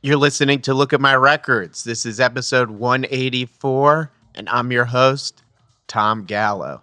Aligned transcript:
You're 0.00 0.16
listening 0.16 0.60
to 0.60 0.74
Look 0.74 0.92
at 0.92 1.00
My 1.00 1.16
Records. 1.16 1.82
This 1.82 2.06
is 2.06 2.20
episode 2.20 2.70
184, 2.70 4.12
and 4.36 4.48
I'm 4.48 4.70
your 4.70 4.84
host, 4.84 5.42
Tom 5.88 6.24
Gallo. 6.24 6.82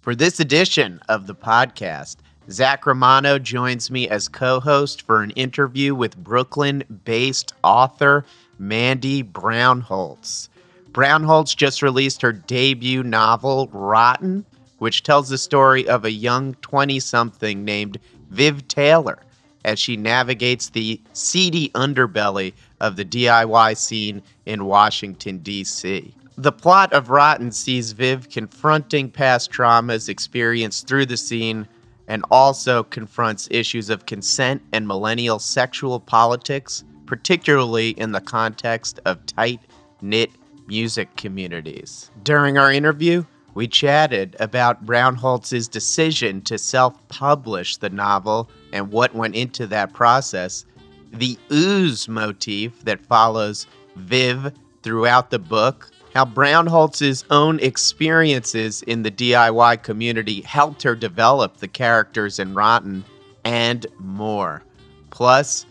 For 0.00 0.14
this 0.14 0.40
edition 0.40 0.98
of 1.10 1.26
the 1.26 1.34
podcast, 1.34 2.16
Zach 2.50 2.86
Romano 2.86 3.38
joins 3.38 3.90
me 3.90 4.08
as 4.08 4.28
co 4.28 4.60
host 4.60 5.02
for 5.02 5.22
an 5.22 5.32
interview 5.32 5.94
with 5.94 6.16
Brooklyn 6.16 6.82
based 7.04 7.52
author 7.62 8.24
Mandy 8.58 9.22
Brownholtz. 9.22 10.48
Brownholtz 10.90 11.54
just 11.54 11.82
released 11.82 12.22
her 12.22 12.32
debut 12.32 13.02
novel, 13.02 13.68
Rotten, 13.74 14.46
which 14.78 15.02
tells 15.02 15.28
the 15.28 15.36
story 15.36 15.86
of 15.86 16.06
a 16.06 16.10
young 16.10 16.54
20 16.62 16.98
something 16.98 17.62
named 17.62 17.98
Viv 18.30 18.66
Taylor 18.68 19.18
as 19.64 19.78
she 19.78 19.96
navigates 19.96 20.70
the 20.70 21.00
seedy 21.12 21.70
underbelly 21.70 22.52
of 22.80 22.96
the 22.96 23.04
DIY 23.04 23.76
scene 23.76 24.22
in 24.46 24.66
Washington, 24.66 25.38
D.C. 25.38 26.14
The 26.36 26.52
plot 26.52 26.92
of 26.92 27.10
Rotten 27.10 27.52
sees 27.52 27.92
Viv 27.92 28.28
confronting 28.28 29.10
past 29.10 29.52
traumas 29.52 30.08
experienced 30.08 30.88
through 30.88 31.06
the 31.06 31.16
scene 31.16 31.68
and 32.08 32.24
also 32.30 32.82
confronts 32.82 33.48
issues 33.50 33.88
of 33.88 34.06
consent 34.06 34.60
and 34.72 34.86
millennial 34.86 35.38
sexual 35.38 36.00
politics, 36.00 36.84
particularly 37.06 37.90
in 37.90 38.12
the 38.12 38.20
context 38.20 39.00
of 39.04 39.24
tight 39.26 39.60
knit 40.02 40.30
music 40.66 41.14
communities. 41.16 42.10
During 42.22 42.58
our 42.58 42.72
interview, 42.72 43.24
we 43.54 43.68
chatted 43.68 44.36
about 44.40 44.84
Brownholtz's 44.84 45.68
decision 45.68 46.42
to 46.42 46.58
self 46.58 46.96
publish 47.08 47.76
the 47.76 47.90
novel 47.90 48.50
and 48.72 48.90
what 48.90 49.14
went 49.14 49.36
into 49.36 49.66
that 49.68 49.92
process, 49.92 50.66
the 51.12 51.38
ooze 51.52 52.08
motif 52.08 52.84
that 52.84 53.04
follows 53.06 53.66
Viv 53.96 54.52
throughout 54.82 55.30
the 55.30 55.38
book, 55.38 55.90
how 56.14 56.24
Brownholtz's 56.24 57.24
own 57.30 57.60
experiences 57.60 58.82
in 58.82 59.02
the 59.02 59.10
DIY 59.10 59.82
community 59.82 60.40
helped 60.42 60.82
her 60.82 60.94
develop 60.94 61.56
the 61.56 61.68
characters 61.68 62.38
in 62.38 62.54
Rotten, 62.54 63.04
and 63.44 63.86
more. 63.98 64.62
Plus, 65.10 65.66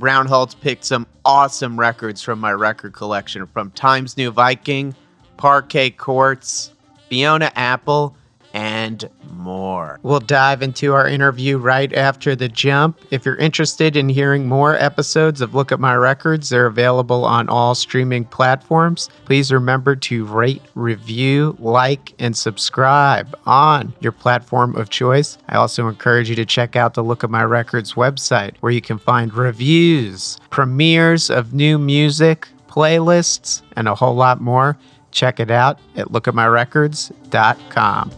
Brownholtz 0.00 0.58
picked 0.58 0.84
some 0.84 1.06
awesome 1.24 1.78
records 1.78 2.22
from 2.22 2.40
my 2.40 2.52
record 2.52 2.92
collection 2.92 3.46
from 3.46 3.70
Times 3.72 4.16
New 4.16 4.30
Viking, 4.30 4.94
Parquet 5.36 5.90
Courts, 5.90 6.72
Fiona 7.10 7.52
Apple, 7.56 8.16
and 8.52 9.08
more. 9.32 9.98
We'll 10.02 10.20
dive 10.20 10.62
into 10.62 10.92
our 10.92 11.06
interview 11.06 11.58
right 11.58 11.92
after 11.92 12.34
the 12.34 12.48
jump. 12.48 13.00
If 13.10 13.24
you're 13.24 13.36
interested 13.36 13.96
in 13.96 14.08
hearing 14.08 14.48
more 14.48 14.76
episodes 14.76 15.40
of 15.40 15.54
Look 15.54 15.72
at 15.72 15.80
My 15.80 15.94
Records, 15.94 16.48
they're 16.48 16.66
available 16.66 17.24
on 17.24 17.48
all 17.48 17.74
streaming 17.74 18.24
platforms. 18.24 19.08
Please 19.24 19.52
remember 19.52 19.96
to 19.96 20.24
rate, 20.24 20.62
review, 20.74 21.56
like, 21.58 22.12
and 22.18 22.36
subscribe 22.36 23.38
on 23.46 23.92
your 24.00 24.12
platform 24.12 24.74
of 24.76 24.90
choice. 24.90 25.38
I 25.48 25.56
also 25.56 25.88
encourage 25.88 26.28
you 26.28 26.36
to 26.36 26.44
check 26.44 26.76
out 26.76 26.94
the 26.94 27.04
Look 27.04 27.24
at 27.24 27.30
My 27.30 27.44
Records 27.44 27.94
website 27.94 28.56
where 28.60 28.72
you 28.72 28.80
can 28.80 28.98
find 28.98 29.32
reviews, 29.32 30.38
premieres 30.50 31.30
of 31.30 31.54
new 31.54 31.78
music, 31.78 32.48
playlists, 32.68 33.62
and 33.76 33.88
a 33.88 33.94
whole 33.94 34.14
lot 34.14 34.40
more. 34.40 34.76
Check 35.10 35.40
it 35.40 35.50
out 35.50 35.78
at 35.96 36.08
lookatmyrecords.com. 36.08 38.10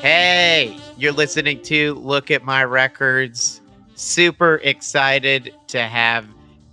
Hey, 0.00 0.76
you're 0.98 1.12
listening 1.12 1.62
to 1.62 1.94
Look 1.94 2.30
at 2.32 2.44
My 2.44 2.64
Records. 2.64 3.60
Super 3.94 4.56
excited 4.64 5.54
to 5.68 5.82
have, 5.82 6.26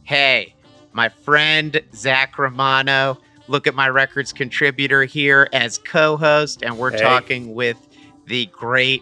hey, 0.04 0.56
my 0.94 1.10
friend 1.10 1.80
Zach 1.94 2.40
Romano, 2.40 3.20
Look 3.50 3.66
at 3.66 3.74
My 3.74 3.90
Records 3.90 4.32
contributor 4.32 5.04
here 5.06 5.50
as 5.54 5.80
co 5.80 6.18
host. 6.18 6.62
And 6.62 6.78
we're 6.78 6.92
Hey. 6.92 7.00
talking 7.00 7.56
with 7.56 7.78
the 8.28 8.46
great 8.48 9.02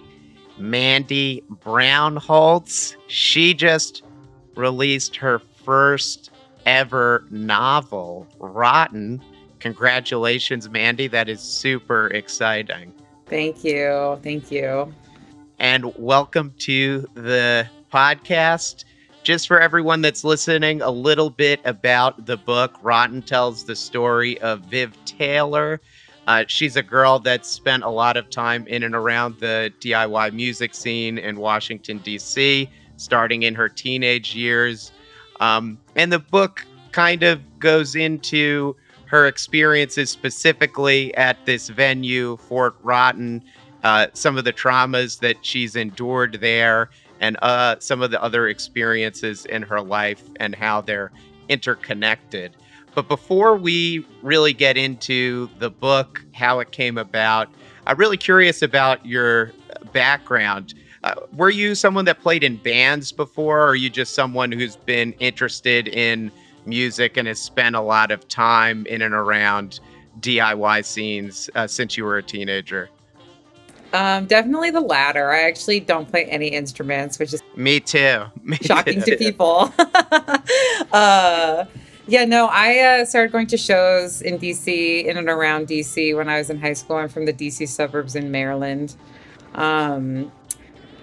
Mandy 0.57 1.43
Brownholtz. 1.51 2.95
She 3.07 3.53
just 3.53 4.03
released 4.55 5.17
her 5.17 5.39
first 5.65 6.31
ever 6.65 7.25
novel, 7.29 8.25
Rotten. 8.39 9.21
Congratulations, 9.59 10.69
Mandy. 10.69 11.07
That 11.07 11.27
is 11.27 11.41
super 11.41 12.07
exciting. 12.07 12.93
Thank 13.25 13.65
you. 13.65 14.17
Thank 14.23 14.49
you. 14.49 14.93
and 15.59 15.91
welcome 15.97 16.53
to 16.59 17.05
the 17.15 17.67
podcast. 17.91 18.85
Just 19.27 19.49
for 19.49 19.59
everyone 19.59 20.01
that's 20.01 20.23
listening, 20.23 20.81
a 20.81 20.89
little 20.89 21.29
bit 21.29 21.59
about 21.65 22.27
the 22.27 22.37
book. 22.37 22.79
Rotten 22.81 23.21
tells 23.21 23.65
the 23.65 23.75
story 23.75 24.39
of 24.39 24.61
Viv 24.61 24.95
Taylor. 25.03 25.81
Uh, 26.27 26.45
she's 26.47 26.77
a 26.77 26.81
girl 26.81 27.19
that 27.19 27.45
spent 27.45 27.83
a 27.83 27.89
lot 27.89 28.15
of 28.15 28.29
time 28.29 28.65
in 28.67 28.83
and 28.83 28.95
around 28.95 29.37
the 29.41 29.73
DIY 29.81 30.31
music 30.31 30.73
scene 30.73 31.17
in 31.17 31.35
Washington, 31.41 31.97
D.C., 31.97 32.69
starting 32.95 33.43
in 33.43 33.53
her 33.53 33.67
teenage 33.67 34.33
years. 34.33 34.93
Um, 35.41 35.77
and 35.97 36.09
the 36.09 36.19
book 36.19 36.65
kind 36.93 37.23
of 37.23 37.41
goes 37.59 37.97
into 37.97 38.77
her 39.07 39.27
experiences 39.27 40.09
specifically 40.09 41.13
at 41.15 41.45
this 41.45 41.67
venue, 41.67 42.37
Fort 42.37 42.77
Rotten, 42.81 43.43
uh, 43.83 44.07
some 44.13 44.37
of 44.37 44.45
the 44.45 44.53
traumas 44.53 45.19
that 45.19 45.45
she's 45.45 45.75
endured 45.75 46.37
there, 46.39 46.89
and 47.19 47.37
uh, 47.41 47.77
some 47.79 48.01
of 48.01 48.11
the 48.11 48.21
other 48.21 48.47
experiences 48.47 49.45
in 49.45 49.61
her 49.63 49.81
life 49.81 50.23
and 50.37 50.55
how 50.55 50.81
they're 50.81 51.11
interconnected. 51.49 52.55
But 52.95 53.07
before 53.07 53.55
we 53.55 54.05
really 54.23 54.53
get 54.53 54.75
into 54.75 55.49
the 55.59 55.69
book, 55.69 56.25
how 56.33 56.59
it 56.59 56.71
came 56.71 56.97
about, 56.97 57.49
I'm 57.85 57.97
really 57.97 58.17
curious 58.17 58.61
about 58.61 59.05
your 59.05 59.51
background. 59.93 60.73
Uh, 61.03 61.13
were 61.35 61.49
you 61.49 61.75
someone 61.75 62.05
that 62.05 62.21
played 62.21 62.43
in 62.43 62.57
bands 62.57 63.11
before, 63.11 63.59
or 63.59 63.67
are 63.67 63.75
you 63.75 63.89
just 63.89 64.15
someone 64.15 64.51
who's 64.51 64.75
been 64.75 65.13
interested 65.13 65.87
in 65.87 66.31
music 66.65 67.17
and 67.17 67.27
has 67.27 67.39
spent 67.39 67.75
a 67.75 67.81
lot 67.81 68.11
of 68.11 68.27
time 68.27 68.85
in 68.87 69.01
and 69.01 69.13
around 69.13 69.79
DIY 70.19 70.83
scenes 70.83 71.49
uh, 71.55 71.67
since 71.67 71.97
you 71.97 72.03
were 72.03 72.17
a 72.17 72.23
teenager? 72.23 72.89
Um, 73.93 74.25
definitely 74.25 74.71
the 74.71 74.81
latter. 74.81 75.31
I 75.31 75.43
actually 75.43 75.79
don't 75.79 76.09
play 76.09 76.25
any 76.25 76.47
instruments, 76.47 77.19
which 77.19 77.33
is 77.33 77.41
Me 77.55 77.79
too. 77.79 78.25
Me 78.43 78.57
shocking 78.57 79.01
too. 79.01 79.11
to 79.11 79.17
people. 79.17 79.73
uh, 80.91 81.65
yeah, 82.07 82.25
no, 82.25 82.47
I 82.47 82.79
uh, 82.79 83.05
started 83.05 83.31
going 83.31 83.47
to 83.47 83.57
shows 83.57 84.21
in 84.21 84.39
DC, 84.39 85.05
in 85.05 85.17
and 85.17 85.29
around 85.29 85.67
DC 85.67 86.15
when 86.15 86.29
I 86.29 86.37
was 86.37 86.49
in 86.49 86.59
high 86.59 86.73
school. 86.73 86.97
I'm 86.97 87.09
from 87.09 87.25
the 87.25 87.33
DC 87.33 87.67
suburbs 87.67 88.15
in 88.15 88.31
Maryland. 88.31 88.95
Um, 89.55 90.31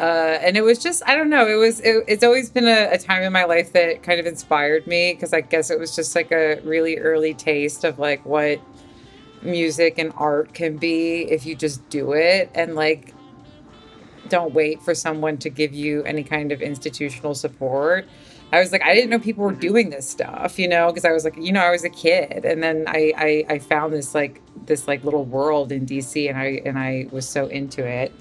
uh, 0.01 0.39
and 0.41 0.57
it 0.57 0.63
was 0.63 0.79
just, 0.79 1.03
I 1.07 1.15
don't 1.15 1.31
know, 1.31 1.47
it 1.47 1.57
was, 1.57 1.81
it, 1.81 2.05
it's 2.09 2.25
always 2.25 2.51
been 2.51 2.67
a, 2.67 2.89
a 2.93 2.99
time 2.99 3.23
in 3.23 3.33
my 3.33 3.45
life 3.45 3.73
that 3.75 4.03
kind 4.03 4.19
of 4.19 4.27
inspired 4.27 4.87
me 4.87 5.13
because 5.13 5.33
I 5.33 5.41
guess 5.41 5.71
it 5.71 5.79
was 5.79 5.95
just 5.95 6.17
like 6.17 6.33
a 6.33 6.61
really 6.65 6.99
early 6.99 7.33
taste 7.33 7.85
of 7.85 7.99
like 7.99 8.25
what 8.25 8.61
music 9.45 9.99
and 9.99 10.13
art 10.17 10.55
can 10.55 10.77
be 10.77 11.23
if 11.31 11.47
you 11.47 11.55
just 11.55 11.87
do 11.91 12.13
it 12.13 12.51
and 12.55 12.75
like 12.75 13.15
don't 14.29 14.55
wait 14.55 14.83
for 14.83 14.95
someone 14.95 15.37
to 15.39 15.51
give 15.51 15.75
you 15.75 16.03
any 16.05 16.25
kind 16.25 16.53
of 16.53 16.63
institutional 16.63 17.35
support. 17.35 18.07
I 18.53 18.61
was 18.61 18.73
like, 18.73 18.83
I 18.83 18.95
didn't 18.95 19.11
know 19.11 19.19
people 19.19 19.45
were 19.45 19.53
doing 19.53 19.91
this 19.91 20.09
stuff, 20.09 20.59
you 20.59 20.69
know, 20.69 20.89
because 20.89 21.05
I 21.05 21.13
was 21.13 21.25
like, 21.25 21.37
you 21.37 21.53
know, 21.53 21.61
I 21.61 21.71
was 21.71 21.85
a 21.85 21.91
kid, 21.91 22.45
and 22.45 22.63
then 22.63 22.85
I, 22.87 23.13
I 23.17 23.55
I 23.55 23.59
found 23.59 23.93
this 23.93 24.15
like 24.15 24.41
this 24.67 24.87
like 24.87 25.03
little 25.03 25.25
world 25.25 25.73
in 25.73 25.87
DC, 25.87 26.29
and 26.29 26.39
I 26.39 26.63
and 26.65 26.79
I 26.79 27.09
was 27.11 27.29
so 27.29 27.47
into 27.47 27.85
it, 27.85 28.13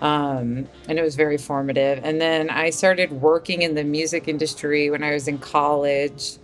um, 0.00 0.68
and 0.88 0.98
it 0.98 1.02
was 1.02 1.14
very 1.14 1.38
formative. 1.38 2.00
And 2.02 2.20
then 2.20 2.50
I 2.50 2.70
started 2.70 3.12
working 3.12 3.62
in 3.62 3.74
the 3.74 3.84
music 3.84 4.26
industry 4.26 4.90
when 4.90 5.04
I 5.04 5.12
was 5.12 5.28
in 5.28 5.38
college. 5.38 6.38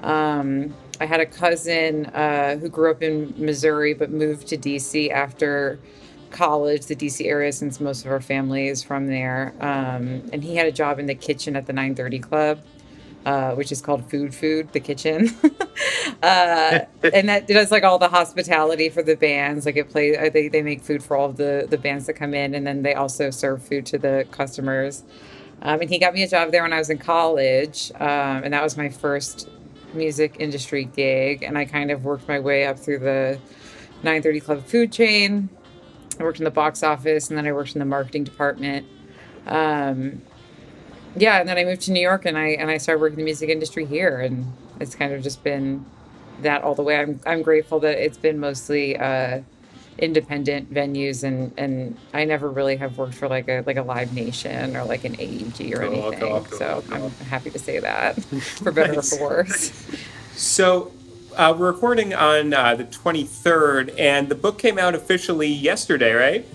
Um, 0.00 0.74
I 1.04 1.06
had 1.06 1.20
a 1.20 1.26
cousin 1.26 2.06
uh, 2.06 2.56
who 2.56 2.70
grew 2.70 2.90
up 2.90 3.02
in 3.02 3.34
Missouri 3.36 3.92
but 3.92 4.10
moved 4.10 4.48
to 4.48 4.56
DC 4.56 5.10
after 5.10 5.78
college, 6.30 6.86
the 6.86 6.96
DC 6.96 7.26
area, 7.26 7.52
since 7.52 7.78
most 7.78 8.06
of 8.06 8.10
our 8.10 8.22
family 8.22 8.68
is 8.68 8.82
from 8.82 9.08
there. 9.08 9.52
Um, 9.60 10.22
and 10.32 10.42
he 10.42 10.56
had 10.56 10.66
a 10.66 10.72
job 10.72 10.98
in 10.98 11.04
the 11.04 11.14
kitchen 11.14 11.56
at 11.56 11.66
the 11.66 11.74
930 11.74 12.18
Club, 12.20 12.60
uh, 13.26 13.52
which 13.52 13.70
is 13.70 13.82
called 13.82 14.08
Food 14.10 14.34
Food, 14.34 14.72
the 14.72 14.80
kitchen. 14.80 15.28
uh, 16.22 16.80
and 17.12 17.28
that 17.28 17.46
does 17.48 17.70
like 17.70 17.84
all 17.84 17.98
the 17.98 18.08
hospitality 18.08 18.88
for 18.88 19.02
the 19.02 19.14
bands. 19.14 19.66
Like 19.66 19.76
it 19.76 19.90
plays, 19.90 20.16
uh, 20.16 20.30
they, 20.32 20.48
they 20.48 20.62
make 20.62 20.80
food 20.80 21.02
for 21.02 21.18
all 21.18 21.32
the, 21.32 21.66
the 21.68 21.76
bands 21.76 22.06
that 22.06 22.14
come 22.14 22.32
in, 22.32 22.54
and 22.54 22.66
then 22.66 22.82
they 22.82 22.94
also 22.94 23.28
serve 23.28 23.62
food 23.62 23.84
to 23.86 23.98
the 23.98 24.26
customers. 24.30 25.02
Um, 25.60 25.82
and 25.82 25.90
he 25.90 25.98
got 25.98 26.14
me 26.14 26.22
a 26.22 26.28
job 26.28 26.50
there 26.50 26.62
when 26.62 26.72
I 26.72 26.78
was 26.78 26.88
in 26.88 26.96
college, 26.96 27.92
um, 27.96 28.42
and 28.42 28.54
that 28.54 28.62
was 28.62 28.78
my 28.78 28.88
first 28.88 29.50
music 29.94 30.36
industry 30.38 30.84
gig, 30.84 31.42
and 31.42 31.56
I 31.56 31.64
kind 31.64 31.90
of 31.90 32.04
worked 32.04 32.28
my 32.28 32.38
way 32.38 32.66
up 32.66 32.78
through 32.78 33.00
the 33.00 33.38
930 34.02 34.40
Club 34.40 34.64
food 34.64 34.92
chain. 34.92 35.48
I 36.18 36.22
worked 36.22 36.38
in 36.38 36.44
the 36.44 36.50
box 36.50 36.82
office, 36.82 37.28
and 37.28 37.38
then 37.38 37.46
I 37.46 37.52
worked 37.52 37.74
in 37.74 37.78
the 37.78 37.84
marketing 37.84 38.24
department. 38.24 38.86
Um, 39.46 40.22
yeah, 41.16 41.40
and 41.40 41.48
then 41.48 41.58
I 41.58 41.64
moved 41.64 41.82
to 41.82 41.92
New 41.92 42.00
York, 42.00 42.24
and 42.24 42.36
I 42.36 42.48
and 42.48 42.70
I 42.70 42.78
started 42.78 43.00
working 43.00 43.14
in 43.14 43.20
the 43.20 43.24
music 43.24 43.48
industry 43.48 43.84
here, 43.84 44.20
and 44.20 44.52
it's 44.80 44.94
kind 44.94 45.12
of 45.12 45.22
just 45.22 45.42
been 45.44 45.84
that 46.42 46.62
all 46.62 46.74
the 46.74 46.82
way. 46.82 46.98
I'm 46.98 47.20
I'm 47.26 47.42
grateful 47.42 47.80
that 47.80 48.04
it's 48.04 48.18
been 48.18 48.38
mostly. 48.38 48.96
Uh, 48.96 49.42
independent 49.98 50.72
venues 50.72 51.22
and 51.22 51.52
and 51.56 51.96
I 52.12 52.24
never 52.24 52.50
really 52.50 52.76
have 52.76 52.98
worked 52.98 53.14
for 53.14 53.28
like 53.28 53.48
a 53.48 53.62
like 53.66 53.76
a 53.76 53.82
Live 53.82 54.12
Nation 54.12 54.76
or 54.76 54.84
like 54.84 55.04
an 55.04 55.14
AEG 55.18 55.74
or 55.74 55.82
anything. 55.82 56.18
Cool, 56.18 56.46
cool, 56.48 56.58
so. 56.58 56.84
I'm 56.90 57.10
happy 57.26 57.50
to 57.50 57.58
say 57.58 57.78
that 57.78 58.22
for 58.24 58.72
better 58.72 58.94
nice. 58.94 59.12
or 59.12 59.18
for 59.18 59.24
worse. 59.24 59.86
So 60.32 60.92
uh, 61.36 61.54
we're 61.56 61.70
recording 61.70 62.14
on 62.14 62.52
uh, 62.52 62.74
the 62.74 62.84
23rd, 62.84 63.94
and 63.98 64.28
the 64.28 64.34
book 64.34 64.58
came 64.58 64.78
out 64.78 64.94
officially 64.94 65.48
yesterday, 65.48 66.12
right? 66.12 66.46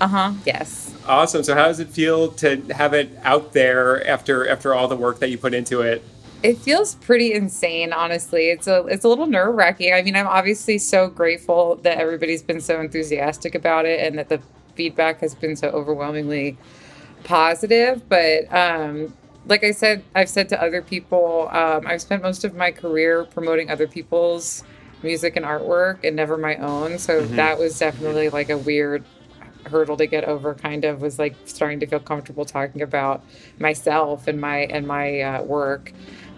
Uh 0.00 0.08
huh. 0.08 0.32
Yes. 0.44 0.94
Awesome. 1.06 1.42
So 1.42 1.54
how 1.54 1.66
does 1.66 1.80
it 1.80 1.88
feel 1.88 2.32
to 2.32 2.60
have 2.72 2.92
it 2.92 3.16
out 3.22 3.52
there 3.52 4.06
after 4.06 4.48
after 4.48 4.74
all 4.74 4.88
the 4.88 4.96
work 4.96 5.20
that 5.20 5.30
you 5.30 5.38
put 5.38 5.54
into 5.54 5.80
it? 5.80 6.02
It 6.46 6.58
feels 6.58 6.94
pretty 6.94 7.32
insane, 7.32 7.92
honestly. 7.92 8.50
It's 8.50 8.68
a 8.68 8.86
it's 8.86 9.04
a 9.04 9.08
little 9.08 9.26
nerve 9.26 9.56
wracking. 9.56 9.92
I 9.92 10.02
mean, 10.02 10.14
I'm 10.14 10.28
obviously 10.28 10.78
so 10.78 11.08
grateful 11.08 11.74
that 11.82 11.98
everybody's 11.98 12.42
been 12.42 12.60
so 12.60 12.80
enthusiastic 12.80 13.56
about 13.56 13.84
it 13.84 13.98
and 14.06 14.16
that 14.16 14.28
the 14.28 14.40
feedback 14.76 15.18
has 15.22 15.34
been 15.34 15.56
so 15.56 15.70
overwhelmingly 15.70 16.56
positive. 17.24 18.08
But 18.08 18.44
um, 18.54 19.12
like 19.46 19.64
I 19.64 19.72
said, 19.72 20.04
I've 20.14 20.28
said 20.28 20.48
to 20.50 20.62
other 20.62 20.82
people, 20.82 21.48
um, 21.50 21.84
I've 21.84 22.00
spent 22.00 22.22
most 22.22 22.44
of 22.44 22.54
my 22.54 22.70
career 22.70 23.24
promoting 23.24 23.68
other 23.68 23.88
people's 23.88 24.62
music 25.02 25.34
and 25.34 25.44
artwork 25.44 26.04
and 26.04 26.14
never 26.14 26.36
my 26.36 26.54
own. 26.58 27.00
So 27.00 27.22
mm-hmm. 27.22 27.34
that 27.34 27.58
was 27.58 27.76
definitely 27.76 28.28
like 28.28 28.50
a 28.50 28.58
weird 28.58 29.04
hurdle 29.68 29.96
to 29.96 30.06
get 30.06 30.24
over 30.24 30.54
kind 30.54 30.84
of 30.84 31.00
was 31.00 31.18
like 31.18 31.34
starting 31.44 31.80
to 31.80 31.86
feel 31.86 31.98
comfortable 31.98 32.44
talking 32.44 32.82
about 32.82 33.24
myself 33.58 34.28
and 34.28 34.40
my 34.40 34.58
and 34.58 34.86
my 34.86 35.20
uh, 35.20 35.42
work 35.42 35.92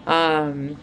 um, 0.07 0.77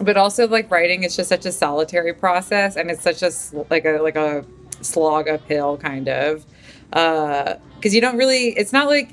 but 0.00 0.16
also 0.16 0.48
like 0.48 0.70
writing 0.70 1.02
is 1.02 1.16
just 1.16 1.28
such 1.28 1.46
a 1.46 1.52
solitary 1.52 2.12
process 2.12 2.76
and 2.76 2.90
it's 2.90 3.02
such 3.02 3.22
a 3.22 3.30
like 3.70 3.84
a 3.84 3.98
like 4.02 4.16
a 4.16 4.44
slog 4.80 5.28
uphill 5.28 5.76
kind 5.76 6.08
of. 6.08 6.44
Because 6.90 7.58
uh, 7.84 7.88
you 7.88 8.00
don't 8.00 8.16
really 8.16 8.48
it's 8.50 8.72
not 8.72 8.86
like 8.86 9.10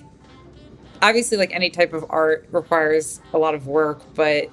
obviously 1.02 1.38
like 1.38 1.54
any 1.54 1.70
type 1.70 1.94
of 1.94 2.06
art 2.10 2.48
requires 2.52 3.22
a 3.34 3.38
lot 3.38 3.56
of 3.56 3.68
work 3.68 4.02
but 4.14 4.50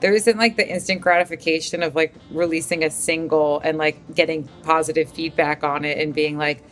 there 0.00 0.14
isn't 0.14 0.36
like 0.36 0.56
the 0.56 0.68
instant 0.68 1.00
gratification 1.00 1.82
of 1.82 1.94
like 1.94 2.14
releasing 2.30 2.82
a 2.82 2.90
single 2.90 3.60
and 3.60 3.78
like 3.78 4.14
getting 4.14 4.48
positive 4.62 5.10
feedback 5.10 5.62
on 5.62 5.84
it 5.84 5.98
and 5.98 6.14
being 6.14 6.36
like 6.38 6.64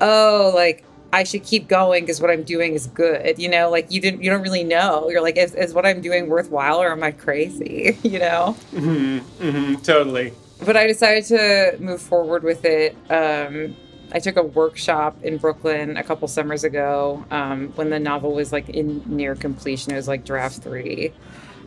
oh 0.00 0.52
like 0.54 0.84
I 1.12 1.24
should 1.24 1.42
keep 1.42 1.68
going 1.68 2.04
because 2.04 2.20
what 2.20 2.30
I'm 2.30 2.42
doing 2.42 2.74
is 2.74 2.86
good. 2.86 3.38
You 3.38 3.48
know, 3.48 3.70
like 3.70 3.90
you 3.90 4.00
didn't, 4.00 4.22
you 4.22 4.30
don't 4.30 4.42
really 4.42 4.64
know. 4.64 5.08
You're 5.08 5.22
like, 5.22 5.36
is, 5.38 5.54
is 5.54 5.72
what 5.72 5.86
I'm 5.86 6.00
doing 6.00 6.28
worthwhile 6.28 6.82
or 6.82 6.92
am 6.92 7.02
I 7.02 7.12
crazy? 7.12 7.98
You 8.08 8.18
know? 8.18 8.56
Mm-hmm, 8.72 9.42
mm-hmm, 9.42 9.74
totally. 9.82 10.32
But 10.64 10.76
I 10.76 10.86
decided 10.86 11.24
to 11.26 11.76
move 11.78 12.00
forward 12.00 12.42
with 12.42 12.64
it. 12.64 12.96
Um, 13.10 13.76
I 14.12 14.18
took 14.18 14.36
a 14.36 14.42
workshop 14.42 15.22
in 15.22 15.36
Brooklyn 15.36 15.96
a 15.98 16.02
couple 16.02 16.26
summers 16.28 16.64
ago 16.64 17.24
um, 17.30 17.68
when 17.74 17.90
the 17.90 18.00
novel 18.00 18.32
was 18.32 18.50
like 18.50 18.68
in 18.70 19.02
near 19.06 19.34
completion. 19.34 19.92
It 19.92 19.96
was 19.96 20.08
like 20.08 20.24
draft 20.24 20.62
three. 20.62 21.12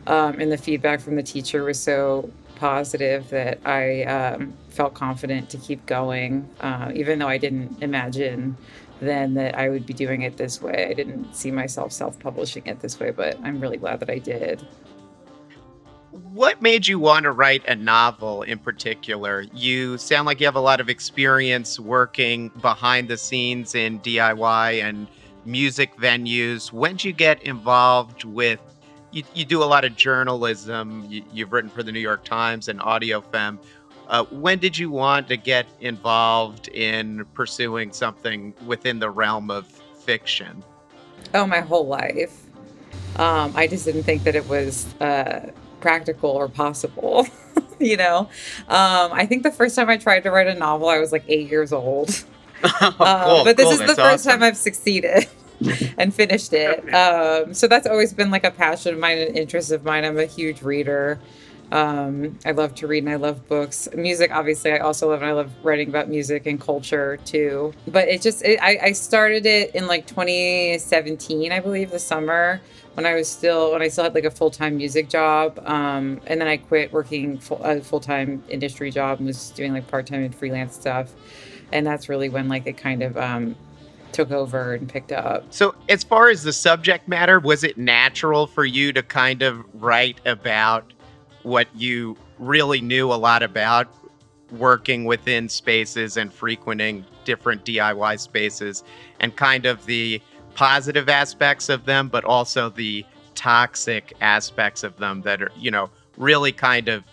Um, 0.07 0.39
and 0.39 0.51
the 0.51 0.57
feedback 0.57 0.99
from 0.99 1.15
the 1.15 1.23
teacher 1.23 1.63
was 1.63 1.79
so 1.79 2.31
positive 2.55 3.29
that 3.29 3.59
I 3.65 4.03
um, 4.03 4.53
felt 4.69 4.93
confident 4.93 5.49
to 5.51 5.57
keep 5.57 5.85
going, 5.85 6.49
uh, 6.59 6.91
even 6.95 7.19
though 7.19 7.27
I 7.27 7.38
didn't 7.38 7.81
imagine 7.81 8.57
then 9.01 9.33
that 9.33 9.57
I 9.57 9.69
would 9.69 9.86
be 9.86 9.94
doing 9.94 10.21
it 10.21 10.38
this 10.38 10.62
way. 10.62 10.88
I 10.89 10.94
didn't 10.94 11.33
see 11.33 11.51
myself 11.51 11.92
self 11.92 12.19
publishing 12.19 12.65
it 12.68 12.80
this 12.80 13.00
way, 13.00 13.12
but 13.12 13.38
I'm 13.44 13.59
really 13.59 13.77
glad 13.77 14.00
that 14.01 14.09
I 14.09 14.19
did. 14.19 14.65
What 16.12 16.62
made 16.62 16.88
you 16.88 17.00
want 17.00 17.24
to 17.24 17.31
write 17.31 17.65
a 17.68 17.75
novel 17.75 18.44
in 18.44 18.59
particular? 18.59 19.45
You 19.53 19.98
sound 19.98 20.25
like 20.25 20.39
you 20.39 20.45
have 20.45 20.56
a 20.56 20.62
lot 20.62 20.80
of 20.80 20.89
experience 20.89 21.80
working 21.80 22.50
behind 22.62 23.07
the 23.07 23.18
scenes 23.18 23.75
in 23.75 24.00
DIY 24.01 24.83
and 24.83 25.07
music 25.45 25.95
venues. 25.95 26.71
When 26.71 26.92
did 26.92 27.06
you 27.06 27.13
get 27.13 27.42
involved 27.44 28.24
with? 28.24 28.59
You, 29.12 29.24
you 29.33 29.45
do 29.45 29.63
a 29.63 29.65
lot 29.65 29.83
of 29.83 29.95
journalism. 29.95 31.06
You, 31.09 31.24
you've 31.33 31.53
written 31.53 31.69
for 31.69 31.81
the 31.81 31.92
New 31.92 32.00
York 32.00 32.24
Times 32.24 32.68
and 32.68 32.81
Audio 32.81 33.21
Audiofemme. 33.21 33.57
Uh, 34.11 34.25
when 34.25 34.59
did 34.59 34.77
you 34.77 34.91
want 34.91 35.29
to 35.29 35.37
get 35.37 35.65
involved 35.79 36.67
in 36.67 37.25
pursuing 37.33 37.93
something 37.93 38.53
within 38.65 38.99
the 38.99 39.09
realm 39.09 39.49
of 39.49 39.65
fiction? 39.65 40.61
Oh, 41.33 41.47
my 41.47 41.61
whole 41.61 41.87
life. 41.87 42.43
Um, 43.15 43.53
I 43.55 43.67
just 43.67 43.85
didn't 43.85 44.03
think 44.03 44.23
that 44.23 44.35
it 44.35 44.45
was 44.49 44.93
uh, 44.99 45.49
practical 45.79 46.29
or 46.29 46.49
possible. 46.49 47.25
you 47.79 47.95
know, 47.95 48.29
um, 48.67 49.13
I 49.13 49.25
think 49.25 49.43
the 49.43 49.51
first 49.51 49.77
time 49.77 49.89
I 49.89 49.95
tried 49.95 50.23
to 50.23 50.31
write 50.31 50.47
a 50.47 50.55
novel, 50.55 50.89
I 50.89 50.99
was 50.99 51.13
like 51.13 51.23
eight 51.29 51.49
years 51.49 51.71
old. 51.71 52.25
oh, 52.65 52.69
cool, 52.97 53.05
uh, 53.05 53.43
but 53.45 53.55
this 53.55 53.63
cool, 53.63 53.73
is 53.73 53.79
the 53.79 53.95
first 53.95 54.27
awesome. 54.27 54.31
time 54.31 54.43
I've 54.43 54.57
succeeded. 54.57 55.27
and 55.97 56.13
finished 56.13 56.53
it. 56.53 56.93
Um, 56.93 57.53
so 57.53 57.67
that's 57.67 57.85
always 57.85 58.13
been 58.13 58.31
like 58.31 58.43
a 58.43 58.51
passion 58.51 58.95
of 58.95 58.99
mine, 58.99 59.19
an 59.19 59.37
interest 59.37 59.71
of 59.71 59.85
mine. 59.85 60.03
I'm 60.03 60.17
a 60.17 60.25
huge 60.25 60.63
reader. 60.63 61.19
Um, 61.71 62.38
I 62.45 62.51
love 62.51 62.75
to 62.75 62.88
read 62.88 63.03
and 63.03 63.12
I 63.12 63.15
love 63.15 63.47
books. 63.47 63.88
Music, 63.95 64.31
obviously, 64.31 64.73
I 64.73 64.79
also 64.79 65.09
love 65.09 65.21
and 65.21 65.29
I 65.29 65.33
love 65.33 65.51
writing 65.63 65.88
about 65.88 66.09
music 66.09 66.45
and 66.45 66.59
culture 66.59 67.18
too. 67.23 67.73
But 67.88 68.09
it 68.09 68.21
just, 68.21 68.44
it, 68.44 68.59
I, 68.62 68.77
I 68.81 68.91
started 68.91 69.45
it 69.45 69.73
in 69.73 69.88
like 69.88 70.06
2017, 70.06 71.51
I 71.51 71.59
believe, 71.59 71.91
the 71.91 72.00
summer 72.00 72.62
when 72.95 73.06
I 73.06 73.13
was 73.13 73.29
still, 73.29 73.71
when 73.71 73.81
I 73.81 73.88
still 73.88 74.03
had 74.03 74.13
like 74.13 74.25
a 74.25 74.31
full 74.31 74.51
time 74.51 74.77
music 74.77 75.07
job. 75.07 75.59
Um, 75.65 76.19
and 76.27 76.41
then 76.41 76.47
I 76.47 76.57
quit 76.57 76.91
working 76.91 77.38
full, 77.39 77.63
a 77.63 77.79
full 77.79 78.01
time 78.01 78.44
industry 78.50 78.91
job 78.91 79.19
and 79.19 79.27
was 79.27 79.51
doing 79.51 79.71
like 79.74 79.88
part 79.88 80.07
time 80.07 80.24
and 80.24 80.35
freelance 80.35 80.75
stuff. 80.75 81.13
And 81.71 81.88
that's 81.88 82.09
really 82.09 82.27
when 82.27 82.50
like 82.50 82.67
it 82.67 82.75
kind 82.77 83.01
of, 83.01 83.15
um, 83.17 83.56
took 84.12 84.31
over 84.31 84.74
and 84.74 84.89
picked 84.89 85.13
up. 85.13 85.45
So, 85.51 85.74
as 85.88 86.03
far 86.03 86.29
as 86.29 86.44
the 86.44 86.51
subject 86.51 87.07
matter, 87.07 87.39
was 87.39 87.63
it 87.63 87.77
natural 87.77 88.45
for 88.45 88.65
you 88.65 88.91
to 88.91 89.01
kind 89.01 89.41
of 89.41 89.63
write 89.74 90.19
about 90.25 90.91
what 91.43 91.67
you 91.75 92.17
really 92.39 92.81
knew 92.81 93.11
a 93.11 93.15
lot 93.15 93.43
about 93.43 93.88
working 94.51 95.05
within 95.05 95.48
spaces 95.48 96.17
and 96.17 96.33
frequenting 96.33 97.05
different 97.24 97.63
DIY 97.65 98.19
spaces 98.19 98.83
and 99.19 99.36
kind 99.36 99.65
of 99.65 99.86
the 99.86 100.21
positive 100.55 101.07
aspects 101.07 101.69
of 101.69 101.86
them, 101.86 102.10
but 102.10 102.25
also 102.25 102.69
the 102.69 103.05
toxic 103.36 104.13
aspects 104.21 104.83
of 104.83 104.98
them 104.98 105.21
that 105.21 105.41
are, 105.41 105.51
you 105.57 105.71
know, 105.71 105.89
really 106.17 106.51
kind 106.51 106.89
of 106.89 107.03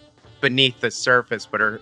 beneath 0.40 0.80
the 0.80 0.90
surface, 0.90 1.46
but 1.46 1.60
are 1.60 1.80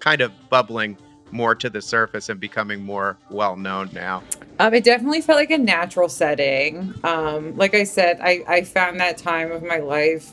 kind 0.00 0.20
of 0.20 0.32
bubbling 0.50 0.96
more 1.30 1.54
to 1.54 1.68
the 1.68 1.82
surface 1.82 2.28
and 2.28 2.40
becoming 2.40 2.82
more 2.82 3.16
well 3.30 3.56
known 3.56 3.90
now? 3.92 4.22
Um, 4.58 4.74
it 4.74 4.84
definitely 4.84 5.20
felt 5.20 5.38
like 5.38 5.50
a 5.50 5.58
natural 5.58 6.08
setting. 6.08 6.94
Um, 7.04 7.56
like 7.56 7.74
I 7.74 7.84
said, 7.84 8.18
I, 8.20 8.40
I 8.48 8.62
found 8.62 8.98
that 9.00 9.18
time 9.18 9.52
of 9.52 9.62
my 9.62 9.78
life 9.78 10.32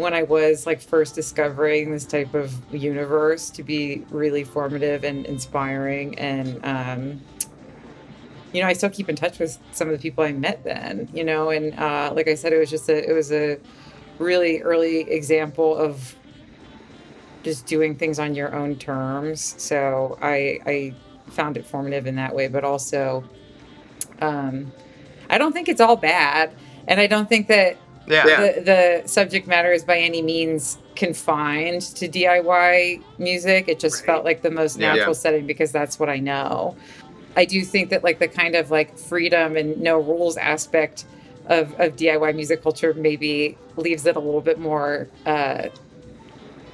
when 0.00 0.14
I 0.14 0.22
was 0.22 0.66
like 0.66 0.80
first 0.80 1.14
discovering 1.14 1.92
this 1.92 2.06
type 2.06 2.32
of 2.32 2.52
universe 2.74 3.50
to 3.50 3.62
be 3.62 4.02
really 4.10 4.44
formative 4.44 5.04
and 5.04 5.26
inspiring. 5.26 6.18
And, 6.18 6.64
um, 6.64 7.20
you 8.52 8.62
know, 8.62 8.66
I 8.66 8.72
still 8.72 8.88
keep 8.88 9.10
in 9.10 9.16
touch 9.16 9.38
with 9.38 9.58
some 9.72 9.88
of 9.88 9.92
the 9.92 10.00
people 10.00 10.24
I 10.24 10.32
met 10.32 10.64
then, 10.64 11.10
you 11.12 11.22
know, 11.22 11.50
and 11.50 11.78
uh, 11.78 12.12
like 12.16 12.28
I 12.28 12.34
said, 12.34 12.54
it 12.54 12.58
was 12.58 12.70
just 12.70 12.88
a, 12.88 13.08
it 13.08 13.12
was 13.12 13.30
a 13.30 13.58
really 14.18 14.62
early 14.62 15.00
example 15.10 15.76
of 15.76 16.16
just 17.42 17.66
doing 17.66 17.94
things 17.94 18.18
on 18.18 18.34
your 18.34 18.54
own 18.54 18.76
terms. 18.76 19.54
So 19.58 20.18
I, 20.22 20.60
I 20.64 20.94
found 21.28 21.58
it 21.58 21.66
formative 21.66 22.06
in 22.06 22.16
that 22.16 22.34
way, 22.34 22.48
but 22.48 22.64
also, 22.64 23.22
um, 24.22 24.72
I 25.28 25.36
don't 25.36 25.52
think 25.52 25.68
it's 25.68 25.80
all 25.80 25.96
bad. 25.96 26.54
And 26.88 26.98
I 26.98 27.06
don't 27.06 27.28
think 27.28 27.48
that 27.48 27.76
yeah. 28.06 28.24
The, 28.24 28.60
the 29.02 29.08
subject 29.08 29.46
matter 29.46 29.72
is 29.72 29.84
by 29.84 29.98
any 29.98 30.22
means 30.22 30.78
confined 30.96 31.82
to 31.82 32.08
DIY 32.08 33.02
music. 33.18 33.68
It 33.68 33.78
just 33.78 34.00
right. 34.00 34.06
felt 34.06 34.24
like 34.24 34.42
the 34.42 34.50
most 34.50 34.78
natural 34.78 35.08
yeah. 35.08 35.12
setting 35.12 35.46
because 35.46 35.72
that's 35.72 35.98
what 35.98 36.08
I 36.08 36.18
know. 36.18 36.76
I 37.36 37.44
do 37.44 37.64
think 37.64 37.90
that 37.90 38.02
like 38.02 38.18
the 38.18 38.28
kind 38.28 38.54
of 38.56 38.70
like 38.70 38.98
freedom 38.98 39.56
and 39.56 39.80
no 39.80 39.98
rules 39.98 40.36
aspect 40.36 41.04
of, 41.46 41.72
of 41.80 41.96
DIY 41.96 42.34
music 42.34 42.62
culture 42.62 42.94
maybe 42.94 43.56
leaves 43.76 44.06
it 44.06 44.16
a 44.16 44.20
little 44.20 44.40
bit 44.40 44.58
more 44.58 45.08
uh, 45.26 45.68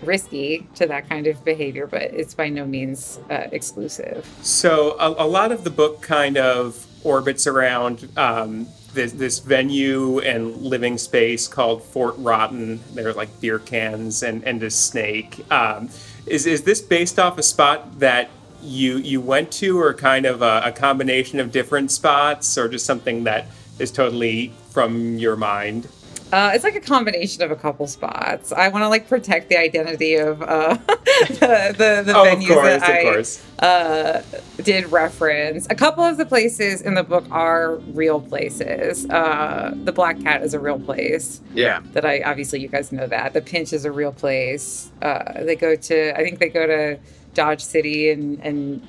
risky 0.03 0.67
to 0.75 0.87
that 0.87 1.09
kind 1.09 1.27
of 1.27 1.45
behavior, 1.45 1.87
but 1.87 2.03
it's 2.03 2.35
by 2.35 2.49
no 2.49 2.65
means 2.65 3.19
uh, 3.31 3.49
exclusive. 3.53 4.29
So 4.43 4.97
a, 4.99 5.25
a, 5.25 5.27
lot 5.27 5.53
of 5.53 5.65
the 5.65 5.71
book 5.71 6.03
kind 6.03 6.37
of 6.37 6.87
orbits 7.05 7.47
around 7.47 8.09
um, 8.17 8.67
this, 8.97 9.13
this 9.13 9.39
venue 9.39 10.19
and 10.19 10.57
living 10.57 10.99
space 10.99 11.47
called 11.47 11.85
Fort 11.85 12.17
Rotten. 12.19 12.81
There 12.95 13.09
are 13.09 13.13
like 13.13 13.41
beer 13.41 13.61
cans 13.61 14.25
and, 14.25 14.43
and 14.43 14.61
a 14.65 14.71
snake. 14.71 15.45
Um, 15.53 15.91
is, 16.27 16.47
is 16.47 16.65
this 16.65 16.81
based 16.81 17.21
off 17.21 17.39
a 17.39 17.43
spot 17.45 18.01
that 18.01 18.31
you 18.63 18.97
you 18.97 19.21
went 19.21 19.53
to, 19.53 19.79
or 19.79 19.95
kind 19.95 20.27
of 20.27 20.43
a, 20.43 20.63
a 20.65 20.73
combination 20.73 21.39
of 21.39 21.53
different 21.53 21.93
spots, 21.93 22.59
or 22.59 22.69
just 22.69 22.85
something 22.85 23.23
that 23.23 23.47
is 23.79 23.93
totally 23.93 24.53
from 24.71 25.19
your 25.19 25.37
mind? 25.37 25.87
Uh, 26.33 26.51
it's 26.55 26.65
like 26.65 26.75
a 26.75 26.81
combination 26.81 27.43
of 27.43 27.51
a 27.53 27.57
couple 27.57 27.87
spots. 27.87 28.51
I 28.51 28.69
want 28.69 28.83
to 28.83 28.89
like 28.89 29.09
protect 29.09 29.49
the 29.49 29.59
identity 29.59 30.17
of 30.17 30.43
uh, 30.43 30.75
the 31.29 31.75
the, 31.77 32.03
the 32.05 32.17
oh, 32.17 32.25
venues 32.25 32.49
course, 32.49 33.43
that 33.59 33.65
I 33.65 33.67
uh, 33.67 34.23
did 34.63 34.91
reference. 34.91 35.69
A 35.71 35.77
couple 35.77 36.03
of 36.03 36.17
the 36.17 36.27
places 36.27 36.83
in 36.83 36.95
the 36.95 37.05
book 37.05 37.25
are 37.31 37.77
real 37.77 38.21
places. 38.21 39.09
Uh, 39.09 39.73
the 39.85 39.93
Black 39.93 40.21
Cat 40.21 40.43
is 40.43 40.53
a 40.53 40.59
real 40.59 40.81
place. 40.81 41.41
Yeah. 41.55 41.81
That 41.93 42.05
I 42.05 42.23
obviously 42.23 42.61
you 42.61 42.69
guys 42.69 42.91
know 42.91 43.07
that. 43.07 43.33
The 43.33 43.41
Pinch 43.41 43.73
is 43.73 43.85
a 43.85 43.93
real 43.93 44.13
place. 44.13 44.91
Uh, 45.01 45.45
they 45.45 45.55
go 45.55 45.77
to 45.77 46.19
I 46.19 46.25
think 46.25 46.41
they 46.41 46.49
go 46.49 46.67
to 46.67 46.99
Dodge 47.35 47.63
City 47.63 48.11
and 48.11 48.41
and 48.41 48.87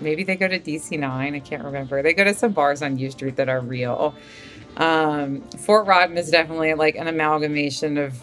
maybe 0.00 0.22
they 0.22 0.36
go 0.36 0.46
to 0.46 0.60
DC 0.60 0.98
Nine. 1.00 1.34
I 1.34 1.40
can't 1.40 1.64
remember. 1.64 2.00
They 2.00 2.14
go 2.14 2.22
to 2.22 2.34
some 2.34 2.52
bars 2.52 2.80
on 2.80 2.96
U 2.96 3.10
Street 3.10 3.36
that 3.36 3.48
are 3.48 3.60
real. 3.60 4.14
Um, 4.76 5.42
Fort 5.58 5.86
Rotten 5.86 6.16
is 6.18 6.30
definitely 6.30 6.74
like 6.74 6.96
an 6.96 7.06
amalgamation 7.06 7.96
of 7.98 8.20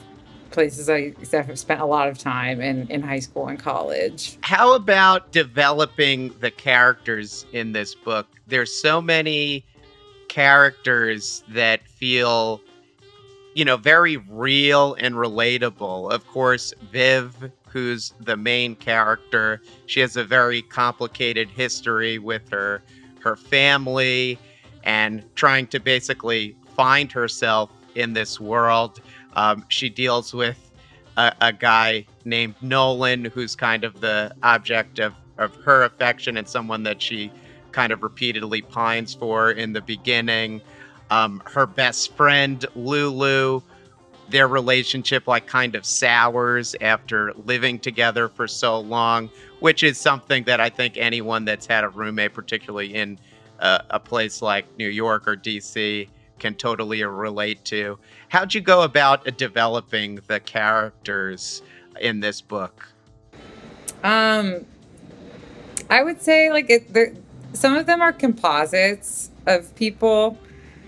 places 0.51 0.89
I 0.89 1.13
spent 1.21 1.79
a 1.79 1.85
lot 1.85 2.07
of 2.09 2.17
time 2.17 2.61
in, 2.61 2.87
in 2.89 3.01
high 3.01 3.19
school 3.19 3.47
and 3.47 3.57
college. 3.57 4.37
How 4.41 4.75
about 4.75 5.31
developing 5.31 6.33
the 6.39 6.51
characters 6.51 7.45
in 7.53 7.71
this 7.71 7.95
book? 7.95 8.27
There's 8.47 8.73
so 8.73 9.01
many 9.01 9.65
characters 10.27 11.43
that 11.49 11.87
feel, 11.87 12.61
you 13.53 13.65
know, 13.65 13.77
very 13.77 14.17
real 14.17 14.95
and 14.95 15.15
relatable. 15.15 16.11
Of 16.11 16.27
course, 16.27 16.73
Viv, 16.91 17.51
who's 17.67 18.13
the 18.19 18.35
main 18.35 18.75
character, 18.75 19.61
she 19.85 20.01
has 20.01 20.17
a 20.17 20.23
very 20.23 20.61
complicated 20.61 21.49
history 21.49 22.19
with 22.19 22.49
her 22.49 22.81
her 23.21 23.35
family 23.35 24.39
and 24.83 25.23
trying 25.35 25.67
to 25.67 25.79
basically 25.79 26.55
find 26.75 27.11
herself 27.11 27.69
in 27.95 28.13
this 28.13 28.39
world. 28.39 29.01
Um, 29.35 29.65
she 29.69 29.89
deals 29.89 30.33
with 30.33 30.71
a, 31.17 31.33
a, 31.41 31.53
guy 31.53 32.05
named 32.25 32.55
Nolan, 32.61 33.25
who's 33.25 33.55
kind 33.55 33.83
of 33.83 34.01
the 34.01 34.33
object 34.43 34.99
of, 34.99 35.13
of 35.37 35.55
her 35.57 35.83
affection 35.83 36.37
and 36.37 36.47
someone 36.47 36.83
that 36.83 37.01
she 37.01 37.31
kind 37.71 37.93
of 37.93 38.03
repeatedly 38.03 38.61
pines 38.61 39.13
for 39.13 39.51
in 39.51 39.73
the 39.73 39.81
beginning. 39.81 40.61
Um, 41.09 41.41
her 41.45 41.65
best 41.65 42.13
friend, 42.15 42.65
Lulu, 42.75 43.61
their 44.29 44.47
relationship 44.47 45.27
like 45.27 45.45
kind 45.45 45.75
of 45.75 45.85
sours 45.85 46.75
after 46.81 47.33
living 47.45 47.79
together 47.79 48.29
for 48.29 48.47
so 48.47 48.79
long, 48.79 49.29
which 49.59 49.83
is 49.83 49.97
something 49.97 50.43
that 50.45 50.59
I 50.59 50.69
think 50.69 50.97
anyone 50.97 51.45
that's 51.45 51.65
had 51.65 51.83
a 51.83 51.89
roommate, 51.89 52.33
particularly 52.33 52.95
in 52.95 53.19
a, 53.61 53.99
place 53.99 54.41
like 54.41 54.65
New 54.77 54.87
York 54.87 55.27
or 55.27 55.35
DC 55.35 56.07
can 56.39 56.55
totally 56.55 57.03
relate 57.03 57.63
to. 57.65 57.99
How'd 58.29 58.53
you 58.53 58.61
go 58.61 58.81
about 58.81 59.37
developing 59.37 60.19
the 60.27 60.39
characters 60.39 61.61
in 61.99 62.19
this 62.19 62.41
book? 62.41 62.87
Um, 64.03 64.65
I 65.89 66.01
would 66.01 66.21
say 66.21 66.49
like 66.49 66.69
it, 66.69 67.17
some 67.53 67.75
of 67.75 67.85
them 67.85 68.01
are 68.01 68.11
composites 68.11 69.29
of 69.45 69.73
people 69.75 70.37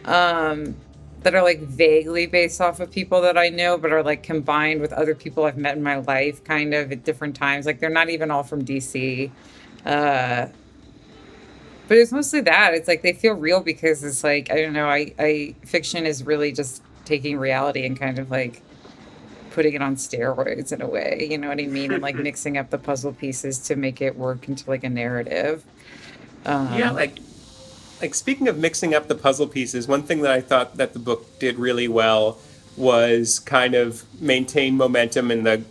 um, 0.05 0.75
that 1.21 1.35
are 1.35 1.43
like 1.43 1.59
vaguely 1.59 2.25
based 2.25 2.59
off 2.59 2.79
of 2.79 2.89
people 2.89 3.21
that 3.21 3.37
I 3.37 3.49
know, 3.49 3.77
but 3.77 3.91
are 3.91 4.03
like 4.03 4.23
combined 4.23 4.81
with 4.81 4.91
other 4.93 5.13
people 5.13 5.45
I've 5.45 5.57
met 5.57 5.77
in 5.77 5.83
my 5.83 5.97
life, 5.97 6.43
kind 6.43 6.73
of 6.73 6.91
at 6.91 7.03
different 7.03 7.35
times. 7.35 7.65
Like 7.65 7.79
they're 7.79 7.89
not 7.89 8.09
even 8.09 8.31
all 8.31 8.43
from 8.43 8.65
DC. 8.65 9.29
Uh, 9.85 10.47
but 11.87 11.97
it's 11.97 12.11
mostly 12.11 12.41
that. 12.41 12.73
It's 12.73 12.87
like 12.87 13.01
they 13.01 13.13
feel 13.13 13.33
real 13.33 13.61
because 13.61 14.03
it's 14.03 14.23
like 14.23 14.51
i 14.51 14.61
don't 14.61 14.73
know 14.73 14.87
i 14.87 15.13
i 15.19 15.55
fiction 15.65 16.05
is 16.05 16.23
really 16.23 16.51
just 16.51 16.81
taking 17.05 17.37
reality 17.37 17.85
and 17.85 17.99
kind 17.99 18.19
of 18.19 18.31
like 18.31 18.61
putting 19.51 19.73
it 19.73 19.81
on 19.81 19.95
steroids 19.95 20.71
in 20.71 20.81
a 20.81 20.87
way 20.87 21.27
you 21.29 21.37
know 21.37 21.49
what 21.49 21.59
i 21.59 21.67
mean? 21.67 21.91
And 21.91 22.01
like 22.01 22.15
mixing 22.29 22.57
up 22.57 22.69
the 22.69 22.77
puzzle 22.77 23.13
pieces 23.13 23.59
to 23.59 23.75
make 23.75 24.01
it 24.01 24.17
work 24.17 24.47
into 24.47 24.69
like 24.69 24.83
a 24.83 24.89
narrative. 24.89 25.63
Um, 26.45 26.73
yeah 26.77 26.91
like 26.91 27.19
like 28.01 28.15
speaking 28.15 28.47
of 28.47 28.57
mixing 28.57 28.93
up 28.93 29.07
the 29.07 29.15
puzzle 29.15 29.47
pieces 29.47 29.87
one 29.87 30.03
thing 30.03 30.21
that 30.21 30.31
i 30.31 30.41
thought 30.41 30.75
that 30.75 30.91
the 30.91 30.99
book 30.99 31.39
did 31.39 31.57
really 31.57 31.87
well 31.87 32.37
was 32.75 33.39
kind 33.39 33.75
of 33.75 34.03
maintain 34.21 34.75
momentum 34.75 35.31
in 35.31 35.43
the 35.43 35.63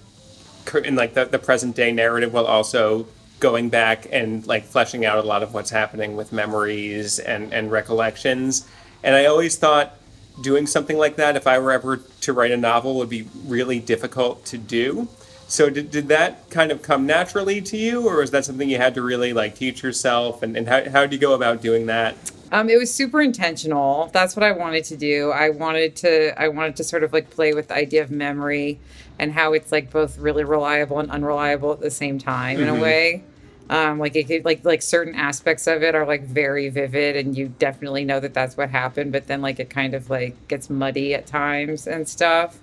in 0.85 0.95
like 0.95 1.15
the, 1.15 1.25
the 1.25 1.39
present 1.39 1.75
day 1.75 1.93
narrative 1.93 2.33
while 2.33 2.47
also 2.47 3.07
going 3.43 3.69
back 3.69 4.07
and 4.13 4.47
like 4.47 4.65
fleshing 4.65 5.05
out 5.05 5.19
a 5.19 5.23
lot 5.23 5.43
of 5.43 5.53
what's 5.53 5.71
happening 5.71 6.17
with 6.17 6.33
memories 6.33 7.19
and, 7.19 7.53
and 7.53 7.73
recollections. 7.73 8.67
And 9.03 9.17
I 9.17 9.27
always 9.27 9.57
thought 9.57 9.99
doing 10.41 10.67
something 10.67 10.97
like 10.97 11.17
that, 11.17 11.37
if 11.37 11.47
I 11.47 11.59
were 11.59 11.73
ever 11.73 11.97
to 11.97 12.33
write 12.33 12.53
a 12.53 12.57
novel, 12.57 12.95
would 12.99 13.11
be 13.11 13.27
really 13.45 13.81
difficult 13.81 14.47
to 14.47 14.57
do. 14.57 15.09
So 15.49 15.69
did, 15.69 15.91
did 15.91 16.09
that 16.09 16.49
kind 16.51 16.71
of 16.71 16.81
come 16.81 17.05
naturally 17.05 17.61
to 17.61 17.77
you, 17.77 18.09
or 18.09 18.19
was 18.19 18.31
that 18.31 18.45
something 18.45 18.71
you 18.71 18.79
had 18.79 18.95
to 18.95 19.03
really 19.03 19.33
like 19.33 19.57
teach 19.57 19.83
yourself? 19.83 20.43
And, 20.43 20.57
and 20.57 20.69
how, 20.69 20.89
how 20.89 21.03
did 21.03 21.13
you 21.13 21.19
go 21.19 21.35
about 21.35 21.61
doing 21.61 21.87
that? 21.87 22.15
Um, 22.53 22.71
it 22.71 22.79
was 22.79 22.95
super 22.95 23.21
intentional. 23.21 24.09
That's 24.13 24.37
what 24.37 24.45
I 24.45 24.53
wanted 24.53 24.85
to 24.85 24.97
do. 24.97 25.31
I 25.31 25.51
wanted 25.51 25.97
to 25.97 26.41
I 26.41 26.49
wanted 26.49 26.77
to 26.77 26.85
sort 26.85 27.03
of 27.03 27.13
like 27.13 27.31
play 27.31 27.55
with 27.55 27.69
the 27.69 27.75
idea 27.75 28.03
of 28.03 28.11
memory 28.11 28.79
and 29.19 29.33
how 29.33 29.53
it's 29.53 29.73
like 29.73 29.91
both 29.91 30.19
really 30.19 30.45
reliable 30.45 30.99
and 30.99 31.11
unreliable 31.11 31.73
at 31.73 31.81
the 31.81 31.91
same 31.91 32.19
time 32.19 32.59
mm-hmm. 32.59 32.63
in 32.63 32.69
a 32.69 32.73
mm-hmm. 32.73 32.83
way. 32.83 33.25
Um, 33.71 33.99
like 33.99 34.17
it 34.17 34.45
like 34.45 34.65
like 34.65 34.83
certain 34.83 35.15
aspects 35.15 35.67
of 35.67 35.83
it 35.83 35.95
are 35.95 36.07
like 36.07 36.25
very 36.25 36.69
vivid, 36.69 37.17
and 37.17 37.37
you 37.37 37.49
definitely 37.59 38.05
know 38.05 38.21
that 38.21 38.35
that's 38.35 38.57
what 38.57 38.71
happened. 38.71 39.13
But 39.13 39.27
then 39.27 39.41
like 39.41 39.59
it 39.61 39.71
kind 39.71 39.95
of 39.95 40.11
like 40.11 40.49
gets 40.49 40.69
muddy 40.69 41.15
at 41.15 41.27
times 41.27 41.87
and 41.87 42.09
stuff. 42.09 42.59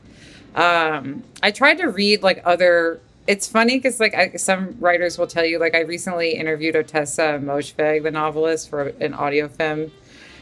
Um, 0.55 1.23
I 1.41 1.51
tried 1.51 1.77
to 1.79 1.87
read 1.87 2.23
like 2.23 2.41
other. 2.45 2.99
It's 3.27 3.47
funny 3.47 3.77
because 3.77 3.99
like 3.99 4.13
I, 4.13 4.33
some 4.33 4.75
writers 4.79 5.17
will 5.17 5.27
tell 5.27 5.45
you 5.45 5.59
like 5.59 5.75
I 5.75 5.81
recently 5.81 6.31
interviewed 6.31 6.75
Ottessa 6.75 7.41
Moshfegh, 7.43 8.03
the 8.03 8.11
novelist, 8.11 8.69
for 8.69 8.89
an 8.99 9.13
Audiofemme 9.13 9.91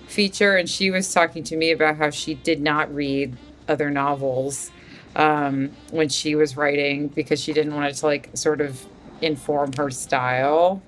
feature, 0.07 0.55
and 0.55 0.69
she 0.69 0.89
was 0.89 1.13
talking 1.13 1.43
to 1.43 1.57
me 1.57 1.71
about 1.71 1.97
how 1.97 2.09
she 2.09 2.33
did 2.33 2.61
not 2.61 2.93
read 2.93 3.35
other 3.67 3.89
novels 3.89 4.71
um, 5.15 5.71
when 5.91 6.09
she 6.09 6.35
was 6.35 6.55
writing 6.55 7.07
because 7.09 7.41
she 7.41 7.53
didn't 7.53 7.73
want 7.73 7.89
it 7.89 7.95
to 7.95 8.05
like 8.05 8.29
sort 8.33 8.61
of 8.61 8.85
inform 9.21 9.73
her 9.73 9.89
style. 9.89 10.81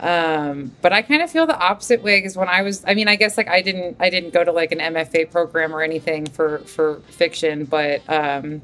Um, 0.00 0.72
but 0.82 0.92
I 0.92 1.02
kind 1.02 1.22
of 1.22 1.30
feel 1.30 1.46
the 1.46 1.58
opposite 1.58 2.02
way 2.02 2.18
because 2.18 2.36
when 2.36 2.48
I 2.48 2.62
was, 2.62 2.84
I 2.86 2.94
mean, 2.94 3.08
I 3.08 3.16
guess 3.16 3.36
like 3.36 3.48
I 3.48 3.62
didn't, 3.62 3.96
I 4.00 4.10
didn't 4.10 4.32
go 4.32 4.44
to 4.44 4.52
like 4.52 4.72
an 4.72 4.78
MFA 4.78 5.30
program 5.30 5.74
or 5.74 5.82
anything 5.82 6.26
for 6.26 6.58
for 6.58 7.00
fiction, 7.08 7.64
but 7.64 8.02
um, 8.08 8.62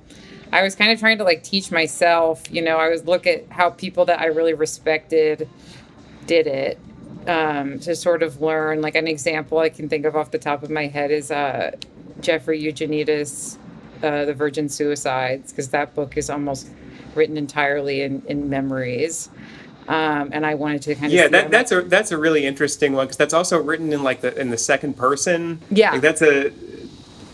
I 0.52 0.62
was 0.62 0.75
kind 0.75 0.90
of 0.90 0.99
trying 0.99 1.19
to 1.19 1.25
like 1.25 1.43
teach 1.43 1.71
myself. 1.71 2.50
You 2.50 2.62
know, 2.62 2.76
I 2.76 2.88
was 2.88 3.05
look 3.05 3.26
at 3.26 3.50
how 3.50 3.71
people 3.71 4.05
that 4.07 4.21
I 4.21 4.26
really 4.26 4.55
respected 4.55 5.49
did 6.26 6.47
it 6.47 6.79
um, 7.26 7.79
to 7.81 7.95
sort 7.95 8.23
of 8.23 8.40
learn. 8.40 8.81
Like 8.81 8.95
an 8.95 9.07
example 9.07 9.59
I 9.59 9.69
can 9.69 9.88
think 9.88 10.05
of 10.05 10.17
off 10.17 10.31
the 10.31 10.38
top 10.38 10.62
of 10.62 10.71
my 10.71 10.87
head 10.87 11.11
is 11.11 11.31
uh, 11.31 11.76
Jeffrey 12.21 12.59
Eugenides, 12.61 13.59
uh, 14.02 14.25
The 14.25 14.35
Virgin 14.35 14.69
Suicides, 14.69 15.52
because 15.52 15.71
that 15.71 15.95
book 15.95 16.17
is 16.17 16.29
almost 16.29 16.71
written 17.14 17.37
entirely 17.37 18.02
in, 18.02 18.23
in 18.26 18.49
memories. 18.49 19.29
Um, 19.88 20.31
and 20.33 20.47
I 20.47 20.55
wanted 20.55 20.83
to 20.83 20.95
kind 20.95 21.07
of 21.07 21.12
yeah 21.12 21.26
that, 21.29 21.50
that's 21.50 21.73
a 21.73 21.81
that's 21.83 22.12
a 22.12 22.19
really 22.19 22.47
interesting 22.47 22.93
one 22.93 23.07
because 23.07 23.17
that's 23.17 23.35
also 23.35 23.61
written 23.61 23.93
in 23.93 24.05
like 24.05 24.21
the 24.21 24.38
in 24.38 24.50
the 24.50 24.59
second 24.59 24.97
person 24.97 25.59
yeah 25.69 25.90
like 25.93 26.00
that's 26.00 26.23
a 26.23 26.52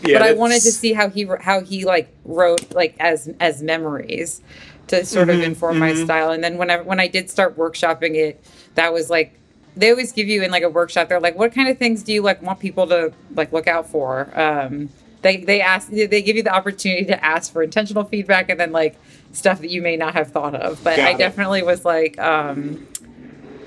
yeah, 0.01 0.19
but 0.19 0.21
I 0.23 0.33
wanted 0.33 0.61
to 0.61 0.71
see 0.71 0.93
how 0.93 1.09
he 1.09 1.29
how 1.41 1.61
he 1.61 1.85
like 1.85 2.11
wrote 2.25 2.73
like 2.73 2.95
as 2.99 3.29
as 3.39 3.61
memories 3.61 4.41
to 4.87 5.05
sort 5.05 5.27
mm-hmm, 5.27 5.39
of 5.39 5.45
inform 5.45 5.73
mm-hmm. 5.73 5.97
my 5.97 6.03
style 6.03 6.31
and 6.31 6.43
then 6.43 6.57
whenever 6.57 6.83
when 6.83 6.99
I 6.99 7.07
did 7.07 7.29
start 7.29 7.57
workshopping 7.57 8.15
it 8.15 8.43
that 8.73 8.91
was 8.91 9.09
like 9.09 9.37
they 9.75 9.91
always 9.91 10.11
give 10.11 10.27
you 10.27 10.41
in 10.41 10.49
like 10.49 10.63
a 10.63 10.69
workshop 10.69 11.09
they're 11.09 11.19
like 11.19 11.37
what 11.37 11.53
kind 11.53 11.69
of 11.69 11.77
things 11.77 12.01
do 12.01 12.11
you 12.11 12.23
like 12.23 12.41
want 12.41 12.59
people 12.59 12.87
to 12.87 13.13
like 13.35 13.51
look 13.51 13.67
out 13.67 13.87
for 13.87 14.31
um 14.39 14.89
they 15.27 15.37
they 15.37 15.61
ask 15.61 15.89
they 15.89 16.21
give 16.21 16.35
you 16.37 16.43
the 16.43 16.53
opportunity 16.53 17.05
to 17.05 17.23
ask 17.23 17.51
for 17.51 17.61
intentional 17.61 18.05
feedback 18.05 18.49
and 18.49 18.59
then 18.59 18.71
like 18.71 18.95
stuff 19.33 19.59
that 19.59 19.69
you 19.69 19.81
may 19.81 19.97
not 19.97 20.13
have 20.13 20.31
thought 20.31 20.55
of. 20.55 20.81
But 20.83 20.97
Got 20.97 21.07
I 21.07 21.11
it. 21.11 21.17
definitely 21.17 21.63
was 21.63 21.83
like, 21.83 22.17
um, 22.19 22.87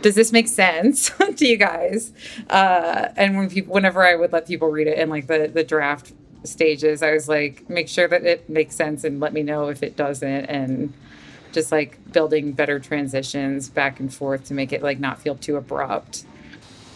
does 0.02 0.14
this 0.14 0.32
make 0.32 0.48
sense 0.48 1.10
to 1.36 1.46
you 1.46 1.56
guys? 1.58 2.12
Uh, 2.48 3.08
and 3.16 3.36
when 3.36 3.50
people, 3.50 3.74
whenever 3.74 4.02
I 4.04 4.16
would 4.16 4.32
let 4.32 4.46
people 4.46 4.68
read 4.68 4.86
it 4.86 4.98
in 4.98 5.08
like 5.10 5.26
the 5.26 5.50
the 5.52 5.62
draft 5.64 6.12
stages, 6.44 7.02
I 7.02 7.12
was 7.12 7.28
like, 7.28 7.68
make 7.68 7.88
sure 7.88 8.08
that 8.08 8.24
it 8.24 8.48
makes 8.48 8.74
sense 8.74 9.04
and 9.04 9.20
let 9.20 9.32
me 9.34 9.42
know 9.42 9.68
if 9.68 9.82
it 9.82 9.96
doesn't, 9.96 10.46
and 10.46 10.92
just 11.52 11.70
like 11.72 11.98
building 12.12 12.52
better 12.52 12.78
transitions 12.78 13.68
back 13.68 14.00
and 14.00 14.12
forth 14.12 14.44
to 14.44 14.54
make 14.54 14.72
it 14.72 14.82
like 14.82 14.98
not 14.98 15.20
feel 15.20 15.34
too 15.36 15.56
abrupt. 15.56 16.24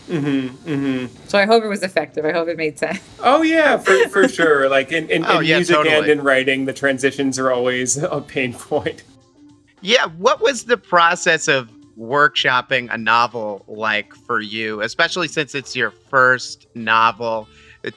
Mm-hmm. 0.09 0.69
Mm-hmm. 0.69 1.29
So 1.29 1.39
I 1.39 1.47
hope 1.47 1.65
it 1.65 1.69
was 1.69 1.83
effective. 1.83 2.25
I 2.25 2.33
hope 2.33 2.49
it 2.49 2.57
made 2.57 2.79
sense. 2.79 3.01
Oh 3.21 3.43
yeah, 3.43 3.79
for, 3.79 4.09
for 4.09 4.29
sure. 4.39 4.69
Like 4.69 4.93
in, 4.93 5.09
in, 5.11 5.25
Oh, 5.25 5.39
in 5.41 5.47
yeah, 5.47 5.57
music 5.57 5.77
totally. 5.77 5.97
and 5.97 6.07
in 6.09 6.23
writing, 6.23 6.65
the 6.67 6.73
transitions 6.73 7.39
are 7.39 7.51
always 7.51 7.97
a 8.03 8.21
pain 8.21 8.53
point. 8.53 9.03
Yeah, 9.81 10.07
what 10.19 10.41
was 10.41 10.65
the 10.65 10.77
process 10.77 11.49
of 11.49 11.71
workshopping 11.99 12.93
a 12.93 12.99
novel 12.99 13.65
like 13.69 14.15
for 14.15 14.41
you, 14.41 14.81
especially 14.83 15.29
since 15.29 15.55
it's 15.55 15.75
your 15.77 15.91
first 15.91 16.67
novel? 16.75 17.49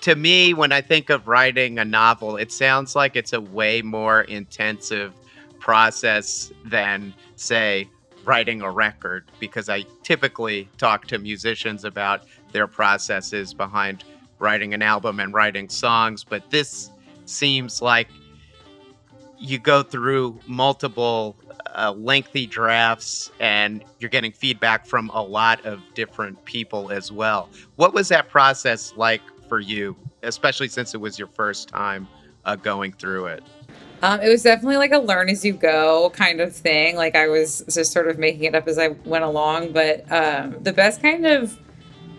To 0.01 0.15
me, 0.15 0.53
when 0.53 0.73
I 0.73 0.81
think 0.81 1.09
of 1.09 1.27
writing 1.29 1.79
a 1.79 1.85
novel, 1.85 2.35
it 2.35 2.51
sounds 2.51 2.95
like 2.95 3.15
it's 3.15 3.31
a 3.31 3.39
way 3.39 3.81
more 3.81 4.21
intensive 4.23 5.13
process 5.59 6.51
than, 6.65 7.13
say, 7.37 7.87
writing 8.27 8.61
a 8.61 8.69
record, 8.69 9.23
because 9.39 9.69
I 9.69 9.85
typically 10.03 10.69
talk 10.77 11.07
to 11.07 11.17
musicians 11.17 11.85
about 11.85 12.25
their 12.51 12.67
processes 12.67 13.53
behind 13.53 14.03
writing 14.37 14.73
an 14.73 14.81
album 14.81 15.19
and 15.21 15.33
writing 15.33 15.69
songs, 15.69 16.25
but 16.25 16.51
this 16.51 16.91
seems 17.25 17.81
like 17.81 18.09
you 19.39 19.57
go 19.57 19.81
through 19.81 20.37
multiple 20.45 21.37
uh, 21.73 21.93
lengthy 21.93 22.45
drafts 22.45 23.31
and 23.39 23.83
you're 23.99 24.09
getting 24.09 24.31
feedback 24.31 24.85
from 24.85 25.09
a 25.13 25.21
lot 25.21 25.65
of 25.65 25.79
different 25.93 26.43
people 26.43 26.91
as 26.91 27.11
well. 27.11 27.49
What 27.77 27.93
was 27.93 28.09
that 28.09 28.29
process 28.29 28.93
like 28.97 29.21
for 29.47 29.59
you, 29.59 29.95
especially 30.23 30.67
since 30.67 30.93
it 30.93 30.99
was 30.99 31.17
your 31.17 31.29
first 31.29 31.69
time 31.69 32.07
uh, 32.45 32.57
going 32.57 32.91
through 32.91 33.27
it? 33.27 33.43
Um, 34.03 34.21
it 34.21 34.29
was 34.29 34.43
definitely 34.43 34.77
like 34.77 34.91
a 34.91 34.99
learn 34.99 35.29
as 35.29 35.43
you 35.43 35.53
go 35.53 36.11
kind 36.11 36.39
of 36.39 36.55
thing. 36.55 36.95
Like 36.95 37.15
I 37.15 37.27
was 37.27 37.63
just 37.69 37.91
sort 37.91 38.07
of 38.07 38.19
making 38.19 38.43
it 38.43 38.55
up 38.55 38.67
as 38.67 38.77
I 38.77 38.89
went 39.05 39.23
along. 39.23 39.71
But 39.71 40.11
um, 40.11 40.55
the 40.61 40.73
best 40.73 41.01
kind 41.01 41.25
of 41.25 41.57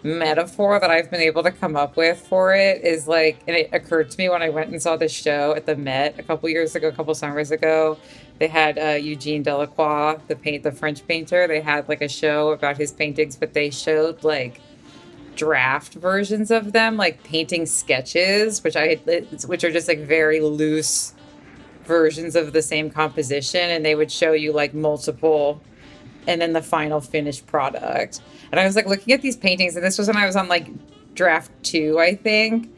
metaphor 0.02 0.78
that 0.80 0.90
I've 0.90 1.10
been 1.10 1.20
able 1.20 1.42
to 1.42 1.50
come 1.50 1.76
up 1.76 1.96
with 1.96 2.18
for 2.18 2.54
it 2.54 2.84
is 2.84 3.06
like, 3.06 3.42
and 3.46 3.56
it 3.56 3.70
occurred 3.72 4.10
to 4.10 4.18
me 4.18 4.28
when 4.28 4.42
I 4.42 4.48
went 4.48 4.70
and 4.70 4.80
saw 4.80 4.96
this 4.96 5.12
show 5.12 5.54
at 5.54 5.66
the 5.66 5.76
Met 5.76 6.18
a 6.18 6.22
couple 6.22 6.48
years 6.48 6.74
ago, 6.74 6.88
a 6.88 6.92
couple 6.92 7.14
summers 7.14 7.50
ago. 7.50 7.98
They 8.38 8.48
had 8.48 8.78
uh, 8.78 8.98
Eugene 8.98 9.42
Delacroix, 9.42 10.18
the 10.26 10.36
paint, 10.36 10.62
the 10.62 10.72
French 10.72 11.06
painter. 11.06 11.46
They 11.46 11.60
had 11.60 11.88
like 11.88 12.00
a 12.00 12.08
show 12.08 12.50
about 12.50 12.76
his 12.76 12.92
paintings, 12.92 13.36
but 13.36 13.52
they 13.52 13.70
showed 13.70 14.24
like 14.24 14.60
draft 15.36 15.94
versions 15.94 16.50
of 16.50 16.72
them, 16.72 16.96
like 16.96 17.22
painting 17.22 17.66
sketches, 17.66 18.62
which 18.64 18.76
I 18.76 18.96
which 19.46 19.64
are 19.64 19.70
just 19.70 19.88
like 19.88 20.00
very 20.00 20.40
loose 20.40 21.14
versions 21.88 22.36
of 22.36 22.52
the 22.52 22.62
same 22.62 22.90
composition 22.90 23.70
and 23.70 23.84
they 23.84 23.94
would 23.96 24.12
show 24.12 24.32
you 24.32 24.52
like 24.52 24.74
multiple 24.74 25.60
and 26.28 26.40
then 26.40 26.52
the 26.52 26.62
final 26.62 27.00
finished 27.00 27.46
product. 27.46 28.20
And 28.52 28.60
I 28.60 28.64
was 28.66 28.76
like 28.76 28.86
looking 28.86 29.12
at 29.14 29.22
these 29.22 29.36
paintings 29.36 29.74
and 29.74 29.84
this 29.84 29.98
was 29.98 30.06
when 30.06 30.16
I 30.18 30.26
was 30.26 30.36
on 30.36 30.46
like 30.46 30.68
draft 31.14 31.50
2, 31.64 31.98
I 31.98 32.14
think. 32.14 32.70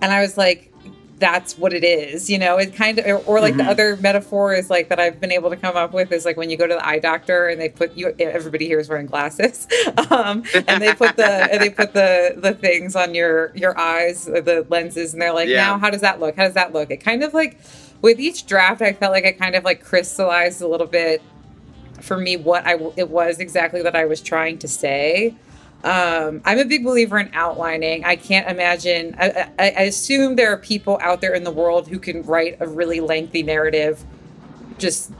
And 0.00 0.10
I 0.10 0.22
was 0.22 0.36
like 0.36 0.72
that's 1.18 1.56
what 1.56 1.72
it 1.72 1.82
is, 1.82 2.28
you 2.28 2.36
know. 2.38 2.58
It 2.58 2.74
kind 2.74 2.98
of, 2.98 3.26
or, 3.26 3.40
like 3.40 3.54
Mhm. 3.54 3.56
the 3.56 3.64
other 3.64 3.96
metaphor 3.96 4.52
is 4.52 4.68
like 4.68 4.90
that 4.90 5.00
I've 5.00 5.18
been 5.18 5.32
able 5.32 5.48
to 5.48 5.56
come 5.56 5.74
up 5.74 5.94
with 5.94 6.12
is 6.12 6.26
like 6.26 6.36
when 6.36 6.50
you 6.50 6.58
go 6.58 6.66
to 6.66 6.74
the 6.74 6.86
eye 6.86 6.98
doctor 6.98 7.48
and 7.48 7.58
they 7.58 7.70
put 7.70 7.96
you. 7.96 8.14
Everybody 8.18 8.66
here 8.66 8.78
is 8.78 8.90
wearing 8.90 9.06
glasses, 9.06 9.66
um, 10.10 10.42
and 10.68 10.82
they 10.82 10.92
put 10.92 11.16
the 11.16 11.26
and 11.50 11.62
they 11.62 11.70
put 11.70 11.94
the 11.94 12.34
the 12.36 12.52
things 12.52 12.94
on 12.94 13.14
your 13.14 13.50
your 13.54 13.78
eyes, 13.78 14.26
the 14.26 14.66
lenses, 14.68 15.14
and 15.14 15.22
they're 15.22 15.32
like, 15.32 15.48
Yeah. 15.48 15.56
now 15.64 15.78
how 15.78 15.88
does 15.88 16.02
that 16.02 16.20
look? 16.20 16.36
How 16.36 16.44
does 16.44 16.52
that 16.54 16.74
look? 16.74 16.90
It 16.90 16.98
kind 16.98 17.22
of 17.24 17.32
like 17.32 17.56
with 18.06 18.20
each 18.20 18.46
draft, 18.46 18.80
I 18.82 18.92
felt 18.92 19.10
like 19.10 19.26
I 19.26 19.32
kind 19.32 19.56
of 19.56 19.64
like 19.64 19.82
crystallized 19.82 20.62
a 20.62 20.68
little 20.68 20.86
bit 20.86 21.20
for 22.00 22.16
me 22.16 22.36
what 22.36 22.64
I 22.64 22.74
it 22.96 23.10
was 23.10 23.40
exactly 23.40 23.82
that 23.82 23.96
I 23.96 24.04
was 24.04 24.20
trying 24.20 24.58
to 24.58 24.68
say. 24.68 25.34
Um, 25.82 26.40
I'm 26.44 26.60
a 26.60 26.64
big 26.64 26.84
believer 26.84 27.18
in 27.18 27.30
outlining. 27.34 28.04
I 28.04 28.14
can't 28.14 28.48
imagine. 28.48 29.16
I, 29.18 29.50
I, 29.58 29.64
I 29.70 29.82
assume 29.82 30.36
there 30.36 30.52
are 30.52 30.56
people 30.56 31.00
out 31.02 31.20
there 31.20 31.34
in 31.34 31.42
the 31.42 31.50
world 31.50 31.88
who 31.88 31.98
can 31.98 32.22
write 32.22 32.58
a 32.60 32.68
really 32.68 33.00
lengthy 33.00 33.42
narrative, 33.42 34.04
just 34.78 35.10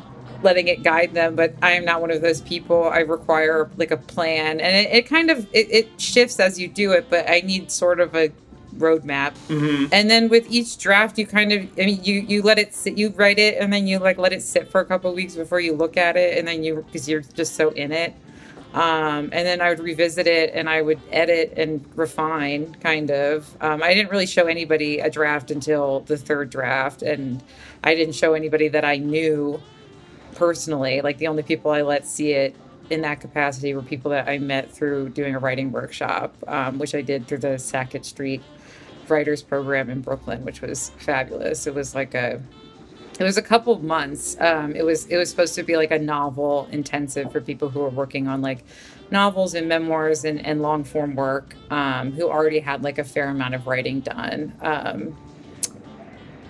letting 0.45 0.69
it 0.69 0.85
guide 0.85 1.13
them. 1.13 1.35
But 1.35 1.55
I 1.63 1.73
am 1.73 1.85
not 1.85 2.01
one 2.01 2.13
of 2.13 2.23
those 2.23 2.41
people. 2.41 2.89
I 2.89 3.01
require 3.01 3.69
like 3.77 3.91
a 3.91 3.97
plan, 3.97 4.61
and 4.61 4.87
it, 4.87 4.95
it 4.95 5.09
kind 5.09 5.29
of 5.29 5.49
it, 5.53 5.69
it 5.73 6.01
shifts 6.01 6.39
as 6.39 6.61
you 6.61 6.69
do 6.69 6.93
it. 6.93 7.11
But 7.11 7.29
I 7.29 7.41
need 7.41 7.73
sort 7.73 7.99
of 7.99 8.15
a 8.15 8.31
roadmap. 8.79 9.33
Mm-hmm. 9.49 9.87
And 9.93 10.11
then 10.11 10.29
with 10.29 10.51
each 10.51 10.79
draft, 10.79 11.19
you 11.19 11.27
kind 11.27 11.53
of, 11.53 11.63
I 11.79 11.87
mean, 11.87 12.03
you 12.03 12.21
you 12.21 12.43
let 12.43 12.59
it 12.59 12.75
sit, 12.75 12.99
you 12.99 13.11
write 13.11 13.39
it, 13.39 13.57
and 13.59 13.73
then 13.73 13.87
you 13.87 13.99
like 13.99 14.19
let 14.19 14.33
it 14.33 14.43
sit 14.43 14.71
for 14.71 14.81
a 14.81 14.85
couple 14.85 15.13
weeks 15.15 15.35
before 15.35 15.61
you 15.61 15.75
look 15.75 15.97
at 15.97 16.17
it, 16.17 16.39
and 16.39 16.47
then 16.47 16.63
you 16.63 16.85
because 16.87 17.09
you're 17.09 17.23
just 17.23 17.55
so 17.55 17.71
in 17.71 17.93
it. 17.93 18.15
Um, 18.75 19.31
and 19.33 19.47
then 19.47 19.63
I 19.63 19.71
would 19.71 19.81
revisit 19.81 20.27
it, 20.27 20.53
and 20.53 20.69
I 20.69 20.83
would 20.83 21.01
edit 21.11 21.55
and 21.57 21.85
refine, 21.97 22.75
kind 22.81 23.11
of. 23.11 23.57
Um, 23.63 23.83
I 23.83 23.95
didn't 23.95 24.11
really 24.11 24.27
show 24.27 24.47
anybody 24.47 24.99
a 25.01 25.09
draft 25.09 25.51
until 25.51 26.01
the 26.01 26.19
third 26.19 26.51
draft, 26.51 27.03
and 27.03 27.43
I 27.83 27.95
didn't 27.95 28.15
show 28.15 28.35
anybody 28.35 28.69
that 28.69 28.85
I 28.85 28.99
knew 28.99 29.63
personally. 30.35 31.01
Like 31.01 31.19
the 31.19 31.29
only 31.29 31.43
people 31.43 31.71
I 31.71 31.83
let 31.83 32.07
see 32.07 32.33
it 32.33 32.55
in 32.91 33.01
that 33.03 33.21
capacity 33.21 33.75
were 33.75 33.83
people 33.83 34.11
that 34.13 34.29
I 34.29 34.39
met 34.39 34.71
through 34.71 35.11
doing 35.11 35.35
a 35.35 35.39
writing 35.39 35.73
workshop, 35.73 36.37
um, 36.47 36.79
which 36.79 36.95
I 36.95 37.03
did 37.03 37.27
through 37.27 37.39
the 37.39 37.59
Sackett 37.59 38.05
Street 38.05 38.43
writers 39.11 39.43
program 39.43 39.91
in 39.91 40.01
Brooklyn, 40.01 40.45
which 40.45 40.61
was 40.61 40.91
fabulous. 40.99 41.67
It 41.67 41.75
was 41.75 41.95
like 41.95 42.15
a 42.15 42.41
it 43.19 43.25
was 43.25 43.39
a 43.39 43.43
couple 43.43 43.73
of 43.73 43.83
months. 43.83 44.37
Um, 44.41 44.75
it 44.75 44.85
was 44.85 45.07
it 45.07 45.17
was 45.17 45.31
supposed 45.31 45.55
to 45.55 45.63
be 45.63 45.77
like 45.77 45.91
a 45.91 45.99
novel 45.99 46.69
intensive 46.71 47.33
for 47.33 47.41
people 47.41 47.69
who 47.69 47.81
were 47.81 47.89
working 47.89 48.29
on 48.29 48.43
like 48.43 48.65
novels 49.11 49.55
and 49.55 49.69
memoirs 49.69 50.25
and, 50.25 50.45
and 50.45 50.61
long 50.61 50.85
form 50.85 51.15
work 51.15 51.55
um, 51.71 52.13
who 52.13 52.29
already 52.29 52.59
had 52.59 52.83
like 52.83 52.99
a 52.99 53.05
fair 53.05 53.29
amount 53.29 53.55
of 53.55 53.67
writing 53.67 54.01
done. 54.01 54.53
Um, 54.61 55.17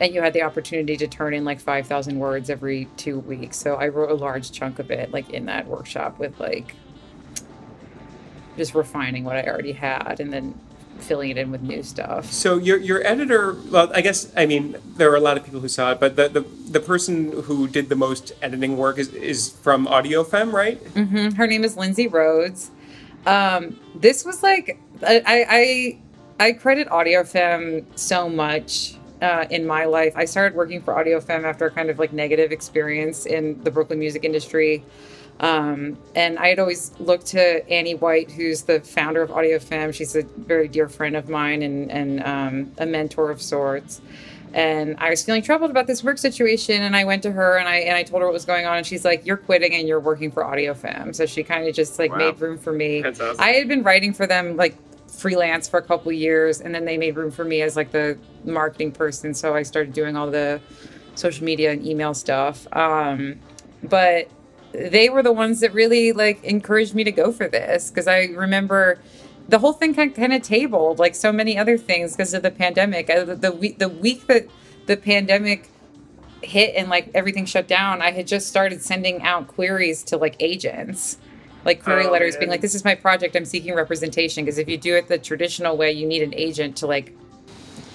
and 0.00 0.14
you 0.14 0.20
had 0.20 0.32
the 0.32 0.42
opportunity 0.42 0.96
to 0.96 1.06
turn 1.06 1.32
in 1.32 1.44
like 1.44 1.58
5,000 1.58 2.18
words 2.18 2.50
every 2.50 2.86
two 2.96 3.20
weeks. 3.20 3.56
So 3.56 3.76
I 3.76 3.88
wrote 3.88 4.10
a 4.10 4.14
large 4.14 4.52
chunk 4.52 4.78
of 4.78 4.90
it 4.90 5.10
like 5.10 5.30
in 5.30 5.46
that 5.46 5.66
workshop 5.66 6.18
with 6.18 6.38
like 6.38 6.74
just 8.56 8.74
refining 8.74 9.24
what 9.24 9.36
I 9.36 9.44
already 9.44 9.72
had 9.72 10.20
and 10.20 10.32
then 10.32 10.58
filling 10.98 11.30
it 11.30 11.38
in 11.38 11.50
with 11.50 11.62
new 11.62 11.82
stuff. 11.82 12.30
So 12.32 12.56
your 12.56 12.78
your 12.78 13.06
editor, 13.06 13.56
well, 13.70 13.90
I 13.94 14.00
guess 14.00 14.32
I 14.36 14.46
mean 14.46 14.76
there 14.96 15.10
were 15.10 15.16
a 15.16 15.20
lot 15.20 15.36
of 15.36 15.44
people 15.44 15.60
who 15.60 15.68
saw 15.68 15.92
it, 15.92 16.00
but 16.00 16.16
the 16.16 16.28
the, 16.28 16.40
the 16.70 16.80
person 16.80 17.42
who 17.42 17.68
did 17.68 17.88
the 17.88 17.96
most 17.96 18.32
editing 18.42 18.76
work 18.76 18.98
is 18.98 19.12
is 19.14 19.50
from 19.50 19.86
Audiofemme, 19.86 20.52
right? 20.52 20.82
Mm-hmm. 20.94 21.30
Her 21.30 21.46
name 21.46 21.64
is 21.64 21.76
Lindsay 21.76 22.08
Rhodes. 22.08 22.70
Um, 23.26 23.78
this 23.94 24.24
was 24.24 24.42
like 24.42 24.78
I 25.02 25.22
I 25.28 25.98
I 26.38 26.52
credit 26.52 26.88
Audiofemme 26.88 27.84
so 27.98 28.28
much 28.28 28.96
uh, 29.22 29.46
in 29.50 29.66
my 29.66 29.84
life. 29.84 30.12
I 30.16 30.24
started 30.24 30.56
working 30.56 30.82
for 30.82 30.94
Audiofemme 30.94 31.44
after 31.44 31.66
a 31.66 31.70
kind 31.70 31.90
of 31.90 31.98
like 31.98 32.12
negative 32.12 32.52
experience 32.52 33.26
in 33.26 33.62
the 33.64 33.70
Brooklyn 33.70 33.98
music 33.98 34.24
industry. 34.24 34.84
Um, 35.40 35.98
and 36.14 36.38
I 36.38 36.48
had 36.48 36.58
always 36.58 36.92
looked 36.98 37.26
to 37.28 37.68
Annie 37.70 37.94
White, 37.94 38.30
who's 38.30 38.62
the 38.62 38.80
founder 38.80 39.20
of 39.22 39.30
Audiofemme. 39.30 39.92
She's 39.94 40.16
a 40.16 40.22
very 40.22 40.66
dear 40.68 40.88
friend 40.88 41.14
of 41.16 41.28
mine 41.28 41.62
and, 41.62 41.90
and 41.90 42.22
um, 42.24 42.72
a 42.78 42.86
mentor 42.86 43.30
of 43.30 43.42
sorts. 43.42 44.00
And 44.54 44.96
I 44.98 45.10
was 45.10 45.22
feeling 45.22 45.42
troubled 45.42 45.70
about 45.70 45.86
this 45.86 46.02
work 46.02 46.16
situation, 46.16 46.80
and 46.82 46.96
I 46.96 47.04
went 47.04 47.22
to 47.24 47.32
her 47.32 47.58
and 47.58 47.68
I 47.68 47.76
and 47.80 47.94
I 47.94 48.04
told 48.04 48.22
her 48.22 48.26
what 48.26 48.32
was 48.32 48.46
going 48.46 48.64
on, 48.64 48.78
and 48.78 48.86
she's 48.86 49.04
like, 49.04 49.26
"You're 49.26 49.36
quitting 49.36 49.74
and 49.74 49.86
you're 49.86 50.00
working 50.00 50.30
for 50.30 50.42
Audiofemme." 50.44 51.14
So 51.14 51.26
she 51.26 51.42
kind 51.42 51.68
of 51.68 51.74
just 51.74 51.98
like 51.98 52.10
Wow. 52.12 52.18
made 52.18 52.40
room 52.40 52.56
for 52.56 52.72
me. 52.72 53.04
Awesome. 53.04 53.36
I 53.38 53.50
had 53.50 53.68
been 53.68 53.82
writing 53.82 54.14
for 54.14 54.26
them 54.26 54.56
like 54.56 54.74
freelance 55.10 55.68
for 55.68 55.78
a 55.78 55.82
couple 55.82 56.10
years, 56.12 56.62
and 56.62 56.74
then 56.74 56.86
they 56.86 56.96
made 56.96 57.16
room 57.16 57.30
for 57.30 57.44
me 57.44 57.60
as 57.60 57.76
like 57.76 57.90
the 57.90 58.16
marketing 58.44 58.92
person. 58.92 59.34
So 59.34 59.54
I 59.54 59.62
started 59.62 59.92
doing 59.92 60.16
all 60.16 60.30
the 60.30 60.60
social 61.16 61.44
media 61.44 61.72
and 61.72 61.84
email 61.86 62.14
stuff. 62.14 62.66
Um, 62.74 63.38
but 63.82 64.28
they 64.78 65.08
were 65.08 65.22
the 65.22 65.32
ones 65.32 65.60
that 65.60 65.72
really 65.72 66.12
like 66.12 66.42
encouraged 66.44 66.94
me 66.94 67.04
to 67.04 67.12
go 67.12 67.32
for 67.32 67.48
this 67.48 67.90
because 67.90 68.06
I 68.06 68.24
remember 68.26 68.98
the 69.48 69.58
whole 69.58 69.72
thing 69.72 69.94
kind 69.94 70.14
kind 70.14 70.32
of 70.32 70.42
tabled 70.42 70.98
like 70.98 71.14
so 71.14 71.32
many 71.32 71.56
other 71.56 71.78
things 71.78 72.12
because 72.16 72.34
of 72.34 72.42
the 72.42 72.50
pandemic. 72.50 73.08
Uh, 73.10 73.24
The, 73.24 73.34
the 73.36 73.52
week 73.52 73.78
the 73.78 73.88
week 73.88 74.26
that 74.26 74.48
the 74.86 74.96
pandemic 74.96 75.68
hit 76.42 76.74
and 76.76 76.88
like 76.90 77.10
everything 77.14 77.46
shut 77.46 77.66
down, 77.66 78.02
I 78.02 78.10
had 78.12 78.26
just 78.26 78.46
started 78.48 78.82
sending 78.82 79.22
out 79.22 79.48
queries 79.48 80.02
to 80.04 80.16
like 80.16 80.36
agents. 80.40 81.18
Like 81.64 81.82
query 81.82 82.06
Oh, 82.06 82.12
letters 82.12 82.34
man. 82.34 82.40
being 82.40 82.50
like, 82.50 82.60
"This 82.60 82.76
is 82.76 82.84
my 82.84 82.94
project. 82.94 83.34
I'm 83.34 83.44
seeking 83.44 83.74
representation." 83.74 84.44
Because 84.44 84.56
if 84.58 84.68
you 84.68 84.78
do 84.78 84.94
it 84.94 85.08
the 85.08 85.18
traditional 85.18 85.76
way, 85.76 85.90
you 85.90 86.06
need 86.06 86.22
an 86.22 86.32
agent 86.34 86.76
to 86.76 86.86
like 86.86 87.12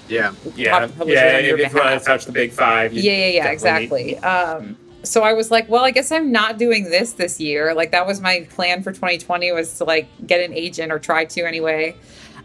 Yeah. 0.09 0.33
Yeah, 0.57 0.67
yeah. 0.67 0.75
on 0.75 0.83
If 0.83 0.97
you 1.07 1.15
want 1.55 1.57
behalf. 1.73 1.99
to 2.01 2.05
touch 2.05 2.25
the 2.25 2.33
big 2.33 2.51
five, 2.51 2.91
you 2.91 3.01
yeah 3.01 3.11
yeah 3.13 3.27
yeah 3.27 3.51
definitely 3.53 4.03
need- 4.03 4.11
exactly 4.11 4.17
um 4.19 4.77
so 5.03 5.23
i 5.23 5.33
was 5.33 5.51
like 5.51 5.67
well 5.69 5.83
i 5.83 5.91
guess 5.91 6.11
i'm 6.11 6.31
not 6.31 6.57
doing 6.57 6.85
this 6.85 7.13
this 7.13 7.39
year 7.39 7.73
like 7.73 7.91
that 7.91 8.05
was 8.05 8.21
my 8.21 8.41
plan 8.51 8.83
for 8.83 8.91
2020 8.91 9.51
was 9.51 9.77
to 9.77 9.83
like 9.83 10.07
get 10.25 10.41
an 10.41 10.53
agent 10.53 10.91
or 10.91 10.99
try 10.99 11.25
to 11.25 11.41
anyway 11.41 11.95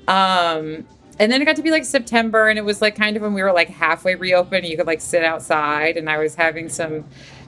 um 0.09 0.87
and 1.19 1.33
then 1.33 1.41
it 1.41 1.45
got 1.45 1.57
to 1.57 1.63
be 1.63 1.71
like 1.71 1.85
september 1.85 2.49
and 2.49 2.59
it 2.59 2.65
was 2.65 2.81
like 2.81 2.97
kind 2.97 3.17
of 3.17 3.23
when 3.23 3.35
we 3.35 3.43
were 3.43 3.53
like 3.53 3.69
halfway 3.69 4.15
reopened 4.15 4.67
you 4.67 4.77
could 4.77 4.87
like 4.87 5.01
sit 5.01 5.25
outside 5.25 5.97
and 5.97 6.09
i 6.09 6.19
was 6.19 6.35
having 6.35 6.69
some 6.69 7.05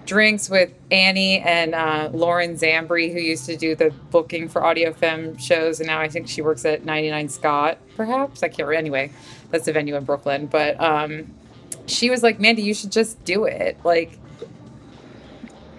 drinks 0.08 0.48
with 0.48 0.72
Annie 0.90 1.38
and 1.40 1.74
uh, 1.74 2.08
Lauren 2.14 2.54
Zambri, 2.54 3.12
who 3.12 3.20
used 3.20 3.44
to 3.44 3.58
do 3.58 3.76
the 3.76 3.90
booking 4.10 4.48
for 4.48 4.62
Audiofemme 4.62 5.38
shows, 5.38 5.80
and 5.80 5.86
now 5.86 6.00
I 6.00 6.08
think 6.08 6.28
she 6.28 6.40
works 6.40 6.64
at 6.64 6.86
99 6.86 7.28
Scott, 7.28 7.78
perhaps. 7.94 8.42
I 8.42 8.48
can't 8.48 8.66
remember. 8.66 8.78
Anyway, 8.78 9.12
that's 9.50 9.68
a 9.68 9.72
venue 9.72 9.96
in 9.96 10.04
Brooklyn. 10.04 10.46
But 10.46 10.80
um, 10.80 11.34
she 11.84 12.08
was 12.08 12.22
like, 12.22 12.40
Mandy, 12.40 12.62
you 12.62 12.72
should 12.72 12.90
just 12.90 13.22
do 13.24 13.44
it. 13.44 13.76
Like, 13.84 14.18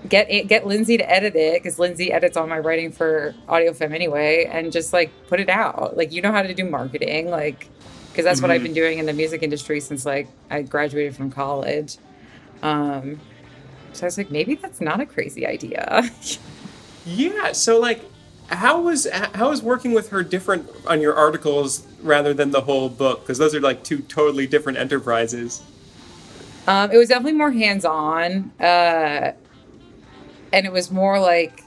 get 0.10 0.48
get 0.48 0.65
Lindsay 0.65 0.98
to 0.98 1.10
edit 1.10 1.36
it 1.36 1.62
because 1.62 1.80
Lindsay 1.80 2.12
edits 2.12 2.36
all 2.36 2.48
my 2.48 2.60
writing 2.60 2.91
for 2.91 3.34
Audiofemme 3.48 3.93
anyway, 3.93 4.45
and 4.52 4.72
just 4.72 4.93
like 4.93 5.12
put 5.28 5.39
it 5.39 5.50
out. 5.50 5.95
Like, 5.95 6.12
you 6.12 6.22
know 6.22 6.32
how 6.32 6.41
to 6.41 6.54
do 6.54 6.65
marketing, 6.65 7.30
like, 7.30 7.67
because 8.12 8.26
that's 8.26 8.39
mm-hmm. 8.39 8.50
what 8.50 8.52
I've 8.52 8.58
mm-hmm. 8.58 8.65
been 8.65 8.74
doing 8.74 9.00
in 9.00 9.06
the 9.06 9.13
music 9.13 9.43
industry 9.43 9.80
since 9.80 10.06
like 10.06 10.28
I 10.50 10.63
graduated 10.63 11.15
from 11.15 11.32
college. 11.32 11.98
Um, 12.62 13.19
so 13.93 14.06
I 14.06 14.08
was 14.08 14.17
like, 14.17 14.32
maybe 14.32 14.56
that's 14.56 14.82
not 14.82 15.00
a 15.00 15.06
crazy 15.06 15.45
idea. 15.45 16.10
yeah. 17.06 17.52
So 17.54 17.80
like, 17.80 18.04
how 18.48 18.82
was 18.82 19.08
how 19.12 19.50
was 19.50 19.62
working 19.62 19.93
with 19.93 20.10
her 20.10 20.24
different 20.24 20.67
on 20.88 21.02
your 21.02 21.15
articles 21.15 21.88
rather 22.02 22.34
than 22.34 22.52
the 22.52 22.62
whole 22.62 22.89
book? 22.89 23.22
Because 23.22 23.38
those 23.38 23.54
are 23.56 23.62
like 23.62 23.84
two 23.84 24.00
totally 24.00 24.48
different 24.48 24.78
enterprises. 24.78 25.62
Um, 26.67 26.91
it 26.91 26.98
was 26.98 27.10
definitely 27.10 27.34
more 27.34 27.52
hands 27.52 27.84
on, 27.84 28.52
uh, 28.60 29.32
and 30.52 30.66
it 30.66 30.72
was 30.72 30.92
more 30.92 31.20
like 31.20 31.64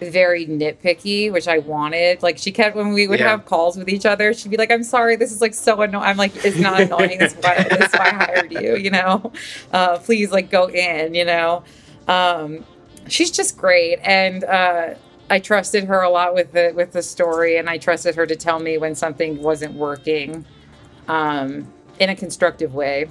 very 0.00 0.46
nitpicky, 0.46 1.30
which 1.30 1.46
I 1.46 1.58
wanted. 1.58 2.22
Like 2.22 2.38
she 2.38 2.52
kept 2.52 2.76
when 2.76 2.92
we 2.92 3.06
would 3.06 3.20
yeah. 3.20 3.30
have 3.30 3.46
calls 3.46 3.76
with 3.76 3.88
each 3.88 4.06
other, 4.06 4.32
she'd 4.32 4.50
be 4.50 4.56
like, 4.56 4.70
"I'm 4.70 4.82
sorry, 4.82 5.16
this 5.16 5.32
is 5.32 5.40
like 5.40 5.54
so 5.54 5.80
annoying." 5.80 6.04
I'm 6.04 6.16
like, 6.16 6.44
"It's 6.44 6.58
not 6.58 6.80
annoying. 6.80 7.18
This 7.18 7.34
is 7.34 7.42
why, 7.42 7.62
this 7.64 7.88
is 7.88 7.92
why 7.92 8.06
I 8.06 8.10
hired 8.10 8.52
you. 8.52 8.76
You 8.76 8.90
know, 8.90 9.32
uh, 9.72 9.98
please 9.98 10.30
like 10.32 10.50
go 10.50 10.68
in. 10.68 11.14
You 11.14 11.24
know." 11.24 11.64
Um, 12.08 12.64
she's 13.08 13.30
just 13.30 13.56
great, 13.56 13.98
and 14.02 14.44
uh, 14.44 14.94
I 15.28 15.38
trusted 15.38 15.84
her 15.84 16.02
a 16.02 16.10
lot 16.10 16.34
with 16.34 16.52
the 16.52 16.72
with 16.74 16.92
the 16.92 17.02
story, 17.02 17.56
and 17.56 17.68
I 17.68 17.78
trusted 17.78 18.14
her 18.16 18.26
to 18.26 18.36
tell 18.36 18.58
me 18.58 18.78
when 18.78 18.94
something 18.94 19.40
wasn't 19.42 19.74
working 19.74 20.44
um, 21.08 21.72
in 21.98 22.10
a 22.10 22.16
constructive 22.16 22.74
way. 22.74 23.08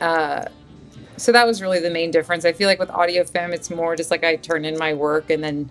Uh, 0.00 0.46
so 1.16 1.32
that 1.32 1.46
was 1.46 1.62
really 1.62 1.80
the 1.80 1.90
main 1.90 2.10
difference. 2.10 2.44
I 2.44 2.52
feel 2.52 2.68
like 2.68 2.78
with 2.78 2.88
Audiofemme, 2.90 3.52
it's 3.52 3.70
more 3.70 3.96
just 3.96 4.10
like 4.10 4.24
I 4.24 4.36
turn 4.36 4.64
in 4.64 4.78
my 4.78 4.94
work 4.94 5.30
and 5.30 5.42
then 5.42 5.70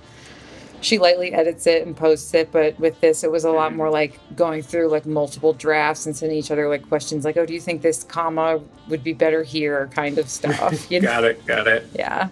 she 0.81 0.99
lightly 0.99 1.33
edits 1.33 1.67
it 1.67 1.85
and 1.85 1.95
posts 1.95 2.33
it. 2.33 2.51
But 2.51 2.79
with 2.79 2.99
this, 3.01 3.23
it 3.23 3.31
was 3.31 3.43
a 3.43 3.51
lot 3.51 3.75
more 3.75 3.89
like 3.89 4.19
going 4.35 4.61
through 4.61 4.87
like 4.87 5.05
multiple 5.05 5.53
drafts 5.53 6.05
and 6.05 6.15
sending 6.15 6.37
each 6.37 6.51
other 6.51 6.69
like 6.69 6.87
questions 6.87 7.25
like, 7.25 7.37
oh, 7.37 7.45
do 7.45 7.53
you 7.53 7.59
think 7.59 7.81
this 7.81 8.03
comma 8.03 8.61
would 8.87 9.03
be 9.03 9.13
better 9.13 9.43
here 9.43 9.89
kind 9.93 10.17
of 10.17 10.29
stuff. 10.29 10.89
You 10.91 11.01
know? 11.01 11.07
got 11.07 11.23
it. 11.23 11.45
Got 11.45 11.67
it. 11.67 11.89
Yeah. 11.95 12.29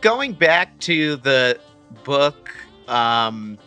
Going 0.00 0.32
back 0.32 0.78
to 0.80 1.16
the 1.16 1.58
book, 2.04 2.50
um, 2.88 3.58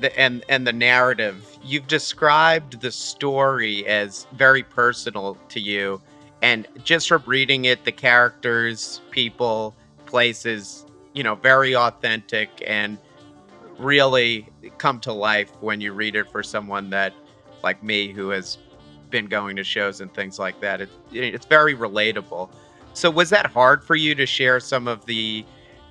the, 0.00 0.18
and 0.18 0.44
and 0.48 0.66
the 0.66 0.72
narrative 0.72 1.55
you've 1.66 1.86
described 1.86 2.80
the 2.80 2.90
story 2.90 3.86
as 3.86 4.26
very 4.32 4.62
personal 4.62 5.36
to 5.48 5.60
you 5.60 6.00
and 6.42 6.66
just 6.84 7.08
from 7.08 7.22
reading 7.26 7.64
it 7.64 7.84
the 7.84 7.92
characters 7.92 9.00
people 9.10 9.74
places 10.06 10.86
you 11.12 11.22
know 11.22 11.34
very 11.34 11.74
authentic 11.74 12.48
and 12.66 12.98
really 13.78 14.48
come 14.78 15.00
to 15.00 15.12
life 15.12 15.50
when 15.60 15.80
you 15.80 15.92
read 15.92 16.16
it 16.16 16.30
for 16.30 16.42
someone 16.42 16.90
that 16.90 17.12
like 17.62 17.82
me 17.82 18.12
who 18.12 18.30
has 18.30 18.58
been 19.10 19.26
going 19.26 19.56
to 19.56 19.64
shows 19.64 20.00
and 20.00 20.12
things 20.14 20.38
like 20.38 20.60
that. 20.60 20.80
It, 20.80 20.90
it's 21.12 21.46
very 21.46 21.74
relatable. 21.74 22.50
So 22.92 23.10
was 23.10 23.30
that 23.30 23.46
hard 23.46 23.84
for 23.84 23.94
you 23.96 24.14
to 24.14 24.26
share 24.26 24.60
some 24.60 24.88
of 24.88 25.04
the 25.06 25.44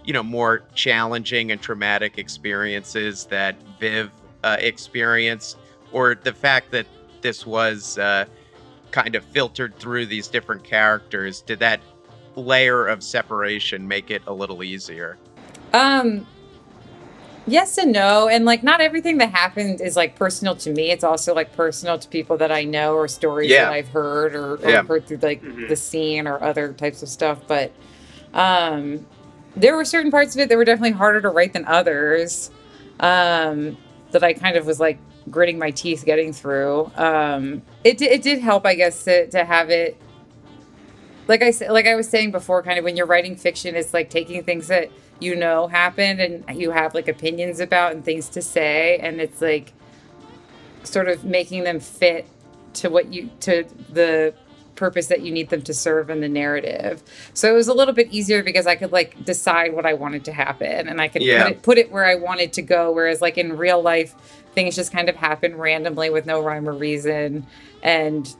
you 0.04 0.14
know 0.14 0.24
more 0.24 0.64
challenging 0.76 1.52
and 1.52 1.62
traumatic 1.62 2.18
experiences 2.18 3.26
that 3.26 3.56
viv 3.80 4.12
uh, 4.44 4.58
experience 4.60 5.56
or 5.96 6.14
the 6.14 6.34
fact 6.34 6.72
that 6.72 6.86
this 7.22 7.46
was 7.46 7.98
uh, 7.98 8.26
kind 8.92 9.16
of 9.16 9.24
filtered 9.24 9.74
through 9.80 10.06
these 10.06 10.28
different 10.28 10.62
characters 10.62 11.42
did 11.42 11.58
that 11.60 11.80
layer 12.36 12.86
of 12.86 13.02
separation 13.02 13.88
make 13.88 14.12
it 14.12 14.22
a 14.28 14.34
little 14.34 14.62
easier 14.62 15.18
um 15.74 16.28
yes 17.48 17.78
and 17.78 17.94
no 17.94 18.28
and 18.28 18.44
like 18.44 18.62
not 18.62 18.82
everything 18.82 19.18
that 19.20 19.32
happened 19.32 19.80
is 19.80 19.96
like 19.96 20.18
personal 20.18 20.54
to 20.54 20.72
me 20.72 20.92
it's 20.92 21.04
also 21.04 21.34
like 21.34 21.56
personal 21.56 21.98
to 21.98 22.10
people 22.10 22.36
that 22.36 22.52
i 22.52 22.66
know 22.66 22.94
or 22.94 23.08
stories 23.08 23.50
yeah. 23.50 23.64
that 23.64 23.72
i've 23.72 23.88
heard 23.88 24.36
or, 24.36 24.56
or 24.56 24.70
yeah. 24.70 24.84
heard 24.84 25.08
through 25.08 25.18
like 25.18 25.42
mm-hmm. 25.42 25.68
the 25.68 25.78
scene 25.78 26.28
or 26.28 26.44
other 26.44 26.74
types 26.74 27.02
of 27.02 27.08
stuff 27.08 27.40
but 27.48 27.72
um 28.34 29.06
there 29.56 29.78
were 29.78 29.86
certain 29.86 30.12
parts 30.12 30.36
of 30.36 30.42
it 30.42 30.50
that 30.50 30.58
were 30.58 30.66
definitely 30.66 30.92
harder 30.92 31.22
to 31.22 31.30
write 31.30 31.54
than 31.54 31.64
others 31.66 32.52
um 33.00 33.78
that 34.12 34.26
i 34.26 34.34
kind 34.34 34.58
of 34.58 34.66
was 34.66 34.78
like 34.78 35.00
gritting 35.30 35.58
my 35.58 35.72
teeth 35.72 36.06
getting 36.06 36.34
through. 36.34 36.92
Um, 36.96 37.62
it 37.84 38.02
it 38.02 38.22
did 38.22 38.40
help, 38.40 38.66
I 38.66 38.76
guess, 38.76 39.04
to, 39.06 39.28
to 39.30 39.44
have 39.44 39.70
it. 39.70 39.98
Like 41.28 41.42
I 41.42 41.52
said, 41.52 41.72
like 41.72 41.88
I 41.88 41.96
was 41.96 42.08
saying 42.08 42.32
before, 42.32 42.62
kind 42.62 42.78
of 42.78 42.86
when 42.86 42.96
you're 42.96 43.08
writing 43.08 43.36
fiction, 43.36 43.76
it's 43.76 43.94
like 43.94 44.10
taking 44.10 44.44
things 44.44 44.68
that 44.68 44.92
you 45.20 45.36
know 45.36 45.68
happened 45.68 46.20
and 46.20 46.44
you 46.60 46.72
have 46.72 46.94
like 46.94 47.08
opinions 47.08 47.60
about 47.60 47.94
and 47.94 48.06
things 48.06 48.30
to 48.30 48.42
say, 48.42 48.98
and 49.00 49.20
it's 49.20 49.42
like 49.42 49.74
sort 50.84 51.08
of 51.08 51.24
making 51.24 51.64
them 51.64 51.80
fit 51.80 52.28
to 52.74 52.90
what 52.90 53.12
you 53.12 53.30
to 53.42 53.66
the 53.92 54.34
purpose 54.76 55.08
that 55.08 55.22
you 55.22 55.32
need 55.32 55.50
them 55.50 55.62
to 55.62 55.74
serve 55.74 56.10
in 56.10 56.22
the 56.22 56.28
narrative. 56.28 57.02
So 57.34 57.50
it 57.50 57.56
was 57.56 57.68
a 57.68 57.74
little 57.74 57.94
bit 57.94 58.12
easier 58.12 58.44
because 58.44 58.68
I 58.68 58.76
could 58.76 58.92
like 58.92 59.24
decide 59.26 59.74
what 59.74 59.86
I 59.86 59.94
wanted 59.94 60.26
to 60.26 60.34
happen 60.34 60.88
and 60.88 61.02
I 61.02 61.08
could 61.08 61.24
yeah. 61.24 61.44
put, 61.44 61.52
it, 61.52 61.62
put 61.64 61.78
it 61.78 61.92
where 61.92 62.06
I 62.06 62.16
wanted 62.16 62.54
to 62.54 62.62
go. 62.62 62.92
Whereas 62.92 63.22
like 63.22 63.38
in 63.38 63.58
real 63.58 63.82
life, 63.82 64.14
things 64.56 64.76
just 64.76 64.92
kind 64.92 65.10
of 65.10 65.16
happen 65.16 65.56
randomly 65.56 66.10
with 66.10 66.26
no 66.26 66.42
rhyme 66.42 66.68
or 66.68 66.74
reason. 66.74 67.46
And 67.84 68.34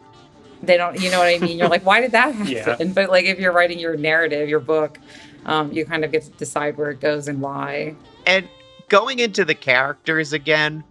they 0.64 0.78
don't 0.78 1.00
you 1.00 1.12
know 1.12 1.20
what 1.20 1.28
i 1.28 1.38
mean? 1.38 1.58
You're 1.58 1.70
like 1.70 1.86
why 1.86 2.02
did 2.02 2.12
that 2.14 2.34
happen? 2.36 2.88
Yeah. 2.88 2.94
but 2.94 3.10
like 3.10 3.26
if 3.26 3.40
you're 3.40 3.52
writing 3.52 3.80
your 3.80 3.96
narrative 3.98 4.50
your 4.50 4.60
book 4.60 5.00
um, 5.46 5.72
you 5.72 5.86
kind 5.86 6.04
of 6.04 6.12
get 6.12 6.24
to 6.24 6.32
decide 6.32 6.76
where 6.76 6.90
it 6.90 7.00
goes 7.00 7.28
and 7.28 7.40
why. 7.40 7.96
And 8.26 8.50
going 8.90 9.20
into 9.20 9.46
the 9.46 9.54
characters 9.54 10.34
again 10.34 10.84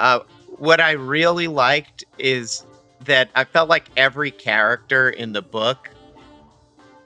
uh, 0.00 0.20
what 0.58 0.80
i 0.80 0.92
really 0.92 1.48
liked 1.48 2.04
is 2.18 2.64
that 3.04 3.30
i 3.34 3.44
felt 3.44 3.68
like 3.68 3.88
every 3.96 4.30
character 4.30 5.10
in 5.10 5.32
the 5.32 5.42
book 5.42 5.90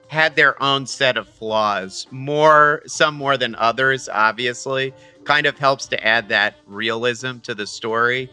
had 0.08 0.36
their 0.36 0.60
own 0.62 0.86
set 0.86 1.16
of 1.16 1.28
flaws 1.28 2.06
more 2.10 2.82
some 2.86 3.14
more 3.14 3.36
than 3.36 3.54
others 3.56 4.08
obviously 4.08 4.94
kind 5.28 5.44
of 5.44 5.58
helps 5.58 5.86
to 5.86 6.02
add 6.06 6.30
that 6.30 6.54
realism 6.66 7.36
to 7.40 7.54
the 7.54 7.66
story. 7.66 8.30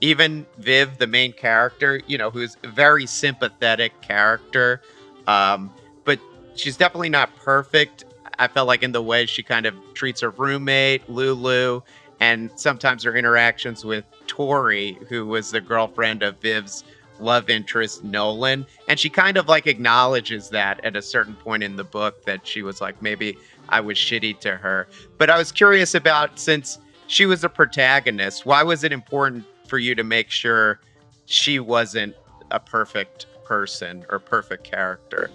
Even 0.00 0.46
Viv, 0.58 0.96
the 0.98 1.06
main 1.08 1.32
character, 1.32 2.00
you 2.06 2.16
know, 2.16 2.30
who's 2.30 2.56
a 2.62 2.68
very 2.68 3.04
sympathetic 3.04 4.00
character, 4.00 4.80
um, 5.26 5.72
but 6.04 6.20
she's 6.54 6.76
definitely 6.76 7.08
not 7.08 7.34
perfect. 7.34 8.04
I 8.38 8.46
felt 8.46 8.68
like 8.68 8.84
in 8.84 8.92
the 8.92 9.02
way 9.02 9.26
she 9.26 9.42
kind 9.42 9.66
of 9.66 9.74
treats 9.94 10.20
her 10.20 10.30
roommate, 10.30 11.10
Lulu, 11.10 11.80
and 12.20 12.48
sometimes 12.54 13.02
her 13.02 13.16
interactions 13.16 13.84
with 13.84 14.04
Tori, 14.28 14.96
who 15.08 15.26
was 15.26 15.50
the 15.50 15.60
girlfriend 15.60 16.22
of 16.22 16.38
Viv's 16.38 16.84
love 17.18 17.50
interest, 17.50 18.04
Nolan. 18.04 18.66
And 18.88 19.00
she 19.00 19.08
kind 19.08 19.36
of 19.36 19.48
like 19.48 19.66
acknowledges 19.66 20.50
that 20.50 20.84
at 20.84 20.94
a 20.94 21.02
certain 21.02 21.34
point 21.34 21.64
in 21.64 21.74
the 21.74 21.84
book 21.84 22.24
that 22.24 22.46
she 22.46 22.62
was 22.62 22.80
like, 22.80 23.02
maybe 23.02 23.36
I 23.68 23.80
was 23.80 23.96
shitty 23.96 24.40
to 24.40 24.56
her. 24.56 24.88
But 25.18 25.30
I 25.30 25.38
was 25.38 25.52
curious 25.52 25.94
about 25.94 26.38
since 26.38 26.78
she 27.06 27.26
was 27.26 27.44
a 27.44 27.48
protagonist, 27.48 28.46
why 28.46 28.62
was 28.62 28.84
it 28.84 28.92
important 28.92 29.44
for 29.68 29.78
you 29.78 29.94
to 29.94 30.04
make 30.04 30.30
sure 30.30 30.80
she 31.26 31.58
wasn't 31.58 32.14
a 32.50 32.60
perfect 32.60 33.26
person 33.44 34.04
or 34.10 34.18
perfect 34.18 34.64
character? 34.64 35.30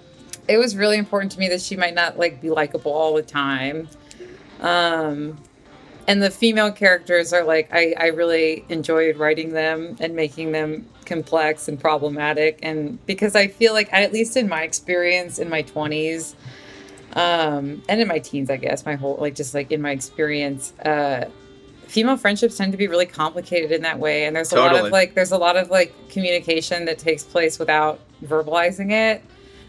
It 0.47 0.57
was 0.57 0.75
really 0.75 0.97
important 0.97 1.31
to 1.33 1.39
me 1.39 1.47
that 1.49 1.61
she 1.61 1.75
might 1.75 1.93
not 1.93 2.17
like 2.17 2.41
be 2.41 2.49
likable 2.49 2.91
all 2.91 3.15
the 3.15 3.21
time. 3.21 3.87
Um 4.59 5.37
and 6.07 6.21
the 6.21 6.31
female 6.31 6.71
characters 6.71 7.31
are 7.31 7.43
like 7.43 7.69
I, 7.71 7.93
I 7.97 8.07
really 8.07 8.65
enjoyed 8.69 9.17
writing 9.17 9.53
them 9.53 9.95
and 9.99 10.15
making 10.15 10.51
them 10.51 10.87
complex 11.05 11.67
and 11.67 11.79
problematic 11.79 12.59
and 12.63 13.03
because 13.05 13.35
I 13.35 13.47
feel 13.47 13.73
like 13.73 13.91
at 13.93 14.11
least 14.11 14.35
in 14.37 14.47
my 14.47 14.63
experience 14.63 15.39
in 15.39 15.49
my 15.49 15.63
20s 15.63 16.35
um, 17.13 17.81
and 17.89 18.01
in 18.01 18.07
my 18.07 18.19
teens, 18.19 18.49
I 18.49 18.57
guess 18.57 18.85
my 18.85 18.95
whole 18.95 19.17
like 19.19 19.35
just 19.35 19.53
like 19.53 19.71
in 19.71 19.81
my 19.81 19.91
experience, 19.91 20.73
uh, 20.79 21.25
female 21.87 22.17
friendships 22.17 22.57
tend 22.57 22.71
to 22.71 22.77
be 22.77 22.87
really 22.87 23.05
complicated 23.05 23.71
in 23.71 23.81
that 23.81 23.99
way, 23.99 24.25
and 24.25 24.35
there's 24.35 24.51
a 24.53 24.55
totally. 24.55 24.79
lot 24.79 24.85
of 24.85 24.91
like 24.91 25.13
there's 25.13 25.31
a 25.31 25.37
lot 25.37 25.57
of 25.57 25.69
like 25.69 25.93
communication 26.09 26.85
that 26.85 26.97
takes 26.97 27.23
place 27.23 27.59
without 27.59 27.99
verbalizing 28.23 28.91
it. 28.91 29.23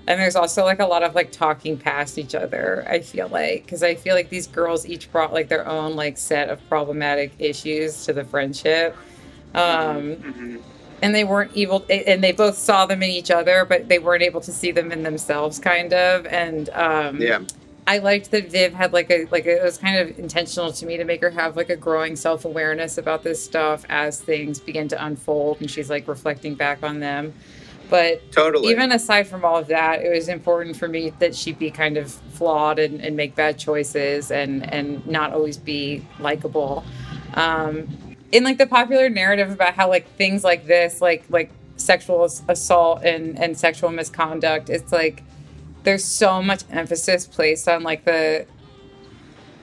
And 0.06 0.20
there's 0.20 0.34
also 0.34 0.64
like 0.64 0.80
a 0.80 0.86
lot 0.86 1.04
of 1.04 1.14
like 1.14 1.30
talking 1.30 1.78
past 1.78 2.18
each 2.18 2.34
other, 2.34 2.84
I 2.88 3.00
feel 3.00 3.28
like, 3.28 3.64
because 3.64 3.84
I 3.84 3.94
feel 3.94 4.16
like 4.16 4.30
these 4.30 4.48
girls 4.48 4.84
each 4.84 5.10
brought 5.12 5.32
like 5.32 5.48
their 5.48 5.66
own 5.66 5.94
like 5.94 6.18
set 6.18 6.48
of 6.48 6.60
problematic 6.68 7.32
issues 7.38 8.04
to 8.06 8.12
the 8.12 8.24
friendship. 8.24 8.96
Um, 9.54 10.16
mm-hmm. 10.16 10.56
And 11.02 11.14
they 11.14 11.24
weren't 11.24 11.50
able 11.56 11.84
and 11.90 12.22
they 12.22 12.32
both 12.32 12.56
saw 12.56 12.86
them 12.86 13.02
in 13.02 13.10
each 13.10 13.30
other 13.30 13.64
but 13.64 13.88
they 13.88 13.98
weren't 13.98 14.22
able 14.22 14.40
to 14.40 14.52
see 14.52 14.70
them 14.70 14.92
in 14.92 15.02
themselves 15.02 15.58
kind 15.58 15.92
of 15.92 16.24
and 16.26 16.70
um 16.70 17.20
Yeah. 17.20 17.40
I 17.84 17.98
liked 17.98 18.30
that 18.30 18.48
Viv 18.48 18.74
had 18.74 18.92
like 18.92 19.10
a 19.10 19.26
like 19.32 19.44
it 19.44 19.62
was 19.62 19.76
kind 19.76 19.98
of 19.98 20.16
intentional 20.18 20.72
to 20.72 20.86
me 20.86 20.96
to 20.96 21.04
make 21.04 21.20
her 21.20 21.30
have 21.30 21.56
like 21.56 21.68
a 21.68 21.76
growing 21.76 22.14
self 22.14 22.44
awareness 22.44 22.96
about 22.96 23.24
this 23.24 23.44
stuff 23.44 23.84
as 23.88 24.20
things 24.20 24.60
begin 24.60 24.86
to 24.88 25.04
unfold 25.04 25.60
and 25.60 25.68
she's 25.68 25.90
like 25.90 26.06
reflecting 26.06 26.54
back 26.54 26.82
on 26.84 27.00
them. 27.00 27.34
But 27.90 28.30
Totally. 28.32 28.70
even 28.70 28.92
aside 28.92 29.26
from 29.26 29.44
all 29.44 29.58
of 29.58 29.66
that, 29.66 30.00
it 30.00 30.10
was 30.10 30.28
important 30.28 30.76
for 30.76 30.88
me 30.88 31.12
that 31.18 31.34
she 31.34 31.52
be 31.52 31.70
kind 31.70 31.98
of 31.98 32.10
flawed 32.10 32.78
and, 32.78 33.02
and 33.02 33.16
make 33.16 33.34
bad 33.34 33.58
choices 33.58 34.30
and 34.30 34.72
and 34.72 35.04
not 35.06 35.32
always 35.32 35.56
be 35.58 36.06
likable. 36.20 36.84
Um, 37.34 37.88
in 38.32 38.44
like 38.44 38.58
the 38.58 38.66
popular 38.66 39.08
narrative 39.08 39.50
about 39.50 39.74
how 39.74 39.88
like 39.88 40.08
things 40.16 40.42
like 40.42 40.66
this, 40.66 41.00
like 41.00 41.24
like 41.30 41.50
sexual 41.76 42.24
assault 42.48 43.02
and 43.04 43.38
and 43.38 43.56
sexual 43.58 43.90
misconduct, 43.90 44.70
it's 44.70 44.90
like 44.92 45.22
there's 45.84 46.04
so 46.04 46.42
much 46.42 46.62
emphasis 46.70 47.26
placed 47.26 47.68
on 47.68 47.82
like 47.82 48.04
the 48.04 48.46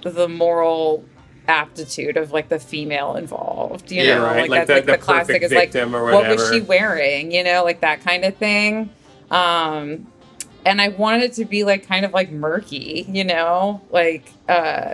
the 0.03 0.27
moral 0.29 1.03
aptitude 1.47 2.15
of 2.15 2.31
like 2.31 2.47
the 2.49 2.59
female 2.59 3.15
involved 3.15 3.91
you 3.91 4.03
Yeah, 4.03 4.15
know? 4.19 4.23
right. 4.25 4.49
Like 4.49 4.67
that's 4.67 4.85
the- 4.85 4.91
like 4.91 4.99
the 4.99 5.03
classic 5.03 5.41
is 5.41 5.51
like 5.51 5.73
what 5.73 6.27
was 6.29 6.49
she 6.51 6.61
wearing 6.61 7.31
you 7.31 7.43
know? 7.43 7.63
Like 7.63 7.81
that 7.81 8.01
kind 8.01 8.23
of 8.23 8.35
thing. 8.37 8.89
Um 9.31 10.07
and 10.65 10.81
i 10.81 10.89
wanted 10.89 11.23
it 11.23 11.33
to 11.33 11.45
be 11.45 11.63
like 11.63 11.87
kind 11.87 12.05
of 12.05 12.13
like 12.13 12.31
murky 12.31 13.05
you 13.09 13.23
know? 13.23 13.81
Like 13.89 14.31
uh 14.47 14.93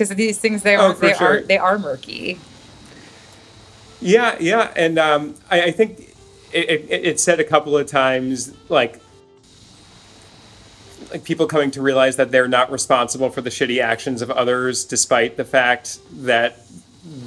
because 0.00 0.16
these 0.16 0.38
things 0.38 0.62
they 0.62 0.76
Oh, 0.76 0.90
are 0.90 0.94
for 0.94 1.00
they 1.06 1.12
sure. 1.14 1.28
are 1.38 1.40
they 1.42 1.58
are 1.58 1.78
murky 1.78 2.38
Yeah, 4.00 4.36
yeah, 4.40 4.72
and 4.74 4.98
um, 4.98 5.34
I, 5.50 5.64
I 5.64 5.70
think 5.72 6.00
it, 6.52 6.70
it, 6.70 6.86
it 6.90 7.20
said 7.20 7.38
a 7.38 7.44
couple 7.44 7.76
of 7.76 7.86
times 7.86 8.54
like 8.70 8.98
like 11.12 11.24
people 11.24 11.46
coming 11.46 11.70
to 11.72 11.82
realize 11.82 12.16
that 12.16 12.30
they're 12.30 12.48
not 12.48 12.70
responsible 12.72 13.28
for 13.30 13.40
the 13.42 13.50
shitty 13.50 13.82
actions 13.82 14.22
of 14.22 14.30
others, 14.30 14.84
despite 14.84 15.36
the 15.36 15.44
fact 15.44 15.98
that 16.24 16.60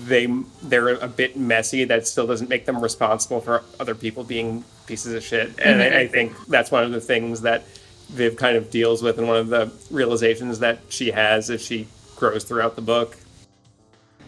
they 0.08 0.26
they're 0.64 0.90
a 0.96 1.08
bit 1.08 1.38
messy. 1.38 1.84
That 1.84 2.08
still 2.08 2.26
doesn't 2.26 2.50
make 2.50 2.66
them 2.66 2.82
responsible 2.82 3.40
for 3.42 3.64
other 3.80 3.94
people 3.94 4.24
being 4.24 4.64
pieces 4.88 5.14
of 5.14 5.22
shit. 5.24 5.60
And 5.60 5.82
I, 5.82 6.02
I 6.02 6.08
think 6.08 6.34
that's 6.48 6.72
one 6.72 6.84
of 6.84 6.92
the 6.92 7.02
things 7.02 7.42
that 7.42 7.66
Viv 8.10 8.36
kind 8.38 8.56
of 8.58 8.72
deals 8.72 9.04
with, 9.04 9.20
and 9.20 9.28
one 9.28 9.38
of 9.38 9.50
the 9.50 9.72
realizations 9.92 10.60
that 10.60 10.80
she 10.90 11.12
has 11.12 11.50
as 11.52 11.62
she 11.62 11.88
grows 12.16 12.44
throughout 12.44 12.76
the 12.76 12.82
book. 12.82 13.18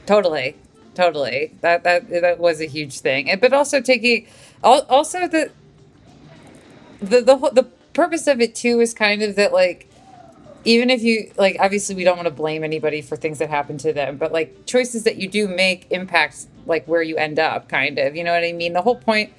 Totally, 0.06 0.56
totally. 0.94 1.52
That 1.62 1.84
that 1.84 2.10
that 2.10 2.40
was 2.40 2.62
a 2.62 2.66
huge 2.66 3.00
thing, 3.00 3.30
And- 3.30 3.42
but 3.42 3.54
also 3.54 3.82
taking, 3.82 4.28
also 4.64 5.28
the, 5.28 5.52
the 7.02 7.22
the 7.22 7.38
whole- 7.38 7.52
the 7.52 7.64
purpose 7.94 8.28
of 8.28 8.42
it 8.42 8.56
too 8.56 8.80
is 8.82 8.94
kind 8.94 9.22
of 9.22 9.36
that 9.36 9.54
like, 9.54 9.88
even 10.64 10.90
if 10.90 11.02
you 11.02 11.32
like, 11.38 11.58
obviously 11.60 11.96
we 11.96 12.04
don't 12.04 12.18
want 12.18 12.28
to 12.28 12.34
blame 12.34 12.64
anybody 12.64 13.02
for 13.02 13.16
things 13.16 13.40
that 13.40 13.50
happen 13.50 13.78
to 13.80 13.94
them, 13.94 14.18
but 14.18 14.32
like 14.32 14.66
choices 14.66 15.04
that 15.04 15.16
you 15.18 15.28
do 15.28 15.48
make 15.48 15.88
impacts 15.92 16.48
like 16.66 16.86
where 16.88 17.02
you 17.02 17.16
end 17.18 17.40
up, 17.40 17.70
kind 17.70 17.98
of. 18.00 18.16
You 18.16 18.24
know 18.24 18.34
what 18.34 18.44
I 18.44 18.52
mean? 18.52 18.74
The 18.74 18.82
whole 18.82 18.96
point 18.98 19.32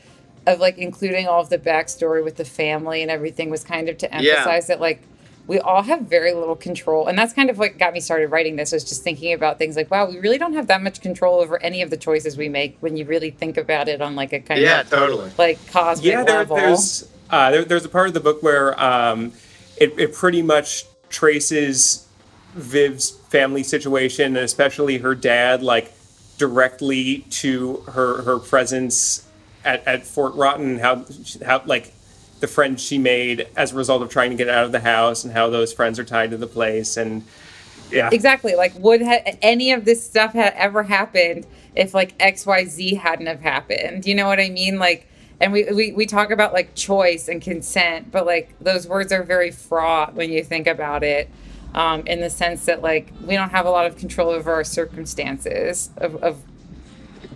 of 0.46 0.60
like 0.60 0.78
including 0.78 1.26
all 1.26 1.40
of 1.40 1.48
the 1.48 1.58
backstory 1.58 2.22
with 2.24 2.36
the 2.36 2.44
family 2.44 3.02
and 3.02 3.10
everything 3.10 3.50
was 3.50 3.64
kind 3.64 3.88
of 3.88 3.98
to 3.98 4.08
Yeah. 4.10 4.30
emphasize 4.32 4.68
that 4.68 4.80
like 4.80 5.02
we 5.46 5.58
all 5.60 5.82
have 5.82 6.02
very 6.02 6.32
little 6.32 6.56
control 6.56 7.06
and 7.06 7.16
that's 7.18 7.32
kind 7.32 7.50
of 7.50 7.58
what 7.58 7.78
got 7.78 7.92
me 7.92 8.00
started 8.00 8.28
writing 8.30 8.56
this 8.56 8.72
was 8.72 8.84
just 8.84 9.02
thinking 9.02 9.32
about 9.32 9.58
things 9.58 9.76
like 9.76 9.90
wow 9.90 10.08
we 10.08 10.18
really 10.18 10.38
don't 10.38 10.54
have 10.54 10.66
that 10.66 10.82
much 10.82 11.00
control 11.00 11.40
over 11.40 11.62
any 11.62 11.82
of 11.82 11.90
the 11.90 11.96
choices 11.96 12.36
we 12.36 12.48
make 12.48 12.76
when 12.80 12.96
you 12.96 13.04
really 13.04 13.30
think 13.30 13.56
about 13.56 13.88
it 13.88 14.00
on 14.00 14.16
like 14.16 14.32
a 14.32 14.40
kind 14.40 14.60
Yeah, 14.60 14.80
of 14.80 14.90
totally. 14.90 15.30
like 15.38 15.58
cosmic 15.70 16.06
yeah, 16.12 16.24
there, 16.24 16.38
level 16.38 16.56
there's 16.56 17.08
uh, 17.30 17.50
there, 17.50 17.64
there's 17.64 17.84
a 17.84 17.88
part 17.88 18.08
of 18.08 18.14
the 18.14 18.20
book 18.20 18.42
where 18.42 18.78
um, 18.82 19.32
it, 19.76 19.98
it 19.98 20.14
pretty 20.14 20.42
much 20.42 20.84
traces 21.08 22.06
Viv's 22.54 23.10
family 23.10 23.62
situation, 23.62 24.26
and 24.36 24.38
especially 24.38 24.98
her 24.98 25.14
dad, 25.14 25.62
like 25.62 25.92
directly 26.38 27.18
to 27.30 27.78
her 27.92 28.22
her 28.22 28.38
presence 28.38 29.26
at, 29.64 29.86
at 29.86 30.06
Fort 30.06 30.34
Rotten, 30.34 30.78
how 30.78 31.04
how 31.44 31.62
like 31.66 31.92
the 32.40 32.46
friends 32.46 32.82
she 32.82 32.98
made 32.98 33.48
as 33.56 33.72
a 33.72 33.76
result 33.76 34.02
of 34.02 34.10
trying 34.10 34.30
to 34.30 34.36
get 34.36 34.48
out 34.48 34.64
of 34.64 34.72
the 34.72 34.80
house, 34.80 35.24
and 35.24 35.32
how 35.32 35.48
those 35.48 35.72
friends 35.72 35.98
are 35.98 36.04
tied 36.04 36.30
to 36.30 36.36
the 36.36 36.46
place, 36.46 36.96
and 36.96 37.24
yeah, 37.90 38.10
exactly. 38.12 38.54
Like 38.54 38.74
would 38.78 39.02
ha- 39.02 39.36
any 39.42 39.72
of 39.72 39.84
this 39.84 40.04
stuff 40.04 40.32
had 40.32 40.52
ever 40.54 40.84
happened 40.84 41.46
if 41.74 41.94
like 41.94 42.18
xyz 42.18 42.98
hadn't 42.98 43.26
have 43.26 43.40
happened? 43.40 44.06
You 44.06 44.14
know 44.14 44.26
what 44.26 44.40
i 44.40 44.48
mean? 44.48 44.78
Like 44.78 45.06
and 45.40 45.52
we, 45.52 45.64
we 45.64 45.92
we 45.92 46.06
talk 46.06 46.30
about 46.30 46.52
like 46.52 46.74
choice 46.74 47.28
and 47.28 47.42
consent 47.42 48.10
but 48.10 48.24
like 48.24 48.54
those 48.58 48.88
words 48.88 49.12
are 49.12 49.22
very 49.22 49.50
fraught 49.50 50.14
when 50.14 50.32
you 50.32 50.42
think 50.42 50.66
about 50.66 51.04
it 51.04 51.28
um, 51.76 52.06
in 52.06 52.20
the 52.20 52.30
sense 52.30 52.64
that 52.64 52.82
like 52.82 53.12
we 53.22 53.34
don't 53.34 53.50
have 53.50 53.66
a 53.66 53.70
lot 53.70 53.86
of 53.86 53.96
control 53.96 54.30
over 54.30 54.52
our 54.52 54.64
circumstances 54.64 55.90
of, 55.98 56.16
of 56.16 56.42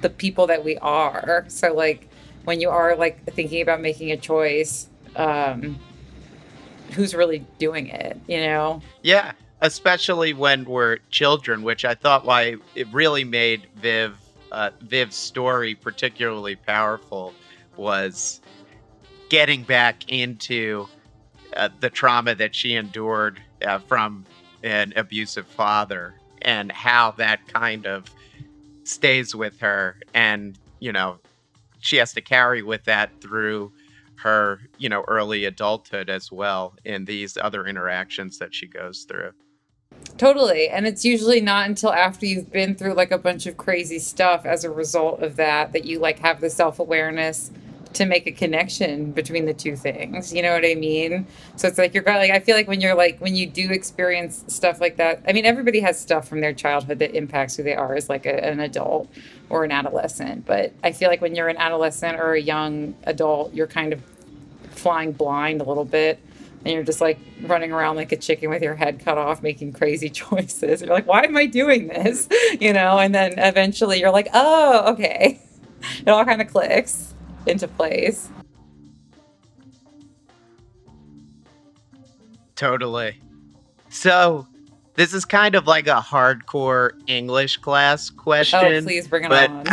the 0.00 0.08
people 0.08 0.46
that 0.46 0.64
we 0.64 0.78
are. 0.78 1.44
So 1.48 1.74
like 1.74 2.08
when 2.44 2.60
you 2.60 2.70
are 2.70 2.96
like 2.96 3.22
thinking 3.32 3.60
about 3.60 3.82
making 3.82 4.10
a 4.10 4.16
choice 4.16 4.88
um 5.16 5.78
who's 6.92 7.14
really 7.14 7.44
doing 7.58 7.86
it 7.88 8.18
you 8.26 8.40
know? 8.40 8.80
Yeah, 9.02 9.32
especially 9.60 10.32
when 10.32 10.64
we're 10.64 10.98
children, 11.10 11.62
which 11.62 11.84
I 11.84 11.94
thought 11.94 12.24
why 12.24 12.56
it 12.74 12.86
really 12.92 13.24
made 13.24 13.66
Viv 13.76 14.16
uh, 14.52 14.70
Viv's 14.80 15.16
story 15.16 15.74
particularly 15.74 16.56
powerful 16.56 17.34
was 17.76 18.40
getting 19.28 19.62
back 19.62 20.08
into 20.08 20.88
uh, 21.56 21.68
the 21.78 21.88
trauma 21.88 22.34
that 22.34 22.54
she 22.54 22.74
endured 22.74 23.40
uh, 23.64 23.78
from 23.78 24.24
an 24.64 24.92
abusive 24.96 25.46
father 25.46 26.14
and 26.42 26.72
how 26.72 27.12
that 27.12 27.46
kind 27.46 27.86
of 27.86 28.06
stays 28.82 29.34
with 29.34 29.60
her 29.60 29.96
and 30.14 30.58
you 30.80 30.90
know 30.90 31.18
she 31.78 31.96
has 31.96 32.12
to 32.12 32.20
carry 32.20 32.62
with 32.62 32.84
that 32.84 33.10
through 33.20 33.70
her 34.22 34.60
you 34.78 34.88
know 34.88 35.04
early 35.08 35.44
adulthood 35.44 36.10
as 36.10 36.30
well 36.30 36.74
in 36.84 37.04
these 37.04 37.36
other 37.36 37.66
interactions 37.66 38.38
that 38.38 38.54
she 38.54 38.66
goes 38.66 39.04
through 39.08 39.32
Totally. 40.16 40.68
And 40.68 40.86
it's 40.86 41.04
usually 41.04 41.40
not 41.40 41.68
until 41.68 41.92
after 41.92 42.26
you've 42.26 42.52
been 42.52 42.74
through 42.74 42.94
like 42.94 43.10
a 43.10 43.18
bunch 43.18 43.46
of 43.46 43.56
crazy 43.56 43.98
stuff 43.98 44.44
as 44.44 44.64
a 44.64 44.70
result 44.70 45.22
of 45.22 45.36
that 45.36 45.72
that 45.72 45.84
you 45.84 45.98
like 45.98 46.18
have 46.20 46.40
the 46.40 46.50
self-awareness 46.50 47.50
to 47.92 48.06
make 48.06 48.26
a 48.26 48.32
connection 48.32 49.10
between 49.10 49.46
the 49.46 49.54
two 49.54 49.74
things. 49.74 50.32
You 50.32 50.42
know 50.42 50.52
what 50.52 50.64
I 50.64 50.74
mean? 50.74 51.26
So 51.56 51.66
it's 51.66 51.78
like 51.78 51.92
you're 51.92 52.04
like 52.04 52.30
I 52.30 52.38
feel 52.38 52.54
like 52.54 52.68
when 52.68 52.80
you're 52.80 52.94
like 52.94 53.18
when 53.18 53.34
you 53.34 53.46
do 53.46 53.70
experience 53.70 54.44
stuff 54.46 54.80
like 54.80 54.96
that. 54.96 55.22
I 55.26 55.32
mean 55.32 55.44
everybody 55.44 55.80
has 55.80 55.98
stuff 55.98 56.28
from 56.28 56.40
their 56.40 56.52
childhood 56.52 56.98
that 57.00 57.14
impacts 57.14 57.56
who 57.56 57.62
they 57.62 57.74
are 57.74 57.94
as 57.94 58.08
like 58.08 58.26
a, 58.26 58.44
an 58.44 58.60
adult 58.60 59.08
or 59.48 59.64
an 59.64 59.72
adolescent, 59.72 60.46
but 60.46 60.72
I 60.84 60.92
feel 60.92 61.08
like 61.08 61.20
when 61.20 61.34
you're 61.34 61.48
an 61.48 61.56
adolescent 61.56 62.20
or 62.20 62.34
a 62.34 62.40
young 62.40 62.94
adult, 63.04 63.52
you're 63.52 63.66
kind 63.66 63.92
of 63.92 64.02
flying 64.80 65.12
blind 65.12 65.60
a 65.60 65.64
little 65.64 65.84
bit 65.84 66.18
and 66.64 66.74
you're 66.74 66.82
just 66.82 67.00
like 67.00 67.18
running 67.42 67.72
around 67.72 67.96
like 67.96 68.12
a 68.12 68.16
chicken 68.16 68.50
with 68.50 68.62
your 68.62 68.74
head 68.74 69.00
cut 69.00 69.18
off 69.18 69.42
making 69.42 69.72
crazy 69.72 70.08
choices 70.22 70.82
you're 70.82 70.90
like 70.90 71.06
why 71.06 71.22
am 71.22 71.36
i 71.36 71.46
doing 71.46 71.88
this 71.88 72.28
you 72.60 72.72
know 72.72 72.98
and 72.98 73.14
then 73.14 73.32
eventually 73.38 74.00
you're 74.00 74.10
like 74.10 74.28
oh 74.34 74.92
okay 74.92 75.40
it 76.00 76.08
all 76.08 76.24
kind 76.24 76.40
of 76.40 76.48
clicks 76.48 77.14
into 77.46 77.66
place 77.68 78.28
Totally. 82.60 83.18
So, 83.88 84.46
this 84.94 85.14
is 85.14 85.24
kind 85.24 85.54
of 85.54 85.66
like 85.66 85.86
a 85.86 85.98
hardcore 85.98 86.90
English 87.06 87.56
class 87.56 88.12
oh, 88.12 88.20
question. 88.20 88.60
oh 88.62 88.82
please 88.82 89.08
bring 89.08 89.24
it 89.24 89.30
but 89.30 89.48
on 89.48 89.64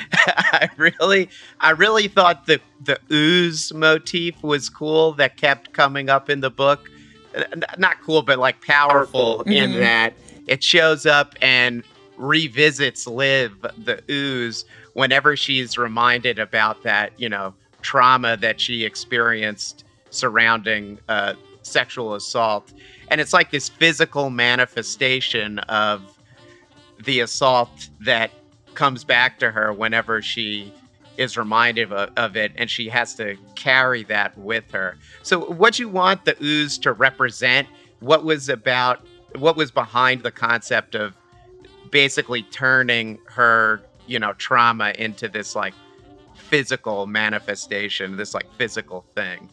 I 0.12 0.68
really, 0.76 1.28
I 1.60 1.70
really 1.70 2.08
thought 2.08 2.46
the 2.46 2.60
the 2.84 2.98
ooze 3.10 3.72
motif 3.72 4.42
was 4.42 4.68
cool. 4.68 5.12
That 5.12 5.36
kept 5.36 5.72
coming 5.72 6.08
up 6.08 6.30
in 6.30 6.40
the 6.40 6.50
book. 6.50 6.88
Uh, 7.36 7.42
Not 7.76 8.00
cool, 8.02 8.22
but 8.22 8.38
like 8.38 8.60
powerful 8.64 9.42
in 9.42 9.72
Mhm. 9.72 9.80
that 9.80 10.14
it 10.46 10.62
shows 10.62 11.04
up 11.06 11.34
and 11.42 11.82
revisits 12.16 13.06
Liv 13.06 13.52
the 13.84 14.02
ooze 14.10 14.64
whenever 14.94 15.36
she's 15.36 15.78
reminded 15.78 16.38
about 16.38 16.82
that, 16.82 17.12
you 17.16 17.28
know, 17.28 17.54
trauma 17.82 18.36
that 18.38 18.60
she 18.60 18.84
experienced 18.84 19.84
surrounding 20.10 20.98
uh, 21.08 21.34
sexual 21.62 22.14
assault, 22.14 22.72
and 23.08 23.20
it's 23.20 23.32
like 23.32 23.50
this 23.50 23.68
physical 23.68 24.30
manifestation 24.30 25.58
of 25.60 26.02
the 27.04 27.20
assault 27.20 27.88
that 28.00 28.30
comes 28.78 29.04
back 29.04 29.38
to 29.38 29.50
her 29.50 29.72
whenever 29.72 30.22
she 30.22 30.72
is 31.16 31.36
reminded 31.36 31.92
of, 31.92 32.10
of 32.16 32.36
it 32.36 32.52
and 32.56 32.70
she 32.70 32.88
has 32.88 33.14
to 33.14 33.36
carry 33.56 34.04
that 34.04 34.36
with 34.38 34.70
her 34.70 34.96
so 35.22 35.40
what 35.52 35.78
you 35.78 35.88
want 35.88 36.24
the 36.24 36.36
ooze 36.42 36.78
to 36.78 36.92
represent 36.92 37.66
what 38.00 38.24
was 38.24 38.48
about 38.48 39.04
what 39.36 39.56
was 39.56 39.70
behind 39.70 40.22
the 40.22 40.30
concept 40.30 40.94
of 40.94 41.14
basically 41.90 42.42
turning 42.44 43.18
her 43.24 43.82
you 44.06 44.18
know 44.18 44.32
trauma 44.34 44.92
into 44.96 45.28
this 45.28 45.56
like 45.56 45.74
physical 46.48 47.06
manifestation, 47.06 48.16
this 48.16 48.34
like 48.34 48.50
physical 48.54 49.04
thing? 49.14 49.48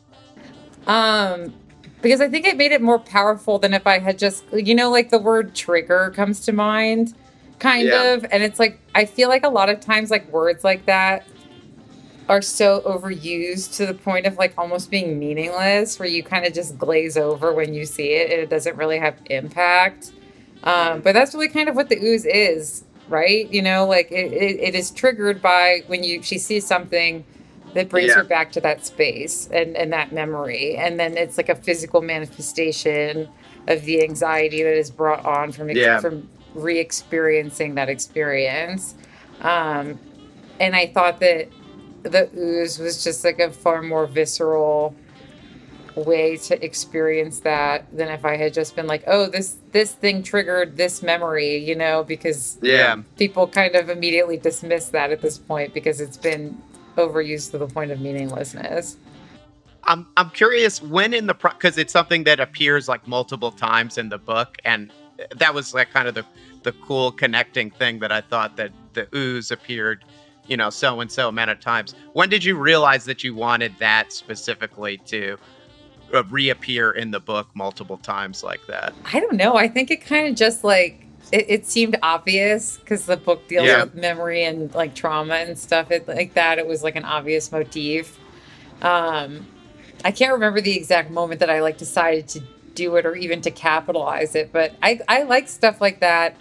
Um, 0.87 1.53
because 2.01 2.21
I 2.21 2.29
think 2.29 2.45
it 2.45 2.57
made 2.57 2.71
it 2.71 2.81
more 2.81 2.99
powerful 2.99 3.59
than 3.59 3.73
if 3.73 3.85
I 3.85 3.99
had 3.99 4.17
just, 4.17 4.45
you 4.53 4.75
know, 4.75 4.89
like 4.89 5.09
the 5.09 5.17
word 5.17 5.55
trigger 5.55 6.11
comes 6.15 6.41
to 6.41 6.51
mind, 6.51 7.13
kind 7.59 7.87
Yeah. 7.87 8.13
of. 8.13 8.25
And 8.31 8.43
it's 8.43 8.59
like, 8.59 8.79
I 8.93 9.05
feel 9.05 9.29
like 9.29 9.43
a 9.45 9.49
lot 9.49 9.69
of 9.69 9.79
times, 9.79 10.11
like 10.11 10.31
words 10.31 10.63
like 10.63 10.85
that 10.85 11.25
are 12.27 12.41
so 12.41 12.81
overused 12.81 13.75
to 13.77 13.85
the 13.85 13.93
point 13.93 14.25
of 14.25 14.37
like 14.37 14.53
almost 14.57 14.89
being 14.89 15.19
meaningless, 15.19 15.99
where 15.99 16.07
you 16.09 16.23
kind 16.23 16.45
of 16.45 16.53
just 16.53 16.77
glaze 16.77 17.17
over 17.17 17.53
when 17.53 17.73
you 17.73 17.85
see 17.85 18.13
it 18.13 18.31
and 18.31 18.39
it 18.41 18.49
doesn't 18.49 18.75
really 18.77 18.97
have 18.97 19.15
impact. 19.29 20.11
Um, 20.63 21.01
but 21.01 21.13
that's 21.13 21.33
really 21.35 21.49
kind 21.49 21.69
of 21.69 21.75
what 21.75 21.89
the 21.89 21.97
ooze 22.03 22.25
is, 22.25 22.83
right? 23.09 23.47
You 23.53 23.61
know, 23.61 23.85
like 23.85 24.11
it, 24.11 24.33
it, 24.33 24.59
it 24.59 24.75
is 24.75 24.89
triggered 24.89 25.39
by 25.41 25.83
when 25.87 26.03
you 26.03 26.23
she 26.23 26.39
sees 26.39 26.65
something 26.65 27.23
that 27.75 27.89
brings 27.89 28.07
Yeah. 28.09 28.15
her 28.15 28.23
back 28.23 28.51
to 28.53 28.61
that 28.61 28.83
space 28.85 29.47
and, 29.53 29.75
and 29.77 29.93
that 29.93 30.11
memory. 30.11 30.75
And 30.77 30.99
then 30.99 31.17
it's 31.17 31.37
like 31.37 31.49
a 31.49 31.55
physical 31.55 32.01
manifestation 32.01 33.27
of 33.67 33.83
the 33.83 34.01
anxiety 34.01 34.63
that 34.63 34.75
is 34.77 34.89
brought 34.89 35.23
on 35.25 35.51
from 35.51 35.69
ex- 35.69 35.77
Yeah. 35.79 35.99
from 35.99 36.27
re-experiencing 36.55 37.75
that 37.75 37.89
experience. 37.89 38.95
Um, 39.41 39.99
and 40.59 40.75
I 40.75 40.87
thought 40.87 41.19
that 41.19 41.49
the 42.03 42.29
ooze 42.37 42.79
was 42.79 43.03
just 43.03 43.23
like 43.23 43.39
a 43.39 43.51
far 43.51 43.81
more 43.81 44.07
visceral 44.07 44.95
way 45.95 46.35
to 46.35 46.63
experience 46.63 47.39
that 47.39 47.85
than 47.95 48.09
if 48.09 48.25
I 48.25 48.35
had 48.35 48.53
just 48.53 48.75
been 48.75 48.87
like, 48.87 49.03
oh, 49.07 49.27
this 49.27 49.57
this 49.71 49.93
thing 49.93 50.23
triggered 50.23 50.77
this 50.77 51.01
memory, 51.01 51.57
you 51.57 51.75
know, 51.75 52.03
because 52.03 52.57
Yeah. 52.61 52.97
people 53.17 53.47
kind 53.47 53.75
of 53.75 53.89
immediately 53.89 54.37
dismiss 54.37 54.89
that 54.89 55.11
at 55.11 55.21
this 55.21 55.37
point 55.37 55.73
because 55.73 56.01
it's 56.01 56.17
been 56.17 56.57
overused 56.97 57.51
to 57.51 57.57
the 57.57 57.67
point 57.67 57.91
of 57.91 57.99
meaninglessness. 58.01 58.97
I'm 59.85 60.07
I'm 60.17 60.29
curious 60.31 60.81
when 60.81 61.13
in 61.13 61.27
the 61.27 61.33
because 61.33 61.77
it's 61.77 61.93
something 61.93 62.23
that 62.25 62.39
appears 62.39 62.87
like 62.87 63.07
multiple 63.07 63.51
times 63.51 63.97
in 63.97 64.09
the 64.09 64.17
book, 64.17 64.57
and 64.65 64.91
that 65.35 65.53
was 65.53 65.73
like 65.73 65.91
kind 65.91 66.07
of 66.07 66.15
the 66.15 66.25
the 66.63 66.71
cool 66.73 67.11
connecting 67.11 67.69
thing 67.69 67.99
that 67.99 68.11
I 68.11 68.21
thought 68.21 68.55
that 68.57 68.71
the 68.93 69.07
ooze 69.15 69.51
appeared, 69.51 70.03
you 70.47 70.57
know, 70.57 70.69
so 70.69 70.99
and 70.99 71.11
so 71.11 71.27
amount 71.29 71.51
of 71.51 71.59
times. 71.59 71.93
When 72.13 72.27
did 72.29 72.43
you 72.43 72.57
realize 72.57 73.05
that 73.05 73.23
you 73.23 73.35
wanted 73.35 73.73
that 73.79 74.11
specifically 74.11 74.97
to 75.05 75.37
uh, 76.13 76.23
reappear 76.25 76.91
in 76.91 77.11
the 77.11 77.19
book 77.19 77.47
multiple 77.53 77.97
times 77.97 78.43
like 78.43 78.65
that? 78.67 78.93
I 79.13 79.19
don't 79.19 79.35
know. 79.35 79.55
I 79.55 79.67
think 79.67 79.91
it 79.91 80.01
kind 80.01 80.27
of 80.27 80.35
just 80.35 80.63
like 80.63 81.05
it, 81.31 81.45
it 81.47 81.65
seemed 81.65 81.97
obvious 82.01 82.77
because 82.77 83.05
the 83.05 83.17
book 83.17 83.47
deals 83.47 83.67
Yeah. 83.67 83.83
with 83.83 83.95
memory 83.95 84.43
and 84.43 84.73
like 84.73 84.95
trauma 84.95 85.35
and 85.35 85.57
stuff 85.57 85.91
it, 85.91 86.07
like 86.07 86.33
that. 86.33 86.57
It 86.57 86.65
was 86.67 86.83
like 86.83 86.95
an 86.95 87.05
obvious 87.05 87.51
motif. 87.51 88.17
Um, 88.81 89.45
I 90.03 90.11
can't 90.11 90.33
remember 90.33 90.61
the 90.61 90.75
exact 90.75 91.09
moment 91.11 91.39
that 91.39 91.49
I 91.49 91.61
like 91.61 91.77
decided 91.77 92.27
to 92.29 92.41
do 92.75 92.95
it 92.97 93.05
or 93.05 93.15
even 93.15 93.41
to 93.41 93.51
capitalize 93.51 94.35
it, 94.35 94.51
but 94.51 94.73
I 94.83 94.99
I 95.07 95.23
like 95.23 95.47
stuff 95.47 95.81
like 95.81 96.01
that 96.01 96.35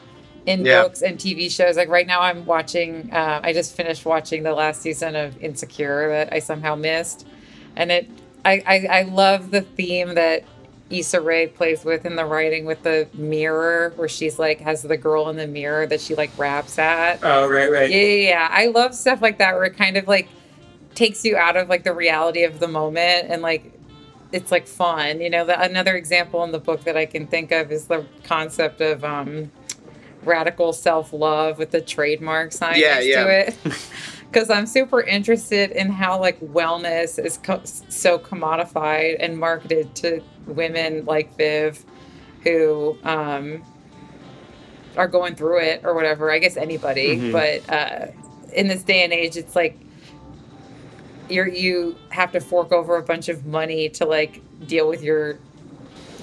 in 0.47 0.65
Yeah. 0.65 0.83
books 0.83 1.01
and 1.01 1.19
TV 1.19 1.49
shows. 1.51 1.77
Like 1.77 1.89
right 1.89 2.07
now, 2.07 2.21
I'm 2.21 2.45
watching. 2.45 3.09
Uh, 3.13 3.41
I 3.43 3.53
just 3.53 3.75
finished 3.75 4.05
watching 4.05 4.43
the 4.43 4.53
last 4.53 4.83
season 4.83 5.17
of 5.17 5.41
Insecure 5.43 6.09
that 6.11 6.33
I 6.33 6.41
somehow 6.41 6.75
missed, 6.75 7.27
and 7.77 7.91
it. 7.91 8.09
I, 8.47 8.63
I, 8.67 8.99
I 8.99 9.03
love 9.05 9.51
the 9.53 9.63
theme 9.63 10.17
that 10.17 10.45
Issa 10.91 11.19
Rae 11.23 11.47
plays 11.47 11.83
with 11.83 12.05
in 12.05 12.15
the 12.15 12.27
writing 12.27 12.67
with 12.67 12.83
the 12.83 13.09
mirror, 13.15 13.95
where 13.97 14.07
she's 14.07 14.39
like 14.39 14.61
has 14.61 14.83
the 14.83 14.99
girl 14.99 15.31
in 15.31 15.37
the 15.37 15.47
mirror 15.47 15.87
that 15.87 15.99
she 15.99 16.15
like 16.15 16.31
raps 16.37 16.79
at. 16.79 17.21
Oh, 17.23 17.49
right, 17.49 17.73
right. 17.73 17.89
Yeah, 17.89 17.97
yeah, 18.03 18.29
yeah. 18.29 18.49
I 18.51 18.67
love 18.67 18.95
stuff 18.95 19.23
like 19.23 19.39
that 19.39 19.55
where 19.55 19.65
it 19.65 19.79
kind 19.79 19.97
of 19.97 20.07
like 20.07 20.29
takes 20.95 21.25
you 21.25 21.39
out 21.39 21.57
of 21.57 21.71
like 21.71 21.85
the 21.85 21.95
reality 21.95 22.45
of 22.45 22.61
the 22.61 22.69
moment 22.69 23.29
and 23.31 23.41
like 23.41 23.73
it's 24.35 24.51
like 24.51 24.67
fun. 24.67 25.21
You 25.21 25.31
know, 25.31 25.45
the, 25.47 25.61
another 25.61 25.95
example 25.97 26.43
in 26.45 26.53
the 26.53 26.59
book 26.59 26.85
that 26.85 26.97
I 26.97 27.07
can 27.07 27.27
think 27.27 27.53
of 27.53 27.71
is 27.73 27.87
the 27.87 28.05
concept 28.25 28.81
of 28.81 29.05
um 29.05 29.51
radical 30.25 30.73
self-love 30.73 31.59
with 31.59 31.71
the 31.71 31.81
trademark 31.83 32.51
sign 32.53 32.79
Yeah, 32.81 32.95
next 32.95 33.07
yeah. 33.07 33.25
to 33.25 33.31
it. 33.49 33.57
Because 34.35 34.51
I'm 34.51 34.67
super 34.67 35.01
interested 35.01 35.71
in 35.71 35.91
how 35.93 36.19
like 36.19 36.41
wellness 36.41 37.25
is 37.25 37.37
co- 37.37 37.61
so 37.65 38.19
commodified 38.19 39.19
and 39.21 39.39
marketed 39.39 39.95
to 39.97 40.23
women 40.49 41.05
like 41.05 41.37
Viv, 41.37 41.85
who 42.43 42.99
um, 43.05 43.63
are 44.97 45.07
going 45.07 45.37
through 45.37 45.61
it 45.61 45.83
or 45.85 45.95
whatever. 45.95 46.33
I 46.33 46.41
guess 46.41 46.57
anybody, 46.57 47.17
Mhm. 47.17 47.31
but 47.33 47.73
uh, 47.73 48.07
in 48.53 48.67
this 48.67 48.83
day 48.83 49.05
and 49.05 49.13
age, 49.13 49.37
it's 49.37 49.55
like 49.55 49.79
you're 51.29 51.49
you 51.49 51.97
have 52.11 52.33
to 52.33 52.41
fork 52.41 52.73
over 52.73 52.97
a 52.97 53.03
bunch 53.03 53.29
of 53.29 53.47
money 53.47 53.89
to 53.91 54.05
like 54.07 54.43
deal 54.67 54.89
with 54.89 55.03
your 55.03 55.39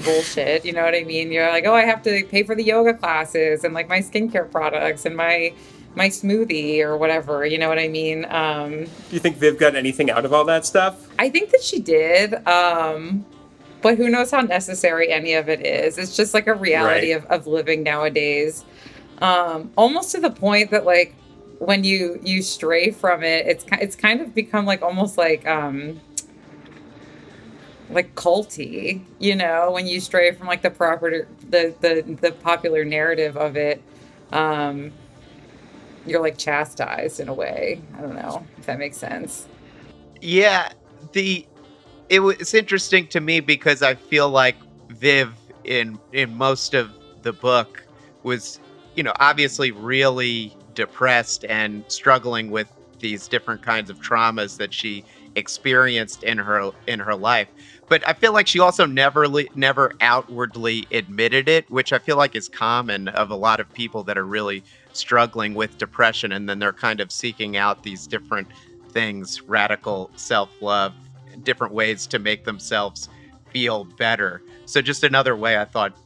bullshit. 0.04 0.66
You 0.66 0.74
know 0.74 0.84
what 0.84 0.96
I 0.96 1.04
mean? 1.04 1.32
You're 1.32 1.48
like, 1.50 1.66
oh, 1.66 1.74
I 1.74 1.86
have 1.86 2.02
to 2.04 2.24
pay 2.26 2.44
for 2.44 2.56
the 2.56 2.64
yoga 2.64 2.94
classes 2.94 3.64
and 3.64 3.74
like 3.74 3.88
my 3.90 4.00
skincare 4.00 4.50
products 4.50 5.06
and 5.06 5.16
my 5.16 5.54
my 5.94 6.08
smoothie 6.08 6.80
or 6.80 6.96
whatever. 6.98 7.46
You 7.46 7.58
know 7.58 7.68
what 7.70 7.78
I 7.80 7.88
mean? 7.90 8.26
Um, 8.30 8.86
Do 8.86 8.90
you 9.12 9.20
think 9.20 9.38
Viv 9.38 9.58
got 9.58 9.76
anything 9.76 10.10
out 10.10 10.24
of 10.26 10.34
all 10.34 10.46
that 10.46 10.66
stuff? 10.66 11.08
I 11.20 11.30
think 11.30 11.50
that 11.52 11.62
she 11.62 11.80
did. 11.80 12.34
Um, 12.48 13.26
but 13.82 13.98
who 13.98 14.10
knows 14.10 14.32
how 14.32 14.42
necessary 14.42 15.12
any 15.12 15.34
of 15.34 15.50
it 15.50 15.66
is? 15.66 15.98
It's 15.98 16.16
just 16.16 16.34
like 16.34 16.48
a 16.48 16.54
reality 16.54 17.14
Right. 17.14 17.24
of, 17.24 17.26
of 17.42 17.48
living 17.48 17.84
nowadays. 17.84 18.64
Um, 19.22 19.72
almost 19.76 20.12
to 20.14 20.22
the 20.22 20.30
point 20.32 20.72
that 20.72 20.86
like 20.86 21.14
when 21.62 21.84
you 21.84 22.20
you 22.24 22.42
stray 22.42 22.90
from 22.90 23.24
it, 23.24 23.46
it's 23.46 23.64
it's 23.74 23.96
kind 23.96 24.20
of 24.20 24.34
become 24.34 24.66
like 24.66 24.82
almost 24.82 25.16
like 25.16 25.48
um 25.48 26.02
like 27.92 28.16
culty, 28.16 29.04
you 29.20 29.36
know, 29.36 29.70
when 29.72 29.86
you 29.86 30.00
stray 30.00 30.32
from 30.32 30.48
like 30.48 30.64
the 30.64 30.72
proper 30.72 31.28
the 31.50 31.76
the 31.82 32.18
the 32.20 32.32
popular 32.32 32.84
narrative 32.84 33.38
of 33.38 33.56
it. 33.56 33.82
Um 34.32 34.92
you're 36.08 36.20
like 36.20 36.36
chastised 36.36 37.20
in 37.20 37.30
a 37.30 37.34
way. 37.34 37.80
I 37.96 38.02
don't 38.02 38.16
know 38.16 38.44
if 38.58 38.66
that 38.66 38.80
makes 38.80 38.98
sense. 38.98 39.48
Yeah, 40.20 40.72
the 41.12 41.46
it 42.10 42.22
was 42.22 42.56
interesting 42.56 43.06
to 43.10 43.22
me 43.22 43.40
because 43.40 43.84
I 43.84 43.94
feel 43.94 44.30
like 44.30 44.56
Viv 44.90 45.32
in 45.64 46.00
in 46.12 46.36
most 46.36 46.74
of 46.74 46.92
the 47.22 47.34
book 47.34 47.86
was, 48.24 48.60
you 48.96 49.04
know, 49.04 49.14
obviously 49.20 49.70
really 49.70 50.58
depressed 50.74 51.46
and 51.46 51.84
struggling 51.88 52.52
with 52.52 52.72
these 53.00 53.28
different 53.28 53.62
kinds 53.62 53.90
of 53.90 54.00
traumas 54.00 54.58
that 54.58 54.74
she 54.74 55.04
experienced 55.36 56.24
in 56.24 56.38
her 56.38 56.72
in 56.88 57.00
her 57.00 57.16
life. 57.16 57.48
But 57.90 58.08
I 58.08 58.14
feel 58.14 58.32
like 58.34 58.48
she 58.48 58.60
also 58.60 58.86
never 58.86 59.28
never 59.56 59.94
outwardly 60.02 60.88
admitted 60.92 61.50
it, 61.50 61.70
which 61.70 61.92
I 61.94 62.00
feel 62.00 62.18
like 62.18 62.36
is 62.36 62.48
common 62.48 63.08
of 63.10 63.32
a 63.32 63.36
lot 63.36 63.60
of 63.60 63.72
people 63.74 64.04
that 64.04 64.18
are 64.18 64.26
really 64.26 64.64
struggling 64.94 65.54
with 65.54 65.78
depression 65.78 66.32
and 66.32 66.48
then 66.48 66.60
they're 66.60 66.74
kind 66.74 67.00
of 67.00 67.12
seeking 67.12 67.58
out 67.58 67.84
these 67.84 68.08
different 68.08 68.48
things, 68.90 69.42
radical 69.42 70.12
self-love, 70.16 70.94
different 71.44 71.74
ways 71.74 72.06
to 72.08 72.20
make 72.20 72.44
themselves 72.44 73.10
feel 73.52 73.86
better. 73.86 74.42
So 74.66 74.82
just 74.82 75.04
another 75.04 75.36
way 75.36 75.58
I 75.58 75.66
thought 75.66 75.98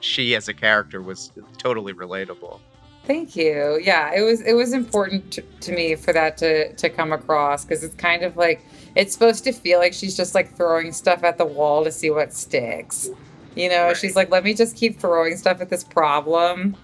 she 0.00 0.34
as 0.34 0.48
a 0.48 0.54
character 0.54 1.02
was 1.02 1.32
totally 1.58 1.92
relatable. 1.92 2.60
Thank 3.04 3.34
you. 3.34 3.80
Yeah, 3.82 4.12
it 4.14 4.22
was 4.22 4.40
it 4.42 4.52
was 4.54 4.72
important 4.72 5.32
to, 5.32 5.42
to 5.42 5.72
me 5.72 5.96
for 5.96 6.12
that 6.12 6.36
to 6.38 6.72
to 6.74 6.88
come 6.88 7.12
across 7.12 7.64
because 7.64 7.82
it's 7.82 7.96
kind 7.96 8.22
of 8.22 8.36
like 8.36 8.64
it's 8.94 9.12
supposed 9.12 9.42
to 9.44 9.52
feel 9.52 9.78
like 9.80 9.92
she's 9.92 10.16
just 10.16 10.34
like 10.34 10.54
throwing 10.56 10.92
stuff 10.92 11.24
at 11.24 11.36
the 11.38 11.44
wall 11.46 11.82
to 11.84 11.90
see 11.90 12.10
what 12.10 12.32
sticks. 12.32 13.08
You 13.56 13.68
know, 13.68 13.86
Right. 13.88 13.96
she's 13.96 14.16
like, 14.16 14.30
let 14.30 14.44
me 14.44 14.54
just 14.54 14.76
keep 14.76 14.98
throwing 15.00 15.36
stuff 15.36 15.60
at 15.60 15.68
this 15.68 15.84
problem 15.84 16.76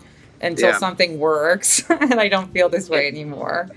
until 0.42 0.70
Yeah. 0.70 0.78
something 0.78 1.18
works, 1.18 1.82
and 1.90 2.20
I 2.20 2.28
don't 2.28 2.52
feel 2.52 2.68
this 2.68 2.88
way 2.90 3.06
anymore. 3.08 3.68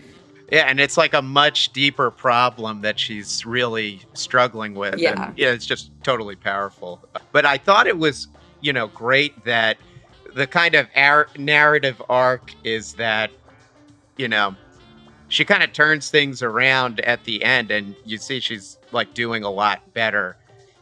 Yeah, 0.51 0.65
and 0.67 0.79
it's 0.81 0.97
like 0.97 1.13
a 1.13 1.21
much 1.21 1.71
deeper 1.71 2.11
problem 2.11 2.81
that 2.81 2.99
she's 2.99 3.45
really 3.45 4.01
struggling 4.13 4.73
with. 4.73 4.97
Yeah. 4.97 5.27
And, 5.27 5.37
yeah, 5.37 5.51
it's 5.51 5.65
just 5.65 5.91
totally 6.03 6.35
powerful. 6.35 6.99
But 7.31 7.45
I 7.45 7.57
thought 7.57 7.87
it 7.87 7.97
was, 7.97 8.27
you 8.59 8.73
know, 8.73 8.87
great 8.87 9.45
that 9.45 9.77
the 10.33 10.47
kind 10.47 10.75
of 10.75 10.87
ar- 10.95 11.27
narrative 11.37 12.01
arc 12.09 12.53
is 12.63 12.93
that, 12.93 13.31
you 14.17 14.27
know, 14.27 14.55
she 15.27 15.45
kind 15.45 15.63
of 15.63 15.71
turns 15.73 16.09
things 16.09 16.41
around 16.41 16.99
at 17.01 17.23
the 17.23 17.43
end 17.43 17.71
and 17.71 17.95
you 18.03 18.17
see 18.17 18.39
she's 18.39 18.77
like 18.91 19.13
doing 19.13 19.43
a 19.43 19.49
lot 19.49 19.93
better. 19.93 20.35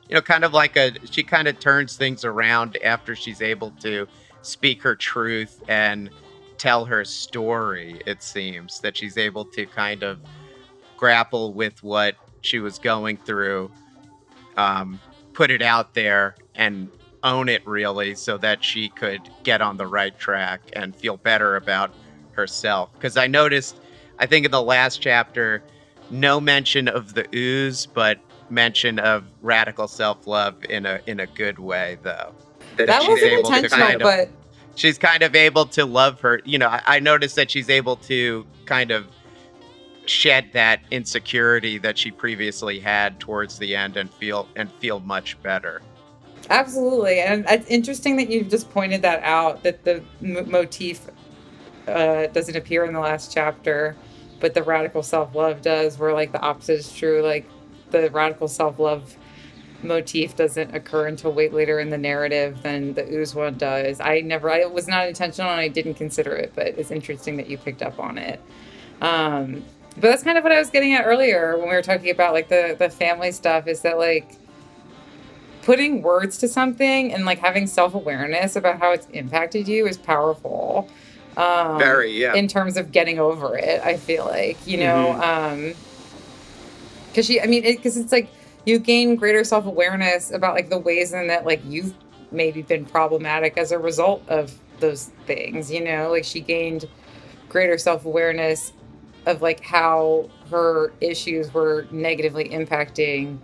You 0.08 0.16
know, 0.16 0.22
kind 0.22 0.44
of 0.44 0.54
like 0.54 0.76
a, 0.76 0.94
she 1.12 1.24
kind 1.24 1.48
of 1.48 1.60
turns 1.60 1.96
things 1.96 2.26
around 2.26 2.78
after 2.84 3.16
she's 3.16 3.42
able 3.42 3.72
to 3.82 4.08
speak 4.42 4.82
her 4.82 4.96
truth 4.96 5.62
and 5.68 6.10
tell 6.58 6.86
her 6.86 7.06
story, 7.06 8.02
it 8.06 8.24
seems, 8.24 8.80
that 8.82 8.98
she's 8.98 9.18
able 9.18 9.46
to 9.46 9.66
kind 9.66 10.04
of 10.04 10.20
grapple 10.98 11.54
with 11.54 11.82
what 11.84 12.16
she 12.42 12.60
was 12.60 12.80
going 12.80 13.18
through, 13.18 13.72
um, 14.58 15.00
put 15.34 15.52
it 15.52 15.62
out 15.62 15.94
there, 15.94 16.36
and 16.56 16.90
own 17.24 17.50
it 17.50 17.66
really 17.68 18.16
so 18.16 18.38
that 18.38 18.64
she 18.64 18.90
could 18.90 19.22
get 19.44 19.62
on 19.62 19.78
the 19.78 19.88
right 19.88 20.18
track 20.18 20.62
and 20.74 20.96
feel 20.96 21.18
better 21.18 21.56
about 21.56 21.94
herself. 22.32 22.92
Because 22.94 23.18
I 23.18 23.28
noticed, 23.28 23.78
I 24.20 24.26
think 24.26 24.46
in 24.46 24.52
the 24.52 24.62
last 24.62 25.02
chapter, 25.02 25.64
no 26.10 26.40
mention 26.40 26.88
of 26.88 27.14
the 27.14 27.26
ooze, 27.36 27.86
but 27.86 28.20
mention 28.50 29.00
of 29.00 29.26
radical 29.42 29.88
self 29.88 30.26
love 30.28 30.56
in 30.66 30.86
a 30.86 31.00
in 31.06 31.20
a 31.20 31.28
good 31.28 31.60
way, 31.60 31.98
though. 32.04 32.34
That, 32.78 32.88
that 32.88 33.08
wasn't 33.08 33.34
intentional, 33.34 33.88
kind 33.88 33.96
of, 33.96 34.00
but 34.02 34.30
she's 34.76 34.98
kind 34.98 35.22
of 35.24 35.36
able 35.36 35.66
to 35.68 35.86
love 35.86 36.22
her. 36.22 36.42
You 36.46 36.58
know, 36.58 36.70
I, 36.70 36.82
I 36.86 37.00
noticed 37.00 37.36
that 37.36 37.52
she's 37.52 37.70
able 37.70 37.98
to 37.98 38.46
kind 38.66 38.92
of 38.92 39.08
shed 40.06 40.50
that 40.54 40.82
insecurity 40.90 41.78
that 41.78 41.98
she 41.98 42.10
previously 42.10 42.80
had 42.80 43.20
towards 43.20 43.60
the 43.60 43.76
end 43.76 43.98
and 43.98 44.12
feel 44.12 44.48
and 44.56 44.72
feel 44.74 45.00
much 45.02 45.42
better. 45.44 45.82
Absolutely, 46.50 47.20
and 47.20 47.46
it's 47.48 47.68
interesting 47.68 48.16
that 48.18 48.30
you've 48.30 48.50
just 48.50 48.70
pointed 48.72 49.04
that 49.04 49.22
out 49.24 49.64
that 49.64 49.84
the 49.84 50.04
m- 50.24 50.50
motif 50.50 51.08
uh, 51.88 52.28
doesn't 52.28 52.56
appear 52.56 52.86
in 52.86 52.94
the 52.94 53.00
last 53.00 53.32
chapter, 53.34 53.96
but 54.40 54.54
the 54.54 54.64
radical 54.64 55.04
self 55.04 55.36
love 55.36 55.62
does. 55.62 55.98
Where 56.00 56.14
like 56.14 56.32
the 56.32 56.42
opposite 56.42 56.80
is 56.80 56.92
true. 56.92 57.22
Like 57.22 57.48
the 57.92 58.10
radical 58.10 58.48
self 58.48 58.80
love 58.80 59.16
motif 59.84 60.36
doesn't 60.36 60.76
occur 60.76 61.08
until 61.08 61.32
way 61.32 61.50
later 61.50 61.80
in 61.80 61.90
the 61.90 61.98
narrative 61.98 62.62
than 62.64 62.94
the 62.96 63.08
ooze 63.14 63.36
one 63.36 63.58
does. 63.58 64.00
I 64.00 64.22
never, 64.22 64.50
I 64.52 64.66
was 64.66 64.88
not 64.88 65.08
intentional 65.08 65.52
and 65.52 65.62
I 65.62 65.68
didn't 65.68 65.96
consider 65.96 66.34
it, 66.36 66.54
but 66.56 66.68
it's 66.68 66.92
interesting 66.92 67.38
that 67.38 67.48
you 67.48 67.58
picked 67.58 67.82
up 67.82 68.00
on 68.00 68.18
it. 68.18 68.42
Um, 69.02 69.64
but 69.96 70.04
that's 70.10 70.24
kind 70.24 70.38
of 70.38 70.44
what 70.44 70.54
I 70.54 70.60
was 70.60 70.70
getting 70.70 70.94
at 70.94 71.06
earlier 71.06 71.58
when 71.58 71.70
we 71.70 71.76
were 71.76 71.82
talking 71.82 72.10
about 72.10 72.34
like 72.34 72.50
the 72.50 72.76
the 72.78 72.90
family 72.90 73.32
stuff. 73.32 73.68
Is 73.68 73.82
that 73.82 73.98
like 73.98 74.36
putting 75.70 76.02
words 76.02 76.40
to 76.40 76.48
something 76.48 77.14
and 77.14 77.26
like 77.26 77.38
having 77.38 77.68
self 77.68 77.94
awareness 77.94 78.56
about 78.56 78.80
how 78.80 78.92
it's 78.92 79.06
impacted 79.14 79.68
you 79.68 79.86
is 79.86 80.00
powerful. 80.00 80.90
Um, 81.38 81.78
Very, 81.78 82.12
yeah. 82.12 82.34
In 82.34 82.48
terms 82.48 82.76
of 82.76 82.92
getting 82.92 83.20
over 83.20 83.56
it, 83.56 83.80
I 83.86 83.96
feel 83.98 84.26
like 84.26 84.58
you 84.66 84.80
know, 84.80 85.16
mm-hmm. 85.16 85.70
um, 85.70 85.74
because 87.10 87.28
she, 87.28 87.40
I 87.40 87.46
mean, 87.46 87.62
because 87.62 87.98
it, 87.98 88.02
it's 88.02 88.12
like 88.12 88.32
you 88.66 88.80
gain 88.80 89.16
greater 89.16 89.44
self 89.44 89.68
awareness 89.68 90.32
about 90.32 90.56
like 90.56 90.72
the 90.72 90.80
ways 90.80 91.14
in 91.14 91.28
that 91.28 91.46
like 91.46 91.62
you've 91.64 91.94
maybe 92.32 92.64
been 92.64 92.84
problematic 92.84 93.56
as 93.56 93.72
a 93.72 93.78
result 93.78 94.28
of 94.28 94.58
those 94.80 95.12
things. 95.28 95.72
You 95.72 95.84
know, 95.84 96.10
like 96.10 96.24
she 96.24 96.40
gained 96.40 96.90
greater 97.48 97.78
self 97.78 98.06
awareness 98.06 98.74
of 99.28 99.44
like 99.44 99.64
how 99.64 100.32
her 100.50 100.94
issues 101.00 101.54
were 101.54 101.86
negatively 101.92 102.50
impacting 102.50 103.38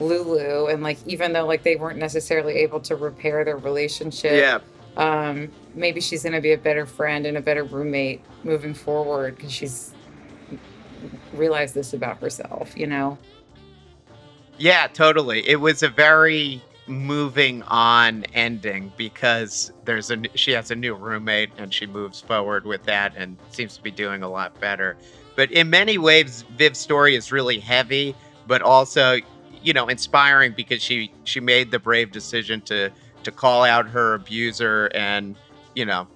Lulu 0.00 0.66
and 0.66 0.82
like 0.82 0.98
even 1.06 1.32
though 1.32 1.46
like 1.46 1.62
they 1.62 1.76
weren't 1.76 1.98
necessarily 1.98 2.54
able 2.54 2.80
to 2.80 2.96
repair 2.96 3.44
their 3.44 3.56
relationship 3.56 4.32
yeah. 4.32 4.58
um 4.96 5.50
maybe 5.74 6.00
she's 6.00 6.22
going 6.22 6.32
to 6.32 6.40
be 6.40 6.52
a 6.52 6.58
better 6.58 6.86
friend 6.86 7.26
and 7.26 7.36
a 7.36 7.40
better 7.40 7.64
roommate 7.64 8.22
moving 8.44 8.74
forward 8.74 9.36
because 9.36 9.52
she's 9.52 9.94
realized 11.32 11.74
this 11.74 11.92
about 11.92 12.18
herself 12.18 12.76
you 12.76 12.86
know? 12.86 13.18
Yeah 14.58 14.86
totally. 14.88 15.46
It 15.48 15.60
was 15.60 15.82
a 15.82 15.88
very 15.88 16.62
moving 16.86 17.62
on 17.64 18.24
ending 18.32 18.92
because 18.96 19.72
there's 19.84 20.10
a 20.10 20.22
she 20.34 20.52
has 20.52 20.70
a 20.70 20.74
new 20.74 20.94
roommate 20.94 21.50
and 21.58 21.72
she 21.72 21.86
moves 21.86 22.20
forward 22.20 22.64
with 22.64 22.82
that 22.84 23.12
and 23.16 23.36
seems 23.50 23.76
to 23.76 23.82
be 23.82 23.90
doing 23.90 24.22
a 24.22 24.28
lot 24.28 24.58
better. 24.60 24.96
But 25.34 25.50
in 25.52 25.68
many 25.68 25.98
ways, 25.98 26.44
Viv's 26.56 26.78
story 26.78 27.14
is 27.14 27.30
really 27.30 27.58
heavy, 27.58 28.14
but 28.46 28.62
also, 28.62 29.18
you 29.66 29.72
know, 29.72 29.88
inspiring 29.88 30.54
because 30.56 30.80
she 30.80 31.10
she 31.24 31.40
made 31.40 31.72
the 31.72 31.78
brave 31.78 32.12
decision 32.12 32.60
to 32.62 32.90
to 33.24 33.32
call 33.32 33.64
out 33.64 33.88
her 33.88 34.14
abuser 34.14 34.88
and, 34.94 35.34
you 35.74 35.84
know, 35.84 36.06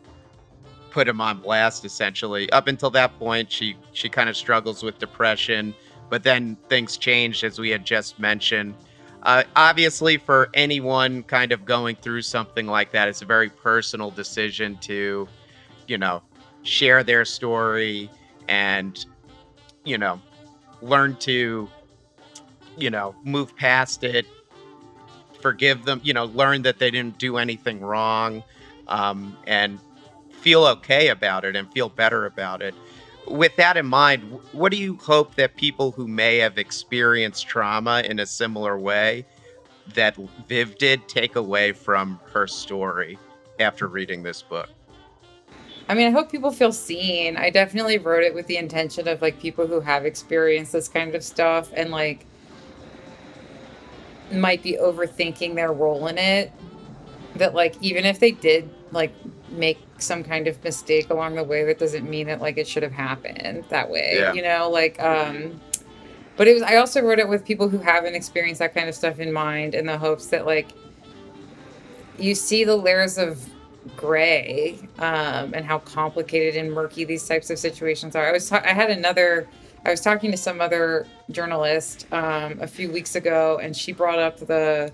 put 0.93 1.09
him 1.09 1.21
on 1.21 1.41
blast 1.41 1.85
essentially. 1.85 2.49
Up 2.53 2.69
until 2.69 2.91
that 2.91 3.19
point, 3.19 3.51
she 3.51 3.77
she 3.93 4.09
kind 4.09 4.29
of 4.29 4.37
struggles 4.37 4.85
with 4.85 5.01
depression, 5.01 5.75
but 6.09 6.23
then 6.23 6.57
things 6.69 6.97
changed 6.97 7.43
as 7.43 7.59
we 7.59 7.71
had 7.71 7.85
just 7.85 8.21
mentioned. 8.21 8.73
Uh, 9.25 9.43
obviously, 9.57 10.17
for 10.17 10.49
anyone 10.55 11.25
kind 11.25 11.51
of 11.51 11.65
going 11.65 11.97
through 11.97 12.23
something 12.23 12.69
like 12.69 12.93
that, 12.93 13.09
it's 13.09 13.21
a 13.21 13.27
very 13.27 13.51
personal 13.51 14.13
decision 14.13 14.79
to, 14.79 15.29
you 15.89 15.99
know, 15.99 16.23
share 16.63 17.03
their 17.03 17.25
story 17.25 18.09
and 18.49 19.07
you 19.85 19.99
know 19.99 20.21
learn 20.83 21.17
to 21.17 21.69
you 22.77 22.91
know 22.91 23.15
move 23.25 23.57
past 23.57 24.05
it 24.05 24.27
forgive 25.41 25.85
them 25.85 26.01
you 26.05 26.13
know 26.13 26.27
learn 26.27 26.63
that 26.63 26.79
they 26.79 26.91
didn't 26.91 27.19
do 27.19 27.37
anything 27.37 27.81
wrong 27.81 28.43
um, 28.89 29.37
and 29.47 29.79
feel 30.31 30.65
okay 30.65 31.09
about 31.09 31.45
it 31.45 31.57
and 31.57 31.71
feel 31.73 31.89
better 31.89 32.27
about 32.27 32.63
it 32.63 32.75
with 33.27 33.55
that 33.57 33.77
in 33.77 33.87
mind 33.87 34.23
what 34.53 34.73
do 34.73 34.79
you 34.79 34.97
hope 34.97 35.35
that 35.35 35.57
people 35.57 35.93
who 35.93 36.09
may 36.09 36.39
have 36.39 36.59
experienced 36.59 37.47
trauma 37.47 38.03
in 38.05 38.19
a 38.19 38.27
similar 38.27 38.79
way 38.79 39.25
that 39.95 40.17
viv 40.49 40.77
did 40.79 41.07
take 41.09 41.37
away 41.37 41.73
from 41.73 42.19
her 42.33 42.47
story 42.47 43.19
after 43.59 43.87
reading 43.87 44.23
this 44.23 44.43
book 44.43 44.71
I 45.89 45.95
mean, 45.95 46.07
I 46.07 46.11
hope 46.11 46.31
people 46.31 46.53
feel 46.53 46.71
seen. 46.71 47.37
I 47.37 47.51
definitely 47.51 47.99
wrote 47.99 48.23
it 48.23 48.33
with 48.33 48.47
the 48.47 48.59
intention 48.59 49.09
of 49.09 49.21
like 49.21 49.41
people 49.41 49.67
who 49.67 49.81
have 49.81 50.07
experienced 50.07 50.71
this 50.71 50.87
kind 50.87 51.17
of 51.17 51.25
stuff 51.25 51.73
and 51.75 51.91
like 51.91 52.27
might 54.33 54.63
be 54.63 54.79
overthinking 54.81 55.55
their 55.55 55.73
role 55.73 56.07
in 56.07 56.19
it. 56.19 56.53
That 57.37 57.55
like 57.55 57.77
even 57.81 58.05
if 58.05 58.21
they 58.21 58.33
did 58.33 58.69
like 58.93 59.13
make 59.51 59.79
some 59.99 60.25
kind 60.25 60.47
of 60.47 60.63
mistake 60.65 61.11
along 61.11 61.37
the 61.37 61.45
way, 61.45 61.65
that 61.65 61.79
doesn't 61.79 62.09
mean 62.09 62.27
that 62.27 62.41
like 62.41 62.59
it 62.59 62.67
should 62.67 62.83
have 62.83 62.93
happened 62.93 63.65
that 63.69 63.91
way. 63.91 64.17
Yeah. 64.17 64.33
You 64.33 64.43
know, 64.43 64.71
like 64.71 65.01
um 65.03 65.61
but 66.37 66.49
it 66.49 66.55
was 66.55 66.63
I 66.63 66.77
also 66.77 67.03
wrote 67.03 67.19
it 67.19 67.29
with 67.29 67.45
people 67.45 67.69
who 67.69 67.79
haven't 67.79 68.15
experienced 68.15 68.61
that 68.61 68.75
kind 68.75 68.89
of 68.89 68.95
stuff 68.95 69.19
in 69.19 69.33
mind 69.33 69.75
in 69.75 69.87
the 69.87 69.99
hopes 69.99 70.27
that 70.29 70.47
like 70.47 70.69
you 72.19 72.35
see 72.35 72.65
the 72.65 72.77
layers 72.77 73.19
of 73.19 73.47
gray 73.97 74.79
um, 74.99 75.55
and 75.55 75.65
how 75.65 75.79
complicated 75.79 76.57
and 76.57 76.73
murky 76.73 77.05
these 77.05 77.27
types 77.27 77.51
of 77.51 77.59
situations 77.59 78.15
are. 78.15 78.27
I 78.29 78.33
was 78.33 78.49
ta- 78.49 78.63
I 78.65 78.73
had 78.73 78.91
another 78.91 79.49
I 79.85 79.91
was 79.91 80.01
talking 80.01 80.31
to 80.31 80.37
some 80.37 80.61
other 80.61 81.07
journalist 81.31 82.07
um, 82.13 82.61
a 82.61 82.67
few 82.67 82.91
weeks 82.91 83.15
ago, 83.17 83.59
and 83.63 83.75
she 83.75 83.93
brought 83.93 84.19
up 84.19 84.39
the 84.39 84.93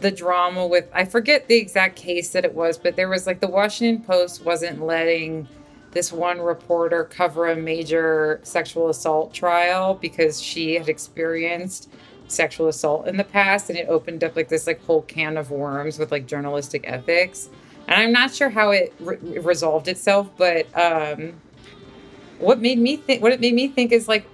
the 0.00 0.10
drama 0.10 0.66
with 0.66 0.88
I 0.92 1.04
forget 1.04 1.48
the 1.48 1.56
exact 1.56 1.96
case 1.96 2.30
that 2.30 2.44
it 2.44 2.54
was, 2.54 2.78
but 2.78 2.96
there 2.96 3.08
was 3.08 3.26
like 3.26 3.40
the 3.40 3.48
Washington 3.48 4.04
Post 4.04 4.44
wasn't 4.44 4.82
letting 4.82 5.48
this 5.92 6.12
one 6.12 6.40
reporter 6.40 7.04
cover 7.04 7.50
a 7.50 7.56
major 7.56 8.40
sexual 8.42 8.88
assault 8.88 9.32
trial 9.32 9.94
because 9.94 10.40
she 10.40 10.74
had 10.74 10.88
experienced 10.88 11.90
sexual 12.28 12.68
assault 12.68 13.06
in 13.06 13.16
the 13.16 13.24
past 13.24 13.68
and 13.68 13.78
it 13.78 13.86
opened 13.88 14.24
up 14.24 14.34
like 14.34 14.48
this 14.48 14.66
like 14.66 14.82
whole 14.84 15.02
can 15.02 15.36
of 15.36 15.50
worms 15.50 15.98
with 15.98 16.10
like 16.10 16.26
journalistic 16.26 16.82
ethics. 16.86 17.50
And 17.86 18.00
I'm 18.00 18.12
not 18.12 18.34
sure 18.34 18.48
how 18.48 18.70
it 18.70 18.94
re- 19.00 19.18
resolved 19.38 19.86
itself, 19.86 20.30
but 20.36 20.66
um, 20.76 21.34
what 22.42 22.60
made 22.60 22.78
me 22.78 22.96
think 22.96 23.22
what 23.22 23.32
it 23.32 23.40
made 23.40 23.54
me 23.54 23.68
think 23.68 23.92
is 23.92 24.08
like 24.08 24.26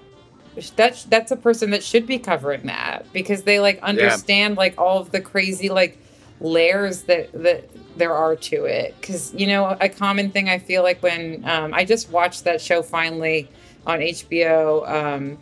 that's 0.75 1.05
that's 1.05 1.31
a 1.31 1.37
person 1.37 1.71
that 1.71 1.83
should 1.83 2.07
be 2.07 2.19
covering 2.19 2.67
that 2.67 3.07
because 3.13 3.43
they 3.43 3.61
like 3.61 3.81
understand 3.83 4.55
yeah. 4.55 4.59
like 4.59 4.79
all 4.79 4.99
of 4.99 5.13
the 5.13 5.21
crazy 5.21 5.69
like 5.69 5.99
layers 6.41 7.03
that 7.05 7.31
that 7.33 7.69
there 7.97 8.15
are 8.15 8.37
to 8.37 8.65
it 8.65 8.95
because 9.01 9.35
you 9.35 9.47
know 9.47 9.77
a 9.81 9.89
common 9.89 10.31
thing 10.31 10.49
i 10.49 10.59
feel 10.59 10.83
like 10.83 11.03
when 11.03 11.45
um, 11.49 11.75
i 11.75 11.85
just 11.85 12.11
watched 12.11 12.45
that 12.45 12.61
show 12.61 12.83
finally 12.83 13.49
on 13.87 14.01
hbo 14.01 14.89
um, 14.89 15.39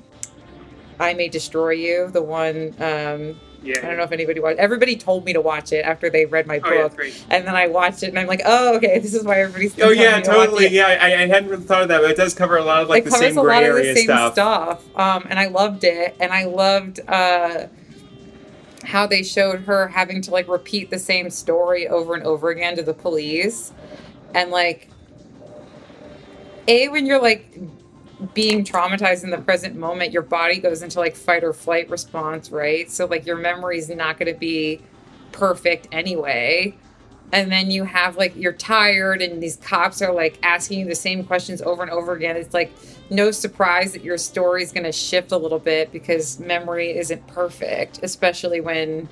i 0.98 1.14
may 1.14 1.28
destroy 1.28 1.70
you 1.70 2.10
the 2.10 2.22
one 2.22 2.74
um, 2.80 3.38
yeah. 3.62 3.78
I 3.78 3.82
don't 3.82 3.96
know 3.96 4.02
if 4.02 4.12
anybody 4.12 4.40
watched. 4.40 4.58
Everybody 4.58 4.96
told 4.96 5.24
me 5.24 5.32
to 5.32 5.40
watch 5.40 5.72
it 5.72 5.84
after 5.84 6.10
they 6.10 6.26
read 6.26 6.46
my 6.46 6.58
book, 6.58 6.94
oh, 6.98 7.02
yeah, 7.02 7.12
and 7.30 7.46
then 7.46 7.54
I 7.54 7.66
watched 7.66 8.02
it, 8.02 8.08
and 8.08 8.18
I'm 8.18 8.26
like, 8.26 8.42
oh, 8.44 8.76
okay, 8.76 8.98
this 8.98 9.14
is 9.14 9.24
why 9.24 9.40
everybody's. 9.40 9.78
Oh 9.80 9.90
yeah, 9.90 10.20
totally. 10.20 10.68
Yeah, 10.68 10.86
I, 10.86 11.06
I, 11.06 11.26
hadn't 11.26 11.48
really 11.48 11.64
thought 11.64 11.82
of 11.82 11.88
that, 11.88 12.00
but 12.00 12.10
it 12.10 12.16
does 12.16 12.34
cover 12.34 12.56
a 12.56 12.64
lot 12.64 12.82
of 12.82 12.88
like 12.88 13.06
it 13.06 13.10
the 13.10 13.16
same 13.16 13.34
gray 13.34 13.64
area 13.64 13.94
same 13.94 14.04
stuff. 14.04 14.32
stuff. 14.34 14.96
Um, 14.96 15.26
and 15.28 15.38
I 15.38 15.46
loved 15.46 15.84
it, 15.84 16.16
and 16.20 16.32
I 16.32 16.44
loved 16.44 17.00
uh, 17.08 17.66
how 18.84 19.06
they 19.06 19.22
showed 19.22 19.62
her 19.62 19.88
having 19.88 20.22
to 20.22 20.30
like 20.30 20.48
repeat 20.48 20.90
the 20.90 20.98
same 20.98 21.30
story 21.30 21.88
over 21.88 22.14
and 22.14 22.22
over 22.22 22.50
again 22.50 22.76
to 22.76 22.82
the 22.82 22.94
police, 22.94 23.72
and 24.34 24.50
like, 24.50 24.88
a 26.68 26.88
when 26.88 27.06
you're 27.06 27.22
like 27.22 27.58
being 28.34 28.64
traumatized 28.64 29.24
in 29.24 29.30
the 29.30 29.38
present 29.38 29.76
moment, 29.76 30.12
your 30.12 30.22
body 30.22 30.58
goes 30.58 30.82
into 30.82 30.98
like 30.98 31.14
fight 31.14 31.44
or 31.44 31.52
flight 31.52 31.88
response, 31.90 32.50
right? 32.50 32.90
So 32.90 33.06
like 33.06 33.26
your 33.26 33.36
memory 33.36 33.78
is 33.78 33.88
not 33.90 34.18
going 34.18 34.32
to 34.32 34.38
be 34.38 34.80
perfect 35.32 35.88
anyway. 35.92 36.76
And 37.32 37.50
then 37.50 37.70
you 37.70 37.84
have 37.84 38.16
like 38.16 38.34
you're 38.36 38.52
tired 38.52 39.20
and 39.20 39.42
these 39.42 39.56
cops 39.56 40.00
are 40.00 40.12
like 40.12 40.38
asking 40.42 40.80
you 40.80 40.86
the 40.86 40.94
same 40.94 41.24
questions 41.24 41.60
over 41.60 41.82
and 41.82 41.90
over 41.90 42.12
again. 42.12 42.36
It's 42.36 42.54
like 42.54 42.72
no 43.10 43.30
surprise 43.32 43.92
that 43.92 44.02
your 44.02 44.16
story 44.16 44.62
is 44.62 44.72
going 44.72 44.84
to 44.84 44.92
shift 44.92 45.32
a 45.32 45.36
little 45.36 45.58
bit 45.58 45.92
because 45.92 46.38
memory 46.38 46.96
isn't 46.96 47.26
perfect, 47.26 48.00
especially 48.02 48.60
when 48.60 49.08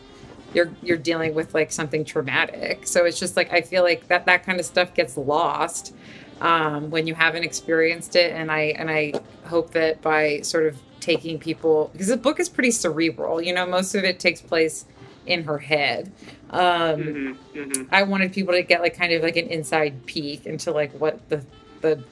you're 0.54 0.70
you're 0.82 0.96
dealing 0.96 1.34
with 1.34 1.52
like 1.54 1.72
something 1.72 2.04
traumatic. 2.04 2.86
So 2.86 3.04
it's 3.04 3.18
just 3.18 3.36
like 3.36 3.52
I 3.52 3.60
feel 3.60 3.82
like 3.82 4.06
that 4.08 4.24
that 4.26 4.44
kind 4.44 4.60
of 4.60 4.64
stuff 4.64 4.94
gets 4.94 5.16
lost 5.16 5.92
um, 6.40 6.90
when 6.90 7.06
you 7.06 7.14
haven't 7.14 7.44
experienced 7.44 8.16
it. 8.16 8.32
And 8.32 8.50
I 8.50 8.74
and 8.78 8.90
I 8.90 9.14
hope 9.44 9.70
that 9.72 10.02
by 10.02 10.40
sort 10.40 10.66
of 10.66 10.78
taking 11.00 11.38
people 11.38 11.90
because 11.92 12.08
the 12.08 12.16
book 12.16 12.40
is 12.40 12.48
pretty 12.48 12.70
cerebral. 12.70 13.40
You 13.40 13.52
know, 13.52 13.66
most 13.66 13.94
of 13.94 14.04
it 14.04 14.20
takes 14.20 14.40
place 14.40 14.86
in 15.26 15.44
her 15.44 15.58
head. 15.58 16.12
Um, 16.50 16.60
mm-hmm, 16.60 17.58
mm-hmm. 17.58 17.82
I 17.94 18.02
wanted 18.02 18.32
people 18.32 18.54
to 18.54 18.62
get 18.62 18.80
like 18.80 18.96
kind 18.96 19.12
of 19.12 19.22
like 19.22 19.36
an 19.36 19.48
inside 19.48 20.06
peek 20.06 20.46
into 20.46 20.70
like 20.70 20.92
what 20.92 21.28
the 21.28 21.44
the 21.80 22.02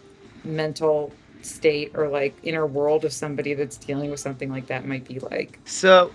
mental 0.44 1.12
state 1.42 1.92
or 1.94 2.08
like 2.08 2.36
inner 2.42 2.66
world 2.66 3.04
of 3.04 3.12
somebody 3.12 3.54
that's 3.54 3.76
dealing 3.76 4.10
with 4.10 4.20
something 4.20 4.50
like 4.50 4.66
that 4.66 4.86
might 4.86 5.06
be 5.06 5.18
like. 5.18 5.58
So, 5.64 6.12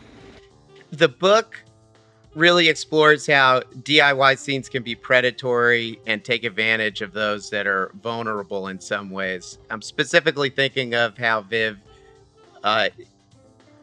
the 0.91 1.07
book 1.07 1.61
really 2.37 2.69
explores 2.69 3.25
how 3.25 3.61
DIY 3.81 4.37
scenes 4.37 4.69
can 4.69 4.83
be 4.83 4.93
predatory 4.93 5.99
and 6.05 6.23
take 6.23 6.43
advantage 6.43 7.01
of 7.01 7.11
those 7.11 7.49
that 7.49 7.65
are 7.65 7.91
vulnerable 8.01 8.67
in 8.67 8.79
some 8.79 9.09
ways. 9.09 9.57
I'm 9.71 9.81
specifically 9.81 10.51
thinking 10.51 10.93
of 10.93 11.17
how 11.17 11.41
Viv 11.41 11.79
uh, 12.63 12.89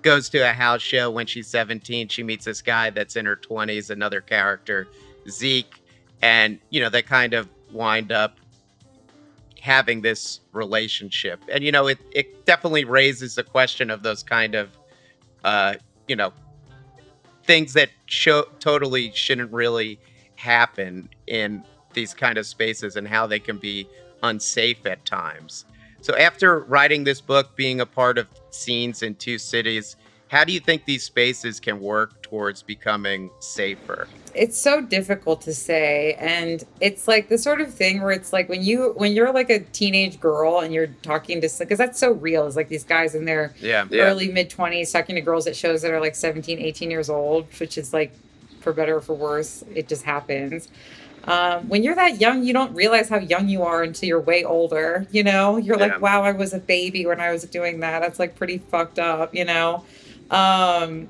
goes 0.02 0.28
to 0.28 0.38
a 0.38 0.52
house 0.52 0.82
show 0.82 1.11
when 1.11 1.26
she's 1.26 1.48
17. 1.48 2.07
She 2.09 2.22
meets 2.22 2.44
this 2.44 2.62
guy 2.62 2.90
that's 2.90 3.16
in 3.16 3.26
her 3.26 3.36
20s, 3.36 3.90
another 3.90 4.20
character, 4.20 4.86
Zeke, 5.28 5.82
and 6.22 6.61
you 6.70 6.80
know 6.80 6.88
they 6.88 7.02
kind 7.02 7.34
of 7.34 7.48
wind 7.72 8.12
up 8.12 8.38
having 9.61 10.00
this 10.00 10.40
relationship. 10.52 11.42
And 11.50 11.64
you 11.64 11.72
know 11.72 11.88
it 11.88 11.98
it 12.12 12.46
definitely 12.46 12.84
raises 12.84 13.34
the 13.34 13.42
question 13.42 13.90
of 13.90 14.05
those 14.05 14.22
kind 14.22 14.55
of 14.55 14.70
uh, 15.42 15.74
you 16.07 16.14
know 16.14 16.32
things 17.45 17.72
that 17.74 17.90
show 18.07 18.45
totally 18.59 19.12
shouldn't 19.12 19.53
really 19.53 19.99
happen 20.36 21.09
in 21.26 21.62
these 21.92 22.14
kind 22.14 22.38
of 22.38 22.47
spaces 22.47 22.97
and 22.97 23.07
how 23.07 23.26
they 23.26 23.38
can 23.38 23.59
be 23.59 23.88
unsafe 24.22 24.84
at 24.86 25.05
times. 25.05 25.64
So 26.01 26.16
after 26.16 26.61
writing 26.61 27.05
this 27.05 27.20
book, 27.20 27.57
being 27.57 27.80
a 27.80 27.86
part 27.86 28.18
of 28.18 28.26
scenes 28.51 29.03
in 29.03 29.14
two 29.14 29.38
cities, 29.38 29.97
how 30.35 30.43
do 30.43 30.53
you 30.53 30.59
think 30.59 30.85
these 30.85 31.05
spaces 31.05 31.61
can 31.61 31.78
work 31.78 32.20
towards 32.20 32.61
becoming 32.61 33.30
safer? 33.39 34.09
It's 34.35 34.59
so 34.59 34.80
difficult 34.80 35.41
to 35.43 35.55
say 35.55 36.14
and 36.14 36.64
it's 36.80 37.07
like 37.07 37.28
the 37.28 37.39
sort 37.39 37.61
of 37.61 37.72
thing 37.72 38.03
where 38.03 38.11
it's 38.11 38.32
like 38.32 38.49
when 38.49 38.61
you 38.64 38.95
when 38.97 39.12
you're 39.12 39.32
like 39.32 39.49
a 39.49 39.61
teenage 39.61 40.18
girl 40.18 40.59
and 40.59 40.74
you're 40.74 40.89
talking 41.03 41.41
to 41.41 41.49
because 41.61 41.78
that's 41.78 42.01
so 42.01 42.11
real 42.11 42.47
is 42.47 42.57
like 42.57 42.68
these 42.68 42.82
guys 42.82 43.14
in 43.14 43.26
their 43.26 43.55
yeah, 43.61 43.87
early 43.93 44.32
mid 44.32 44.51
20s 44.51 44.93
talking 44.93 45.14
to 45.14 45.20
girls 45.20 45.47
at 45.47 45.55
shows 45.55 45.82
that 45.82 45.93
are 45.93 46.01
like 46.01 46.16
17 46.16 46.59
18 46.59 46.91
years 46.91 47.09
old 47.09 47.47
which 47.61 47.78
is 47.78 47.93
like 47.93 48.12
for 48.59 48.72
better 48.72 48.97
or 48.97 49.01
for 49.01 49.14
worse 49.14 49.62
it 49.72 49.87
just 49.87 50.03
happens 50.03 50.68
um, 51.26 51.68
when 51.70 51.82
you're 51.82 51.95
that 51.95 52.20
young, 52.20 52.45
you 52.45 52.53
don't 52.53 52.74
realize 52.74 53.09
how 53.09 53.16
young 53.16 53.49
you 53.49 53.62
are 53.62 53.82
until 53.82 54.07
you're 54.07 54.20
way 54.20 54.45
older. 54.45 55.07
You 55.11 55.22
know, 55.22 55.57
you're 55.57 55.78
yeah. 55.78 55.87
like, 55.87 56.03
wow, 56.03 56.22
I 56.22 56.32
was 56.32 56.53
a 56.53 56.59
baby 56.59 57.07
when 57.07 57.18
I 57.18 57.32
was 57.32 57.45
doing 57.45 57.80
that. 57.80 58.01
That's 58.01 58.18
like 58.18 58.37
pretty 58.37 58.59
fucked 58.59 58.99
up, 58.99 59.35
you 59.35 59.47
know? 59.47 59.85
Um, 60.30 61.08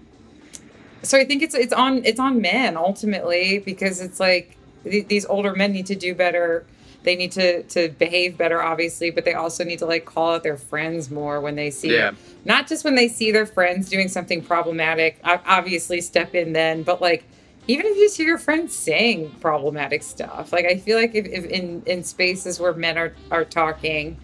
so 1.02 1.18
I 1.18 1.24
think 1.24 1.42
it's 1.42 1.54
it's 1.54 1.72
on 1.72 2.04
it's 2.04 2.20
on 2.20 2.40
men 2.40 2.76
ultimately 2.76 3.58
because 3.58 4.00
it's 4.00 4.18
like 4.20 4.56
th- 4.84 5.06
these 5.08 5.26
older 5.26 5.54
men 5.54 5.72
need 5.72 5.86
to 5.86 5.94
do 5.94 6.14
better. 6.14 6.64
They 7.02 7.16
need 7.16 7.32
to 7.32 7.62
to 7.64 7.90
behave 7.90 8.38
better, 8.38 8.62
obviously, 8.62 9.10
but 9.10 9.24
they 9.24 9.34
also 9.34 9.64
need 9.64 9.78
to 9.80 9.86
like 9.86 10.06
call 10.06 10.34
out 10.34 10.42
their 10.42 10.56
friends 10.56 11.10
more 11.10 11.40
when 11.40 11.54
they 11.54 11.70
see, 11.70 11.94
yeah. 11.94 12.12
not 12.44 12.66
just 12.66 12.84
when 12.84 12.94
they 12.94 13.08
see 13.08 13.30
their 13.30 13.46
friends 13.46 13.90
doing 13.90 14.08
something 14.08 14.42
problematic. 14.42 15.20
Obviously, 15.24 16.00
step 16.00 16.34
in 16.34 16.54
then, 16.54 16.82
but 16.82 17.02
like 17.02 17.24
even 17.66 17.86
if 17.86 17.96
you 17.96 18.08
see 18.08 18.24
your 18.24 18.38
friends 18.38 18.74
saying 18.74 19.30
problematic 19.40 20.02
stuff 20.02 20.52
like 20.52 20.66
i 20.66 20.76
feel 20.76 20.98
like 20.98 21.14
if, 21.14 21.24
if 21.26 21.46
in 21.46 21.82
in 21.86 22.02
spaces 22.02 22.60
where 22.60 22.74
men 22.74 22.98
are 22.98 23.14
are 23.30 23.44
talking 23.44 24.18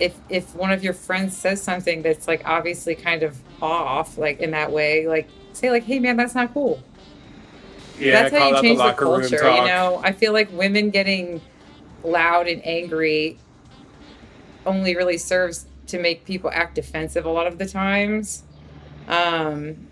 if 0.00 0.18
if 0.28 0.54
one 0.54 0.72
of 0.72 0.82
your 0.82 0.92
friends 0.92 1.36
says 1.36 1.62
something 1.62 2.02
that's 2.02 2.26
like 2.26 2.42
obviously 2.44 2.94
kind 2.94 3.22
of 3.22 3.38
off 3.60 4.18
like 4.18 4.40
in 4.40 4.50
that 4.50 4.70
way 4.72 5.06
like 5.06 5.28
say 5.52 5.70
like 5.70 5.84
hey 5.84 5.98
man 5.98 6.16
that's 6.16 6.34
not 6.34 6.52
cool. 6.52 6.82
Yeah 7.98 8.22
that's 8.22 8.36
how 8.36 8.48
you 8.48 8.60
change 8.62 8.78
the, 8.78 8.86
the 8.86 8.92
culture 8.92 9.36
you 9.36 9.64
know? 9.66 10.00
I 10.02 10.12
feel 10.12 10.32
like 10.32 10.50
women 10.52 10.90
getting 10.90 11.40
loud 12.02 12.48
and 12.48 12.64
angry 12.66 13.38
only 14.66 14.96
really 14.96 15.18
serves 15.18 15.66
to 15.88 15.98
make 15.98 16.24
people 16.24 16.50
act 16.52 16.74
defensive 16.74 17.26
a 17.26 17.30
lot 17.30 17.46
of 17.46 17.58
the 17.58 17.66
times. 17.66 18.42
Um 19.08 19.88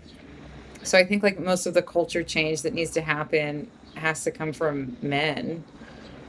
so 0.83 0.97
I 0.97 1.03
think 1.03 1.21
like 1.23 1.39
most 1.39 1.67
of 1.67 1.73
the 1.73 1.81
culture 1.81 2.23
change 2.23 2.63
that 2.63 2.73
needs 2.73 2.91
to 2.91 3.01
happen 3.01 3.69
has 3.95 4.23
to 4.23 4.31
come 4.31 4.51
from 4.51 4.97
men. 5.01 5.63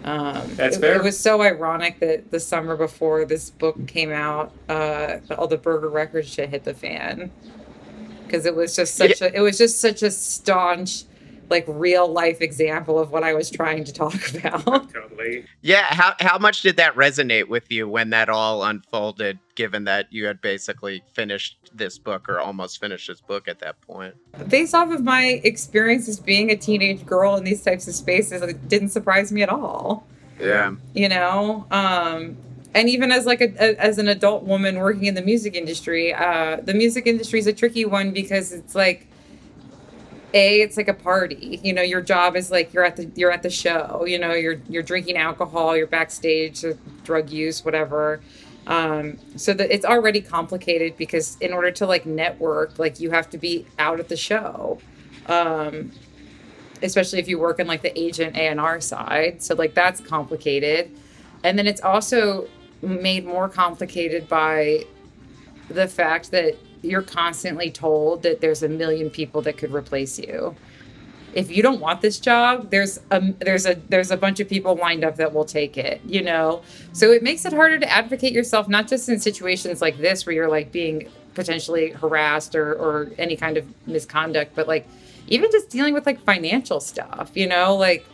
Um, 0.04 0.54
That's 0.54 0.76
it, 0.76 0.80
fair. 0.80 0.96
It 0.96 1.02
was 1.02 1.18
so 1.18 1.42
ironic 1.42 2.00
that 2.00 2.30
the 2.30 2.40
summer 2.40 2.76
before 2.76 3.24
this 3.24 3.50
book 3.50 3.86
came 3.86 4.10
out, 4.10 4.52
uh, 4.68 5.18
all 5.36 5.46
the 5.46 5.56
burger 5.56 5.88
Records 5.88 6.28
shit 6.28 6.48
hit 6.48 6.64
the 6.64 6.74
fan 6.74 7.30
because 8.26 8.46
it 8.46 8.56
was 8.56 8.74
just 8.74 8.94
such 8.94 9.20
yeah. 9.20 9.28
a 9.28 9.32
it 9.34 9.40
was 9.40 9.58
just 9.58 9.80
such 9.80 10.02
a 10.02 10.10
staunch 10.10 11.04
like 11.50 11.64
real 11.68 12.10
life 12.10 12.40
example 12.40 12.98
of 12.98 13.10
what 13.10 13.22
I 13.22 13.34
was 13.34 13.50
trying 13.50 13.84
to 13.84 13.92
talk 13.92 14.34
about. 14.34 14.90
Totally. 14.90 15.44
Yeah. 15.60 15.84
How 15.84 16.14
how 16.18 16.38
much 16.38 16.62
did 16.62 16.76
that 16.78 16.94
resonate 16.96 17.48
with 17.48 17.70
you 17.70 17.88
when 17.88 18.10
that 18.10 18.28
all 18.28 18.64
unfolded? 18.64 19.38
Given 19.54 19.84
that 19.84 20.10
you 20.10 20.24
had 20.24 20.40
basically 20.40 21.02
finished 21.12 21.61
this 21.76 21.98
book 21.98 22.28
or 22.28 22.40
almost 22.40 22.80
finished 22.80 23.08
this 23.08 23.20
book 23.20 23.48
at 23.48 23.58
that 23.60 23.80
point. 23.80 24.14
Based 24.48 24.74
off 24.74 24.90
of 24.90 25.02
my 25.02 25.40
experiences 25.44 26.20
being 26.20 26.50
a 26.50 26.56
teenage 26.56 27.04
girl 27.04 27.36
in 27.36 27.44
these 27.44 27.62
types 27.62 27.88
of 27.88 27.94
spaces, 27.94 28.42
it 28.42 28.68
didn't 28.68 28.90
surprise 28.90 29.32
me 29.32 29.42
at 29.42 29.48
all. 29.48 30.06
Yeah. 30.40 30.74
You 30.94 31.08
know, 31.08 31.66
um, 31.70 32.36
and 32.74 32.88
even 32.88 33.12
as 33.12 33.26
like 33.26 33.40
a, 33.40 33.52
a, 33.58 33.76
as 33.76 33.98
an 33.98 34.08
adult 34.08 34.44
woman 34.44 34.78
working 34.78 35.04
in 35.04 35.14
the 35.14 35.22
music 35.22 35.54
industry, 35.54 36.12
uh, 36.14 36.56
the 36.62 36.74
music 36.74 37.06
industry 37.06 37.38
is 37.38 37.46
a 37.46 37.52
tricky 37.52 37.84
one 37.84 38.12
because 38.12 38.52
it's 38.52 38.74
like 38.74 39.08
a 40.34 40.60
it's 40.60 40.76
like 40.76 40.88
a 40.88 40.94
party 40.94 41.60
you 41.62 41.72
know 41.72 41.82
your 41.82 42.00
job 42.00 42.36
is 42.36 42.50
like 42.50 42.72
you're 42.72 42.84
at 42.84 42.96
the 42.96 43.10
you're 43.14 43.30
at 43.30 43.42
the 43.42 43.50
show 43.50 44.04
you 44.06 44.18
know 44.18 44.32
you're 44.32 44.60
you're 44.68 44.82
drinking 44.82 45.16
alcohol 45.16 45.76
you're 45.76 45.86
backstage 45.86 46.64
drug 47.04 47.30
use 47.30 47.64
whatever 47.64 48.20
um, 48.66 49.18
so 49.36 49.52
that 49.54 49.72
it's 49.74 49.84
already 49.84 50.20
complicated 50.20 50.96
because 50.96 51.36
in 51.40 51.52
order 51.52 51.70
to 51.72 51.86
like 51.86 52.06
network 52.06 52.78
like 52.78 53.00
you 53.00 53.10
have 53.10 53.28
to 53.30 53.38
be 53.38 53.66
out 53.78 54.00
at 54.00 54.08
the 54.08 54.16
show. 54.16 54.78
Um, 55.26 55.92
especially 56.82 57.20
if 57.20 57.28
you 57.28 57.38
work 57.38 57.60
in 57.60 57.66
like 57.66 57.82
the 57.82 57.96
agent 57.98 58.36
a&r 58.36 58.80
side. 58.80 59.42
So 59.42 59.54
like 59.54 59.74
that's 59.74 60.00
complicated. 60.00 60.90
And 61.44 61.58
then 61.58 61.66
it's 61.66 61.80
also 61.80 62.48
made 62.82 63.24
more 63.24 63.48
complicated 63.48 64.28
by 64.28 64.84
the 65.68 65.86
fact 65.88 66.30
that 66.32 66.56
you're 66.82 67.02
constantly 67.02 67.70
told 67.70 68.22
that 68.24 68.40
there's 68.40 68.62
a 68.62 68.68
million 68.68 69.08
people 69.10 69.40
that 69.42 69.56
could 69.56 69.72
replace 69.72 70.18
you. 70.18 70.54
If 71.34 71.50
you 71.50 71.62
don't 71.62 71.80
want 71.80 72.00
this 72.00 72.18
job, 72.18 72.70
there's 72.70 73.00
a 73.10 73.20
there's 73.40 73.66
a 73.66 73.74
there's 73.88 74.10
a 74.10 74.16
bunch 74.16 74.40
of 74.40 74.48
people 74.48 74.76
lined 74.76 75.04
up 75.04 75.16
that 75.16 75.32
will 75.32 75.44
take 75.44 75.76
it, 75.78 76.00
you 76.04 76.22
know. 76.22 76.62
So 76.92 77.10
it 77.10 77.22
makes 77.22 77.44
it 77.44 77.52
harder 77.52 77.78
to 77.78 77.90
advocate 77.90 78.32
yourself 78.32 78.68
not 78.68 78.88
just 78.88 79.08
in 79.08 79.18
situations 79.18 79.80
like 79.80 79.98
this 79.98 80.26
where 80.26 80.34
you're 80.34 80.50
like 80.50 80.72
being 80.72 81.08
potentially 81.34 81.90
harassed 81.90 82.54
or 82.54 82.74
or 82.74 83.10
any 83.18 83.36
kind 83.36 83.56
of 83.56 83.66
misconduct, 83.86 84.54
but 84.54 84.68
like 84.68 84.86
even 85.28 85.50
just 85.50 85.70
dealing 85.70 85.94
with 85.94 86.06
like 86.06 86.20
financial 86.24 86.80
stuff, 86.80 87.30
you 87.34 87.46
know, 87.46 87.76
like 87.76 88.06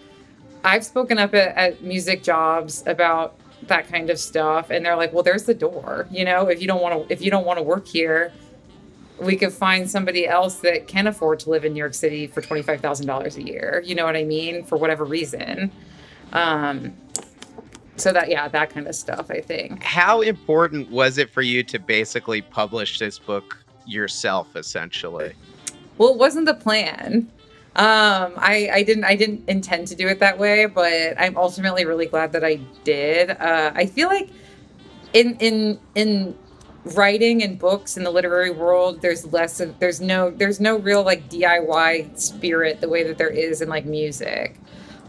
I've 0.65 0.85
spoken 0.85 1.19
up 1.19 1.35
at, 1.35 1.57
at 1.57 1.83
music 1.83 2.23
jobs 2.23 2.85
about 2.87 3.35
that 3.67 3.89
kind 3.89 4.11
of 4.11 4.19
stuff 4.19 4.71
and 4.71 4.85
they're 4.85 4.97
like 4.97 5.13
well 5.13 5.23
there's 5.23 5.45
the 5.45 5.55
door 5.55 6.07
you 6.11 6.25
know 6.25 6.49
if 6.49 6.61
you 6.61 6.69
don't 6.69 6.81
want 6.81 7.09
to 7.09 7.13
if 7.13 7.21
you 7.21 7.31
don't 7.31 7.45
want 7.45 7.59
to 7.59 7.63
work 7.63 7.87
here 7.89 8.33
we 9.21 9.37
could 9.37 9.53
find 9.53 9.91
somebody 9.91 10.27
else 10.27 10.61
that 10.61 10.87
can 10.87 11.07
afford 11.07 11.41
to 11.41 11.51
live 11.51 11.65
in 11.65 11.73
New 11.73 11.79
York 11.79 11.95
City 11.95 12.27
for 12.27 12.41
$25,000 12.41 13.37
a 13.37 13.43
year. 13.43 13.83
You 13.85 13.95
know 13.95 14.05
what 14.05 14.17
I 14.17 14.25
mean? 14.25 14.65
For 14.65 14.77
whatever 14.77 15.05
reason. 15.05 15.73
Um, 16.33 16.95
so 17.97 18.13
that, 18.13 18.29
yeah, 18.29 18.49
that 18.49 18.71
kind 18.71 18.87
of 18.87 18.95
stuff, 18.95 19.31
I 19.31 19.41
think. 19.41 19.83
How 19.83 20.21
important 20.21 20.91
was 20.91 21.19
it 21.19 21.31
for 21.31 21.43
you 21.43 21.63
to 21.65 21.79
basically 21.79 22.43
publish 22.43 22.99
this 22.99 23.19
book 23.19 23.59
yourself, 23.87 24.55
essentially? 24.55 25.33
Well, 25.97 26.13
it 26.13 26.19
wasn't 26.19 26.47
the 26.47 26.55
plan. 26.55 27.29
Um, 27.77 28.33
I, 28.37 28.71
I 28.73 28.83
didn't 28.83 29.05
I 29.05 29.15
didn't 29.15 29.49
intend 29.49 29.87
to 29.89 29.95
do 29.95 30.09
it 30.09 30.19
that 30.19 30.37
way, 30.37 30.67
but 30.67 31.15
I'm 31.17 31.37
ultimately 31.37 31.85
really 31.85 32.07
glad 32.07 32.33
that 32.33 32.45
I 32.45 32.57
did. 32.83 33.31
Uh, 33.31 33.71
I 33.75 33.87
feel 33.87 34.09
like 34.09 34.31
in 35.13 35.37
in 35.37 35.79
in 35.95 36.37
writing 36.85 37.43
and 37.43 37.59
books 37.59 37.97
in 37.97 38.05
the 38.05 38.11
literary 38.11 38.51
world 38.51 39.03
there's 39.03 39.27
less 39.33 39.61
of 39.61 39.79
there's 39.79 40.01
no 40.01 40.31
there's 40.31 40.61
no 40.61 40.79
real 40.79 41.03
like 41.03 41.29
diy 41.29 42.19
spirit 42.19 42.81
the 42.81 42.89
way 42.89 43.03
that 43.03 43.19
there 43.19 43.29
is 43.31 43.61
in 43.61 43.69
like 43.69 43.85
music. 43.85 44.59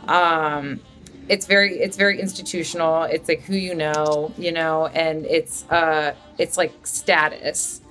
Um 0.08 0.80
it's 1.28 1.46
very 1.46 1.80
it's 1.80 1.96
very 1.96 2.20
institutional. 2.20 3.04
It's 3.04 3.30
like 3.30 3.42
who 3.44 3.56
you 3.56 3.76
know 3.76 4.34
you 4.38 4.52
know 4.52 4.88
and 4.88 5.26
it's 5.26 5.70
uh 5.70 6.16
it's 6.38 6.58
like 6.58 6.74
status. 6.86 7.82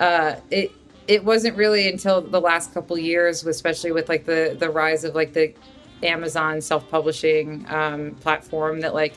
Uh 0.00 0.36
it 0.50 0.72
it 1.08 1.24
wasn't 1.24 1.56
really 1.56 1.88
until 1.88 2.20
the 2.20 2.40
last 2.40 2.72
couple 2.72 2.96
years 2.96 3.44
especially 3.44 3.92
with 3.92 4.08
like 4.08 4.24
the 4.24 4.56
the 4.58 4.70
rise 4.70 5.02
of 5.04 5.14
like 5.14 5.32
the 5.32 5.52
amazon 6.02 6.60
self-publishing 6.60 7.64
um 7.68 8.12
platform 8.20 8.80
that 8.80 8.94
like 8.94 9.14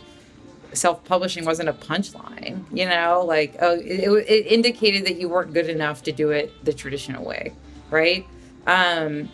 self-publishing 0.76 1.46
wasn't 1.46 1.68
a 1.68 1.74
punchline 1.74 2.64
you 2.72 2.86
know? 2.86 3.24
Like 3.26 3.56
oh 3.62 3.76
it, 3.76 4.26
it 4.30 4.48
indicated 4.48 5.06
that 5.06 5.20
you 5.20 5.30
weren't 5.30 5.54
good 5.54 5.70
enough 5.70 6.04
to 6.04 6.12
do 6.12 6.32
it 6.32 6.52
the 6.64 6.74
traditional 6.74 7.26
way 7.26 7.54
right? 7.92 8.26
Um 8.68 9.30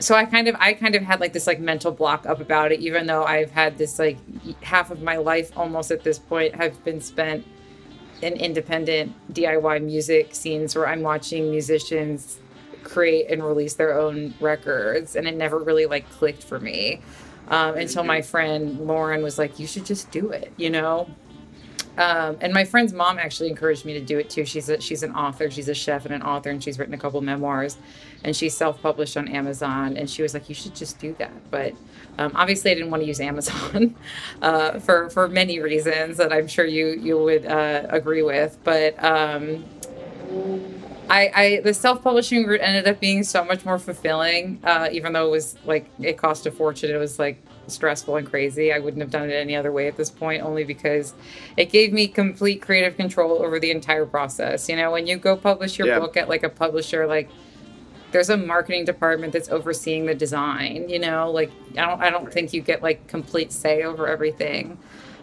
so 0.00 0.14
i 0.14 0.24
kind 0.24 0.48
of 0.48 0.56
i 0.60 0.72
kind 0.72 0.94
of 0.94 1.02
had 1.02 1.20
like 1.20 1.32
this 1.32 1.46
like 1.46 1.60
mental 1.60 1.90
block 1.90 2.26
up 2.26 2.40
about 2.40 2.72
it 2.72 2.80
even 2.80 3.06
though 3.06 3.24
i've 3.24 3.50
had 3.50 3.76
this 3.78 3.98
like 3.98 4.16
half 4.62 4.90
of 4.90 5.02
my 5.02 5.16
life 5.16 5.50
almost 5.56 5.90
at 5.90 6.04
this 6.04 6.18
point 6.18 6.54
have 6.54 6.82
been 6.84 7.00
spent 7.00 7.44
in 8.22 8.34
independent 8.34 9.14
diy 9.32 9.82
music 9.82 10.34
scenes 10.34 10.74
where 10.74 10.86
i'm 10.86 11.02
watching 11.02 11.50
musicians 11.50 12.38
create 12.84 13.30
and 13.30 13.44
release 13.44 13.74
their 13.74 13.98
own 13.98 14.32
records 14.40 15.16
and 15.16 15.26
it 15.26 15.34
never 15.34 15.58
really 15.58 15.86
like 15.86 16.08
clicked 16.10 16.42
for 16.42 16.58
me 16.60 17.00
um, 17.48 17.76
until 17.76 18.04
my 18.04 18.20
friend 18.20 18.80
Lauren 18.80 19.22
was 19.22 19.38
like, 19.38 19.58
"You 19.58 19.66
should 19.66 19.86
just 19.86 20.10
do 20.10 20.30
it," 20.30 20.52
you 20.56 20.70
know. 20.70 21.08
Um, 21.98 22.36
and 22.40 22.52
my 22.52 22.64
friend's 22.64 22.92
mom 22.92 23.18
actually 23.18 23.48
encouraged 23.48 23.84
me 23.84 23.92
to 23.94 24.00
do 24.00 24.18
it 24.18 24.30
too. 24.30 24.44
She's 24.44 24.68
a, 24.68 24.80
she's 24.80 25.02
an 25.02 25.12
author. 25.16 25.50
She's 25.50 25.68
a 25.68 25.74
chef 25.74 26.04
and 26.04 26.14
an 26.14 26.22
author, 26.22 26.50
and 26.50 26.62
she's 26.62 26.78
written 26.78 26.94
a 26.94 26.98
couple 26.98 27.20
memoirs, 27.20 27.76
and 28.22 28.36
she's 28.36 28.56
self-published 28.56 29.16
on 29.16 29.26
Amazon. 29.26 29.96
And 29.96 30.08
she 30.08 30.22
was 30.22 30.32
like, 30.32 30.48
"You 30.48 30.54
should 30.54 30.76
just 30.76 31.00
do 31.00 31.14
that." 31.18 31.50
But 31.50 31.74
um, 32.18 32.32
obviously, 32.36 32.70
I 32.70 32.74
didn't 32.74 32.90
want 32.90 33.02
to 33.02 33.06
use 33.06 33.20
Amazon 33.20 33.96
uh, 34.42 34.78
for 34.78 35.10
for 35.10 35.26
many 35.26 35.58
reasons 35.58 36.18
that 36.18 36.32
I'm 36.32 36.46
sure 36.46 36.66
you 36.66 36.88
you 36.88 37.18
would 37.18 37.46
uh, 37.46 37.86
agree 37.88 38.22
with. 38.22 38.56
But 38.62 39.02
um, 39.02 39.64
I, 41.10 41.30
I 41.34 41.60
the 41.60 41.74
self-publishing 41.74 42.46
route 42.46 42.60
ended 42.62 42.86
up 42.86 43.00
being 43.00 43.22
so 43.22 43.44
much 43.44 43.64
more 43.64 43.78
fulfilling 43.78 44.60
uh, 44.64 44.88
even 44.92 45.12
though 45.12 45.26
it 45.26 45.30
was 45.30 45.56
like 45.64 45.88
it 46.00 46.18
cost 46.18 46.46
a 46.46 46.50
fortune. 46.50 46.90
It 46.90 46.98
was 46.98 47.18
like 47.18 47.42
stressful 47.66 48.16
and 48.16 48.28
crazy. 48.28 48.72
I 48.72 48.78
wouldn't 48.78 49.02
have 49.02 49.10
done 49.10 49.30
it 49.30 49.34
any 49.34 49.56
other 49.56 49.72
way 49.72 49.88
at 49.88 49.96
this 49.96 50.10
point 50.10 50.42
only 50.42 50.64
because 50.64 51.14
it 51.56 51.70
gave 51.70 51.92
me 51.92 52.08
complete 52.08 52.62
creative 52.62 52.96
control 52.96 53.42
over 53.42 53.58
the 53.58 53.70
entire 53.70 54.06
process. 54.06 54.68
You 54.68 54.76
know 54.76 54.90
when 54.90 55.06
you 55.06 55.16
go 55.16 55.36
publish 55.36 55.78
your 55.78 55.88
yeah. 55.88 55.98
book 55.98 56.16
at 56.16 56.28
like 56.28 56.42
a 56.42 56.48
publisher 56.48 57.06
like 57.06 57.28
there's 58.10 58.30
a 58.30 58.36
marketing 58.36 58.86
department 58.86 59.34
that's 59.34 59.50
overseeing 59.50 60.06
the 60.06 60.14
design 60.14 60.88
you 60.88 60.98
know? 60.98 61.30
Like 61.30 61.50
i 61.72 61.86
don't 61.86 62.00
i 62.00 62.10
don't 62.10 62.32
think 62.32 62.52
you 62.52 62.62
get 62.62 62.82
like 62.82 63.06
complete 63.06 63.52
say 63.52 63.82
over 63.82 64.06
everything 64.06 64.78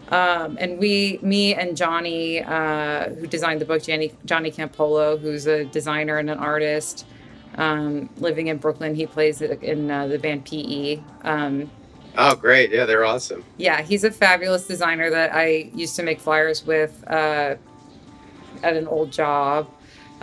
um, 0.08 0.56
and 0.60 0.78
we, 0.78 1.18
me 1.22 1.54
and 1.54 1.76
Johnny, 1.76 2.42
uh, 2.42 3.10
who 3.10 3.26
designed 3.26 3.60
the 3.60 3.64
book, 3.64 3.82
Johnny, 3.82 4.12
Johnny 4.24 4.50
Campolo, 4.50 5.20
who's 5.20 5.46
a 5.46 5.64
designer 5.64 6.18
and 6.18 6.30
an 6.30 6.38
artist, 6.38 7.06
um, 7.56 8.08
living 8.18 8.46
in 8.46 8.58
Brooklyn. 8.58 8.94
He 8.94 9.06
plays 9.06 9.42
in 9.42 9.90
uh, 9.90 10.06
the 10.06 10.18
band 10.18 10.44
PE. 10.44 11.00
Um, 11.22 11.70
oh, 12.16 12.36
great. 12.36 12.70
Yeah, 12.70 12.84
they're 12.84 13.04
awesome. 13.04 13.44
Yeah, 13.56 13.82
he's 13.82 14.04
a 14.04 14.10
fabulous 14.10 14.66
designer 14.66 15.10
that 15.10 15.34
I 15.34 15.70
used 15.74 15.96
to 15.96 16.02
make 16.02 16.20
flyers 16.20 16.64
with 16.64 17.02
uh, 17.08 17.56
at 18.62 18.76
an 18.76 18.86
old 18.86 19.10
job. 19.10 19.68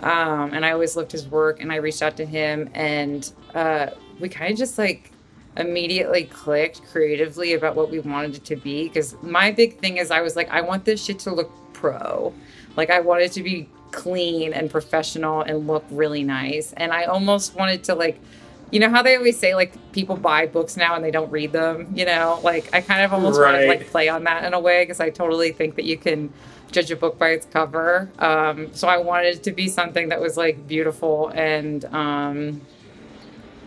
Um, 0.00 0.52
and 0.52 0.66
I 0.66 0.72
always 0.72 0.96
loved 0.96 1.12
his 1.12 1.28
work, 1.28 1.60
and 1.60 1.70
I 1.70 1.76
reached 1.76 2.02
out 2.02 2.16
to 2.16 2.26
him, 2.26 2.68
and 2.74 3.30
uh, 3.54 3.90
we 4.18 4.28
kind 4.28 4.52
of 4.52 4.58
just 4.58 4.76
like 4.76 5.12
immediately 5.56 6.24
clicked 6.24 6.82
creatively 6.90 7.52
about 7.52 7.76
what 7.76 7.90
we 7.90 8.00
wanted 8.00 8.36
it 8.36 8.44
to 8.44 8.56
be 8.56 8.88
because 8.88 9.16
my 9.22 9.50
big 9.50 9.78
thing 9.78 9.98
is 9.98 10.10
I 10.10 10.20
was 10.20 10.36
like 10.36 10.50
I 10.50 10.60
want 10.60 10.84
this 10.84 11.04
shit 11.04 11.18
to 11.20 11.32
look 11.32 11.50
pro. 11.72 12.34
Like 12.76 12.90
I 12.90 13.00
want 13.00 13.22
it 13.22 13.32
to 13.32 13.42
be 13.42 13.68
clean 13.92 14.52
and 14.52 14.70
professional 14.70 15.42
and 15.42 15.66
look 15.66 15.84
really 15.90 16.24
nice. 16.24 16.72
And 16.72 16.92
I 16.92 17.04
almost 17.04 17.54
wanted 17.54 17.84
to 17.84 17.94
like 17.94 18.18
you 18.70 18.80
know 18.80 18.90
how 18.90 19.02
they 19.02 19.14
always 19.14 19.38
say 19.38 19.54
like 19.54 19.92
people 19.92 20.16
buy 20.16 20.46
books 20.46 20.76
now 20.76 20.96
and 20.96 21.04
they 21.04 21.12
don't 21.12 21.30
read 21.30 21.52
them, 21.52 21.92
you 21.94 22.04
know? 22.04 22.40
Like 22.42 22.70
I 22.72 22.80
kind 22.80 23.02
of 23.02 23.12
almost 23.12 23.38
right. 23.38 23.52
wanted 23.52 23.62
to 23.62 23.68
like 23.68 23.90
play 23.90 24.08
on 24.08 24.24
that 24.24 24.44
in 24.44 24.52
a 24.52 24.58
way 24.58 24.82
because 24.82 24.98
I 24.98 25.10
totally 25.10 25.52
think 25.52 25.76
that 25.76 25.84
you 25.84 25.96
can 25.96 26.32
judge 26.72 26.90
a 26.90 26.96
book 26.96 27.16
by 27.16 27.28
its 27.28 27.46
cover. 27.46 28.10
Um, 28.18 28.74
so 28.74 28.88
I 28.88 28.98
wanted 28.98 29.36
it 29.36 29.42
to 29.44 29.52
be 29.52 29.68
something 29.68 30.08
that 30.08 30.20
was 30.20 30.36
like 30.36 30.66
beautiful 30.66 31.28
and 31.28 31.84
um, 31.86 32.62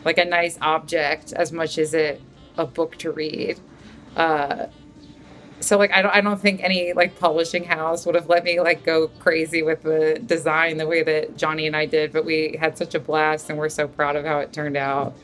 like 0.06 0.18
a 0.18 0.26
nice 0.26 0.58
object 0.62 1.34
as 1.34 1.52
much 1.52 1.78
as 1.78 1.93
it 1.93 2.22
a 2.58 2.66
book 2.66 2.98
to 2.98 3.12
read. 3.12 3.60
Uh, 4.16 4.68
so 5.60 5.78
like 5.78 5.91
I 5.91 6.02
don't 6.02 6.12
I 6.14 6.22
don't 6.22 6.39
think 6.39 6.64
any 6.64 6.93
like 6.93 7.20
publishing 7.20 7.64
house 7.64 8.06
would 8.06 8.16
have 8.16 8.30
let 8.30 8.43
me 8.43 8.60
like 8.60 8.84
go 8.84 9.08
crazy 9.20 9.64
with 9.64 9.84
the 9.84 10.22
design 10.26 10.78
the 10.78 10.88
way 10.88 11.04
that 11.04 11.38
Johnny 11.38 11.68
and 11.68 11.76
I 11.76 11.86
did, 11.86 12.14
but 12.14 12.26
we 12.26 12.58
had 12.60 12.78
such 12.78 12.95
a 12.95 13.00
blast 13.00 13.50
and 13.50 13.58
we're 13.58 13.70
so 13.70 13.88
proud 13.88 14.16
of 14.16 14.26
how 14.26 14.39
it 14.39 14.54
turned 14.54 14.78
out. 14.78 15.16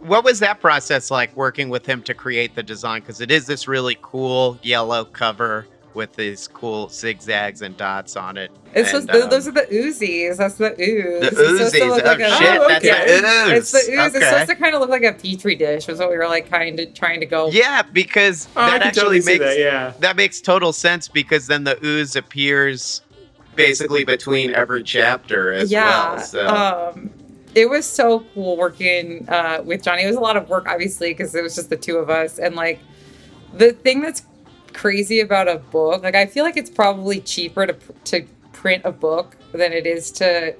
What 0.00 0.24
was 0.24 0.40
that 0.40 0.60
process 0.60 1.10
like 1.10 1.34
working 1.36 1.68
with 1.68 1.86
him 1.86 2.02
to 2.02 2.14
create 2.14 2.54
the 2.54 2.62
design? 2.62 3.00
Because 3.00 3.20
it 3.20 3.30
is 3.30 3.46
this 3.46 3.66
really 3.66 3.98
cool 4.02 4.58
yellow 4.62 5.04
cover 5.04 5.66
with 5.96 6.14
these 6.14 6.46
cool 6.46 6.88
zigzags 6.88 7.62
and 7.62 7.76
dots 7.76 8.16
on 8.16 8.36
it. 8.36 8.52
It's 8.74 8.92
and, 8.92 9.10
um, 9.10 9.30
those 9.30 9.48
are 9.48 9.52
the 9.52 9.62
Uzis. 9.62 10.36
That's 10.36 10.56
the 10.56 10.72
ooze. 10.80 11.20
The 11.20 11.34
Uzis. 11.34 11.80
Oh, 11.80 11.88
like 12.04 12.20
a, 12.20 12.30
shit, 12.36 12.60
oh, 12.60 12.64
okay. 12.66 12.88
that's 12.88 13.10
an 13.10 13.24
ooze. 13.24 13.58
It's 13.58 13.72
the 13.72 13.92
ooze. 13.92 13.98
Okay. 13.98 14.18
It's 14.18 14.28
supposed 14.28 14.48
to 14.50 14.54
kind 14.56 14.74
of 14.74 14.80
look 14.82 14.90
like 14.90 15.02
a 15.02 15.14
petri 15.14 15.56
dish. 15.56 15.88
Was 15.88 15.98
what 15.98 16.10
we 16.10 16.18
were 16.18 16.28
like 16.28 16.48
kind 16.50 16.78
of 16.78 16.94
trying 16.94 17.20
to 17.20 17.26
go. 17.26 17.48
Yeah, 17.48 17.82
because 17.82 18.46
oh, 18.54 18.66
that 18.66 18.82
actually 18.82 19.20
totally 19.20 19.38
makes 19.38 19.38
that, 19.38 19.58
yeah. 19.58 19.94
that 20.00 20.16
makes 20.16 20.40
total 20.40 20.72
sense 20.72 21.08
because 21.08 21.46
then 21.46 21.64
the 21.64 21.84
ooze 21.84 22.14
appears 22.14 23.00
basically 23.56 24.04
between 24.04 24.54
every 24.54 24.82
chapter 24.82 25.52
as 25.52 25.72
yeah, 25.72 26.14
well. 26.14 26.20
So. 26.20 26.46
Um, 26.46 27.10
it 27.54 27.70
was 27.70 27.86
so 27.86 28.20
cool 28.34 28.58
working 28.58 29.26
uh, 29.30 29.62
with 29.64 29.82
Johnny. 29.82 30.02
It 30.02 30.08
was 30.08 30.16
a 30.16 30.20
lot 30.20 30.36
of 30.36 30.50
work, 30.50 30.66
obviously, 30.68 31.12
because 31.12 31.34
it 31.34 31.42
was 31.42 31.54
just 31.54 31.70
the 31.70 31.76
two 31.78 31.96
of 31.96 32.10
us. 32.10 32.38
And 32.38 32.54
like 32.54 32.80
the 33.54 33.72
thing 33.72 34.02
that's 34.02 34.22
crazy 34.76 35.20
about 35.20 35.48
a 35.48 35.56
book. 35.56 36.02
Like 36.02 36.14
I 36.14 36.26
feel 36.26 36.44
like 36.44 36.56
it's 36.56 36.70
probably 36.70 37.20
cheaper 37.20 37.66
to 37.66 37.76
to 38.04 38.26
print 38.52 38.82
a 38.84 38.92
book 38.92 39.36
than 39.52 39.72
it 39.72 39.86
is 39.86 40.10
to 40.12 40.54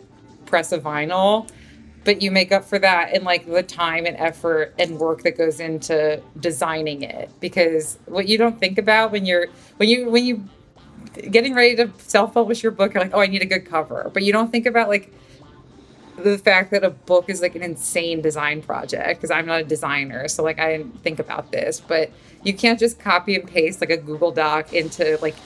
press 0.47 0.73
a 0.73 0.79
vinyl. 0.79 1.49
But 2.05 2.23
you 2.23 2.31
make 2.31 2.53
up 2.53 2.65
for 2.65 2.79
that 2.79 3.15
in 3.15 3.25
like 3.25 3.47
the 3.47 3.63
time 3.63 4.07
and 4.07 4.17
effort 4.17 4.75
and 4.79 4.99
work 4.99 5.23
that 5.23 5.37
goes 5.37 5.61
into 5.61 6.23
designing 6.39 7.03
it. 7.03 7.31
Because 7.41 7.99
what 8.07 8.29
you 8.29 8.39
don't 8.39 8.59
think 8.59 8.79
about 8.79 9.13
when 9.13 9.27
you're 9.27 9.49
when 9.77 9.89
you 9.89 10.09
when 10.11 10.25
you 10.25 10.49
getting 11.31 11.55
ready 11.55 11.77
to 11.77 11.91
self-publish 11.99 12.63
your 12.63 12.73
book, 12.73 12.95
you're 12.95 13.03
like, 13.03 13.15
oh, 13.15 13.21
I 13.21 13.27
need 13.27 13.43
a 13.43 13.47
good 13.47 13.67
cover. 13.67 14.11
But 14.13 14.23
you 14.23 14.33
don't 14.33 14.51
think 14.51 14.67
about 14.67 14.89
like 14.89 15.13
the 16.19 16.39
fact 16.39 16.71
that 16.71 16.85
a 16.85 16.91
book 16.91 17.29
is 17.29 17.41
like 17.41 17.55
an 17.55 17.63
insane 17.63 18.21
design 18.21 18.63
project 18.63 19.21
because 19.21 19.31
I'm 19.31 19.47
not 19.47 19.61
a 19.61 19.65
designer, 19.65 20.29
so 20.29 20.43
like 20.43 20.59
I 20.59 20.77
didn't 20.77 21.03
think 21.03 21.19
about 21.19 21.53
this, 21.53 21.81
but 21.81 22.11
you 22.43 22.55
can't 22.55 22.79
just 22.79 22.99
copy 22.99 23.35
and 23.35 23.47
paste 23.47 23.81
like 23.81 23.91
a 23.91 23.97
Google 23.97 24.33
Doc 24.33 24.73
into 24.73 25.19
like 25.21 25.37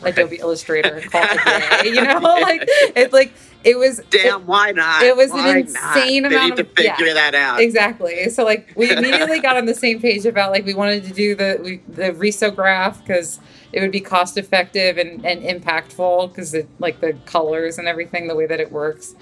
right. 0.00 0.12
Adobe 0.12 0.36
Illustrator 0.36 0.94
and 0.94 1.10
call 1.10 1.22
it 1.24 1.32
a 1.32 1.82
day. 1.82 1.90
You 1.94 2.02
know, 2.02 2.18
like 2.20 2.64
it's 2.96 3.12
like 3.12 3.32
it 3.62 3.78
was. 3.78 4.00
Damn, 4.10 4.42
it, 4.42 4.46
why 4.46 4.72
not? 4.72 5.02
It 5.02 5.16
was 5.16 5.30
why 5.30 5.50
an 5.50 5.56
insane 5.58 6.22
not? 6.22 6.32
amount 6.32 6.56
they 6.56 6.56
need 6.56 6.60
of 6.60 6.74
to 6.74 6.82
figure 6.82 7.06
yeah, 7.06 7.14
that 7.14 7.34
out. 7.34 7.60
Exactly. 7.60 8.28
So 8.30 8.44
like 8.44 8.72
we 8.76 8.90
immediately 8.90 9.40
got 9.42 9.56
on 9.56 9.66
the 9.66 9.74
same 9.74 10.00
page 10.00 10.26
about 10.26 10.50
like 10.50 10.64
we 10.64 10.74
wanted 10.74 11.04
to 11.04 11.12
do 11.12 11.34
the 11.34 11.60
we, 11.62 11.76
the 11.88 12.12
risograph 12.12 12.98
because 13.00 13.40
it 13.72 13.80
would 13.80 13.92
be 13.92 14.00
cost 14.00 14.38
effective 14.38 14.98
and, 14.98 15.24
and 15.26 15.42
impactful 15.42 16.28
because 16.28 16.54
it 16.54 16.68
like 16.78 17.00
the 17.00 17.14
colors 17.26 17.78
and 17.78 17.88
everything 17.88 18.28
the 18.28 18.34
way 18.34 18.46
that 18.46 18.60
it 18.60 18.70
works. 18.70 19.14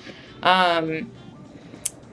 Um, 0.42 1.10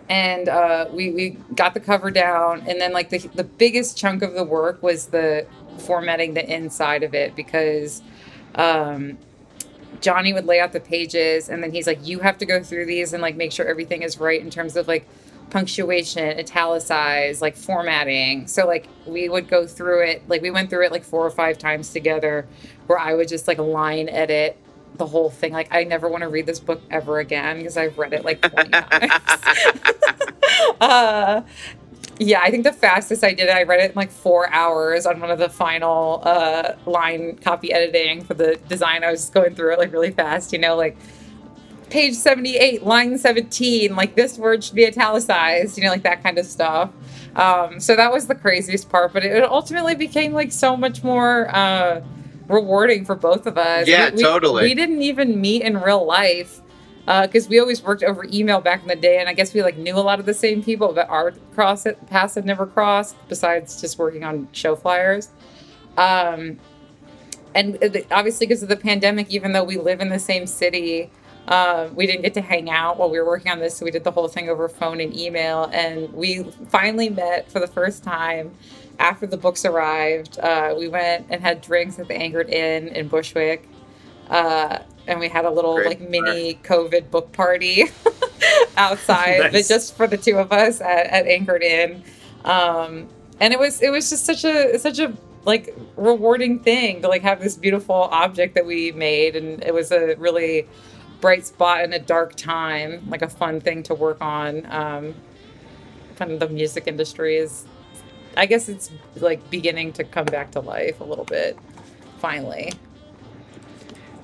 and 0.07 0.49
uh, 0.49 0.87
we, 0.91 1.11
we 1.11 1.29
got 1.53 1.73
the 1.73 1.79
cover 1.79 2.09
down 2.09 2.63
and 2.67 2.81
then 2.81 2.93
like 2.93 3.09
the, 3.09 3.19
the 3.35 3.43
biggest 3.43 3.97
chunk 3.97 4.23
of 4.23 4.33
the 4.33 4.43
work 4.43 4.81
was 4.81 5.07
the 5.07 5.45
formatting 5.77 6.33
the 6.33 6.51
inside 6.51 7.03
of 7.03 7.13
it 7.13 7.35
because 7.35 8.01
um, 8.55 9.19
johnny 10.01 10.33
would 10.33 10.45
lay 10.45 10.59
out 10.59 10.73
the 10.73 10.79
pages 10.79 11.47
and 11.47 11.61
then 11.61 11.71
he's 11.71 11.85
like 11.85 12.05
you 12.05 12.19
have 12.19 12.39
to 12.39 12.45
go 12.45 12.63
through 12.63 12.85
these 12.85 13.13
and 13.13 13.21
like 13.21 13.35
make 13.35 13.51
sure 13.51 13.67
everything 13.67 14.01
is 14.01 14.19
right 14.19 14.41
in 14.41 14.49
terms 14.49 14.75
of 14.75 14.87
like 14.87 15.07
punctuation 15.49 16.37
italicize 16.37 17.41
like 17.41 17.55
formatting. 17.55 18.47
So 18.47 18.67
like 18.67 18.87
we 19.05 19.29
would 19.29 19.47
go 19.47 19.65
through 19.65 20.03
it 20.03 20.27
like 20.27 20.41
we 20.41 20.51
went 20.51 20.69
through 20.69 20.85
it 20.85 20.91
like 20.91 21.03
four 21.03 21.25
or 21.25 21.31
five 21.31 21.57
times 21.57 21.91
together 21.91 22.47
where 22.87 22.99
i 22.99 23.13
would 23.13 23.27
just 23.27 23.47
like 23.47 23.57
line 23.57 24.09
edit 24.09 24.57
the 24.99 25.07
whole 25.07 25.31
thing. 25.31 25.51
Like, 25.51 25.73
I 25.73 25.83
never 25.83 26.07
want 26.07 26.21
to 26.21 26.29
read 26.29 26.45
this 26.45 26.59
book 26.59 26.81
ever 26.91 27.17
again 27.17 27.57
because 27.57 27.77
I've 27.77 27.97
read 27.97 28.13
it 28.13 28.23
like 28.23 28.41
20 28.41 28.69
times. 28.69 29.11
uh, 30.81 31.41
yeah, 32.19 32.41
I 32.43 32.51
think 32.51 32.65
the 32.65 32.73
fastest 32.73 33.23
I 33.23 33.33
did, 33.33 33.47
it, 33.47 33.55
I 33.55 33.63
read 33.63 33.79
it 33.79 33.91
in 33.91 33.95
like 33.95 34.11
four 34.11 34.51
hours 34.51 35.05
on 35.05 35.19
one 35.19 35.31
of 35.31 35.39
the 35.39 35.49
final 35.49 36.21
uh, 36.23 36.73
line 36.85 37.37
copy 37.37 37.71
editing 37.71 38.23
for 38.23 38.33
the 38.33 38.57
design. 38.67 39.03
I 39.03 39.11
was 39.11 39.21
just 39.21 39.33
going 39.33 39.55
through 39.55 39.73
it 39.73 39.79
like 39.79 39.91
really 39.91 40.11
fast, 40.11 40.51
you 40.51 40.59
know, 40.59 40.75
like 40.75 40.97
page 41.89 42.13
78, 42.15 42.83
line 42.83 43.17
17, 43.17 43.95
like 43.95 44.15
this 44.15 44.37
word 44.37 44.63
should 44.63 44.75
be 44.75 44.85
italicized, 44.85 45.77
you 45.77 45.83
know, 45.83 45.89
like 45.89 46.03
that 46.03 46.21
kind 46.21 46.37
of 46.37 46.45
stuff. 46.45 46.91
Um, 47.35 47.79
so 47.79 47.95
that 47.95 48.11
was 48.11 48.27
the 48.27 48.35
craziest 48.35 48.89
part, 48.89 49.13
but 49.13 49.23
it 49.23 49.43
ultimately 49.43 49.95
became 49.95 50.33
like 50.33 50.51
so 50.51 50.75
much 50.75 51.03
more. 51.03 51.47
Uh, 51.55 52.01
rewarding 52.49 53.05
for 53.05 53.15
both 53.15 53.45
of 53.45 53.57
us. 53.57 53.87
Yeah, 53.87 54.09
we, 54.09 54.17
we, 54.17 54.23
totally. 54.23 54.63
We 54.63 54.73
didn't 54.73 55.01
even 55.01 55.39
meet 55.39 55.61
in 55.61 55.77
real 55.77 56.05
life 56.05 56.61
because 57.05 57.45
uh, 57.45 57.49
we 57.49 57.59
always 57.59 57.81
worked 57.81 58.03
over 58.03 58.25
email 58.31 58.59
back 58.59 58.81
in 58.81 58.87
the 58.87 58.95
day, 58.95 59.19
and 59.19 59.29
I 59.29 59.33
guess 59.33 59.53
we 59.53 59.63
like 59.63 59.77
knew 59.77 59.95
a 59.95 60.01
lot 60.01 60.19
of 60.19 60.25
the 60.25 60.33
same 60.33 60.61
people, 60.61 60.91
but 60.93 61.09
our 61.09 61.31
cross 61.55 61.87
paths 62.07 62.35
had 62.35 62.45
never 62.45 62.65
crossed. 62.65 63.15
Besides 63.29 63.79
just 63.79 63.97
working 63.97 64.23
on 64.23 64.47
show 64.51 64.75
flyers, 64.75 65.29
um, 65.97 66.59
and 67.55 67.81
uh, 67.83 67.99
obviously 68.11 68.45
because 68.45 68.61
of 68.61 68.69
the 68.69 68.77
pandemic, 68.77 69.29
even 69.29 69.53
though 69.53 69.63
we 69.63 69.77
live 69.77 70.01
in 70.01 70.09
the 70.09 70.19
same 70.19 70.45
city, 70.45 71.09
um, 71.47 71.95
we 71.95 72.05
didn't 72.05 72.21
get 72.21 72.35
to 72.35 72.41
hang 72.41 72.69
out 72.69 72.97
while 72.97 73.09
we 73.09 73.19
were 73.19 73.25
working 73.25 73.51
on 73.51 73.59
this. 73.59 73.75
So 73.75 73.85
we 73.85 73.91
did 73.91 74.03
the 74.03 74.11
whole 74.11 74.27
thing 74.27 74.49
over 74.49 74.69
phone 74.69 74.99
and 74.99 75.15
email, 75.17 75.69
and 75.73 76.11
we 76.13 76.43
finally 76.67 77.09
met 77.09 77.51
for 77.51 77.59
the 77.59 77.67
first 77.67 78.03
time 78.03 78.51
after 78.99 79.25
the 79.25 79.37
books 79.37 79.65
arrived. 79.65 80.37
Uh, 80.39 80.75
we 80.77 80.87
went 80.87 81.27
and 81.29 81.41
had 81.41 81.61
drinks 81.61 81.97
at 81.97 82.07
the 82.07 82.15
Anchored 82.15 82.49
Inn 82.49 82.89
in 82.89 83.07
Bushwick. 83.07 83.67
Uh, 84.29 84.79
and 85.07 85.19
we 85.19 85.27
had 85.27 85.45
a 85.45 85.49
little 85.49 85.75
Great 85.75 85.87
like 85.87 86.09
mini 86.09 86.53
COVID 86.63 87.09
book 87.09 87.31
party 87.31 87.85
outside, 88.77 89.39
Nice. 89.39 89.51
but 89.51 89.65
just 89.65 89.97
for 89.97 90.05
the 90.05 90.17
two 90.17 90.37
of 90.37 90.51
us 90.51 90.81
at, 90.81 91.07
at 91.07 91.25
Anchored 91.25 91.63
Inn. 91.63 92.03
Um, 92.45 93.09
and 93.39 93.53
it 93.53 93.59
was 93.59 93.81
it 93.81 93.89
was 93.89 94.09
just 94.09 94.25
such 94.25 94.43
a 94.43 94.77
such 94.77 94.99
a 94.99 95.13
like 95.45 95.75
rewarding 95.95 96.59
thing 96.59 97.01
to 97.01 97.07
like 97.07 97.23
have 97.23 97.39
this 97.41 97.55
beautiful 97.55 97.95
object 97.95 98.53
that 98.55 98.65
we 98.65 98.91
made, 98.91 99.35
and 99.35 99.63
it 99.63 99.73
was 99.73 99.91
a 99.91 100.15
really 100.15 100.67
bright 101.21 101.45
spot 101.45 101.83
in 101.83 101.93
a 101.93 101.99
dark 101.99 102.35
time, 102.35 103.03
like 103.09 103.21
a 103.21 103.29
fun 103.29 103.59
thing 103.61 103.81
to 103.83 103.95
work 103.95 104.21
on. 104.21 104.65
Um, 104.69 105.15
kind 106.17 106.31
of 106.31 106.39
the 106.39 106.49
music 106.49 106.83
industry 106.85 107.37
is, 107.37 107.65
I 108.39 108.45
guess 108.45 108.69
it's 108.69 108.89
like 109.17 109.49
beginning 109.49 109.91
to 109.93 110.05
come 110.05 110.25
back 110.25 110.51
to 110.51 110.61
life 110.61 111.01
a 111.01 111.03
little 111.03 111.25
bit, 111.25 111.57
finally. 112.19 112.71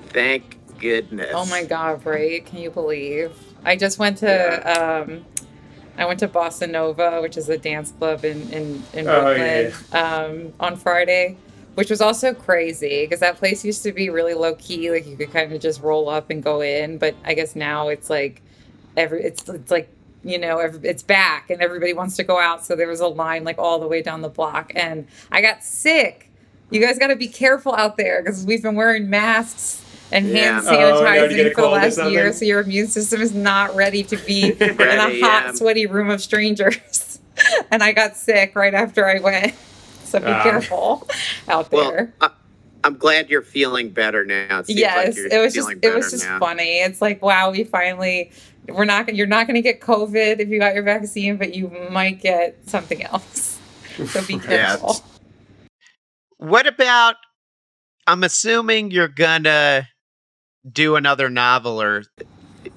Thank 0.08 0.56
goodness. 0.78 1.32
Oh 1.34 1.44
my 1.46 1.64
god, 1.64 2.04
right? 2.06 2.44
Can 2.44 2.60
you 2.60 2.70
believe? 2.70 3.32
I 3.62 3.76
just 3.76 3.98
went 3.98 4.16
to 4.18 4.32
um 4.80 5.26
I 5.98 6.06
went 6.06 6.20
to 6.20 6.28
Bossa 6.28 6.70
Nova, 6.70 7.20
which 7.20 7.36
is 7.36 7.50
a 7.50 7.58
dance 7.58 7.92
club 7.92 8.24
in 8.24 8.40
in, 8.50 8.82
in 8.94 9.06
Oh, 9.06 9.34
Brooklyn, 9.34 9.72
um, 9.92 10.52
on 10.60 10.76
Friday, 10.76 11.36
which 11.74 11.90
was 11.90 12.00
also 12.00 12.32
crazy 12.32 13.04
because 13.04 13.20
that 13.20 13.36
place 13.36 13.66
used 13.66 13.82
to 13.82 13.92
be 13.92 14.08
really 14.08 14.32
low 14.34 14.54
key, 14.54 14.90
like 14.90 15.06
you 15.06 15.16
could 15.18 15.30
kind 15.30 15.52
of 15.52 15.60
just 15.60 15.82
roll 15.82 16.08
up 16.08 16.30
and 16.30 16.42
go 16.42 16.62
in, 16.62 16.96
but 16.96 17.14
I 17.22 17.34
guess 17.34 17.54
now 17.54 17.88
it's 17.88 18.08
like 18.08 18.40
every 18.96 19.24
it's 19.24 19.46
it's 19.48 19.70
like 19.70 19.90
you 20.28 20.38
know 20.38 20.58
it's 20.58 21.02
back 21.02 21.50
and 21.50 21.60
everybody 21.62 21.92
wants 21.92 22.16
to 22.16 22.24
go 22.24 22.38
out, 22.38 22.64
so 22.64 22.74
there 22.76 22.88
was 22.88 23.00
a 23.00 23.08
line 23.08 23.44
like 23.44 23.58
all 23.58 23.78
the 23.78 23.86
way 23.88 24.02
down 24.02 24.22
the 24.22 24.28
block, 24.28 24.72
and 24.74 25.06
I 25.30 25.40
got 25.40 25.62
sick. 25.62 26.30
You 26.70 26.80
guys 26.80 26.98
got 26.98 27.08
to 27.08 27.16
be 27.16 27.28
careful 27.28 27.74
out 27.74 27.96
there 27.96 28.22
because 28.22 28.44
we've 28.44 28.62
been 28.62 28.74
wearing 28.74 29.08
masks 29.08 29.82
and 30.10 30.28
Yeah. 30.28 30.60
hand 30.62 30.66
Oh, 30.68 31.02
no, 31.04 31.28
did 31.28 31.36
you 31.36 31.36
get 31.44 31.46
sanitizing 31.46 31.50
a 31.52 31.54
for 31.54 31.60
the 31.62 31.68
last 31.68 32.10
year, 32.10 32.32
so 32.32 32.44
your 32.44 32.60
immune 32.60 32.88
system 32.88 33.20
is 33.22 33.32
not 33.34 33.74
ready 33.76 34.02
to 34.04 34.16
be 34.16 34.52
in 34.60 34.80
a 34.80 34.98
hot, 34.98 35.12
yeah. 35.18 35.52
sweaty 35.52 35.86
room 35.86 36.10
of 36.10 36.20
strangers. 36.20 37.20
and 37.70 37.82
I 37.82 37.92
got 37.92 38.16
sick 38.16 38.56
right 38.56 38.74
after 38.74 39.06
I 39.06 39.20
went. 39.20 39.54
So 40.04 40.18
be 40.20 40.26
Ah. 40.26 40.42
careful 40.42 41.06
out 41.48 41.70
there. 41.70 42.12
Well, 42.20 42.30
I, 42.30 42.30
I'm 42.84 42.96
glad 42.96 43.30
you're 43.30 43.42
feeling 43.42 43.90
better 43.90 44.24
now. 44.24 44.60
It 44.60 44.70
yes, 44.70 45.16
like 45.18 45.32
it 45.32 45.38
was 45.40 45.52
just 45.54 45.70
it 45.82 45.94
was 45.94 46.10
just 46.12 46.24
now. 46.24 46.38
funny. 46.38 46.78
It's 46.80 47.02
like 47.02 47.20
wow, 47.22 47.50
we 47.50 47.64
finally 47.64 48.30
we're 48.68 48.84
not 48.84 49.06
gonna 49.06 49.16
you're 49.16 49.26
not 49.26 49.46
gonna 49.46 49.62
get 49.62 49.80
COVID 49.80 50.38
if 50.40 50.48
you 50.48 50.58
got 50.58 50.74
your 50.74 50.82
vaccine, 50.82 51.36
but 51.36 51.54
you 51.54 51.68
might 51.90 52.20
get 52.20 52.56
something 52.68 53.02
else. 53.02 53.58
So 54.08 54.22
be 54.26 54.34
Yeah, 54.34 54.76
careful. 54.76 54.96
What 56.36 56.66
about? 56.66 57.16
I'm 58.06 58.24
assuming 58.24 58.90
you're 58.90 59.08
gonna 59.08 59.88
do 60.70 60.96
another 60.96 61.30
novel 61.30 61.80
or 61.80 62.04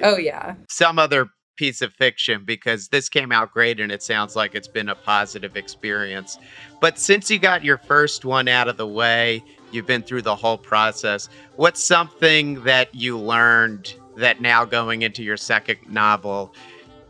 Oh 0.02 0.18
yeah. 0.18 0.56
some 0.70 0.98
other 0.98 1.28
piece 1.58 1.82
of 1.82 1.92
fiction 1.94 2.46
because 2.46 2.88
this 2.88 3.10
came 3.10 3.34
out 3.34 3.52
great 3.52 3.82
and 3.82 3.92
it 3.92 4.02
sounds 4.02 4.34
like 4.34 4.56
it's 4.56 4.68
been 4.70 4.88
a 4.88 4.96
positive 4.96 5.58
experience. 5.58 6.38
But 6.80 6.98
since 6.98 7.30
you 7.30 7.38
got 7.38 7.66
your 7.66 7.78
first 7.80 8.24
one 8.24 8.48
out 8.48 8.70
of 8.70 8.78
the 8.78 8.88
way, 8.88 9.44
you've 9.74 9.86
been 9.86 10.04
through 10.04 10.22
the 10.22 10.38
whole 10.38 10.58
process. 10.58 11.28
What's 11.58 11.84
something 11.84 12.64
that 12.64 12.96
you 12.96 13.20
learned 13.20 13.94
that 14.20 14.42
now 14.42 14.66
going 14.66 15.02
into 15.02 15.24
your 15.24 15.38
second 15.38 15.80
novel, 15.90 16.54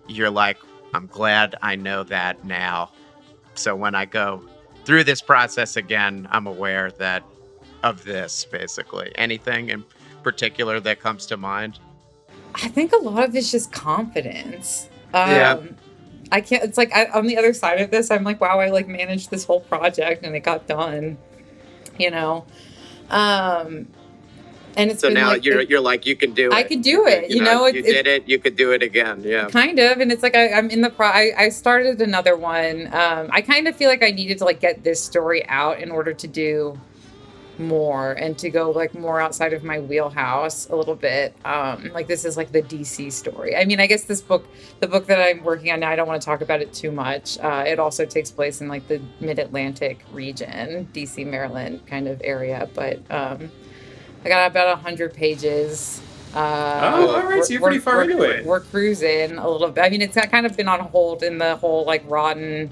you're 0.08 0.30
like, 0.30 0.58
I'm 0.94 1.08
glad 1.08 1.56
I 1.62 1.76
know 1.76 2.04
that 2.06 2.44
now. 2.46 2.92
So 3.56 3.76
when 3.76 3.96
I 3.96 4.06
go 4.06 4.42
through 4.86 5.04
this 5.04 5.22
process 5.22 5.76
again, 5.76 6.28
I'm 6.32 6.48
aware 6.48 6.92
that 6.92 7.24
of 7.84 8.04
this 8.04 8.46
basically. 8.46 9.12
Anything 9.16 9.70
in 9.70 9.84
particular 10.24 10.80
that 10.80 11.00
comes 11.00 11.26
to 11.28 11.38
mind? 11.38 11.80
I 12.56 12.68
think 12.68 12.94
a 12.94 12.98
lot 12.98 13.24
of 13.24 13.36
it's 13.36 13.52
just 13.52 13.72
confidence. 13.72 14.90
Um, 15.14 15.30
Yeah. 15.30 15.60
I 16.32 16.42
can't. 16.42 16.64
It's 16.64 16.78
like 16.78 16.96
I, 16.96 17.06
on 17.06 17.26
the 17.26 17.38
other 17.38 17.54
side 17.54 17.82
of 17.82 17.90
this, 17.90 18.12
I'm 18.12 18.24
like, 18.24 18.40
wow, 18.40 18.60
I 18.60 18.70
like 18.70 18.88
managed 18.88 19.32
this 19.32 19.44
whole 19.44 19.62
project 19.62 20.24
and 20.24 20.36
it 20.36 20.42
got 20.42 20.68
done. 20.68 21.18
You 21.98 22.12
know, 22.12 22.46
um, 23.10 23.88
and 24.80 24.92
it's 24.92 25.02
So 25.02 25.10
now 25.10 25.30
like, 25.30 25.46
you're 25.46 25.62
you're 25.62 25.82
like 25.82 26.06
you 26.06 26.16
can 26.16 26.34
do 26.34 26.48
it. 26.48 26.54
I 26.54 26.64
could 26.64 26.82
do 26.82 27.06
it. 27.06 27.30
You, 27.30 27.44
know, 27.44 27.66
if 27.66 27.76
you 27.76 27.84
did 27.84 28.08
it. 28.08 28.28
You 28.28 28.40
could 28.40 28.56
do 28.56 28.72
it 28.72 28.82
again. 28.82 29.22
Yeah. 29.24 29.48
kind 29.50 29.78
of, 29.80 30.00
and 30.00 30.12
it's 30.12 30.24
like 30.24 30.36
I, 30.36 30.54
I'm 30.54 30.70
in 30.70 30.82
the 30.82 30.90
pro. 30.90 31.08
I, 31.08 31.32
I 31.38 31.50
started 31.50 32.02
another 32.02 32.38
one. 32.38 32.88
Um, 32.94 33.30
I 33.32 33.42
kind 33.42 33.68
of 33.68 33.76
feel 33.76 33.90
like 33.90 34.04
I 34.04 34.12
needed 34.12 34.38
to 34.40 34.46
like 34.46 34.60
get 34.60 34.84
this 34.84 35.04
story 35.04 35.46
out 35.48 35.80
in 35.80 35.92
order 35.92 36.14
to 36.14 36.28
do 36.28 36.80
more 37.60 38.14
and 38.14 38.38
to 38.38 38.50
go 38.50 38.72
like 38.72 38.94
more 38.96 39.20
outside 39.20 39.54
of 39.54 39.64
my 39.64 39.80
wheelhouse 39.80 40.70
a 40.70 40.76
little 40.76 40.96
bit. 40.96 41.36
Um, 41.46 41.92
like 41.94 42.08
this 42.08 42.26
is 42.26 42.38
like 42.38 42.52
the 42.52 42.62
DC 42.62 43.12
story. 43.12 43.56
I 43.56 43.66
mean, 43.66 43.80
I 43.80 43.88
guess 43.88 44.04
this 44.04 44.22
book, 44.22 44.48
the 44.80 44.88
book 44.88 45.06
that 45.08 45.20
I'm 45.20 45.44
working 45.44 45.72
on 45.72 45.82
now, 45.82 45.90
I 45.90 45.96
don't 45.96 46.08
want 46.08 46.22
to 46.22 46.26
talk 46.26 46.42
about 46.42 46.62
it 46.62 46.74
too 46.74 46.92
much. 46.92 47.38
Uh, 47.40 47.66
it 47.68 47.80
also 47.80 48.06
takes 48.06 48.32
place 48.32 48.62
in 48.62 48.68
like 48.68 48.88
the 48.88 49.02
Mid 49.20 49.40
Atlantic 49.40 50.04
region, 50.14 50.88
DC, 50.94 51.28
Maryland 51.28 51.86
kind 51.86 52.08
of 52.08 52.22
area. 52.24 52.70
But 52.74 53.00
um, 53.12 53.52
I 54.26 54.30
got 54.30 54.52
about 54.52 54.78
a 54.78 54.82
hundred 54.82 55.14
pages. 55.14 56.02
Uh, 56.34 56.92
Oh, 56.94 57.16
all 57.16 57.24
right, 57.28 57.44
so 57.44 57.54
you're 57.54 57.62
pretty 57.62 57.80
far 57.80 58.04
into 58.04 58.22
it. 58.22 58.46
We're 58.46 58.60
cruising 58.60 59.38
a 59.38 59.50
little 59.50 59.70
bit. 59.72 59.84
I 59.84 59.90
mean, 59.90 60.02
it's 60.02 60.16
kind 60.16 60.46
of 60.46 60.56
been 60.56 60.68
on 60.68 60.80
hold 60.82 61.24
in 61.24 61.38
the 61.40 61.56
whole 61.56 61.86
like 61.86 62.04
rotten 62.08 62.70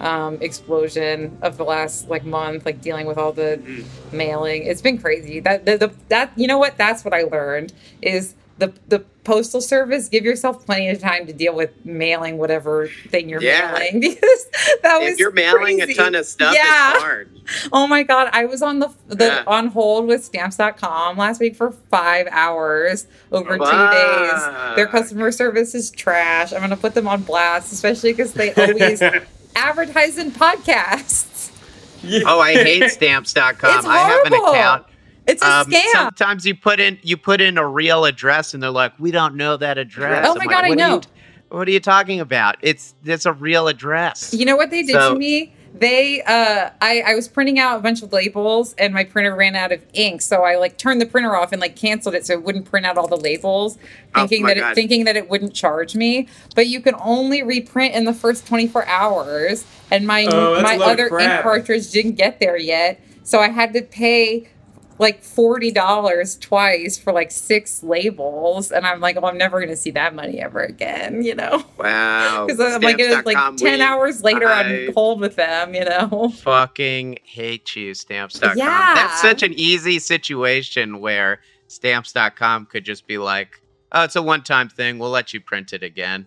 um, 0.00 0.38
explosion 0.40 1.38
of 1.42 1.56
the 1.56 1.64
last 1.64 2.08
like 2.08 2.24
month, 2.24 2.66
like 2.66 2.80
dealing 2.80 3.06
with 3.06 3.16
all 3.18 3.32
the 3.32 3.60
Mm-hmm. 3.62 4.16
mailing. 4.16 4.64
It's 4.64 4.82
been 4.82 4.98
crazy. 4.98 5.40
That 5.40 5.64
the, 5.64 5.76
the 5.78 5.92
that 6.08 6.32
you 6.36 6.46
know 6.46 6.58
what? 6.58 6.76
That's 6.76 7.04
what 7.04 7.14
I 7.14 7.22
learned 7.22 7.72
is 8.02 8.34
the 8.58 8.72
the 8.88 9.00
postal 9.24 9.60
service. 9.60 10.08
Give 10.08 10.24
yourself 10.24 10.64
plenty 10.64 10.88
of 10.88 10.98
time 11.00 11.26
to 11.26 11.32
deal 11.32 11.54
with 11.54 11.70
mailing 11.84 12.38
whatever 12.38 12.88
thing 13.08 13.28
you're 13.28 13.42
Yeah. 13.42 13.72
mailing 13.72 14.00
because 14.00 14.46
that 14.82 14.98
was 15.00 15.10
If 15.10 15.18
you're 15.18 15.30
mailing 15.32 15.78
crazy. 15.78 15.92
a 15.92 15.96
ton 15.96 16.14
of 16.14 16.24
stuff, 16.26 16.54
Yeah. 16.54 16.92
it's 16.94 17.02
hard. 17.02 17.30
Oh 17.72 17.86
my 17.86 18.02
god, 18.02 18.28
I 18.32 18.44
was 18.44 18.60
on 18.62 18.78
the 18.78 18.90
the 19.06 19.24
Yeah. 19.26 19.42
on 19.46 19.68
hold 19.68 20.06
with 20.06 20.24
stamps.com 20.24 21.16
last 21.16 21.40
week 21.40 21.56
for 21.56 21.70
5 21.90 22.26
hours 22.30 23.06
over 23.32 23.56
2 23.58 23.64
days. 23.64 24.76
Their 24.76 24.86
customer 24.86 25.30
service 25.32 25.74
is 25.74 25.90
trash. 25.90 26.52
I'm 26.52 26.58
going 26.58 26.70
to 26.70 26.76
put 26.76 26.94
them 26.94 27.08
on 27.08 27.22
blast, 27.22 27.72
especially 27.72 28.12
cuz 28.14 28.32
they 28.32 28.52
always 28.54 29.02
advertise 29.56 30.18
in 30.18 30.30
podcasts. 30.32 31.50
Yeah. 32.02 32.22
Oh, 32.26 32.38
I 32.40 32.52
hate 32.54 32.90
stamps.com. 32.90 33.78
It's 33.78 33.86
I 33.86 33.96
have 33.98 34.26
an 34.26 34.34
account. 34.34 34.86
It's 35.28 35.42
a 35.42 35.46
Um, 35.46 35.66
scam. 35.70 35.82
sometimes 35.92 36.46
you 36.46 36.54
put 36.56 36.80
in 36.80 36.98
you 37.02 37.16
put 37.16 37.40
in 37.40 37.58
a 37.58 37.66
real 37.66 38.04
address 38.06 38.54
and 38.54 38.62
they're 38.62 38.70
like, 38.70 38.92
"We 38.98 39.10
don't 39.10 39.34
know 39.36 39.56
that 39.58 39.78
address." 39.78 40.26
Oh 40.26 40.32
I'm 40.32 40.38
my 40.38 40.44
like, 40.44 40.50
God, 40.50 40.64
I 40.64 40.68
"What 40.70 40.80
are 40.80 40.82
you 40.82 40.88
know. 40.96 41.00
what 41.50 41.68
are 41.68 41.70
you 41.70 41.80
talking 41.80 42.18
about? 42.20 42.56
It's 42.62 42.94
it's 43.04 43.26
a 43.26 43.32
real 43.32 43.68
address. 43.68 44.34
You 44.34 44.46
know 44.46 44.56
what 44.56 44.70
they 44.70 44.82
did 44.82 44.94
So- 44.94 45.12
to 45.14 45.18
me? 45.18 45.52
They, 45.74 46.22
uh, 46.22 46.70
I, 46.80 47.02
I 47.06 47.14
was 47.14 47.28
printing 47.28 47.58
out 47.60 47.76
a 47.76 47.80
bunch 47.80 48.02
of 48.02 48.10
labels 48.12 48.74
and 48.78 48.92
my 48.94 49.04
printer 49.04 49.36
ran 49.36 49.54
out 49.54 49.70
of 49.70 49.80
ink, 49.92 50.22
so 50.22 50.42
I 50.42 50.56
like 50.56 50.76
turned 50.78 51.00
the 51.00 51.06
printer 51.06 51.36
off 51.36 51.52
and 51.52 51.60
like 51.60 51.76
canceled 51.76 52.14
it 52.16 52.26
so 52.26 52.32
it 52.32 52.42
wouldn't 52.42 52.64
print 52.64 52.86
out 52.86 52.96
all 52.96 53.06
the 53.06 53.18
labels, 53.18 53.76
Oh 54.14 54.20
thinking 54.26 54.42
my 54.44 54.54
that 54.54 54.70
it, 54.70 54.74
thinking 54.74 55.04
that 55.04 55.16
it 55.16 55.28
wouldn't 55.28 55.52
charge 55.54 55.94
me. 55.94 56.26
But 56.56 56.66
you 56.68 56.80
can 56.80 56.96
only 56.98 57.42
reprint 57.44 57.94
in 57.94 58.06
the 58.06 58.14
first 58.14 58.46
24 58.46 58.86
hours, 58.88 59.66
and 59.90 60.06
my 60.06 60.24
Oh, 60.28 60.60
my 60.62 60.74
a 60.74 60.78
load 60.78 60.98
of 61.00 61.12
other 61.12 61.18
ink 61.20 61.42
cartridge 61.42 61.90
didn't 61.90 62.12
get 62.12 62.40
there 62.40 62.56
yet, 62.58 62.98
so 63.22 63.38
I 63.40 63.50
had 63.50 63.72
to 63.74 63.82
pay 63.82 64.48
like 64.98 65.22
forty 65.22 65.70
dollars 65.70 66.36
twice 66.36 66.98
for 66.98 67.12
like 67.12 67.30
six 67.30 67.82
labels, 67.82 68.70
and 68.72 68.86
I'm 68.86 69.00
like, 69.00 69.16
oh, 69.16 69.26
I'm 69.26 69.38
never 69.38 69.60
gonna 69.60 69.76
see 69.76 69.90
that 69.92 70.14
money 70.14 70.40
ever 70.40 70.60
again, 70.60 71.22
you 71.22 71.34
know. 71.34 71.64
Wow. 71.78 72.46
Because 72.48 72.74
I'm 72.74 72.80
like, 72.80 72.98
it 72.98 73.14
was 73.14 73.24
like 73.26 73.56
10 73.56 73.78
we- 73.78 73.80
hours 73.82 74.22
later 74.22 74.46
I- 74.48 74.86
on 74.86 74.92
hold 74.94 75.20
with 75.20 75.36
them, 75.36 75.74
you 75.74 75.84
know? 75.84 76.32
fucking 76.38 77.18
hate 77.24 77.76
you, 77.76 77.94
stamps.com. 77.94 78.56
Yeah. 78.56 78.94
That's 78.94 79.20
such 79.20 79.42
an 79.42 79.52
easy 79.54 79.98
situation 79.98 81.00
where 81.00 81.40
stamps.com 81.66 82.66
could 82.66 82.84
just 82.84 83.06
be 83.06 83.18
like, 83.18 83.60
oh, 83.92 84.04
it's 84.04 84.16
a 84.16 84.22
one 84.22 84.42
time 84.42 84.68
thing. 84.68 84.98
We'll 84.98 85.10
let 85.10 85.32
you 85.34 85.40
print 85.40 85.72
it 85.72 85.82
again. 85.82 86.26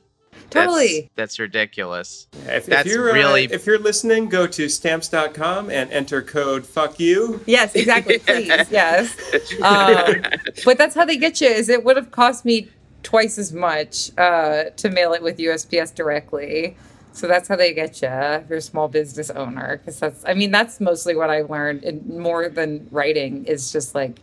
That's- 0.51 0.65
Totally. 0.67 1.09
That's, 1.15 1.39
ridiculous. 1.39 2.27
If, 2.45 2.65
That's 2.67 2.85
if 2.85 2.93
you're 2.93 3.11
really- 3.13 3.47
uh, 3.47 3.53
if 3.53 3.65
you're 3.65 3.79
listening, 3.79 4.29
go 4.29 4.45
to 4.47 4.69
stamps.com 4.69 5.69
and 5.71 5.89
enter 5.91 6.21
code 6.21 6.65
"fuck 6.65 6.99
you." 6.99 7.41
Yes, 7.45 7.73
exactly. 7.73 8.19
Please, 8.25 8.49
yes. 8.69 9.17
Um, 9.61 10.21
but 10.65 10.77
that's 10.77 10.93
how 10.95 11.05
they 11.05 11.17
get 11.17 11.39
you. 11.41 11.47
Is 11.47 11.69
it 11.69 11.83
would 11.83 11.95
have 11.97 12.11
cost 12.11 12.45
me 12.45 12.67
twice 13.03 13.37
as 13.37 13.53
much 13.53 14.11
uh, 14.17 14.65
to 14.77 14.89
mail 14.89 15.13
it 15.13 15.21
with 15.23 15.37
USPS 15.37 15.93
directly. 15.95 16.75
So 17.13 17.27
that's 17.27 17.47
how 17.47 17.55
they 17.55 17.73
get 17.73 18.01
you 18.01 18.07
if 18.07 18.47
you're 18.49 18.59
a 18.59 18.61
small 18.61 18.87
business 18.87 19.29
owner. 19.29 19.77
Because 19.77 19.99
that's, 19.99 20.23
I 20.25 20.33
mean, 20.33 20.51
that's 20.51 20.79
mostly 20.79 21.15
what 21.15 21.29
I 21.29 21.41
learned. 21.41 21.83
And 21.83 22.05
more 22.07 22.47
than 22.49 22.87
writing 22.91 23.45
is 23.45 23.71
just 23.71 23.95
like 23.95 24.19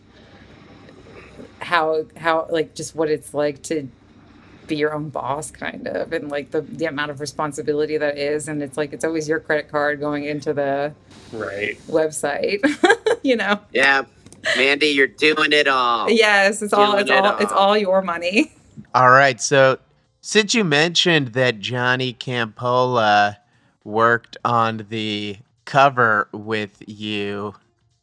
how, 1.59 2.05
how, 2.17 2.47
like, 2.49 2.73
just 2.75 2.95
what 2.95 3.09
it's 3.09 3.33
like 3.33 3.61
to 3.63 3.87
be 4.69 4.77
your 4.77 4.93
own 4.93 5.09
boss, 5.09 5.51
kind 5.51 5.87
of, 5.87 6.13
and 6.13 6.29
like 6.29 6.51
the, 6.51 6.61
the 6.61 6.85
amount 6.85 7.11
of 7.11 7.19
responsibility 7.19 7.97
that 7.97 8.17
is. 8.17 8.47
And 8.47 8.63
it's 8.63 8.77
like, 8.77 8.93
it's 8.93 9.03
always 9.03 9.27
your 9.27 9.39
credit 9.39 9.69
card 9.69 9.99
going 9.99 10.23
into 10.23 10.53
the 10.53 10.93
right 11.33 11.77
website, 11.87 12.61
you 13.23 13.35
know? 13.35 13.59
Yeah. 13.73 14.03
Mandy, 14.55 14.87
you're 14.87 15.07
doing 15.07 15.51
it 15.51 15.67
all. 15.67 16.09
Yes, 16.09 16.61
it's 16.61 16.71
all, 16.71 16.95
it's 16.95 17.09
it 17.09 17.17
all, 17.17 17.37
it's 17.39 17.51
all. 17.51 17.69
all 17.69 17.77
your 17.77 18.01
money. 18.01 18.53
All 18.95 19.09
right. 19.09 19.41
So, 19.41 19.79
since 20.21 20.53
you 20.53 20.63
mentioned 20.63 21.29
that 21.29 21.59
Johnny 21.59 22.13
Campolo 22.13 23.35
worked 23.83 24.37
on 24.45 24.85
the 24.89 25.37
cover 25.65 26.29
with 26.31 26.81
you, 26.87 27.55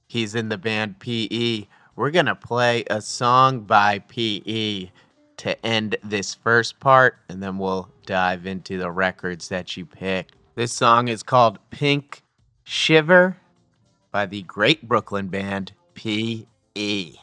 he's 0.09 0.35
in 0.35 0.49
the 0.49 0.59
band 0.59 0.99
PE. 0.99 1.67
We're 1.95 2.11
going 2.11 2.27
to 2.27 2.35
play 2.35 2.85
a 2.91 3.01
song 3.01 3.61
by 3.61 4.01
PE 4.01 4.91
to 5.39 5.67
end 5.67 5.97
this 6.03 6.35
first 6.35 6.81
part, 6.81 7.19
and 7.29 7.43
then 7.43 7.59
we'll 7.59 7.91
dive 8.07 8.47
into 8.47 8.79
the 8.79 8.91
records 8.91 9.49
that 9.49 9.77
you 9.77 9.85
picked. 9.85 10.35
This 10.55 10.73
song 10.73 11.09
is 11.09 11.23
called 11.23 11.59
Pink 11.71 12.23
Shiver 12.65 13.37
by 14.11 14.27
the 14.27 14.43
great 14.43 14.89
Brooklyn 14.89 15.29
band. 15.29 15.73
PE. 15.97 17.15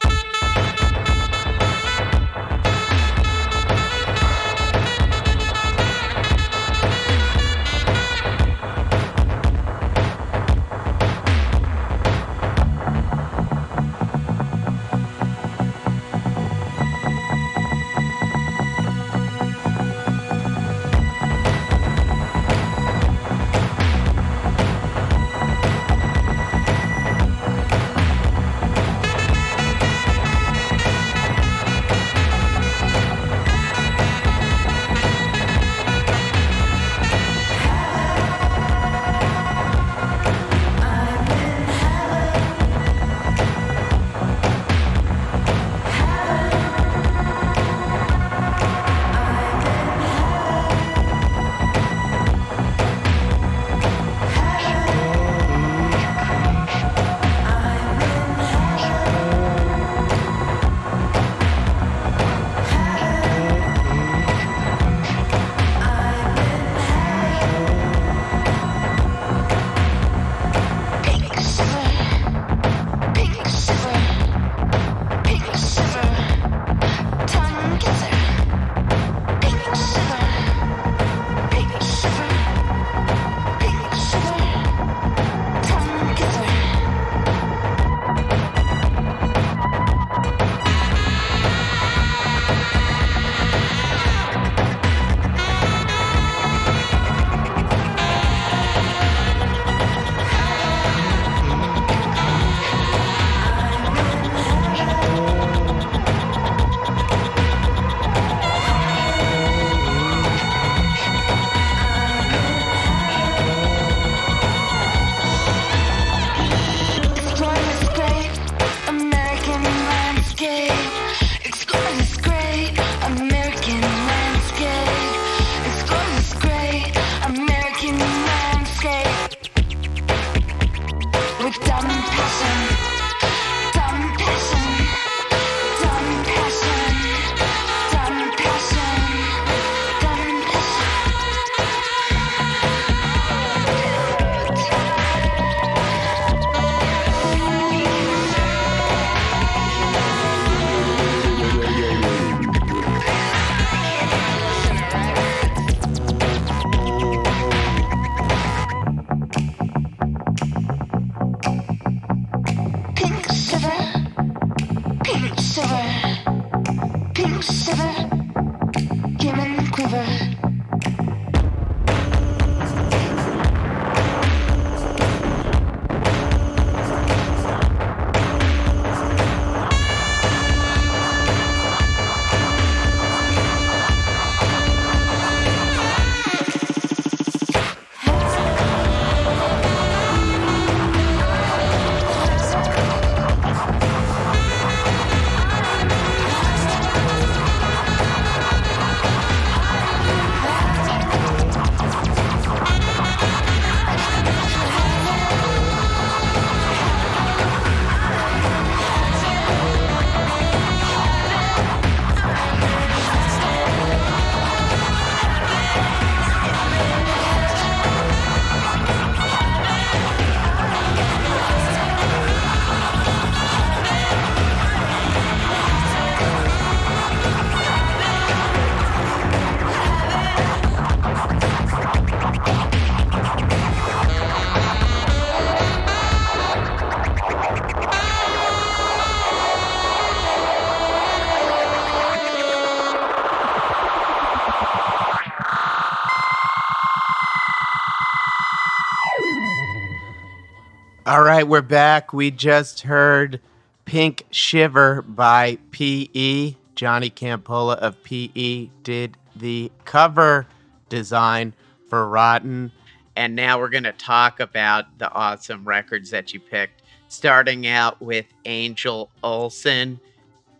Right, 251.44 251.50
we're 251.50 251.60
back. 251.60 252.14
We 252.14 252.30
just 252.30 252.80
heard 252.80 253.38
Pink 253.84 254.24
Shiver 254.30 255.02
by 255.02 255.58
PE. 255.72 256.54
Johnny 256.74 257.10
Campolo 257.10 257.76
of 257.76 258.02
PE 258.02 258.70
did 258.82 259.18
the 259.36 259.70
cover 259.84 260.46
design 260.88 261.52
for 261.90 262.08
Rotten. 262.08 262.72
And 263.14 263.36
now 263.36 263.58
we're 263.58 263.68
going 263.68 263.84
to 263.84 263.92
talk 263.92 264.40
about 264.40 264.98
the 264.98 265.12
awesome 265.12 265.68
records 265.68 266.08
that 266.12 266.32
you 266.32 266.40
picked, 266.40 266.80
starting 267.08 267.66
out 267.66 268.00
with 268.00 268.24
Angel 268.46 269.10
Olsen. 269.22 270.00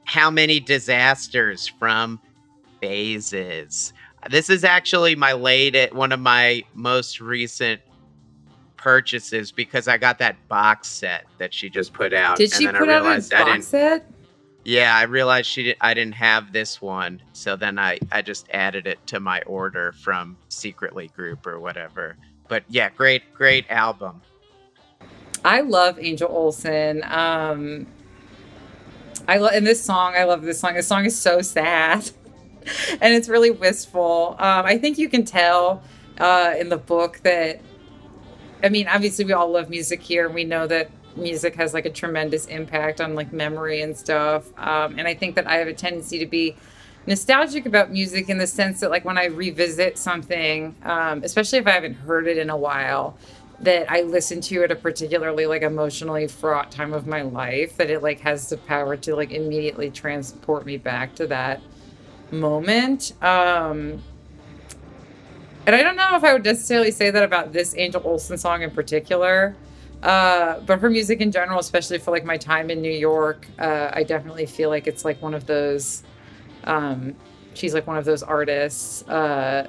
How 0.05 0.31
many 0.31 0.61
disasters 0.61 1.67
from 1.67 2.21
phases? 2.83 3.95
This 4.29 4.51
is 4.51 4.65
actually 4.65 5.17
my 5.17 5.33
late, 5.33 5.95
one 5.95 6.13
of 6.13 6.21
my 6.21 6.63
most 6.75 7.23
recent 7.23 7.81
purchases 8.85 9.51
because 9.51 9.89
I 9.89 9.97
got 9.97 10.19
that 10.19 10.37
box 10.47 10.89
set 10.89 11.25
that 11.39 11.55
she 11.55 11.71
just 11.71 11.95
put 11.95 12.13
out. 12.13 12.37
Did 12.37 12.53
she 12.53 12.67
put 12.67 12.91
out 12.91 13.07
a 13.07 13.29
box 13.31 13.67
set? 13.67 14.07
Yeah, 14.63 14.95
I 14.95 15.05
realized 15.05 15.49
she 15.49 15.63
did, 15.63 15.77
I 15.81 15.95
didn't 15.95 16.15
have 16.15 16.53
this 16.53 16.83
one, 16.83 17.23
so 17.33 17.57
then 17.57 17.79
I 17.79 17.99
I 18.13 18.21
just 18.21 18.47
added 18.53 18.87
it 18.87 18.99
to 19.07 19.21
my 19.21 19.41
order 19.43 19.93
from 19.93 20.37
Secretly 20.51 21.09
Group 21.17 21.47
or 21.47 21.61
whatever. 21.61 22.17
But 22.47 22.65
yeah, 22.69 22.91
great 22.91 23.33
great 23.33 23.65
album. 23.71 24.21
I 25.43 25.63
love 25.63 25.99
Angel 25.99 26.29
Olsen. 26.31 27.03
Um 27.05 27.87
I 29.27 29.39
love 29.39 29.55
in 29.55 29.65
this 29.65 29.83
song. 29.83 30.13
I 30.15 30.25
love 30.25 30.43
this 30.43 30.61
song. 30.61 30.75
This 30.75 30.87
song 30.87 31.07
is 31.07 31.19
so 31.19 31.41
sad, 31.41 32.11
and 33.01 33.15
it's 33.15 33.31
really 33.31 33.51
wistful. 33.51 34.37
Um, 34.39 34.67
I 34.67 34.77
think 34.77 34.99
you 34.99 35.09
can 35.09 35.25
tell 35.25 35.83
uh, 36.19 36.55
in 36.59 36.69
the 36.69 36.77
book 36.77 37.21
that. 37.23 37.63
I 38.63 38.69
mean, 38.69 38.89
obviously, 38.89 39.25
we 39.25 39.33
all 39.33 39.51
love 39.51 39.69
music 39.69 40.03
here. 40.03 40.29
We 40.29 40.45
know 40.45 40.67
that 40.67 40.91
music 41.17 41.55
has 41.57 41.75
like 41.75 41.87
a 41.87 41.91
tremendous 41.91 42.47
impact 42.47 43.01
on 43.01 43.15
like 43.15 43.33
memory 43.33 43.83
and 43.83 43.97
stuff. 43.97 44.47
Um, 44.59 44.99
and 44.99 45.07
I 45.07 45.15
think 45.15 45.37
that 45.37 45.47
I 45.47 45.57
have 45.57 45.69
a 45.69 45.75
tendency 45.75 46.19
to 46.19 46.27
be 46.27 46.57
nostalgic 47.07 47.67
about 47.67 47.91
music 47.91 48.29
in 48.29 48.39
the 48.39 48.47
sense 48.47 48.81
that 48.81 48.91
like 48.91 49.05
when 49.05 49.19
I 49.19 49.27
revisit 49.27 49.99
something, 49.99 50.75
um, 50.83 51.23
especially 51.23 51.59
if 51.59 51.67
I 51.67 51.73
haven't 51.73 51.95
heard 51.95 52.27
it 52.27 52.39
in 52.39 52.51
a 52.51 52.57
while, 52.57 53.17
that 53.61 53.91
I 53.91 54.03
listen 54.03 54.41
to 54.43 54.65
at 54.65 54.73
a 54.73 54.77
particularly 54.77 55.47
like 55.47 55.63
emotionally 55.63 56.27
fraught 56.27 56.71
time 56.71 56.93
of 56.93 57.07
my 57.07 57.23
life, 57.23 57.77
that 57.77 57.91
it 57.91 58.03
like 58.03 58.21
has 58.21 58.49
the 58.49 58.57
power 58.57 58.97
to 58.97 59.15
like 59.15 59.31
immediately 59.31 59.91
transport 59.91 60.67
me 60.67 60.77
back 60.77 61.15
to 61.17 61.27
that 61.29 61.61
moment. 62.31 63.13
Um, 63.23 64.03
and 65.67 65.75
I 65.75 65.83
don't 65.83 65.97
know 65.97 66.17
if 66.17 66.25
I 66.25 66.33
would 66.33 66.45
necessarily 66.45 66.91
say 66.91 67.11
that 67.11 67.23
about 67.23 67.53
this 67.53 67.75
Angel 67.77 68.03
Olsen 68.05 68.37
song 68.39 68.63
in 68.63 68.71
particular. 68.71 69.57
Uh, 70.03 70.61
but 70.61 70.81
her 70.81 70.91
music 70.91 71.21
in 71.21 71.33
general, 71.33 71.59
especially 71.59 71.99
for 71.99 72.11
like 72.11 72.25
my 72.25 72.37
time 72.37 72.71
in 72.71 72.83
New 72.83 72.93
York, 72.93 73.47
uh, 73.59 73.91
I 73.93 74.03
definitely 74.03 74.45
feel 74.45 74.69
like 74.69 74.87
it's 74.87 75.05
like 75.05 75.21
one 75.23 75.33
of 75.33 75.47
those. 75.47 76.03
Um, 76.65 77.15
she's 77.55 77.73
like 77.73 77.87
one 77.87 77.97
of 77.97 78.05
those 78.05 78.23
artists. 78.23 79.09
Uh, 79.09 79.67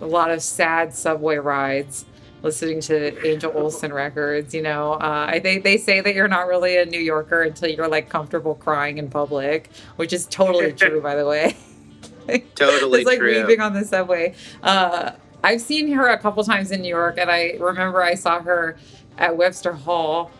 a 0.00 0.06
lot 0.06 0.30
of 0.30 0.40
sad 0.40 0.94
subway 0.94 1.36
rides, 1.36 2.06
listening 2.42 2.80
to 2.82 3.26
Angel 3.26 3.52
Olsen 3.56 3.92
records. 3.92 4.54
You 4.54 4.62
know, 4.62 4.92
uh, 4.94 5.40
they 5.40 5.58
they 5.58 5.78
say 5.78 6.00
that 6.00 6.14
you're 6.14 6.28
not 6.28 6.46
really 6.46 6.76
a 6.76 6.86
New 6.86 7.00
Yorker 7.00 7.42
until 7.42 7.68
you're 7.68 7.88
like 7.88 8.08
comfortable 8.08 8.54
crying 8.54 8.98
in 8.98 9.10
public, 9.10 9.68
which 9.96 10.12
is 10.12 10.26
totally 10.26 10.72
true, 10.72 11.00
by 11.00 11.16
the 11.16 11.26
way. 11.26 11.56
totally 12.54 13.00
it's 13.00 13.06
like 13.06 13.18
true. 13.18 13.42
weeping 13.42 13.60
on 13.60 13.72
the 13.72 13.84
subway. 13.84 14.34
Uh, 14.62 15.12
I've 15.44 15.60
seen 15.60 15.90
her 15.92 16.06
a 16.08 16.18
couple 16.18 16.42
times 16.44 16.70
in 16.70 16.82
New 16.82 16.88
York, 16.88 17.16
and 17.18 17.30
I 17.30 17.56
remember 17.58 18.02
I 18.02 18.14
saw 18.14 18.40
her 18.40 18.76
at 19.18 19.36
Webster 19.36 19.72
Hall 19.72 20.30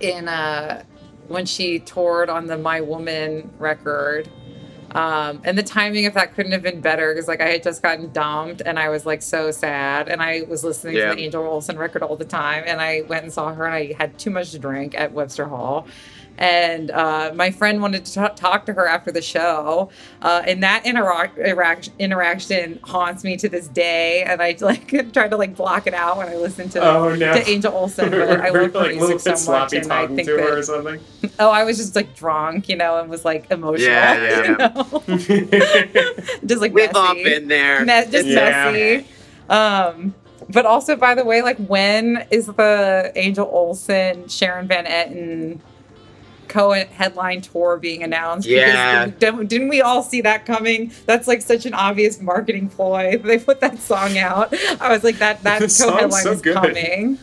in 0.00 0.28
uh, 0.28 0.84
when 1.28 1.46
she 1.46 1.78
toured 1.80 2.28
on 2.30 2.46
the 2.46 2.56
My 2.58 2.80
Woman 2.80 3.52
record. 3.58 4.28
Um, 4.92 5.40
and 5.44 5.58
the 5.58 5.62
timing 5.64 6.06
of 6.06 6.14
that 6.14 6.34
couldn't 6.36 6.52
have 6.52 6.62
been 6.62 6.80
better 6.80 7.12
because 7.12 7.26
like 7.26 7.40
I 7.40 7.48
had 7.48 7.64
just 7.64 7.82
gotten 7.82 8.12
dumped 8.12 8.62
and 8.64 8.78
I 8.78 8.90
was 8.90 9.04
like 9.04 9.22
so 9.22 9.50
sad 9.50 10.08
and 10.08 10.22
I 10.22 10.42
was 10.42 10.62
listening 10.62 10.94
Yeah. 10.94 11.08
to 11.10 11.16
the 11.16 11.22
Angel 11.24 11.44
Olsen 11.44 11.76
record 11.76 12.02
all 12.04 12.14
the 12.14 12.24
time 12.24 12.62
and 12.64 12.80
I 12.80 13.02
went 13.08 13.24
and 13.24 13.32
saw 13.32 13.52
her 13.52 13.66
and 13.66 13.74
I 13.74 13.94
had 13.98 14.16
too 14.20 14.30
much 14.30 14.52
to 14.52 14.58
drink 14.60 14.94
at 14.94 15.10
Webster 15.10 15.46
Hall. 15.46 15.88
And 16.36 16.90
uh, 16.90 17.30
my 17.34 17.52
friend 17.52 17.80
wanted 17.80 18.04
to 18.06 18.14
ta- 18.14 18.28
talk 18.30 18.66
to 18.66 18.72
her 18.72 18.88
after 18.88 19.12
the 19.12 19.22
show, 19.22 19.90
uh, 20.20 20.42
and 20.46 20.62
that 20.64 20.82
interac- 20.84 21.36
interac- 21.38 21.90
interaction 22.00 22.80
haunts 22.82 23.22
me 23.22 23.36
to 23.36 23.48
this 23.48 23.68
day. 23.68 24.24
And 24.24 24.42
I 24.42 24.56
like 24.60 24.88
try 25.12 25.28
to 25.28 25.36
like 25.36 25.54
block 25.54 25.86
it 25.86 25.94
out 25.94 26.16
when 26.16 26.28
I 26.28 26.34
listen 26.36 26.68
to 26.70 26.80
Oh, 26.84 27.14
no. 27.14 27.34
to 27.34 27.48
Angel 27.48 27.72
Olsen, 27.72 28.10
but 28.10 28.40
I 28.40 28.50
Were 28.50 28.62
you, 28.62 28.68
love 28.68 28.72
her 28.74 28.78
like, 28.80 28.90
a 28.92 28.94
music 28.96 29.36
so 29.36 29.52
much, 29.52 29.72
and 29.74 29.92
I 29.92 30.06
think 30.08 30.26
to 30.28 30.36
her 30.36 30.52
or 30.52 30.56
that 30.56 30.64
something. 30.64 31.00
oh, 31.38 31.50
I 31.50 31.62
was 31.62 31.76
just 31.76 31.94
like 31.94 32.16
drunk, 32.16 32.68
you 32.68 32.76
know, 32.76 32.98
and 32.98 33.08
was 33.08 33.24
like 33.24 33.48
emotional, 33.52 33.88
Yeah, 33.90 34.14
you 34.44 34.56
yeah. 34.58 34.68
know? 34.74 35.02
just 36.46 36.60
like 36.60 36.72
We've 36.74 36.92
messy. 36.92 36.96
all 36.98 37.14
been 37.14 37.48
there. 37.48 37.84
Me- 37.84 38.06
just 38.10 38.26
Yeah. 38.26 38.72
messy. 38.72 39.06
Um, 39.48 40.14
but 40.50 40.66
also, 40.66 40.96
by 40.96 41.14
the 41.14 41.24
way, 41.24 41.42
like 41.42 41.58
when 41.58 42.26
is 42.30 42.46
the 42.46 43.12
Angel 43.14 43.48
Olsen, 43.50 44.28
Sharon 44.28 44.66
Van 44.66 44.84
Etten 44.84 45.60
co-headline 46.54 47.40
tour 47.40 47.76
being 47.78 48.02
announced? 48.04 48.46
Yeah. 48.48 49.06
Because 49.06 49.18
didn't 49.18 49.46
didn't 49.48 49.68
we 49.68 49.82
all 49.82 50.02
see 50.02 50.20
that 50.20 50.46
coming? 50.46 50.92
That's 51.06 51.26
like 51.26 51.42
such 51.42 51.66
an 51.66 51.74
obvious 51.74 52.20
marketing 52.20 52.68
ploy. 52.68 53.18
They 53.24 53.38
put 53.38 53.60
that 53.60 53.78
song 53.80 54.16
out. 54.18 54.54
I 54.80 54.90
was 54.92 55.02
like, 55.02 55.18
that 55.18 55.42
that 55.42 55.58
The 55.68 55.84
co-headline 55.84 56.22
so 56.22 56.32
is 56.32 56.40
good. 56.40 56.54
coming. 56.54 57.18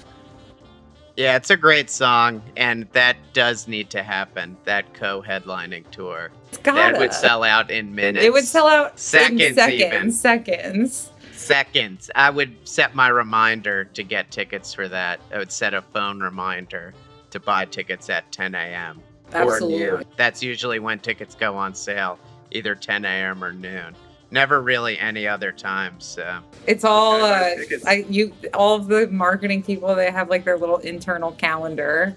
Yeah, 1.17 1.35
it's 1.35 1.49
a 1.49 1.57
great 1.57 1.89
song, 1.89 2.41
and 2.57 2.87
that 2.93 3.15
does 3.33 3.67
need 3.67 3.89
to 3.91 4.01
happen. 4.01 4.57
That 4.65 4.93
co-headlining 4.93 5.89
tour 5.91 6.31
It's 6.49 6.57
that 6.59 6.63
gotta. 6.75 6.99
would 6.99 7.13
sell 7.13 7.43
out 7.43 7.69
in 7.69 7.93
minutes. 7.93 8.25
It 8.25 8.31
would 8.33 8.45
sell 8.45 8.67
out 8.67 8.97
Seconds 8.99 9.41
in 9.41 9.55
seconds. 9.55 9.81
even. 9.81 10.11
Seconds. 10.11 11.11
seconds. 11.33 12.09
I 12.15 12.29
would 12.29 12.55
set 12.67 12.95
my 12.95 13.09
reminder 13.09 13.85
to 13.85 14.03
get 14.03 14.31
tickets 14.31 14.73
for 14.73 14.87
that. 14.87 15.19
I 15.33 15.37
would 15.37 15.51
set 15.51 15.73
a 15.73 15.81
phone 15.81 16.19
reminder 16.21 16.93
to 17.31 17.39
buy 17.39 17.65
tickets 17.65 18.09
at 18.09 18.31
10 18.31 18.55
a.m. 18.55 19.01
or 19.33 19.53
Absolutely. 19.53 19.79
noon. 19.79 20.05
That's 20.17 20.43
usually 20.43 20.79
when 20.79 20.99
tickets 20.99 21.35
go 21.35 21.55
on 21.55 21.73
sale, 21.73 22.19
either 22.51 22.75
10 22.75 23.05
a.m. 23.05 23.43
or 23.43 23.51
noon. 23.51 23.95
Never 24.33 24.61
really 24.61 24.97
any 24.97 25.27
other 25.27 25.51
time. 25.51 25.99
So 25.99 26.39
It's 26.65 26.85
all 26.85 27.21
uh. 27.21 27.49
I 27.85 28.05
you 28.09 28.33
all 28.53 28.75
of 28.75 28.87
the 28.87 29.07
marketing 29.07 29.61
people 29.61 29.93
they 29.93 30.09
have 30.09 30.29
like 30.29 30.45
their 30.45 30.57
little 30.57 30.77
internal 30.77 31.33
calendar 31.33 32.15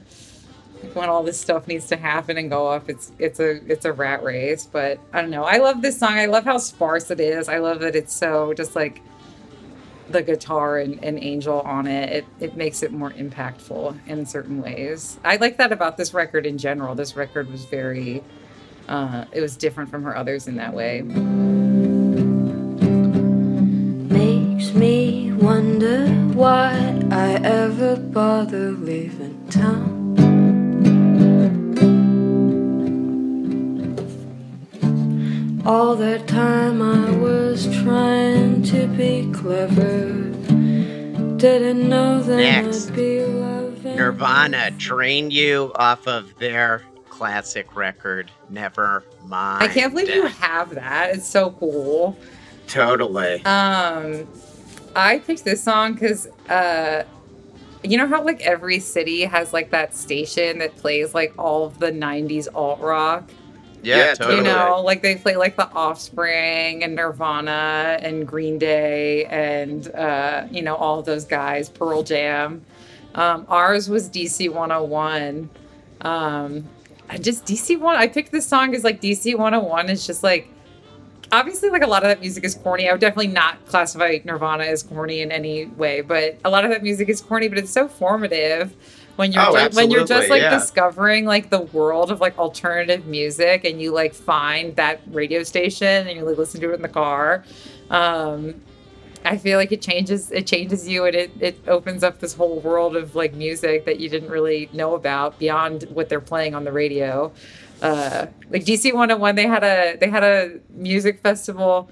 like, 0.85 0.95
when 0.95 1.09
all 1.09 1.25
this 1.25 1.41
stuff 1.41 1.67
needs 1.67 1.87
to 1.89 1.97
happen 1.97 2.39
and 2.39 2.49
go 2.51 2.69
up. 2.69 2.89
It's 2.89 3.11
it's 3.19 3.41
a 3.41 3.61
it's 3.71 3.85
a 3.85 3.93
rat 3.93 4.23
race, 4.23 4.69
but 4.71 5.01
I 5.13 5.23
don't 5.23 5.31
know. 5.31 5.45
I 5.45 5.59
love 5.59 5.83
this 5.83 5.99
song. 5.99 6.13
I 6.13 6.27
love 6.27 6.45
how 6.45 6.59
sparse 6.59 7.11
it 7.11 7.19
is. 7.21 7.49
I 7.49 7.59
love 7.59 7.81
that 7.81 7.97
it's 7.97 8.15
so 8.15 8.55
just 8.55 8.77
like 8.77 9.03
the 10.09 10.23
guitar 10.23 10.79
and, 10.79 11.03
and 11.03 11.23
Angel 11.23 11.61
on 11.61 11.87
it. 11.87 12.11
It 12.13 12.25
it 12.41 12.57
makes 12.57 12.83
it 12.83 12.93
more 12.93 13.11
impactful 13.11 13.99
in 14.07 14.27
certain 14.27 14.61
ways. 14.63 15.19
I 15.25 15.37
like 15.37 15.57
that 15.59 15.73
about 15.73 15.97
this 15.97 16.13
record 16.15 16.47
in 16.47 16.59
general. 16.59 16.95
This 16.95 17.17
record 17.17 17.51
was 17.51 17.65
very 17.65 18.23
uh, 18.89 19.25
it 19.33 19.41
was 19.41 19.57
different 19.57 19.91
from 19.91 20.03
her 20.05 20.17
others 20.17 20.47
in 20.47 20.57
that 20.57 20.75
way. 20.75 21.03
Makes 24.11 24.75
me 24.75 25.33
wonder 25.33 26.09
why 26.35 27.03
I 27.11 27.35
ever 27.43 27.97
bother 27.97 28.73
leaving 28.73 29.47
town. 29.49 30.34
All 35.67 35.97
that 35.97 36.29
time 36.29 36.83
I 36.83 37.11
was 37.17 37.65
trying 37.83 38.63
to 38.65 38.87
be 38.89 39.33
clever. 39.33 40.13
Didn't 41.39 41.89
know 41.89 42.23
that 42.23 42.37
Next. 42.37 42.91
I'd 42.91 42.97
be 42.97 43.25
loving 43.25 43.97
Nirvana 43.97 44.73
drain 44.73 45.31
you 45.31 45.73
off 45.77 46.07
of 46.07 46.39
their 46.39 46.83
classic 47.09 47.75
record, 47.75 48.31
Never 48.51 49.05
Mind. 49.25 49.63
I 49.63 49.69
can't 49.69 49.95
believe 49.95 50.15
you 50.15 50.27
have 50.27 50.75
that. 50.75 51.15
It's 51.15 51.27
so 51.27 51.53
cool. 51.53 52.19
Totally. 52.67 53.43
Um, 53.47 54.29
I 54.95 55.21
picked 55.21 55.45
this 55.45 55.63
song 55.63 55.95
because, 55.95 56.27
uh, 56.51 57.05
you 57.83 57.97
know 57.97 58.07
how 58.07 58.23
like 58.23 58.43
every 58.43 58.81
city 58.81 59.23
has 59.23 59.55
like 59.55 59.71
that 59.71 59.95
station 59.95 60.59
that 60.59 60.77
plays 60.77 61.15
like 61.15 61.33
all 61.39 61.65
of 61.65 61.79
the 61.79 61.91
'90s 61.91 62.49
alt 62.55 62.81
rock. 62.81 63.31
Yeah, 63.85 63.97
Yeah, 63.97 64.15
totally. 64.15 64.37
You 64.39 64.43
know, 64.43 64.83
like 64.85 65.03
they 65.03 65.17
play 65.17 65.37
like 65.37 65.57
the 65.57 65.71
Offspring 65.73 66.83
and 66.83 66.95
Nirvana 66.95 67.99
and 68.03 68.27
Green 68.27 68.59
Day 68.59 69.25
and 69.27 69.93
uh, 69.95 70.47
you 70.51 70.63
know 70.63 70.77
all 70.77 70.99
of 70.99 71.07
those 71.07 71.25
guys, 71.25 71.69
Pearl 71.69 72.03
Jam. 72.03 72.65
Um, 73.15 73.47
ours 73.49 73.89
was 73.89 74.09
DC 74.09 74.53
101. 74.53 75.49
Um, 76.01 76.69
I 77.09 77.19
just 77.19 77.45
DC 77.45 77.79
one. 77.79 77.97
I 77.97 78.09
picked 78.09 78.33
this 78.33 78.47
song 78.47 78.71
because 78.71 78.85
like 78.85 79.01
DC 79.01 79.37
101 79.37 79.91
is 79.91 80.07
just 80.07 80.23
like 80.23 80.49
obviously 81.33 81.71
like 81.71 81.83
a 81.83 81.87
lot 81.87 82.03
of 82.03 82.09
that 82.09 82.21
music 82.21 82.45
is 82.45 82.55
corny. 82.55 82.89
I 82.89 82.93
would 82.93 83.01
definitely 83.01 83.29
not 83.29 83.65
classify 83.67 84.19
Nirvana 84.25 84.65
as 84.65 84.83
corny 84.83 85.21
in 85.21 85.33
any 85.33 85.67
way, 85.67 86.01
but 86.01 86.39
a 86.45 86.51
lot 86.51 86.65
of 86.65 86.71
that 86.71 86.83
music 86.83 87.09
is 87.09 87.21
corny, 87.21 87.49
but 87.49 87.59
it's 87.59 87.71
so 87.71 87.89
formative 87.89 88.75
when 89.17 89.33
you're 89.33 89.43
Oh, 89.47 89.69
ju- 89.69 89.77
when 89.77 89.91
you're 89.91 90.05
just 90.07 90.29
like 90.31 90.43
yeah. 90.43 90.51
discovering 90.59 91.25
like 91.25 91.51
the 91.51 91.61
world 91.61 92.11
of 92.11 92.21
like 92.21 92.39
alternative 92.39 93.07
music 93.07 93.65
and 93.65 93.81
you 93.81 93.93
like 93.93 94.15
find 94.15 94.75
that 94.77 95.01
radio 95.09 95.43
station 95.43 96.07
and 96.09 96.17
you 96.19 96.25
like 96.25 96.37
listen 96.39 96.61
to 96.61 96.71
it 96.71 96.75
in 96.75 96.83
the 96.83 96.89
car 96.89 97.45
um 97.91 98.55
i 99.25 99.37
feel 99.37 99.59
like 99.59 99.73
it 99.73 99.81
changes 99.81 100.31
it 100.33 100.47
changes 100.47 100.89
you 100.89 101.05
and 101.07 101.15
it 101.15 101.31
it 101.41 101.59
opens 101.69 102.03
up 102.03 102.19
this 102.21 102.35
whole 102.35 102.61
world 102.61 102.97
of 102.97 103.15
like 103.15 103.35
music 103.35 103.85
that 103.87 104.01
you 104.01 104.09
didn't 104.09 104.31
really 104.31 104.69
know 104.73 104.95
about 104.95 105.39
beyond 105.39 105.85
what 105.91 106.09
they're 106.09 106.21
playing 106.21 106.55
on 106.55 106.65
the 106.65 106.73
radio 106.73 107.31
uh 107.83 108.27
like 108.51 108.65
dc 108.65 108.85
101 108.93 109.35
they 109.35 109.47
had 109.47 109.63
a 109.65 109.97
they 110.01 110.09
had 110.11 110.23
a 110.25 110.59
music 110.71 111.21
festival 111.21 111.89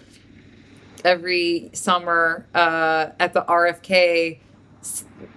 every 1.05 1.71
summer 1.73 2.47
uh 2.55 3.09
at 3.19 3.33
the 3.33 3.43
rfk 3.43 4.39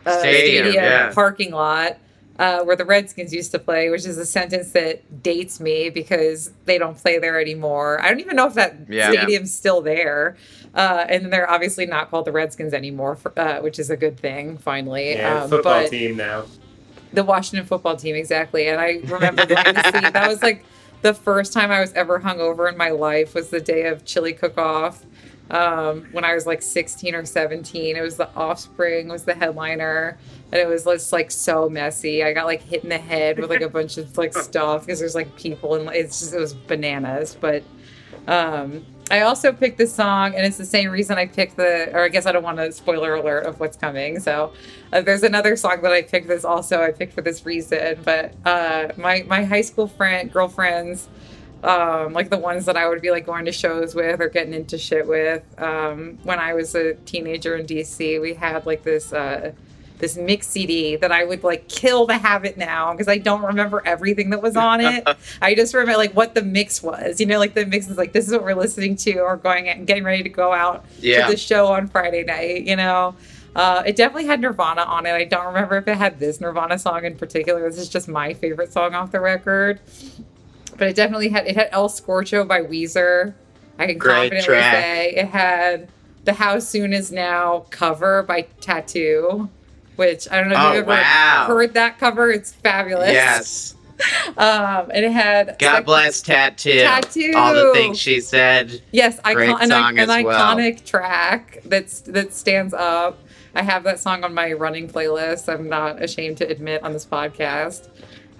uh, 0.05 0.19
Stadium, 0.19 0.65
stadium, 0.65 0.83
yeah. 0.83 1.13
parking 1.13 1.51
lot 1.51 1.97
uh, 2.37 2.63
where 2.63 2.75
the 2.75 2.85
Redskins 2.85 3.33
used 3.33 3.51
to 3.51 3.59
play, 3.59 3.89
which 3.89 4.05
is 4.05 4.17
a 4.17 4.25
sentence 4.25 4.71
that 4.71 5.23
dates 5.23 5.59
me 5.59 5.89
because 5.89 6.51
they 6.65 6.77
don't 6.77 6.97
play 6.97 7.17
there 7.17 7.39
anymore. 7.39 8.01
I 8.01 8.09
don't 8.09 8.19
even 8.19 8.35
know 8.35 8.47
if 8.47 8.55
that 8.55 8.75
Yeah. 8.89 9.11
stadium's 9.11 9.53
still 9.53 9.81
there. 9.81 10.35
Uh, 10.73 11.05
and 11.07 11.31
they're 11.31 11.49
obviously 11.49 11.85
not 11.85 12.11
called 12.11 12.25
the 12.25 12.33
Redskins 12.33 12.73
anymore, 12.73 13.15
for, 13.15 13.37
uh, 13.39 13.61
which 13.61 13.79
is 13.79 13.89
a 13.89 13.95
good 13.95 14.19
thing, 14.19 14.57
finally. 14.57 15.13
Yeah, 15.13 15.43
Um, 15.43 15.49
football 15.49 15.83
but 15.83 15.89
team 15.89 16.17
now. 16.17 16.43
the 17.13 17.23
Washington 17.23 17.65
football 17.65 17.95
team, 17.95 18.15
exactly. 18.15 18.67
And 18.67 18.81
I 18.81 18.99
remember 19.05 19.45
going 19.45 19.63
to 19.75 19.83
see 19.93 20.09
that 20.09 20.27
was 20.27 20.43
like 20.43 20.65
the 21.01 21.13
first 21.13 21.53
time 21.53 21.71
I 21.71 21.79
was 21.79 21.93
ever 21.93 22.19
hungover 22.19 22.69
in 22.69 22.75
my 22.75 22.89
life 22.89 23.33
was 23.33 23.49
the 23.49 23.61
day 23.61 23.85
of 23.85 24.03
chili 24.03 24.33
cook 24.33 24.57
off. 24.57 25.05
Um, 25.51 26.07
when 26.11 26.23
I 26.23 26.33
was 26.33 26.47
like 26.47 26.61
16 26.61 27.13
or 27.13 27.25
17, 27.25 27.95
it 27.95 28.01
was 28.01 28.17
the 28.17 28.29
Offspring 28.35 29.07
was 29.09 29.25
the 29.25 29.35
headliner, 29.35 30.17
and 30.51 30.59
it 30.59 30.67
was 30.67 30.85
just 30.85 31.13
like 31.13 31.29
so 31.29 31.69
messy. 31.69 32.23
I 32.23 32.33
got 32.33 32.45
like 32.45 32.61
hit 32.61 32.83
in 32.83 32.89
the 32.89 32.97
head 32.97 33.39
with 33.39 33.49
like 33.49 33.61
a 33.61 33.69
bunch 33.77 33.97
of 33.97 34.17
like 34.17 34.33
stuff 34.33 34.85
because 34.85 34.99
there's 34.99 35.15
like 35.15 35.35
people 35.35 35.75
and 35.75 35.89
it's 35.89 36.19
just 36.19 36.33
it 36.33 36.39
was 36.39 36.53
bananas. 36.53 37.37
But 37.39 37.63
um, 38.27 38.85
I 39.11 39.21
also 39.21 39.51
picked 39.53 39.77
this 39.77 39.93
song, 39.93 40.33
and 40.33 40.45
it's 40.45 40.57
the 40.57 40.65
same 40.65 40.89
reason 40.89 41.17
I 41.17 41.27
picked 41.27 41.57
the, 41.57 41.91
or 41.93 42.03
I 42.05 42.09
guess 42.09 42.25
I 42.25 42.31
don't 42.31 42.43
want 42.43 42.57
to 42.57 42.71
spoiler 42.71 43.13
alert 43.13 43.45
of 43.45 43.59
what's 43.59 43.77
coming. 43.77 44.19
So 44.19 44.51
uh, 44.91 45.01
there's 45.01 45.21
another 45.21 45.55
song 45.55 45.81
that 45.83 45.91
I 45.91 46.01
picked 46.01 46.27
this 46.27 46.43
also 46.43 46.81
I 46.81 46.91
picked 46.91 47.13
for 47.13 47.21
this 47.21 47.45
reason. 47.45 47.99
But 48.03 48.33
uh, 48.45 48.93
my 48.97 49.23
my 49.27 49.43
high 49.43 49.61
school 49.61 49.87
friend 49.87 50.31
girlfriends, 50.33 51.07
um, 51.65 52.13
like 52.13 52.29
the 52.29 52.37
ones 52.37 52.65
that 52.65 52.77
I 52.77 52.87
would 52.87 53.01
be 53.01 53.11
like 53.11 53.25
going 53.25 53.45
to 53.45 53.51
shows 53.51 53.95
with 53.95 54.21
or 54.21 54.29
getting 54.29 54.53
into 54.53 54.77
shit 54.77 55.07
with. 55.07 55.43
Um, 55.61 56.19
when 56.23 56.39
I 56.39 56.53
was 56.53 56.75
a 56.75 56.93
teenager 56.93 57.55
in 57.55 57.65
DC, 57.65 58.21
we 58.21 58.33
had 58.33 58.65
like 58.65 58.83
this. 58.83 59.11
Uh, 59.13 59.51
this 59.97 60.17
mix 60.17 60.47
CD 60.47 60.97
that 60.97 61.13
I 61.13 61.23
would 61.23 61.45
like 61.45 61.69
kill 61.69 62.05
to 62.07 62.15
have 62.15 62.43
it 62.43 62.57
now 62.57 62.91
because 62.91 63.07
I 63.07 63.17
don't 63.17 63.43
remember 63.43 63.81
everything 63.85 64.29
that 64.31 64.41
was 64.41 64.57
on 64.57 64.81
it. 64.81 65.07
I 65.41 65.55
just 65.55 65.73
remember 65.73 65.95
like 65.97 66.11
what 66.13 66.35
the 66.35 66.43
mix 66.43 66.83
was. 66.83 67.21
You 67.21 67.25
know, 67.27 67.39
like 67.39 67.53
the 67.53 67.65
mix 67.65 67.87
is 67.87 67.97
like 67.97 68.11
this 68.11 68.27
is 68.27 68.33
what 68.33 68.43
we're 68.43 68.55
listening 68.55 68.97
to 68.97 69.19
or 69.19 69.37
going 69.37 69.69
and 69.69 69.87
getting 69.87 70.03
ready 70.03 70.21
to 70.21 70.27
go 70.27 70.51
out 70.51 70.83
Yeah. 70.99 71.27
to 71.27 71.31
the 71.31 71.37
show 71.37 71.67
on 71.67 71.87
Friday 71.87 72.25
night. 72.25 72.63
You 72.65 72.75
know, 72.75 73.15
uh, 73.55 73.83
it 73.85 73.95
definitely 73.95 74.25
had 74.25 74.41
Nirvana 74.41 74.81
on 74.81 75.05
it. 75.05 75.13
I 75.13 75.23
don't 75.23 75.45
remember 75.45 75.77
if 75.77 75.87
it 75.87 75.95
had 75.97 76.19
this 76.19 76.41
Nirvana 76.41 76.77
song 76.77 77.05
in 77.05 77.15
particular. 77.15 77.61
This 77.69 77.79
is 77.79 77.87
just 77.87 78.09
my 78.09 78.33
favorite 78.33 78.73
song 78.73 78.95
off 78.95 79.11
the 79.13 79.21
record. 79.21 79.79
But 80.77 80.87
it 80.89 80.95
definitely 80.95 81.29
had 81.29 81.47
it 81.47 81.55
had 81.55 81.69
El 81.71 81.89
Scorcho 81.89 82.47
by 82.47 82.61
Weezer. 82.61 83.33
I 83.77 83.87
can 83.87 83.97
Great 83.97 84.31
confidently 84.31 84.45
track. 84.45 84.73
say 84.83 85.09
it 85.15 85.27
had 85.27 85.89
the 86.23 86.33
How 86.33 86.59
Soon 86.59 86.93
Is 86.93 87.11
Now 87.11 87.65
cover 87.69 88.23
by 88.23 88.47
t.A.T.u., 88.61 89.49
which 89.95 90.29
I 90.31 90.39
don't 90.39 90.49
know 90.49 90.55
if 90.55 90.61
Oh, 90.61 90.73
you've 90.73 90.81
ever 90.89 90.91
wow. 91.01 91.45
heard 91.47 91.73
that 91.75 91.99
cover. 91.99 92.31
It's 92.31 92.51
fabulous. 92.53 93.11
Yes. 93.11 93.71
Um, 94.37 94.91
and 94.93 95.05
it 95.05 95.11
had 95.13 95.55
God 95.57 95.73
like- 95.73 95.85
bless 95.85 96.21
Tattoo. 96.21 96.79
Tattoo. 96.81 97.31
All 97.33 97.53
the 97.53 97.71
things 97.73 97.97
she 97.97 98.19
said. 98.19 98.81
Yes, 98.91 99.17
icon- 99.23 99.61
an, 99.61 99.71
an 99.71 100.07
well. 100.25 100.55
iconic 100.57 100.83
track 100.85 101.59
that's 101.63 102.01
that 102.01 102.33
stands 102.33 102.73
up. 102.73 103.19
I 103.53 103.61
have 103.63 103.83
that 103.85 104.01
song 104.01 104.25
on 104.25 104.33
my 104.33 104.51
running 104.51 104.89
playlist. 104.89 105.47
I'm 105.47 105.69
not 105.69 106.03
ashamed 106.03 106.35
to 106.39 106.49
admit 106.49 106.83
on 106.83 106.91
this 106.91 107.05
podcast. 107.05 107.87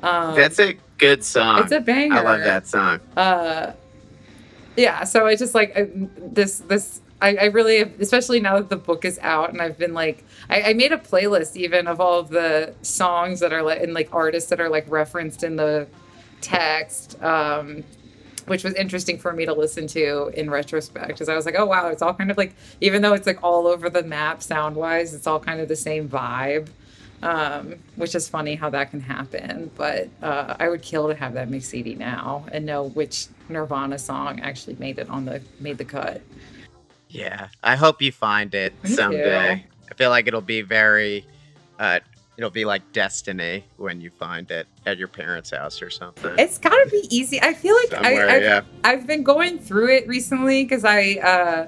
Um, 0.05 0.35
That's 0.35 0.59
a 0.59 0.77
good 0.97 1.23
song. 1.23 1.63
it's 1.63 1.71
a 1.71 1.79
banger. 1.81 2.15
I 2.15 2.21
love 2.21 2.39
that 2.41 2.67
song. 2.67 2.99
uh 3.17 3.73
yeah 4.77 5.03
so 5.05 5.25
i 5.25 5.35
just 5.35 5.55
like 5.55 5.75
I, 5.77 5.87
this 6.17 6.59
this 6.59 7.01
I, 7.21 7.35
I 7.35 7.43
really 7.45 7.77
especially 7.99 8.39
now 8.41 8.57
that 8.57 8.69
the 8.69 8.75
book 8.75 9.05
is 9.05 9.17
out 9.19 9.51
and 9.51 9.61
i've 9.61 9.77
been 9.77 9.93
like 9.93 10.23
I, 10.49 10.61
I 10.63 10.73
made 10.73 10.91
a 10.91 10.97
playlist 10.97 11.55
even 11.55 11.87
of 11.87 12.01
all 12.01 12.19
of 12.19 12.29
the 12.29 12.73
songs 12.81 13.39
that 13.39 13.53
are 13.53 13.63
like 13.63 13.81
and 13.81 13.93
like 13.93 14.09
artists 14.13 14.49
that 14.49 14.59
are 14.59 14.69
like 14.69 14.85
referenced 14.89 15.43
in 15.43 15.55
the 15.55 15.87
text 16.41 17.21
um 17.23 17.83
which 18.47 18.63
was 18.63 18.73
interesting 18.75 19.17
for 19.17 19.31
me 19.33 19.45
to 19.45 19.53
listen 19.53 19.87
to 19.87 20.29
in 20.35 20.49
retrospect 20.49 21.07
because 21.07 21.29
i 21.29 21.35
was 21.35 21.45
like 21.45 21.55
oh 21.57 21.65
wow 21.65 21.87
it's 21.87 22.01
all 22.01 22.13
kind 22.13 22.29
of 22.29 22.37
like 22.37 22.53
even 22.81 23.01
though 23.01 23.13
it's 23.13 23.25
like 23.27 23.41
all 23.43 23.67
over 23.67 23.89
the 23.89 24.03
map 24.03 24.41
sound 24.43 24.75
wise 24.75 25.13
it's 25.13 25.25
all 25.25 25.39
kind 25.39 25.59
of 25.61 25.67
the 25.69 25.75
same 25.75 26.07
vibe 26.07 26.67
um, 27.25 27.73
which 27.95 28.13
is 28.13 28.29
funny 28.29 28.53
how 28.55 28.69
that 28.69 28.91
can 28.91 28.99
happen. 29.01 29.71
But 29.75 30.09
uh, 30.21 30.55
I 30.59 30.69
would 30.69 30.83
kill 30.83 31.07
to 31.07 31.15
have 31.15 31.33
that 31.33 31.49
mix 31.49 31.67
CD 31.67 31.95
now 31.95 32.45
and 32.51 32.65
know 32.65 32.89
which 32.89 33.27
Nirvana 33.49 33.97
song 33.97 34.39
actually 34.41 34.75
made 34.75 34.99
it 34.99 35.09
on 35.09 35.25
the 35.25 35.41
made 35.59 35.79
the 35.79 35.85
cut. 35.85 36.21
Yeah. 37.09 37.47
I 37.63 37.75
hope 37.75 38.01
you 38.01 38.11
find 38.11 38.53
it 38.53 38.73
Me 38.83 38.91
someday. 38.91 39.65
I 39.89 39.93
feel 39.95 40.11
like 40.11 40.27
it'll 40.27 40.41
be 40.41 40.61
very 40.61 41.25
uh 41.79 41.99
it'll 42.37 42.51
be 42.51 42.65
like 42.65 42.83
destiny 42.91 43.63
when 43.77 44.01
you 44.01 44.11
find 44.11 44.51
it 44.51 44.67
at 44.85 44.97
your 44.97 45.07
parents' 45.07 45.49
house 45.49 45.81
or 45.81 45.89
something. 45.89 46.35
It's 46.37 46.57
got 46.59 46.71
to 46.71 46.89
be 46.91 47.07
easy. 47.09 47.41
I 47.41 47.53
feel 47.53 47.75
like 47.75 47.89
Somewhere, 47.89 48.29
I, 48.29 48.35
I've, 48.35 48.41
yeah. 48.43 48.61
I've 48.83 49.07
been 49.07 49.23
going 49.23 49.57
through 49.57 49.95
it 49.95 50.07
recently 50.07 50.63
because 50.63 50.83
I 50.83 51.13
uh, 51.23 51.67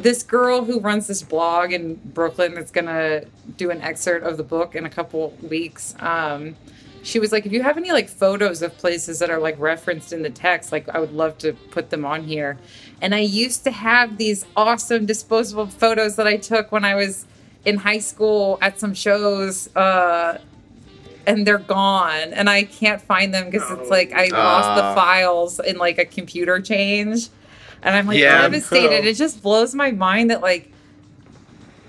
this 0.00 0.22
girl 0.22 0.64
who 0.64 0.80
runs 0.80 1.06
this 1.06 1.22
blog 1.22 1.72
in 1.72 1.94
Brooklyn 1.96 2.54
that's 2.54 2.70
gonna 2.70 3.22
do 3.56 3.70
an 3.70 3.80
excerpt 3.80 4.24
of 4.26 4.36
the 4.36 4.42
book 4.42 4.74
in 4.74 4.84
a 4.86 4.90
couple 4.90 5.30
weeks. 5.42 5.94
Um, 5.98 6.56
she 7.02 7.18
was 7.20 7.32
like, 7.32 7.46
if 7.46 7.52
you 7.52 7.62
have 7.62 7.76
any 7.76 7.90
like 7.92 8.08
photos 8.08 8.60
of 8.62 8.76
places 8.76 9.18
that 9.20 9.30
are 9.30 9.38
like 9.38 9.58
referenced 9.58 10.12
in 10.12 10.22
the 10.22 10.30
text, 10.30 10.72
like 10.72 10.88
I 10.88 10.98
would 10.98 11.12
love 11.12 11.38
to 11.38 11.52
put 11.52 11.90
them 11.90 12.04
on 12.04 12.24
here. 12.24 12.58
And 13.00 13.14
I 13.14 13.20
used 13.20 13.64
to 13.64 13.70
have 13.70 14.18
these 14.18 14.44
awesome 14.56 15.06
disposable 15.06 15.66
photos 15.68 16.16
that 16.16 16.26
I 16.26 16.36
took 16.36 16.70
when 16.72 16.84
I 16.84 16.94
was 16.96 17.24
in 17.64 17.76
high 17.78 17.98
school 18.00 18.58
at 18.60 18.78
some 18.78 18.94
shows. 18.94 19.74
Uh, 19.74 20.38
and 21.26 21.46
they're 21.46 21.58
gone 21.58 22.32
and 22.32 22.48
I 22.48 22.62
can't 22.62 23.02
find 23.02 23.34
them 23.34 23.50
because 23.50 23.70
it's 23.72 23.90
like 23.90 24.12
I 24.14 24.28
lost 24.28 24.76
the 24.76 24.82
Ah. 24.82 24.94
files 24.94 25.60
in 25.60 25.76
like 25.76 25.98
a 25.98 26.06
computer 26.06 26.58
change. 26.58 27.28
And 27.82 27.94
I'm 27.94 28.06
like 28.06 28.18
Yeah. 28.18 28.42
devastated. 28.42 29.06
It 29.06 29.16
just 29.16 29.42
blows 29.42 29.74
my 29.74 29.90
mind 29.92 30.30
that 30.30 30.40
like 30.40 30.72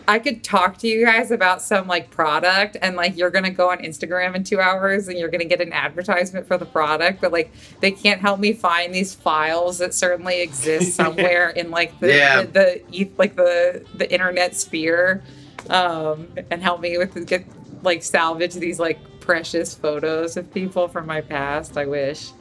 I 0.08 0.18
could 0.18 0.44
talk 0.44 0.80
to 0.80 0.88
you 0.88 1.06
guys 1.06 1.30
about 1.30 1.62
some 1.62 1.86
like 1.88 2.10
product 2.10 2.78
and 2.82 2.96
like 2.96 3.16
you're 3.16 3.30
gonna 3.30 3.52
go 3.52 3.70
on 3.70 3.78
Instagram 3.80 4.34
in 4.36 4.44
two 4.44 4.60
hours 4.60 5.08
and 5.08 5.20
you're 5.20 5.30
gonna 5.30 5.46
get 5.46 5.62
an 5.62 5.72
advertisement 5.72 6.48
for 6.48 6.58
the 6.58 6.66
product, 6.66 7.22
but 7.22 7.32
like 7.32 7.52
they 7.80 7.92
can't 7.92 8.20
help 8.20 8.40
me 8.40 8.54
find 8.54 8.94
these 8.94 9.14
files 9.14 9.78
that 9.78 9.94
certainly 9.94 10.42
exist 10.42 10.96
somewhere 10.96 11.50
in 11.52 11.70
like 11.70 12.00
the, 12.00 12.08
Yeah. 12.16 12.42
the, 12.42 12.82
the 12.92 13.10
like 13.20 13.36
the 13.36 13.86
the 13.96 14.12
internet 14.12 14.56
sphere, 14.56 15.22
um, 15.70 16.28
and 16.50 16.64
help 16.64 16.82
me 16.82 16.98
with 16.98 17.28
get 17.28 17.46
like 17.84 18.02
salvage 18.02 18.56
these 18.56 18.80
like 18.80 18.98
precious 19.20 19.76
photos 19.76 20.38
of 20.38 20.52
people 20.52 20.88
from 20.88 21.06
my 21.06 21.22
past. 21.22 21.78
I 21.78 21.86
wish. 21.86 22.32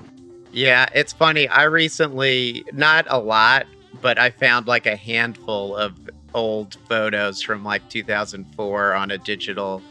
Yeah, 0.53 0.87
it's 0.95 1.13
funny. 1.13 1.49
I 1.49 1.65
recently, 1.65 2.65
not 2.73 3.07
a 3.09 3.19
lot, 3.19 3.67
but 4.01 4.19
I 4.19 4.31
found 4.31 4.67
like 4.67 4.87
a 4.87 4.97
handful 4.97 5.77
of 5.77 5.99
old 6.35 6.77
photos 6.89 7.43
from 7.43 7.65
like 7.65 7.89
2004 7.89 8.95
on 8.95 9.11
a 9.11 9.19
digital 9.19 9.83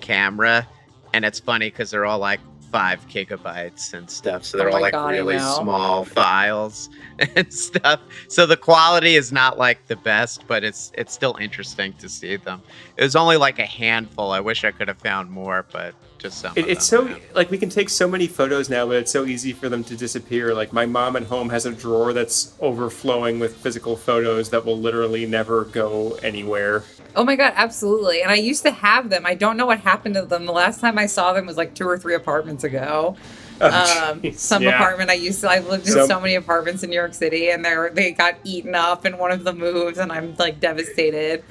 camera. 0.00 0.66
And 1.14 1.24
it's 1.24 1.40
funny 1.40 1.68
because 1.68 1.90
they're 1.90 2.06
all 2.06 2.18
like 2.18 2.40
five 2.72 3.06
gigabytes 3.06 3.92
and 3.92 4.10
stuff. 4.10 4.44
So 4.44 4.56
they're 4.56 4.70
Oh 4.70 4.74
all 4.74 4.80
like 4.80 4.92
God, 4.92 5.10
really 5.10 5.38
small 5.38 6.04
files 6.04 6.88
and 7.36 7.52
stuff. 7.52 8.00
So 8.28 8.46
the 8.46 8.56
quality 8.56 9.14
is 9.14 9.30
not 9.30 9.58
like 9.58 9.86
the 9.86 9.96
best, 9.96 10.46
but 10.46 10.64
it's 10.64 10.90
it's 10.96 11.12
still 11.12 11.36
interesting 11.38 11.92
to 11.94 12.08
see 12.08 12.36
them. 12.36 12.62
It 12.96 13.02
was 13.02 13.14
only 13.14 13.36
like 13.36 13.58
a 13.58 13.66
handful. 13.66 14.30
I 14.32 14.40
wish 14.40 14.64
I 14.64 14.70
could 14.72 14.88
have 14.88 14.98
found 14.98 15.30
more, 15.30 15.66
but 15.70 15.94
just 16.22 16.38
some. 16.38 16.52
It, 16.56 16.68
it's 16.68 16.88
them, 16.88 17.08
so 17.08 17.14
yeah. 17.14 17.22
like 17.34 17.50
we 17.50 17.58
can 17.58 17.68
take 17.68 17.88
so 17.90 18.08
many 18.08 18.26
photos 18.26 18.70
now, 18.70 18.86
but 18.86 18.96
it's 18.96 19.10
so 19.10 19.26
easy 19.26 19.52
for 19.52 19.68
them 19.68 19.84
to 19.84 19.96
disappear. 19.96 20.54
Like 20.54 20.72
my 20.72 20.86
mom 20.86 21.16
at 21.16 21.24
home 21.24 21.50
has 21.50 21.66
a 21.66 21.72
drawer 21.72 22.12
that's 22.12 22.54
overflowing 22.60 23.38
with 23.38 23.56
physical 23.56 23.96
photos 23.96 24.50
that 24.50 24.64
will 24.64 24.78
literally 24.78 25.26
never 25.26 25.64
go 25.64 26.12
anywhere. 26.22 26.84
Oh 27.14 27.24
my 27.24 27.36
god, 27.36 27.52
absolutely. 27.56 28.22
And 28.22 28.30
I 28.30 28.36
used 28.36 28.62
to 28.62 28.70
have 28.70 29.10
them. 29.10 29.26
I 29.26 29.34
don't 29.34 29.56
know 29.56 29.66
what 29.66 29.80
happened 29.80 30.14
to 30.14 30.22
them. 30.22 30.46
The 30.46 30.52
last 30.52 30.80
time 30.80 30.96
I 30.96 31.06
saw 31.06 31.32
them 31.32 31.46
was 31.46 31.56
like 31.56 31.74
two 31.74 31.86
or 31.86 31.98
three 31.98 32.14
apartments 32.14 32.64
ago. 32.64 33.16
Oh, 33.60 34.10
um, 34.12 34.32
some 34.32 34.62
Yeah. 34.62 34.70
apartment 34.70 35.10
I 35.10 35.14
used 35.14 35.40
to. 35.42 35.50
I've 35.50 35.66
lived 35.66 35.86
in 35.86 35.92
So- 35.92 36.06
so, 36.06 36.20
many 36.20 36.34
apartments 36.36 36.82
in 36.82 36.90
New 36.90 36.96
York 36.96 37.14
City, 37.14 37.50
and 37.50 37.64
they're 37.64 37.90
they 37.90 38.12
got 38.12 38.36
eaten 38.44 38.74
up 38.74 39.04
in 39.04 39.18
one 39.18 39.30
of 39.30 39.44
the 39.44 39.52
moves, 39.52 39.98
and 39.98 40.10
I'm 40.10 40.34
like 40.38 40.58
devastated. 40.58 41.44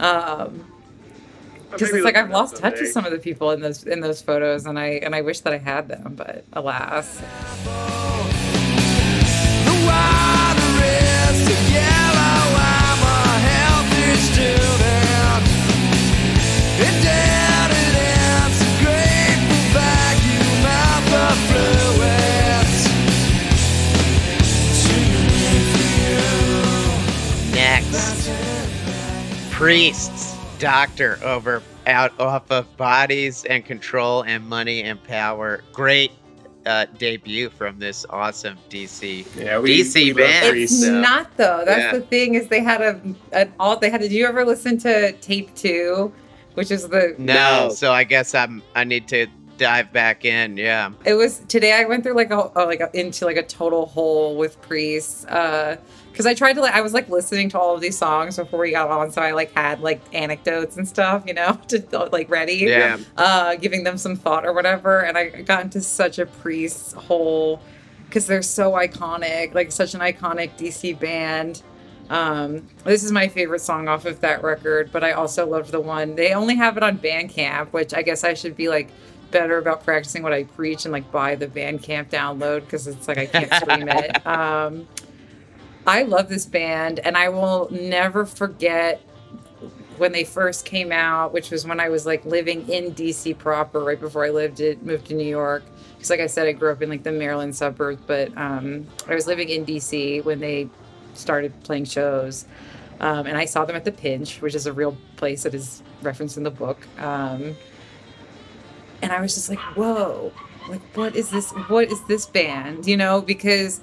Um, 0.00 0.66
because 1.74 1.94
it's 1.94 2.04
like 2.04 2.16
I've 2.16 2.30
it 2.30 2.32
up 2.32 2.34
lost 2.34 2.56
touch 2.56 2.80
with 2.80 2.90
some 2.92 3.04
of 3.04 3.12
the 3.12 3.18
people 3.18 3.50
in 3.50 3.60
those 3.60 3.84
in 3.84 4.00
those 4.00 4.22
photos, 4.22 4.66
and 4.66 4.78
I 4.78 5.00
and 5.04 5.14
I 5.14 5.20
wish 5.20 5.40
that 5.40 5.52
I 5.52 5.58
had 5.58 5.88
them, 5.88 6.14
but 6.16 6.44
alas. 6.52 7.20
The 9.66 9.74
water 9.88 10.72
is 10.84 11.36
so 11.46 11.56
yellow. 11.72 12.40
I'm 12.56 13.00
a 13.02 13.20
healthy 13.50 14.08
student. 14.28 15.44
And 16.86 16.96
dead 17.04 17.70
it 17.70 17.94
ends. 17.94 18.58
A 18.60 18.70
grateful 18.82 19.62
vacuum 19.74 20.64
of 20.64 21.04
affluence. 21.24 22.82
Next, 27.52 28.28
priests, 29.52 30.13
doctor 30.64 31.18
over 31.22 31.62
out 31.86 32.18
off 32.18 32.50
of 32.50 32.74
bodies 32.78 33.44
and 33.44 33.64
control 33.64 34.22
and 34.22 34.42
money 34.48 34.82
and 34.82 35.02
power. 35.04 35.62
Great 35.72 36.10
uh, 36.64 36.86
debut 36.96 37.50
from 37.50 37.78
this 37.78 38.06
awesome 38.08 38.56
DC 38.70 39.26
Yeah, 39.36 39.58
we, 39.58 39.82
DC 39.82 39.94
we 40.06 40.12
band. 40.14 40.48
Priest. 40.50 40.72
It's 40.72 40.82
so- 40.86 41.00
not 41.00 41.36
though. 41.36 41.62
That's 41.66 41.92
Yeah. 41.92 41.92
the 41.92 42.00
thing 42.00 42.34
is 42.34 42.48
they 42.48 42.62
had 42.62 42.80
a 42.80 42.98
an 43.32 43.52
all 43.60 43.76
they 43.78 43.90
had. 43.90 44.00
Did 44.00 44.12
you 44.12 44.26
ever 44.26 44.42
listen 44.46 44.78
to 44.78 45.12
tape 45.12 45.54
two, 45.54 46.10
which 46.54 46.70
is 46.70 46.88
the 46.88 47.14
No, 47.18 47.34
No. 47.34 47.68
so 47.74 47.92
I 47.92 48.04
guess 48.04 48.34
I'm 48.34 48.62
I 48.74 48.84
need 48.84 49.06
to 49.08 49.26
dive 49.58 49.92
back 49.92 50.24
in. 50.24 50.56
Yeah. 50.56 50.90
it 51.04 51.14
was 51.14 51.40
today 51.46 51.74
i 51.74 51.84
went 51.84 52.02
through 52.02 52.14
like 52.16 52.30
a, 52.32 52.50
a- 52.56 52.64
like 52.64 52.80
a, 52.80 52.90
into 52.98 53.24
like 53.26 53.36
a 53.36 53.42
total 53.44 53.86
hole 53.86 54.36
with 54.36 54.60
priests 54.62 55.24
uh 55.26 55.76
because 56.14 56.26
i 56.26 56.32
tried 56.32 56.52
to 56.52 56.60
like 56.60 56.72
i 56.74 56.80
was 56.80 56.92
like 56.94 57.08
listening 57.08 57.48
to 57.48 57.58
all 57.58 57.74
of 57.74 57.80
these 57.80 57.98
songs 57.98 58.36
before 58.36 58.60
we 58.60 58.70
got 58.70 58.88
on 58.88 59.10
so 59.10 59.20
i 59.20 59.32
like 59.32 59.52
had 59.54 59.80
like 59.80 60.00
anecdotes 60.14 60.76
and 60.76 60.86
stuff 60.86 61.24
you 61.26 61.34
know 61.34 61.58
to 61.68 61.82
like 62.12 62.30
ready 62.30 62.54
Yeah. 62.54 62.98
uh 63.16 63.56
giving 63.56 63.82
them 63.82 63.98
some 63.98 64.14
thought 64.14 64.46
or 64.46 64.52
whatever 64.52 65.00
and 65.00 65.18
i 65.18 65.28
got 65.28 65.64
into 65.64 65.80
such 65.80 66.18
a 66.20 66.26
priest 66.26 66.94
hole 66.94 67.60
because 68.06 68.26
they're 68.26 68.42
so 68.42 68.72
iconic 68.72 69.54
like 69.54 69.72
such 69.72 69.94
an 69.94 70.00
iconic 70.00 70.56
dc 70.56 70.98
band 71.00 71.62
um 72.10 72.64
this 72.84 73.02
is 73.02 73.10
my 73.10 73.26
favorite 73.26 73.60
song 73.60 73.88
off 73.88 74.04
of 74.04 74.20
that 74.20 74.42
record 74.44 74.90
but 74.92 75.02
i 75.02 75.10
also 75.12 75.44
loved 75.46 75.72
the 75.72 75.80
one 75.80 76.14
they 76.14 76.32
only 76.32 76.54
have 76.54 76.76
it 76.76 76.82
on 76.84 76.96
bandcamp 76.98 77.66
which 77.72 77.92
i 77.92 78.02
guess 78.02 78.22
i 78.22 78.34
should 78.34 78.54
be 78.56 78.68
like 78.68 78.88
better 79.30 79.58
about 79.58 79.82
practicing 79.82 80.22
what 80.22 80.32
i 80.32 80.44
preach 80.44 80.84
and 80.84 80.92
like 80.92 81.10
buy 81.10 81.34
the 81.34 81.46
bandcamp 81.48 82.08
download 82.10 82.60
because 82.60 82.86
it's 82.86 83.08
like 83.08 83.18
i 83.18 83.26
can't 83.26 83.52
stream 83.54 83.88
it 83.88 84.24
um 84.26 84.86
i 85.86 86.02
love 86.02 86.28
this 86.28 86.46
band 86.46 87.00
and 87.00 87.16
i 87.16 87.28
will 87.28 87.68
never 87.70 88.24
forget 88.24 89.00
when 89.96 90.12
they 90.12 90.24
first 90.24 90.64
came 90.64 90.90
out, 90.92 91.32
which 91.32 91.50
was 91.50 91.66
when 91.66 91.78
I 91.80 91.88
was 91.88 92.06
like 92.06 92.24
living 92.24 92.68
in 92.68 92.92
DC 92.92 93.36
proper, 93.38 93.80
right 93.80 94.00
before 94.00 94.24
I 94.24 94.30
lived 94.30 94.60
it, 94.60 94.82
moved 94.84 95.06
to 95.06 95.14
New 95.14 95.26
York. 95.26 95.62
Because, 95.94 96.10
like 96.10 96.20
I 96.20 96.26
said, 96.26 96.46
I 96.46 96.52
grew 96.52 96.72
up 96.72 96.82
in 96.82 96.90
like 96.90 97.02
the 97.02 97.12
Maryland 97.12 97.54
suburbs, 97.54 98.02
but 98.06 98.36
um, 98.36 98.86
I 99.06 99.14
was 99.14 99.26
living 99.26 99.48
in 99.48 99.64
DC 99.64 100.24
when 100.24 100.40
they 100.40 100.68
started 101.14 101.52
playing 101.62 101.84
shows. 101.84 102.46
Um, 103.00 103.26
and 103.26 103.36
I 103.36 103.44
saw 103.44 103.64
them 103.64 103.76
at 103.76 103.84
the 103.84 103.92
Pinch, 103.92 104.40
which 104.40 104.54
is 104.54 104.66
a 104.66 104.72
real 104.72 104.96
place 105.16 105.42
that 105.44 105.54
is 105.54 105.82
referenced 106.02 106.36
in 106.36 106.42
the 106.42 106.50
book. 106.50 106.86
Um, 106.98 107.56
and 109.02 109.12
I 109.12 109.20
was 109.20 109.34
just 109.34 109.48
like, 109.48 109.58
whoa, 109.76 110.32
like, 110.68 110.80
what 110.96 111.14
is 111.14 111.30
this? 111.30 111.50
What 111.68 111.90
is 111.90 112.02
this 112.06 112.26
band? 112.26 112.86
You 112.86 112.96
know, 112.96 113.20
because 113.20 113.80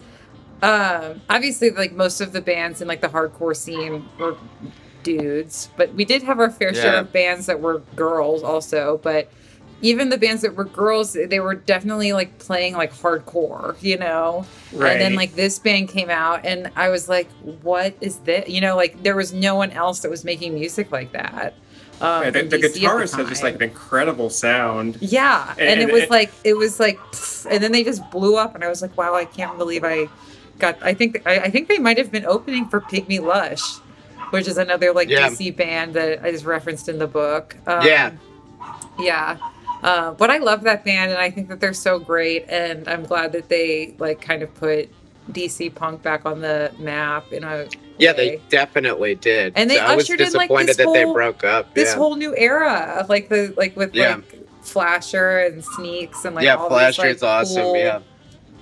um, 0.61 1.21
obviously, 1.29 1.71
like 1.71 1.93
most 1.93 2.21
of 2.21 2.33
the 2.33 2.41
bands 2.41 2.81
in 2.81 2.87
like 2.87 3.01
the 3.01 3.09
hardcore 3.09 3.55
scene 3.55 4.07
were 4.19 4.35
dudes, 5.03 5.69
but 5.77 5.93
we 5.93 6.05
did 6.05 6.21
have 6.23 6.39
our 6.39 6.49
fair 6.49 6.73
share 6.73 6.97
of 6.97 7.11
bands 7.11 7.47
that 7.47 7.59
were 7.59 7.79
girls 7.95 8.43
also. 8.43 8.99
But 9.01 9.31
even 9.81 10.09
the 10.09 10.17
bands 10.17 10.43
that 10.43 10.55
were 10.55 10.65
girls, 10.65 11.13
they 11.13 11.39
were 11.39 11.55
definitely 11.55 12.13
like 12.13 12.37
playing 12.37 12.75
like 12.75 12.93
hardcore, 12.93 13.75
you 13.81 13.97
know. 13.97 14.45
Right. 14.71 14.91
And 14.91 15.01
then 15.01 15.15
like 15.15 15.33
this 15.33 15.57
band 15.57 15.89
came 15.89 16.11
out, 16.11 16.45
and 16.45 16.71
I 16.75 16.89
was 16.89 17.09
like, 17.09 17.27
"What 17.63 17.95
is 17.99 18.17
this?" 18.19 18.47
You 18.47 18.61
know, 18.61 18.75
like 18.75 19.01
there 19.01 19.15
was 19.15 19.33
no 19.33 19.55
one 19.55 19.71
else 19.71 20.01
that 20.01 20.11
was 20.11 20.23
making 20.23 20.53
music 20.53 20.91
like 20.91 21.11
that. 21.13 21.55
Um, 21.99 22.23
Yeah, 22.23 22.29
the, 22.31 22.43
the 22.43 22.57
guitarist 22.57 23.15
had 23.15 23.27
just 23.27 23.43
like 23.43 23.55
an 23.55 23.63
incredible 23.63 24.29
sound. 24.29 24.97
Yeah, 25.01 25.53
and, 25.57 25.81
And- 25.81 25.81
it 25.81 25.91
was 25.91 26.09
like 26.11 26.31
it 26.43 26.53
was 26.53 26.79
like, 26.79 26.99
pff, 26.99 27.47
and 27.49 27.63
then 27.63 27.71
they 27.71 27.83
just 27.83 28.07
blew 28.11 28.37
up, 28.37 28.53
and 28.53 28.63
I 28.63 28.69
was 28.69 28.83
like, 28.83 28.95
wow, 28.97 29.15
I 29.15 29.25
can't 29.25 29.57
believe 29.57 29.83
I 29.83 30.07
got. 30.61 30.81
I 30.81 30.93
think 30.93 31.21
I, 31.25 31.39
I 31.39 31.49
think 31.49 31.67
they 31.67 31.79
might 31.79 31.97
have 31.97 32.11
been 32.11 32.25
opening 32.25 32.67
for 32.69 32.79
Pygmy 32.81 33.19
Lush, 33.19 33.77
which 34.29 34.47
is 34.47 34.57
another 34.57 34.93
like 34.93 35.09
Yeah. 35.09 35.27
DC 35.29 35.55
band 35.55 35.93
that 35.95 36.25
is 36.25 36.45
referenced 36.45 36.87
in 36.87 36.99
the 36.99 37.07
book. 37.07 37.57
Um, 37.67 37.85
Yeah. 37.85 38.11
yeah. 38.99 39.37
Uh, 39.83 40.11
but 40.11 40.29
I 40.29 40.37
love 40.37 40.61
that 40.63 40.85
band, 40.85 41.09
and 41.11 41.19
I 41.19 41.31
think 41.31 41.49
that 41.49 41.59
they're 41.59 41.73
so 41.73 41.97
great, 41.97 42.45
and 42.47 42.87
I'm 42.87 43.03
glad 43.03 43.31
that 43.31 43.49
they 43.49 43.95
like 43.97 44.21
kind 44.21 44.43
of 44.43 44.53
put 44.55 44.89
DC 45.31 45.73
punk 45.73 46.03
back 46.03 46.25
on 46.25 46.41
the 46.41 46.71
map 46.77 47.31
in 47.33 47.43
a 47.43 47.67
Yeah, 47.97 48.11
way. 48.11 48.15
they 48.37 48.41
definitely 48.49 49.15
did. 49.15 49.53
And 49.55 49.69
they 49.69 49.77
So 49.77 49.85
I 49.85 49.95
was 49.95 50.05
ushered 50.05 50.21
in, 50.21 50.33
like, 50.33 50.49
disappointed 50.49 50.67
this 50.67 50.77
that 50.77 50.93
they 50.93 51.03
whole- 51.03 51.13
broke 51.13 51.43
up. 51.43 51.73
this 51.73 51.89
yeah. 51.89 51.95
whole 51.95 52.15
new 52.15 52.35
era 52.37 52.97
of 52.99 53.09
like 53.09 53.29
the 53.29 53.53
like 53.57 53.75
with 53.75 53.95
Yeah. 53.95 54.15
like 54.17 54.37
Flasher 54.61 55.39
and 55.39 55.63
Sneaks 55.65 56.25
and 56.25 56.35
like 56.35 56.45
yeah, 56.45 56.55
all 56.55 56.69
Flasher's 56.69 57.03
these, 57.15 57.21
like, 57.23 57.31
awesome. 57.41 57.61
cool 57.63 57.77
Yeah. 57.77 57.99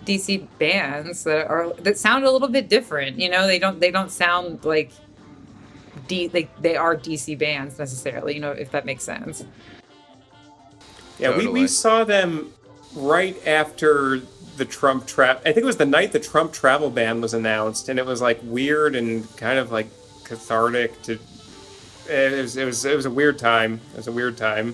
DC 0.09 0.47
bands 0.57 1.23
that 1.23 1.47
are 1.47 1.71
that 1.73 1.97
sound 1.97 2.25
a 2.25 2.31
little 2.31 2.47
bit 2.47 2.67
different. 2.67 3.19
You 3.19 3.29
know, 3.29 3.45
they 3.45 3.59
don't 3.59 3.79
they 3.79 3.91
don't 3.91 4.11
sound 4.11 4.65
like 4.65 4.91
D 6.07 6.27
they 6.27 6.49
they 6.59 6.75
are 6.75 6.95
DC 6.95 7.37
bands 7.37 7.77
necessarily. 7.77 8.33
You 8.33 8.41
know, 8.41 8.51
if 8.51 8.71
that 8.71 8.85
makes 8.85 9.03
sense. 9.03 9.45
Yeah, 11.19 11.37
we, 11.37 11.47
we 11.47 11.67
saw 11.67 12.05
them 12.05 12.53
right 12.95 13.35
after 13.45 14.21
the 14.57 14.65
Trump 14.65 15.05
trap. 15.05 15.41
I 15.41 15.51
think 15.51 15.57
it 15.57 15.65
was 15.65 15.77
the 15.77 15.85
night 15.85 16.11
the 16.11 16.19
Trump 16.19 16.53
travel 16.53 16.89
ban 16.89 17.21
was 17.21 17.33
announced, 17.33 17.89
and 17.89 17.99
it 17.99 18.05
was 18.05 18.21
like 18.21 18.39
weird 18.43 18.95
and 18.95 19.35
kind 19.37 19.59
of 19.59 19.71
like 19.71 19.89
cathartic. 20.23 20.99
To 21.03 21.19
it 22.07 22.41
was 22.41 22.57
it 22.57 22.65
was 22.65 22.83
it 22.83 22.95
was 22.95 23.05
a 23.05 23.11
weird 23.11 23.37
time. 23.37 23.79
It 23.93 23.97
was 23.97 24.07
a 24.07 24.11
weird 24.11 24.37
time. 24.37 24.73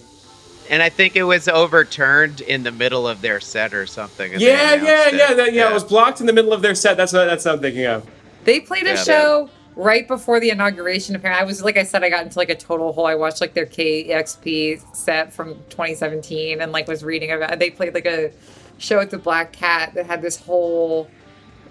And 0.69 0.81
I 0.81 0.89
think 0.89 1.15
it 1.15 1.23
was 1.23 1.47
overturned 1.47 2.41
in 2.41 2.63
the 2.63 2.71
middle 2.71 3.07
of 3.07 3.21
their 3.21 3.39
set 3.39 3.73
or 3.73 3.85
something. 3.85 4.31
Yeah, 4.33 4.75
yeah, 4.75 5.09
yeah, 5.09 5.33
that, 5.33 5.53
yeah. 5.53 5.69
It 5.69 5.73
was 5.73 5.83
blocked 5.83 6.19
in 6.21 6.25
the 6.25 6.33
middle 6.33 6.53
of 6.53 6.61
their 6.61 6.75
set. 6.75 6.97
That's 6.97 7.13
what 7.13 7.25
that's 7.25 7.45
what 7.45 7.55
I'm 7.55 7.61
thinking 7.61 7.85
of. 7.85 8.07
They 8.43 8.59
played 8.59 8.85
a 8.85 8.89
Yeah, 8.89 8.95
show 8.95 9.49
right 9.75 10.07
before 10.07 10.39
the 10.39 10.49
inauguration. 10.49 11.15
Apparently, 11.15 11.41
I 11.41 11.45
was 11.45 11.63
like 11.63 11.77
I 11.77 11.83
said, 11.83 12.03
I 12.03 12.09
got 12.09 12.23
into 12.25 12.39
like 12.39 12.49
a 12.49 12.55
total 12.55 12.93
hole. 12.93 13.05
I 13.05 13.15
watched 13.15 13.41
like 13.41 13.53
their 13.53 13.65
KEXP 13.65 14.95
set 14.95 15.33
from 15.33 15.55
2017 15.69 16.61
and 16.61 16.71
like 16.71 16.87
was 16.87 17.03
reading 17.03 17.31
about. 17.31 17.53
it. 17.53 17.59
They 17.59 17.69
played 17.69 17.93
like 17.93 18.05
a 18.05 18.31
show 18.77 18.99
at 18.99 19.09
the 19.09 19.17
Black 19.17 19.51
Cat 19.51 19.93
that 19.93 20.05
had 20.05 20.21
this 20.21 20.37
whole 20.37 21.09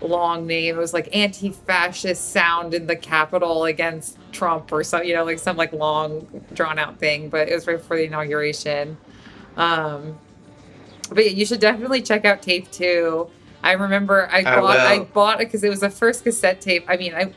long 0.01 0.47
name. 0.47 0.75
It 0.77 0.79
was 0.79 0.93
like 0.93 1.15
anti-fascist 1.17 2.31
sound 2.33 2.75
in 2.75 2.87
the 2.87 2.97
Capitol 2.97 3.65
against 3.65 4.19
Trump 4.33 4.73
or 4.73 4.83
some, 4.85 5.05
you 5.05 5.15
know, 5.15 5.25
like 5.25 5.39
some 5.39 5.57
like 5.57 5.73
long 5.73 6.27
drawn 6.53 6.79
out 6.79 6.99
thing. 6.99 7.29
But 7.29 7.49
it 7.49 7.55
was 7.55 7.67
right 7.67 7.79
before 7.79 7.97
the 7.97 8.05
inauguration. 8.05 8.97
Um, 9.57 10.19
but 11.11 11.25
yeah, 11.25 11.31
you 11.31 11.47
should 11.47 11.61
definitely 11.61 12.03
check 12.03 12.25
out 12.25 12.43
tape 12.43 12.71
two. 12.71 13.29
I 13.63 13.73
remember 13.73 14.29
I 14.31 14.41
I 14.41 14.61
bought 14.61 14.77
I, 14.79 14.99
bought 15.01 15.41
it 15.41 15.47
because 15.47 15.65
it 15.65 15.71
was 15.71 15.81
the 15.81 15.89
first 15.91 16.23
cassette 16.25 16.61
tape. 16.61 16.85
I 16.87 16.97
mean, 16.99 17.15
I 17.15 17.33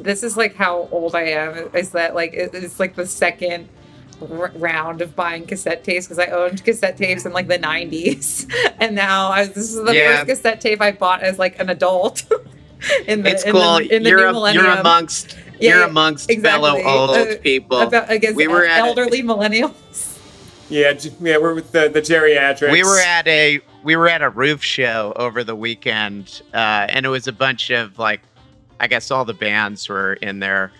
this 0.00 0.22
is 0.24 0.36
like 0.36 0.54
how 0.56 0.88
old 0.90 1.14
I 1.14 1.22
am. 1.22 1.70
Is 1.74 1.90
that 1.90 2.14
like 2.16 2.32
it- 2.34 2.50
it's 2.52 2.80
like 2.80 2.96
the 2.96 3.06
second 3.06 3.68
r- 4.20 4.52
round 4.56 5.00
of 5.02 5.14
buying 5.16 5.46
cassette 5.46 5.84
tapes 5.84 6.06
because 6.06 6.18
I 6.18 6.26
owned 6.26 6.64
cassette 6.64 6.96
tapes 6.96 7.24
in 7.26 7.32
like 7.32 7.48
the 7.48 7.58
'90s, 7.58 8.50
and 8.80 8.94
now 8.94 9.28
I, 9.30 9.46
this 9.46 9.72
is 9.74 9.82
the 9.84 9.94
Yeah. 9.94 10.16
first 10.18 10.28
cassette 10.28 10.60
tape 10.60 10.80
I 10.80 10.92
bought 10.92 11.22
as 11.22 11.38
like 11.38 11.58
an 11.60 11.70
adult. 11.70 12.24
in 13.06 13.22
the, 13.22 13.30
It's 13.30 13.44
in 13.44 13.52
cool. 13.52 13.78
The, 13.78 13.96
in 13.96 14.02
the 14.02 14.10
you're, 14.10 14.20
new 14.20 14.26
a- 14.28 14.32
millennium. 14.32 14.64
you're 14.66 14.74
amongst 14.76 15.36
Yeah, 15.60 15.76
you're 15.78 15.84
amongst 15.88 16.30
exactly. 16.30 16.82
fellow 16.82 16.82
old 16.82 17.10
Uh, 17.10 17.36
people. 17.42 17.80
about 17.80 18.10
against 18.10 18.36
we 18.36 18.46
were 18.48 18.64
at 18.64 18.78
elderly 18.80 19.22
millennials. 19.22 20.16
Yeah, 20.70 20.92
yeah. 21.20 21.38
We're 21.38 21.54
with 21.54 21.72
the 21.72 21.88
the 21.88 22.00
geriatrics. 22.02 22.70
we 22.70 22.82
were 22.84 23.00
at 23.00 23.26
a 23.26 23.60
we 23.84 23.96
were 23.96 24.08
at 24.08 24.20
a 24.22 24.28
roof 24.28 24.62
show 24.62 25.12
over 25.16 25.42
the 25.42 25.56
weekend, 25.56 26.42
uh, 26.52 26.86
and 26.90 27.06
it 27.06 27.08
was 27.08 27.26
a 27.26 27.32
bunch 27.32 27.70
of 27.70 27.98
like, 27.98 28.20
I 28.78 28.86
guess 28.86 29.10
all 29.10 29.24
the 29.24 29.32
bands 29.34 29.88
were 29.88 30.12
in 30.14 30.40
their 30.40 30.70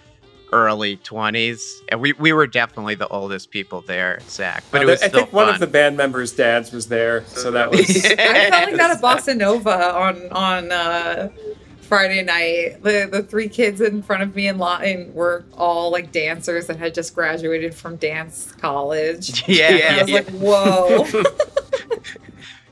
early 0.52 0.96
twenties, 0.96 1.82
and 1.88 2.00
we 2.00 2.12
we 2.14 2.32
were 2.32 2.46
definitely 2.46 2.94
the 2.94 3.08
oldest 3.08 3.50
people 3.50 3.82
there, 3.82 4.20
Zach. 4.28 4.64
But 4.70 4.80
Uh, 4.80 4.84
it 4.84 4.86
was 4.86 5.02
I 5.02 5.08
still 5.08 5.20
think 5.20 5.32
one 5.32 5.48
of 5.48 5.58
the 5.58 5.66
band 5.66 5.96
members' 5.96 6.32
dads 6.32 6.72
was 6.72 6.88
there, 6.88 7.24
so 7.26 7.50
that 7.50 7.70
was. 7.72 7.80
I 7.80 7.84
felt 8.16 8.18
like 8.18 8.76
that 8.76 8.90
at 8.90 9.02
Bossa 9.02 9.36
Nova 9.36 9.94
on 9.94 10.28
on 10.30 10.72
uh, 10.72 11.28
Friday 11.80 12.22
night. 12.22 12.82
The 12.82 13.08
the 13.10 13.22
three 13.22 13.48
kids 13.48 13.80
in 13.80 14.02
front 14.02 14.22
of 14.22 14.34
me 14.34 14.48
in 14.48 14.58
line 14.58 15.12
were 15.14 15.44
all 15.56 15.90
like 15.90 16.12
dancers 16.12 16.66
that 16.66 16.76
had 16.76 16.94
just 16.94 17.14
graduated 17.14 17.74
from 17.74 17.96
dance 17.96 18.52
college. 18.60 19.46
yeah, 19.48 19.70
yeah 19.70 19.96
I 19.96 20.02
was 20.02 20.10
yeah. 20.10 20.16
like, 20.16 20.28
whoa. 20.30 21.06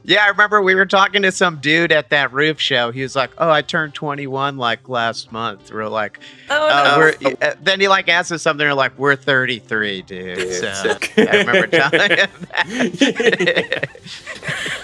Yeah, 0.08 0.24
I 0.24 0.28
remember 0.28 0.62
we 0.62 0.76
were 0.76 0.86
talking 0.86 1.22
to 1.22 1.32
some 1.32 1.56
dude 1.58 1.90
at 1.90 2.10
that 2.10 2.32
roof 2.32 2.60
show. 2.60 2.92
He 2.92 3.02
was 3.02 3.16
like, 3.16 3.30
"Oh, 3.38 3.50
I 3.50 3.62
turned 3.62 3.92
21 3.92 4.56
like 4.56 4.88
last 4.88 5.32
month." 5.32 5.72
We're 5.72 5.88
like, 5.88 6.20
Oh 6.48 6.68
uh, 6.68 6.84
no. 6.84 6.98
we're, 7.30 7.36
uh, 7.42 7.54
then 7.60 7.80
he 7.80 7.88
like 7.88 8.08
asked 8.08 8.30
us 8.30 8.40
something. 8.42 8.64
We're 8.64 8.72
like, 8.74 8.96
"We're 8.98 9.16
33, 9.16 10.02
dude." 10.02 10.38
Dude, 10.38 10.52
So 10.54 10.72
so- 10.72 10.98
I 11.18 11.36
remember 11.38 11.66
telling 11.78 12.10
him 12.12 12.30
that. 12.50 13.88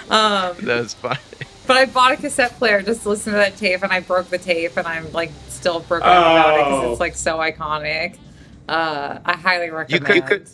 um, 0.09 0.57
that 0.65 0.79
was 0.81 0.93
funny. 0.93 1.19
but 1.67 1.77
I 1.77 1.85
bought 1.85 2.11
a 2.11 2.17
cassette 2.17 2.57
player 2.57 2.81
just 2.81 3.03
to 3.03 3.09
listen 3.09 3.31
to 3.33 3.37
that 3.39 3.55
tape, 3.57 3.81
and 3.83 3.91
I 3.93 4.01
broke 4.01 4.27
the 4.29 4.37
tape, 4.37 4.75
and 4.77 4.85
I'm 4.87 5.11
like 5.13 5.31
still 5.47 5.79
broken 5.79 6.07
up 6.09 6.17
about 6.17 6.59
it 6.59 6.63
because 6.65 6.83
Oh. 6.83 6.91
it's 6.91 6.99
like 6.99 7.15
so 7.15 7.37
iconic. 7.37 8.17
Uh, 8.67 9.19
I 9.25 9.37
highly 9.37 9.69
recommend. 9.69 10.05
could- 10.05 10.15
you 10.15 10.21
could- 10.21 10.49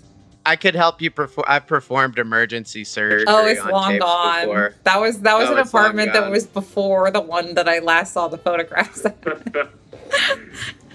I 0.49 0.55
could 0.55 0.73
help 0.76 0.99
you 1.01 1.11
perform. 1.11 1.45
I've 1.47 1.67
performed 1.67 2.17
emergency 2.17 2.84
surgery. 2.84 3.23
Oh, 3.27 3.45
it's 3.45 3.61
on 3.61 3.69
long 3.71 3.97
gone. 3.99 4.39
before. 4.41 4.73
That 4.84 4.99
was 4.99 5.19
that 5.21 5.38
was 5.38 5.47
Oh, 5.49 5.53
an 5.53 5.59
it's 5.59 5.69
apartment 5.69 6.13
that 6.13 6.30
was 6.31 6.47
before 6.47 7.11
the 7.11 7.21
one 7.21 7.53
that 7.53 7.69
I 7.69 7.77
last 7.80 8.13
saw 8.13 8.27
the 8.27 8.38
photographs. 8.39 9.05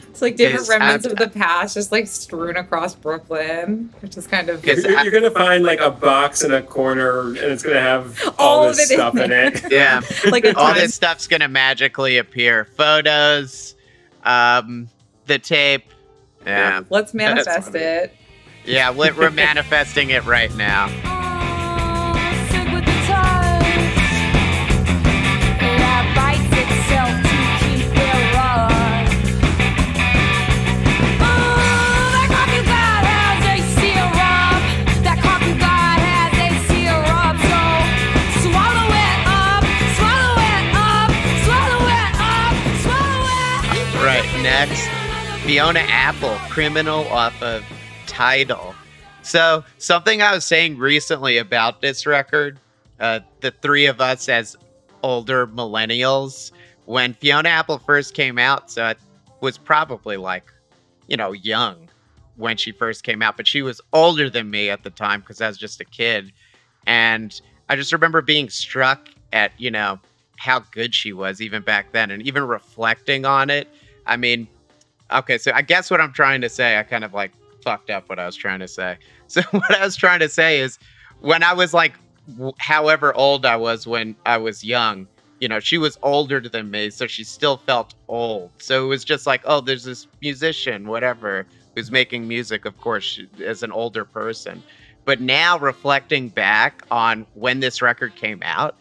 it's 0.09 0.21
like 0.23 0.37
different 0.37 0.69
remnants 0.69 1.07
I've- 1.07 1.13
of 1.13 1.19
the 1.19 1.29
past, 1.39 1.75
just 1.75 1.93
like 1.93 2.07
strewn 2.09 2.57
across 2.57 2.95
Brooklyn, 2.97 3.91
which 4.01 4.17
is 4.17 4.27
kind 4.27 4.49
of 4.49 4.65
You're, 4.65 4.79
you're 5.03 5.13
gonna 5.13 5.31
find 5.31 5.63
like 5.65 5.81
a 5.81 5.91
box 5.91 6.43
in 6.43 6.53
a 6.53 6.63
corner, 6.63 7.29
and 7.29 7.39
it's 7.39 7.63
gonna 7.63 7.81
have 7.81 8.21
All 8.39 8.59
all, 8.63 8.69
of 8.69 8.77
this 8.77 8.91
it 8.91 8.95
in 8.95 8.99
stuff 8.99 9.17
in, 9.17 9.31
there. 9.31 9.47
it. 9.55 9.71
Yeah. 9.73 10.01
like 10.31 10.45
all 10.47 10.53
time- 10.55 10.75
this 10.79 10.95
stuff's 10.97 11.29
gonna 11.29 11.49
magically 11.49 12.19
appear. 12.19 12.65
Photos, 12.65 13.77
um, 14.25 14.89
the 15.27 15.39
tape. 15.39 15.85
Yeah, 16.45 16.83
Let's 16.91 17.15
manifest 17.15 17.75
it. 17.75 18.15
Yeah. 18.65 18.91
we- 18.91 19.11
We're 19.13 19.31
manifesting 19.47 20.11
it 20.11 20.25
right 20.25 20.55
now. 20.55 20.89
Sick 22.51 22.69
with 22.73 22.85
the 22.85 22.99
times. 23.07 23.95
That 25.61 26.05
bites 26.17 26.55
itself 26.63 27.15
to 27.23 27.37
keep 27.61 27.87
it 27.93 28.35
right. 28.35 29.11
That 32.15 32.29
coffee 32.31 32.65
god 32.65 33.05
has 33.05 33.41
a 33.53 33.57
syrup. 33.77 34.61
That 35.05 35.19
coffee 35.23 35.57
god 35.59 35.99
has 36.01 36.33
a 36.39 36.51
syrup. 36.69 37.37
So 37.51 37.61
swallow 38.49 38.89
it 38.95 39.19
up, 39.29 39.65
swallow 39.99 40.37
it 40.39 40.65
up, 40.75 41.11
swallow 41.45 41.85
it 41.85 42.13
up, 42.21 42.55
swallow 42.85 43.25
it. 43.35 44.05
Right, 44.05 44.29
next, 44.43 44.85
Fiona 45.45 45.81
Apple, 45.89 46.37
criminal 46.51 47.07
off 47.09 47.41
of 47.43 47.65
Tidal. 48.15 48.75
So, 49.23 49.65
something 49.79 50.23
I 50.23 50.33
was 50.33 50.45
saying 50.45 50.79
recently 50.79 51.37
about 51.37 51.81
this 51.81 52.07
record, 52.07 52.61
uh, 53.01 53.21
the 53.41 53.51
three 53.51 53.87
of 53.87 54.01
us 54.01 54.29
as 54.29 54.57
older 55.03 55.49
millennials, 55.49 56.53
when 56.85 57.15
Fiona 57.15 57.49
Apple 57.49 57.79
first 57.79 58.15
came 58.15 58.39
out, 58.39 58.71
so 58.71 58.85
I 58.85 58.95
was 59.41 59.59
probably 59.59 60.17
like, 60.17 60.45
you 61.09 61.17
know, 61.17 61.33
young 61.33 61.89
when 62.37 62.57
she 62.57 62.71
first 62.71 63.03
came 63.03 63.21
out, 63.21 63.37
but 63.37 63.49
she 63.49 63.63
was 63.63 63.81
older 63.93 64.31
than 64.31 64.49
me 64.51 64.71
at 64.71 64.85
the 64.85 64.91
time 64.91 65.21
because 65.21 65.41
I 65.41 65.49
was 65.49 65.59
just 65.59 65.81
a 65.81 65.85
kid. 65.85 66.33
And 66.87 67.41
I 67.69 67.77
just 67.77 67.93
remember 67.93 68.23
being 68.23 68.49
struck 68.49 69.09
at, 69.33 69.53
you 69.59 69.71
know, 69.71 69.99
how 70.37 70.61
good 70.61 70.95
she 70.95 71.13
was 71.13 71.41
even 71.41 71.63
back 71.63 71.93
then 71.93 72.11
and 72.11 72.23
even 72.23 72.45
reflecting 72.45 73.25
on 73.25 73.51
it. 73.51 73.69
I 74.07 74.17
mean, 74.17 74.47
okay, 75.11 75.39
so 75.39 75.51
I 75.53 75.63
guess 75.63 75.91
what 75.91 76.01
I'm 76.01 76.13
trying 76.13 76.43
to 76.43 76.49
say, 76.49 76.79
I 76.79 76.83
kind 76.85 77.05
of 77.05 77.13
like 77.13 77.33
fucked 77.65 77.91
up 77.91 78.09
what 78.09 78.19
I 78.19 78.27
was 78.27 78.37
trying 78.37 78.61
to 78.61 78.69
say. 78.69 78.99
So 79.27 79.41
what 79.51 79.75
I 79.75 79.83
was 79.83 79.97
trying 79.97 80.21
to 80.21 80.29
say 80.29 80.61
is 80.61 80.79
when 81.21 81.43
I 81.43 81.55
was 81.55 81.73
like 81.73 81.95
however 82.59 83.15
old 83.15 83.47
I 83.47 83.57
was 83.57 83.87
when 83.87 84.15
I 84.27 84.37
was 84.37 84.63
young, 84.63 85.09
you 85.41 85.49
know, 85.49 85.61
she 85.61 85.79
was 85.79 85.99
older 86.03 86.41
than 86.41 86.71
me, 86.71 86.91
so 86.91 87.07
she 87.07 87.25
still 87.25 87.57
felt 87.57 87.95
old. 88.09 88.51
So 88.59 88.85
it 88.85 88.89
was 88.89 89.05
just 89.05 89.27
like, 89.27 89.43
oh, 89.45 89.61
there's 89.61 89.85
this 89.85 90.07
musician, 90.21 90.87
whatever, 90.89 91.47
who's 91.75 91.91
making 91.91 92.29
music, 92.29 92.65
of 92.65 92.79
course, 92.81 93.21
as 93.45 93.63
an 93.63 93.73
older 93.73 94.05
person. 94.05 94.63
But 95.05 95.21
now 95.21 95.59
reflecting 95.59 96.29
back 96.29 96.83
on 96.91 97.27
when 97.35 97.61
this 97.61 97.83
record 97.83 98.15
came 98.15 98.43
out, 98.43 98.77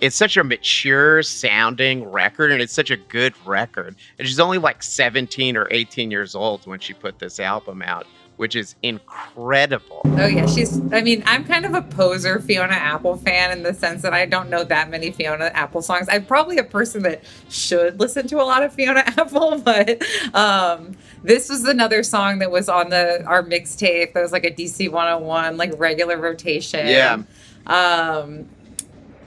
it's 0.00 0.16
such 0.16 0.36
a 0.36 0.44
mature 0.44 1.22
sounding 1.22 2.04
record 2.04 2.52
and 2.52 2.62
it's 2.62 2.72
such 2.72 2.90
a 2.90 2.96
good 2.96 3.34
record. 3.44 3.96
And 4.18 4.26
she's 4.26 4.40
only 4.40 4.58
like 4.58 4.82
17 4.82 5.56
or 5.56 5.66
18 5.70 6.10
years 6.10 6.34
old 6.34 6.66
when 6.66 6.78
she 6.78 6.94
put 6.94 7.18
this 7.18 7.40
album 7.40 7.82
out, 7.82 8.06
which 8.38 8.54
is 8.54 8.76
incredible. 8.84 10.00
Oh 10.04 10.26
yeah, 10.26 10.46
she's. 10.46 10.80
I 10.92 11.02
mean, 11.02 11.24
I'm 11.26 11.44
kind 11.44 11.66
of 11.66 11.74
a 11.74 11.82
poser 11.82 12.38
Fiona 12.38 12.72
Apple 12.72 13.16
fan 13.16 13.50
in 13.50 13.64
the 13.64 13.74
sense 13.74 14.00
that 14.02 14.14
I 14.14 14.26
don't 14.26 14.48
know 14.48 14.62
that 14.62 14.90
many 14.90 15.10
Fiona 15.10 15.46
Apple 15.46 15.82
songs. 15.82 16.06
I'm 16.08 16.24
probably 16.24 16.56
a 16.56 16.64
person 16.64 17.02
that 17.02 17.24
should 17.48 17.98
listen 17.98 18.28
to 18.28 18.36
a 18.36 18.44
lot 18.46 18.62
of 18.62 18.72
Fiona 18.72 19.00
Apple, 19.06 19.58
but 19.58 20.00
um, 20.34 20.96
this 21.24 21.50
was 21.50 21.64
another 21.64 22.04
song 22.04 22.38
that 22.38 22.50
was 22.50 22.68
on 22.68 22.90
the 22.90 23.24
our 23.24 23.42
mixtape. 23.42 24.12
That 24.12 24.22
was 24.22 24.32
like 24.32 24.44
a 24.44 24.52
DC 24.52 24.90
101, 24.90 25.56
like 25.56 25.72
regular 25.76 26.16
rotation. 26.16 26.86
Yeah. 26.86 27.22
Um, 27.66 28.48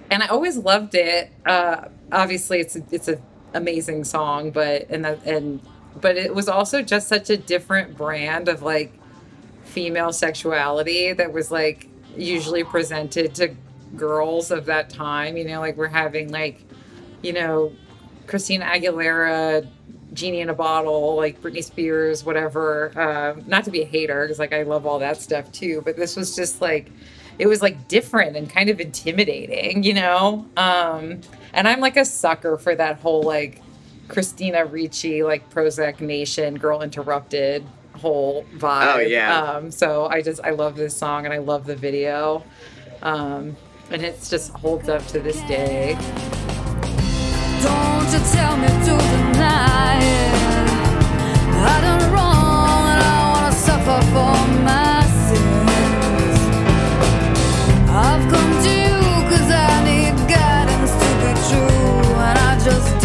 and 0.09 0.23
I 0.23 0.27
always 0.27 0.55
loved 0.55 0.95
it. 0.95 1.31
Uh, 1.45 1.89
obviously, 2.13 2.61
it's 2.61 2.77
a, 2.77 2.83
it's 2.91 3.09
a 3.09 3.21
amazing 3.53 4.05
song, 4.05 4.51
but 4.51 4.89
and 4.89 5.03
that 5.03 5.25
and 5.25 5.59
but 5.99 6.15
it 6.15 6.33
was 6.33 6.47
also 6.47 6.81
just 6.81 7.09
such 7.09 7.29
a 7.29 7.35
different 7.35 7.97
brand 7.97 8.47
of 8.47 8.61
like 8.61 8.93
female 9.71 10.11
sexuality 10.11 11.13
that 11.13 11.31
was 11.31 11.49
like 11.49 11.87
usually 12.17 12.63
presented 12.63 13.33
to 13.35 13.55
girls 13.95 14.51
of 14.51 14.65
that 14.65 14.89
time. 14.89 15.37
You 15.37 15.45
know, 15.45 15.59
like 15.59 15.77
we're 15.77 15.87
having 15.87 16.31
like, 16.31 16.63
you 17.21 17.33
know, 17.33 17.71
Christina 18.27 18.65
Aguilera, 18.65 19.67
Genie 20.13 20.41
in 20.41 20.49
a 20.49 20.53
Bottle, 20.53 21.15
like 21.15 21.41
Britney 21.41 21.63
Spears, 21.63 22.25
whatever. 22.25 22.91
Uh, 22.97 23.41
not 23.47 23.63
to 23.63 23.71
be 23.71 23.81
a 23.81 23.85
hater, 23.85 24.23
because 24.23 24.39
like 24.39 24.53
I 24.53 24.63
love 24.63 24.85
all 24.85 24.99
that 24.99 25.21
stuff 25.21 25.51
too. 25.51 25.81
But 25.85 25.95
this 25.95 26.15
was 26.15 26.35
just 26.35 26.61
like, 26.61 26.91
it 27.39 27.47
was 27.47 27.61
like 27.61 27.87
different 27.87 28.35
and 28.35 28.49
kind 28.49 28.69
of 28.69 28.79
intimidating, 28.81 29.83
you 29.83 29.93
know. 29.93 30.45
Um, 30.57 31.21
and 31.53 31.67
I'm 31.67 31.79
like 31.79 31.97
a 31.97 32.05
sucker 32.05 32.57
for 32.57 32.75
that 32.75 32.99
whole 32.99 33.23
like 33.23 33.61
Christina 34.09 34.65
Ricci, 34.65 35.23
like 35.23 35.49
Prozac 35.49 36.01
Nation, 36.01 36.57
Girl 36.57 36.81
Interrupted 36.81 37.65
whole 38.01 38.43
vibe. 38.55 38.95
Oh, 38.95 38.99
yeah. 38.99 39.41
Um, 39.41 39.71
so 39.71 40.07
I 40.07 40.21
just 40.21 40.41
I 40.43 40.51
love 40.51 40.75
this 40.75 40.95
song 40.97 41.25
and 41.25 41.33
I 41.33 41.37
love 41.37 41.65
the 41.65 41.75
video. 41.75 42.43
Um, 43.01 43.55
and 43.91 44.01
it's 44.03 44.29
just 44.29 44.51
holds 44.53 44.89
up 44.89 45.05
to 45.07 45.19
this 45.19 45.39
day. 45.41 45.97
Don't 47.61 48.09
you 48.13 48.19
tell 48.35 48.57
me 48.57 48.67
to 48.67 48.93
deny 49.13 49.99
it. 50.01 50.33
I 51.63 51.81
done 51.85 52.05
wrong 52.13 52.83
and 52.91 53.01
I 53.03 53.31
wanna 53.33 53.53
suffer 53.67 53.99
for 54.13 54.35
my 54.69 54.97
sins. 55.27 56.39
I've 57.89 58.25
come 58.33 58.51
to 58.65 58.71
you 58.83 58.97
'cause 59.29 59.49
I 59.51 59.71
need 59.89 60.15
guidance 60.27 60.93
to 61.01 61.09
be 61.21 61.31
true, 61.49 62.15
and 62.27 62.37
I 62.39 62.51
just 62.67 63.00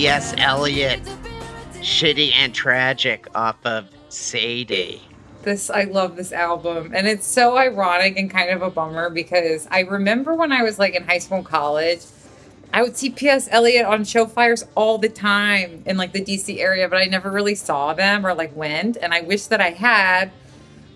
P.S. 0.00 0.32
Eliot, 0.38 1.02
Shitty 1.74 2.32
and 2.32 2.54
Tragic 2.54 3.28
off 3.34 3.58
of 3.66 3.86
Sadie. 4.08 5.02
This 5.42 5.68
I 5.68 5.84
love 5.84 6.16
this 6.16 6.32
album, 6.32 6.92
and 6.94 7.06
it's 7.06 7.26
so 7.26 7.58
ironic 7.58 8.16
and 8.16 8.30
kind 8.30 8.48
of 8.48 8.62
a 8.62 8.70
bummer 8.70 9.10
because 9.10 9.68
I 9.70 9.80
remember 9.80 10.34
when 10.34 10.52
I 10.52 10.62
was 10.62 10.78
like 10.78 10.94
in 10.94 11.04
high 11.04 11.18
school 11.18 11.36
and 11.36 11.46
college, 11.46 12.00
I 12.72 12.80
would 12.80 12.96
see 12.96 13.10
P.S. 13.10 13.46
Eliot 13.50 13.84
on 13.84 14.04
show 14.04 14.24
flyers 14.24 14.64
all 14.74 14.96
the 14.96 15.10
time 15.10 15.82
in 15.84 15.98
like 15.98 16.14
the 16.14 16.24
DC 16.24 16.58
area, 16.60 16.88
but 16.88 16.96
I 16.96 17.04
never 17.04 17.30
really 17.30 17.54
saw 17.54 17.92
them 17.92 18.24
or 18.24 18.32
like 18.32 18.56
went, 18.56 18.96
and 18.96 19.12
I 19.12 19.20
wish 19.20 19.48
that 19.48 19.60
I 19.60 19.68
had 19.68 20.32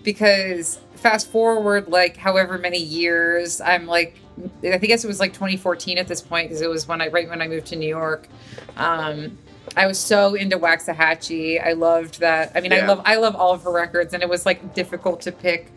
because 0.01 0.79
fast 0.97 1.31
forward 1.31 1.87
like 1.87 2.17
however 2.17 2.57
many 2.57 2.79
years, 2.79 3.61
I'm 3.61 3.85
like 3.87 4.17
I 4.63 4.77
think 4.77 4.91
it 4.91 5.05
was 5.05 5.19
like 5.19 5.33
2014 5.33 5.97
at 5.97 6.07
this 6.07 6.21
point 6.21 6.49
because 6.49 6.61
it 6.61 6.69
was 6.69 6.87
when 6.87 7.01
I 7.01 7.07
right 7.07 7.29
when 7.29 7.41
I 7.41 7.47
moved 7.47 7.67
to 7.67 7.75
New 7.75 7.87
York. 7.87 8.27
Um, 8.75 9.37
I 9.77 9.87
was 9.87 9.99
so 9.99 10.35
into 10.35 10.57
Waxahatchee. 10.57 11.65
I 11.65 11.73
loved 11.73 12.19
that. 12.19 12.51
I 12.55 12.61
mean, 12.61 12.71
I 12.73 12.85
love 12.85 13.01
I 13.05 13.15
love 13.15 13.35
all 13.35 13.53
of 13.53 13.63
her 13.63 13.71
records, 13.71 14.13
and 14.13 14.21
it 14.21 14.29
was 14.29 14.45
like 14.45 14.73
difficult 14.73 15.21
to 15.21 15.31
pick. 15.31 15.71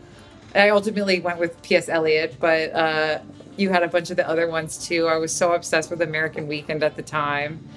I 0.55 0.69
ultimately 0.69 1.19
went 1.19 1.39
with 1.39 1.61
P.S. 1.61 1.89
Eliot, 1.89 2.37
but 2.39 2.73
uh, 2.73 3.19
you 3.55 3.69
had 3.69 3.83
a 3.83 3.87
bunch 3.87 4.09
of 4.09 4.17
the 4.17 4.27
other 4.27 4.47
ones 4.47 4.77
too. 4.77 5.07
I 5.07 5.17
was 5.17 5.31
so 5.31 5.53
obsessed 5.53 5.89
with 5.89 6.01
American 6.01 6.47
Weekend 6.47 6.83
at 6.83 6.95
the 6.95 7.03
time. 7.03 7.67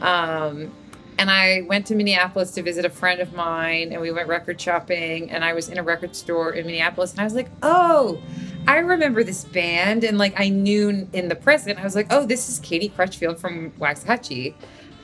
Um, 0.00 0.72
and 1.18 1.30
I 1.30 1.62
went 1.62 1.86
to 1.86 1.94
Minneapolis 1.94 2.52
to 2.52 2.62
visit 2.62 2.84
a 2.84 2.90
friend 2.90 3.20
of 3.20 3.32
mine, 3.34 3.92
and 3.92 4.00
we 4.00 4.10
went 4.10 4.28
record 4.28 4.60
shopping. 4.60 5.30
And 5.30 5.44
I 5.44 5.52
was 5.52 5.68
in 5.68 5.78
a 5.78 5.82
record 5.82 6.16
store 6.16 6.52
in 6.52 6.66
Minneapolis, 6.66 7.12
and 7.12 7.20
I 7.20 7.24
was 7.24 7.34
like, 7.34 7.50
"Oh, 7.62 8.20
I 8.68 8.80
remember 8.80 9.24
this 9.24 9.44
band, 9.44 10.04
and 10.04 10.18
like 10.18 10.38
I 10.38 10.50
knew 10.50 11.08
in 11.14 11.28
the 11.28 11.34
present, 11.34 11.78
I 11.78 11.84
was 11.84 11.94
like, 11.94 12.08
oh, 12.10 12.26
this 12.26 12.50
is 12.50 12.58
Katie 12.58 12.90
Crutchfield 12.90 13.38
from 13.38 13.70
Waxahatchee. 13.72 14.52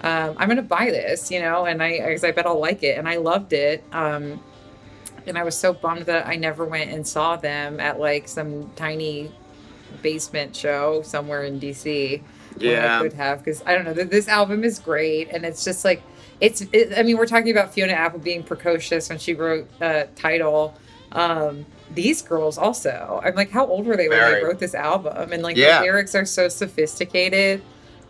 Um, 0.03 0.35
I'm 0.37 0.51
gonna 0.51 0.61
buy 0.61 0.91
this, 0.91 1.31
you 1.31 1.41
know, 1.41 1.65
and 1.65 1.83
I, 1.83 1.97
I, 1.97 2.19
I 2.23 2.31
bet 2.31 2.47
I'll 2.47 2.61
like 2.61 2.83
it, 2.83 2.99
and 2.99 3.09
I 3.09 3.17
loved 3.17 3.55
it. 3.55 3.83
Um, 3.93 4.39
and 5.27 5.39
I 5.39 5.45
was 5.45 5.57
so 5.57 5.73
bummed 5.73 6.05
that 6.07 6.27
I 6.27 6.37
never 6.37 6.67
went 6.67 6.91
and 6.91 7.09
saw 7.09 7.37
them 7.37 7.81
at 7.81 7.99
like 7.99 8.29
some 8.29 8.71
tiny 8.77 9.33
basement 10.03 10.55
show 10.55 11.01
somewhere 11.01 11.45
in 11.45 11.59
DC. 11.59 12.23
Yeah. 12.59 12.99
I 12.99 13.03
could 13.03 13.13
have 13.15 13.39
because 13.45 13.63
I 13.67 13.75
don't 13.75 13.85
know. 13.85 13.93
This 13.93 14.29
album 14.29 14.65
is 14.65 14.79
great, 14.79 15.29
and 15.31 15.45
it's 15.45 15.65
just 15.65 15.85
like 15.85 16.03
it's. 16.41 16.63
It, 16.73 16.93
I 16.97 17.03
mean, 17.03 17.17
we're 17.17 17.27
talking 17.27 17.51
about 17.51 17.73
Fiona 17.75 17.93
Apple 17.95 18.19
being 18.21 18.43
precocious 18.43 19.09
when 19.09 19.19
she 19.19 19.35
wrote 19.35 19.69
uh, 19.81 20.05
Tidal. 20.17 20.75
Um, 21.13 21.67
these 21.95 22.23
girls 22.23 22.59
also. 22.59 23.21
I'm 23.25 23.35
like, 23.35 23.51
how 23.51 23.67
old 23.67 23.87
were 23.87 23.97
they 23.97 24.09
when 24.09 24.19
Very. 24.19 24.41
they 24.41 24.45
wrote 24.47 24.59
this 24.59 24.75
album? 24.75 25.33
And 25.33 25.43
like 25.43 25.57
Yeah. 25.57 25.79
the 25.79 25.85
lyrics 25.85 26.15
are 26.15 26.25
so 26.25 26.49
sophisticated. 26.49 27.63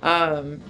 Um, 0.03 0.61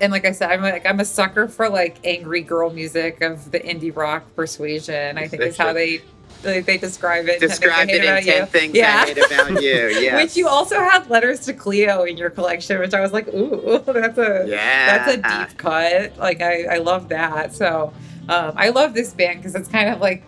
and 0.00 0.12
like 0.12 0.24
I 0.24 0.32
said, 0.32 0.50
I'm 0.50 0.62
like 0.62 0.86
I'm 0.86 1.00
a 1.00 1.04
sucker 1.04 1.48
for 1.48 1.68
like 1.68 1.98
angry 2.04 2.40
girl 2.42 2.70
music 2.70 3.20
of 3.20 3.50
the 3.50 3.60
indie 3.60 3.94
rock 3.94 4.24
persuasion. 4.36 5.18
I 5.18 5.26
think 5.28 5.42
is 5.42 5.56
how 5.56 5.72
they 5.74 6.02
they, 6.42 6.60
they 6.60 6.78
describe 6.78 7.28
it. 7.28 7.42
in 7.42 7.48
10 7.48 7.48
Things 7.48 7.52
I 7.52 7.66
Described 7.66 7.90
Hate 7.90 7.96
it 8.00 8.04
in 8.04 8.10
About 8.10 8.24
You. 8.26 8.46
things 8.46 8.74
Yeah. 8.74 9.02
I 9.02 9.06
hate 9.06 9.18
about 9.18 9.62
you. 9.62 9.88
Yeah. 10.00 10.16
Which 10.16 10.36
you 10.36 10.48
also 10.48 10.78
had 10.80 11.08
letters 11.10 11.40
to 11.46 11.52
Cleo 11.52 12.04
in 12.04 12.16
your 12.16 12.30
collection, 12.30 12.78
which 12.78 12.94
I 12.94 13.00
was 13.00 13.12
like, 13.12 13.28
ooh, 13.28 13.78
that's 13.86 14.18
a 14.18 14.44
Yeah. 14.48 14.98
that's 14.98 15.14
a 15.14 15.16
deep 15.48 15.58
cut. 15.58 16.16
Like 16.16 16.40
I, 16.40 16.64
I 16.64 16.78
love 16.78 17.08
that. 17.10 17.54
So 17.54 17.92
um, 18.28 18.52
I 18.56 18.68
love 18.70 18.94
this 18.94 19.12
band 19.14 19.38
because 19.40 19.54
it's 19.54 19.68
kind 19.68 19.88
of 19.88 20.00
like 20.00 20.22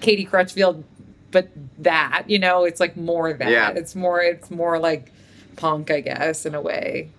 Katie 0.00 0.24
Crutchfield, 0.24 0.84
but 1.30 1.48
that 1.78 2.24
you 2.28 2.38
know, 2.38 2.64
it's 2.64 2.80
like 2.80 2.96
more 2.96 3.32
that. 3.32 3.50
Yeah. 3.50 3.70
It's 3.70 3.94
more 3.94 4.20
it's 4.20 4.50
more 4.50 4.78
like 4.78 5.12
punk, 5.56 5.90
I 5.90 6.00
guess, 6.00 6.46
in 6.46 6.54
a 6.54 6.60
way. 6.60 7.10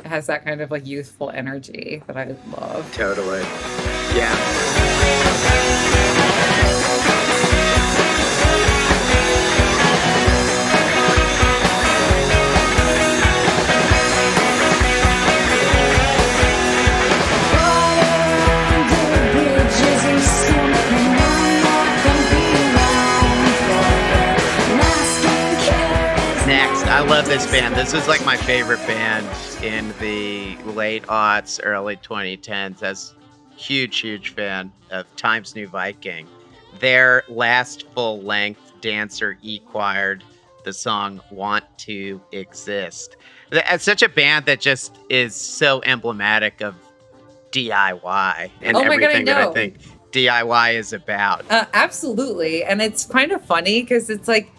It 0.00 0.06
has 0.06 0.26
that 0.26 0.44
kind 0.44 0.60
of 0.60 0.70
like 0.70 0.86
youthful 0.86 1.30
energy 1.30 2.02
that 2.06 2.16
I 2.16 2.36
love. 2.56 2.92
Totally. 2.94 3.40
Yeah. 4.14 6.03
I 26.94 27.00
love 27.00 27.26
this 27.26 27.44
band. 27.50 27.74
This 27.74 27.92
is 27.92 28.06
like 28.06 28.24
my 28.24 28.36
favorite 28.36 28.78
band 28.86 29.26
in 29.64 29.92
the 29.98 30.56
late 30.62 31.02
aughts, 31.08 31.58
early 31.60 31.96
2010s. 31.96 32.84
As 32.84 33.14
huge, 33.56 33.98
huge 33.98 34.28
fan 34.28 34.70
of 34.92 35.04
Times 35.16 35.56
New 35.56 35.66
Viking. 35.66 36.28
Their 36.78 37.24
last 37.28 37.88
full 37.96 38.22
length 38.22 38.74
Dancer 38.80 39.36
Equired 39.42 40.22
the 40.64 40.72
song 40.72 41.20
"Want 41.32 41.64
to 41.78 42.20
Exist." 42.30 43.16
It's 43.50 43.82
such 43.82 44.04
a 44.04 44.08
band 44.08 44.46
that 44.46 44.60
just 44.60 44.96
is 45.10 45.34
so 45.34 45.82
emblematic 45.82 46.60
of 46.60 46.76
DIY 47.50 48.50
and 48.62 48.76
Oh 48.76 48.84
my 48.84 48.98
God, 48.98 49.02
I 49.02 49.04
everything 49.06 49.24
that 49.24 49.48
I 49.48 49.52
think 49.52 49.78
DIY 50.12 50.74
is 50.74 50.92
about. 50.92 51.44
Uh, 51.50 51.64
absolutely. 51.74 52.62
And 52.62 52.80
it's 52.80 53.04
kind 53.04 53.32
of 53.32 53.44
funny 53.44 53.82
because 53.82 54.10
it's 54.10 54.28
like, 54.28 54.52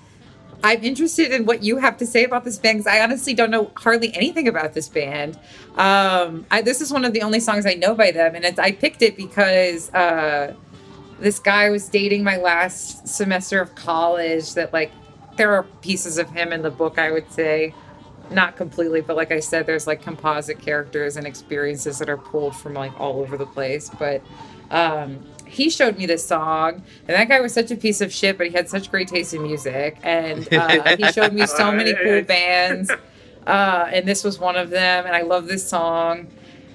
I'm 0.63 0.83
interested 0.83 1.31
in 1.31 1.45
what 1.45 1.63
you 1.63 1.77
have 1.77 1.97
to 1.97 2.05
say 2.05 2.23
about 2.23 2.43
this 2.43 2.57
band 2.57 2.79
because 2.79 2.91
I 2.91 3.03
honestly 3.03 3.33
don't 3.33 3.51
know 3.51 3.71
hardly 3.75 4.13
anything 4.15 4.47
about 4.47 4.73
this 4.73 4.89
band. 4.89 5.37
Um, 5.75 6.45
I, 6.49 6.61
this 6.61 6.81
is 6.81 6.91
one 6.91 7.05
of 7.05 7.13
the 7.13 7.21
only 7.21 7.39
songs 7.39 7.65
I 7.65 7.73
know 7.73 7.93
by 7.93 8.11
them, 8.11 8.35
and 8.35 8.59
I 8.59 8.71
picked 8.71 9.01
it 9.01 9.15
because 9.15 9.93
uh, 9.93 10.55
this 11.19 11.39
guy 11.39 11.69
was 11.69 11.87
dating 11.87 12.23
my 12.23 12.37
last 12.37 13.07
semester 13.07 13.61
of 13.61 13.75
college. 13.75 14.53
That 14.55 14.73
like, 14.73 14.91
there 15.37 15.53
are 15.53 15.63
pieces 15.81 16.17
of 16.17 16.29
him 16.31 16.51
in 16.51 16.61
the 16.61 16.71
book. 16.71 16.97
I 16.97 17.11
would 17.11 17.31
say, 17.31 17.73
not 18.31 18.55
completely, 18.55 19.01
but 19.01 19.15
like 19.15 19.31
I 19.31 19.39
said, 19.39 19.65
there's 19.65 19.85
like 19.85 20.01
composite 20.01 20.59
characters 20.59 21.17
and 21.17 21.27
experiences 21.27 21.99
that 21.99 22.09
are 22.09 22.17
pulled 22.17 22.55
from 22.55 22.73
like 22.73 22.99
all 22.99 23.19
over 23.19 23.37
the 23.37 23.45
place. 23.45 23.89
But 23.99 24.23
um, 24.71 25.23
he 25.47 25.69
showed 25.69 25.97
me 25.97 26.05
this 26.05 26.25
song, 26.25 26.83
and 27.07 27.15
that 27.15 27.27
guy 27.29 27.39
was 27.39 27.53
such 27.53 27.71
a 27.71 27.75
piece 27.75 28.01
of 28.01 28.11
shit, 28.13 28.37
but 28.37 28.47
he 28.47 28.53
had 28.53 28.69
such 28.69 28.89
great 28.91 29.07
taste 29.07 29.33
in 29.33 29.43
music, 29.43 29.97
and 30.03 30.51
uh, 30.53 30.95
he 30.97 31.11
showed 31.11 31.33
me 31.33 31.45
so 31.45 31.71
many 31.71 31.93
cool 32.03 32.21
bands, 32.23 32.91
uh, 33.47 33.89
and 33.91 34.07
this 34.07 34.23
was 34.23 34.39
one 34.39 34.55
of 34.55 34.69
them, 34.69 35.05
and 35.05 35.15
I 35.15 35.21
love 35.21 35.47
this 35.47 35.67
song. 35.67 36.27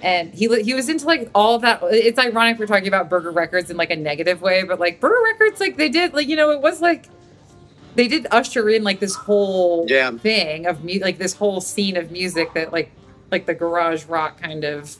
And 0.02 0.32
he 0.32 0.46
he 0.62 0.72
was 0.72 0.88
into 0.88 1.04
like 1.06 1.28
all 1.34 1.58
that. 1.58 1.80
It's 1.90 2.18
ironic 2.18 2.58
we're 2.58 2.66
talking 2.66 2.88
about 2.88 3.10
Burger 3.10 3.30
Records 3.32 3.68
in 3.70 3.76
like 3.76 3.90
a 3.90 3.96
negative 3.96 4.40
way, 4.40 4.62
but 4.62 4.80
like 4.80 4.98
Burger 4.98 5.22
Records, 5.24 5.60
like 5.60 5.76
they 5.76 5.90
did 5.90 6.14
like 6.14 6.26
you 6.26 6.36
know 6.36 6.50
it 6.52 6.62
was 6.62 6.80
like 6.80 7.06
they 7.96 8.08
did 8.08 8.26
usher 8.30 8.70
in 8.70 8.82
like 8.82 8.98
this 9.00 9.14
whole 9.14 9.84
Yeah. 9.90 10.10
thing 10.12 10.64
of 10.64 10.82
mu- 10.84 11.00
like 11.00 11.18
this 11.18 11.34
whole 11.34 11.60
scene 11.60 11.98
of 11.98 12.10
music 12.10 12.54
that 12.54 12.72
like 12.72 12.90
like 13.30 13.44
the 13.44 13.52
garage 13.52 14.06
rock 14.06 14.40
kind 14.40 14.64
of 14.64 14.96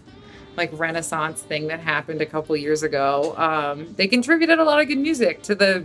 like 0.60 0.70
renaissance 0.78 1.42
thing 1.42 1.66
that 1.66 1.80
happened 1.80 2.20
a 2.20 2.26
couple 2.26 2.56
years 2.56 2.82
ago 2.82 3.34
um 3.36 3.92
they 3.94 4.06
contributed 4.06 4.58
a 4.58 4.64
lot 4.64 4.80
of 4.80 4.86
good 4.88 4.98
music 4.98 5.42
to 5.42 5.54
the 5.54 5.84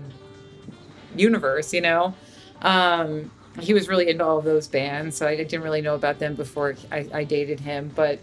universe 1.15 1.73
you 1.73 1.81
know? 1.81 2.13
Um 2.61 3.31
he 3.59 3.73
was 3.73 3.87
really 3.87 4.09
into 4.09 4.25
all 4.25 4.37
of 4.37 4.43
those 4.43 4.67
bands 4.67 5.15
so 5.15 5.25
i 5.25 5.35
didn't 5.35 5.61
really 5.61 5.81
know 5.81 5.95
about 5.95 6.19
them 6.19 6.35
before 6.35 6.75
i, 6.91 7.07
I 7.13 7.23
dated 7.23 7.59
him 7.59 7.89
but 7.95 8.19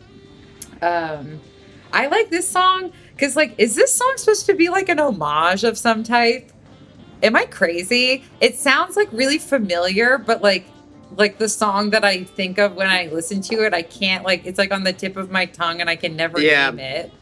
um 0.82 1.40
i 1.92 2.06
like 2.06 2.28
this 2.28 2.46
song 2.46 2.92
because 3.22 3.36
like 3.36 3.54
is 3.56 3.74
this 3.74 3.94
song 3.94 4.12
supposed 4.16 4.46
to 4.46 4.54
be 4.54 4.68
like 4.68 4.88
an 4.88 4.98
homage 4.98 5.64
of 5.64 5.78
some 5.78 6.02
type? 6.02 6.50
Am 7.22 7.36
i 7.36 7.44
crazy? 7.46 8.24
It 8.40 8.56
sounds 8.56 8.96
like 8.96 9.08
really 9.12 9.38
familiar 9.38 10.18
but 10.18 10.42
like 10.42 10.66
like 11.16 11.38
the 11.38 11.48
song 11.48 11.90
that 11.90 12.04
i 12.04 12.22
think 12.24 12.58
of 12.58 12.74
when 12.74 12.88
i 12.88 13.06
listen 13.06 13.40
to 13.40 13.64
it 13.64 13.74
i 13.74 13.82
can't 13.82 14.24
like 14.24 14.44
it's 14.46 14.58
like 14.58 14.72
on 14.72 14.84
the 14.84 14.92
tip 14.92 15.16
of 15.16 15.30
my 15.30 15.44
tongue 15.46 15.80
and 15.80 15.88
i 15.90 15.96
can 15.96 16.16
never 16.16 16.40
Yeah. 16.40 16.70
name 16.70 16.78
it 16.78 17.12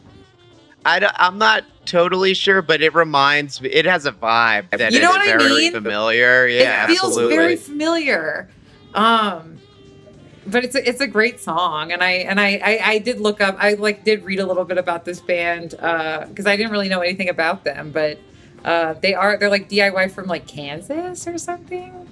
I 0.83 1.11
am 1.19 1.37
not 1.37 1.63
totally 1.85 2.33
sure, 2.33 2.63
but 2.63 2.81
it 2.81 2.95
reminds 2.95 3.61
me. 3.61 3.69
It 3.69 3.85
has 3.85 4.07
a 4.07 4.11
vibe 4.11 4.71
that 4.71 4.91
You 4.91 4.97
is 4.97 5.03
know 5.03 5.11
what 5.11 5.21
I 5.21 5.37
very 5.37 5.47
mean? 5.47 5.71
familiar. 5.73 6.47
Yeah, 6.47 6.85
it 6.85 6.87
feels 6.87 7.03
absolutely. 7.03 7.35
very 7.35 7.55
familiar 7.55 8.49
um 8.95 9.57
but 10.47 10.63
it's 10.65 10.75
a, 10.75 10.89
it's 10.89 10.99
a 11.01 11.07
great 11.07 11.39
song 11.39 11.91
and 11.91 12.03
I 12.03 12.11
and 12.11 12.39
I, 12.39 12.59
I 12.63 12.79
I 12.93 12.97
did 12.97 13.19
look 13.19 13.41
up 13.41 13.57
I 13.59 13.73
like 13.75 14.03
did 14.03 14.23
read 14.23 14.39
a 14.39 14.45
little 14.45 14.65
bit 14.65 14.79
about 14.79 15.05
this 15.05 15.19
band 15.19 15.75
uh 15.79 16.25
because 16.27 16.47
I 16.47 16.57
didn't 16.57 16.71
really 16.71 16.89
know 16.89 17.01
anything 17.01 17.29
about 17.29 17.63
them 17.63 17.91
but 17.91 18.17
uh 18.65 18.93
they 18.93 19.13
are 19.13 19.37
they're 19.37 19.51
like 19.51 19.69
DIY 19.69 20.11
from 20.11 20.25
like 20.25 20.47
Kansas 20.47 21.27
or 21.27 21.37
something 21.37 22.07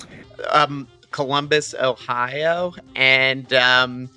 um, 0.52 0.88
Columbus, 1.12 1.74
Ohio, 1.74 2.74
and 2.96 3.52
um, 3.54 4.10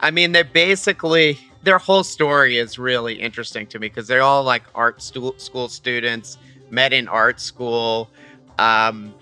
I 0.00 0.10
mean, 0.10 0.32
they're 0.32 0.44
basically 0.44 1.38
their 1.62 1.78
whole 1.78 2.04
story 2.04 2.58
is 2.58 2.78
really 2.78 3.14
interesting 3.14 3.66
to 3.68 3.78
me 3.78 3.88
because 3.88 4.08
they're 4.08 4.22
all 4.22 4.42
like 4.42 4.62
art 4.74 5.02
stu- 5.02 5.34
school 5.36 5.68
students, 5.68 6.38
met 6.70 6.92
in 6.92 7.06
art 7.08 7.40
school, 7.40 8.10
um, 8.58 9.14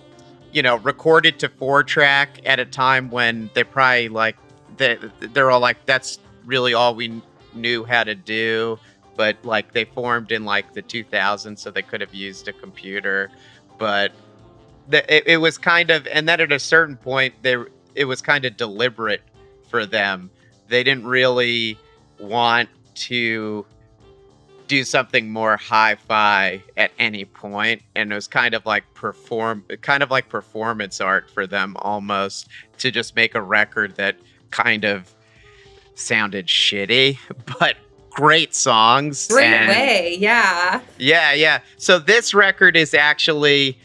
you 0.52 0.62
know, 0.62 0.76
recorded 0.76 1.38
to 1.40 1.48
four 1.48 1.82
track 1.82 2.40
at 2.44 2.60
a 2.60 2.64
time 2.64 3.10
when 3.10 3.50
they 3.54 3.64
probably 3.64 4.08
like 4.08 4.36
they 4.76 4.98
they're 5.20 5.50
all 5.50 5.60
like 5.60 5.84
that's 5.86 6.18
really 6.44 6.74
all 6.74 6.94
we 6.94 7.20
knew 7.54 7.84
how 7.84 8.04
to 8.04 8.14
do. 8.14 8.78
But 9.16 9.36
like 9.44 9.72
they 9.72 9.84
formed 9.84 10.30
in 10.30 10.44
like 10.44 10.74
the 10.74 10.82
2000s, 10.82 11.58
so 11.58 11.70
they 11.72 11.82
could 11.82 12.00
have 12.00 12.14
used 12.14 12.46
a 12.46 12.52
computer. 12.52 13.30
But 13.78 14.12
the, 14.88 15.14
it, 15.14 15.24
it 15.26 15.36
was 15.38 15.58
kind 15.58 15.90
of 15.90 16.06
and 16.08 16.28
then 16.28 16.40
at 16.40 16.52
a 16.52 16.58
certain 16.58 16.96
point 16.96 17.34
there 17.42 17.68
it 17.94 18.04
was 18.06 18.20
kind 18.22 18.44
of 18.44 18.56
deliberate 18.56 19.22
for 19.68 19.84
them 19.86 20.30
they 20.68 20.82
didn't 20.82 21.06
really 21.06 21.78
want 22.18 22.68
to 22.94 23.64
do 24.66 24.84
something 24.84 25.30
more 25.30 25.56
hi-fi 25.56 26.62
at 26.76 26.90
any 26.98 27.24
point 27.24 27.80
and 27.94 28.12
it 28.12 28.14
was 28.14 28.28
kind 28.28 28.54
of 28.54 28.64
like 28.66 28.84
perform 28.94 29.64
kind 29.80 30.02
of 30.02 30.10
like 30.10 30.28
performance 30.28 31.00
art 31.00 31.30
for 31.30 31.46
them 31.46 31.74
almost 31.80 32.48
to 32.78 32.90
just 32.90 33.16
make 33.16 33.34
a 33.34 33.40
record 33.42 33.94
that 33.96 34.16
kind 34.50 34.84
of 34.84 35.14
sounded 35.94 36.46
shitty 36.46 37.18
but 37.58 37.76
great 38.10 38.54
songs 38.54 39.28
Great 39.28 39.46
and- 39.46 39.68
way, 39.68 40.16
yeah. 40.18 40.80
yeah, 40.98 41.32
yeah. 41.32 41.60
So 41.76 41.98
this 42.00 42.34
record 42.34 42.76
is 42.76 42.92
actually, 42.92 43.78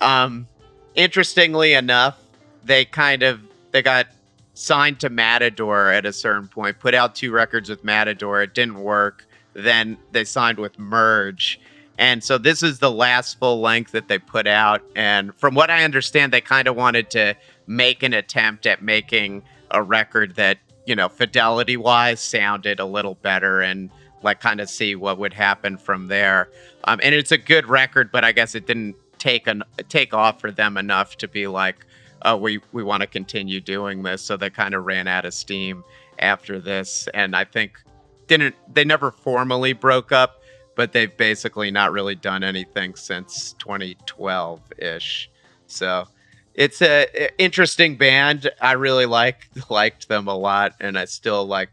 um, 0.00 0.46
interestingly 0.94 1.72
enough, 1.74 2.18
they 2.64 2.84
kind 2.84 3.22
of 3.22 3.40
they 3.72 3.82
got 3.82 4.08
signed 4.54 5.00
to 5.00 5.08
Matador 5.08 5.90
at 5.90 6.04
a 6.04 6.12
certain 6.12 6.48
point. 6.48 6.78
Put 6.78 6.94
out 6.94 7.14
two 7.14 7.32
records 7.32 7.70
with 7.70 7.82
Matador. 7.84 8.42
It 8.42 8.54
didn't 8.54 8.80
work. 8.80 9.26
Then 9.54 9.96
they 10.12 10.24
signed 10.24 10.58
with 10.58 10.78
Merge, 10.78 11.60
And 11.98 12.22
so 12.22 12.38
this 12.38 12.62
is 12.62 12.78
the 12.78 12.90
last 12.90 13.38
full 13.38 13.60
length 13.60 13.92
that 13.92 14.08
they 14.08 14.18
put 14.18 14.46
out. 14.46 14.82
And 14.94 15.34
from 15.34 15.54
what 15.54 15.70
I 15.70 15.84
understand, 15.84 16.32
they 16.32 16.40
kind 16.40 16.68
of 16.68 16.76
wanted 16.76 17.10
to 17.10 17.34
make 17.66 18.02
an 18.02 18.12
attempt 18.14 18.66
at 18.66 18.82
making 18.82 19.42
a 19.70 19.82
record 19.82 20.36
that, 20.36 20.58
you 20.86 20.94
know, 20.94 21.08
fidelity 21.08 21.76
wise 21.76 22.20
sounded 22.20 22.80
a 22.80 22.84
little 22.84 23.16
better 23.16 23.60
and 23.60 23.90
like 24.22 24.40
kind 24.40 24.60
of 24.60 24.68
see 24.68 24.94
what 24.94 25.18
would 25.18 25.34
happen 25.34 25.76
from 25.78 26.08
there. 26.08 26.48
Um, 26.84 27.00
and 27.02 27.14
it's 27.14 27.32
a 27.32 27.38
good 27.38 27.66
record, 27.66 28.10
but 28.12 28.24
I 28.24 28.32
guess 28.32 28.54
it 28.54 28.66
didn't 28.66 28.96
take 29.20 29.46
an 29.46 29.62
take 29.88 30.12
off 30.12 30.40
for 30.40 30.50
them 30.50 30.76
enough 30.76 31.16
to 31.18 31.28
be 31.28 31.46
like, 31.46 31.86
oh, 32.22 32.36
we 32.36 32.60
we 32.72 32.82
want 32.82 33.02
to 33.02 33.06
continue 33.06 33.60
doing 33.60 34.02
this. 34.02 34.22
So 34.22 34.36
they 34.36 34.50
kind 34.50 34.74
of 34.74 34.84
ran 34.84 35.06
out 35.06 35.24
of 35.24 35.34
steam 35.34 35.84
after 36.18 36.58
this, 36.58 37.08
and 37.14 37.36
I 37.36 37.44
think 37.44 37.78
didn't 38.26 38.56
they 38.72 38.84
never 38.84 39.12
formally 39.12 39.72
broke 39.72 40.10
up, 40.10 40.42
but 40.74 40.92
they've 40.92 41.16
basically 41.16 41.70
not 41.70 41.92
really 41.92 42.16
done 42.16 42.42
anything 42.42 42.96
since 42.96 43.52
2012 43.60 44.60
ish. 44.78 45.30
So 45.66 46.08
it's 46.54 46.82
a 46.82 47.06
a 47.14 47.30
interesting 47.38 47.96
band. 47.96 48.50
I 48.60 48.72
really 48.72 49.06
like 49.06 49.48
liked 49.70 50.08
them 50.08 50.26
a 50.26 50.36
lot, 50.36 50.74
and 50.80 50.98
I 50.98 51.04
still 51.04 51.46
like 51.46 51.70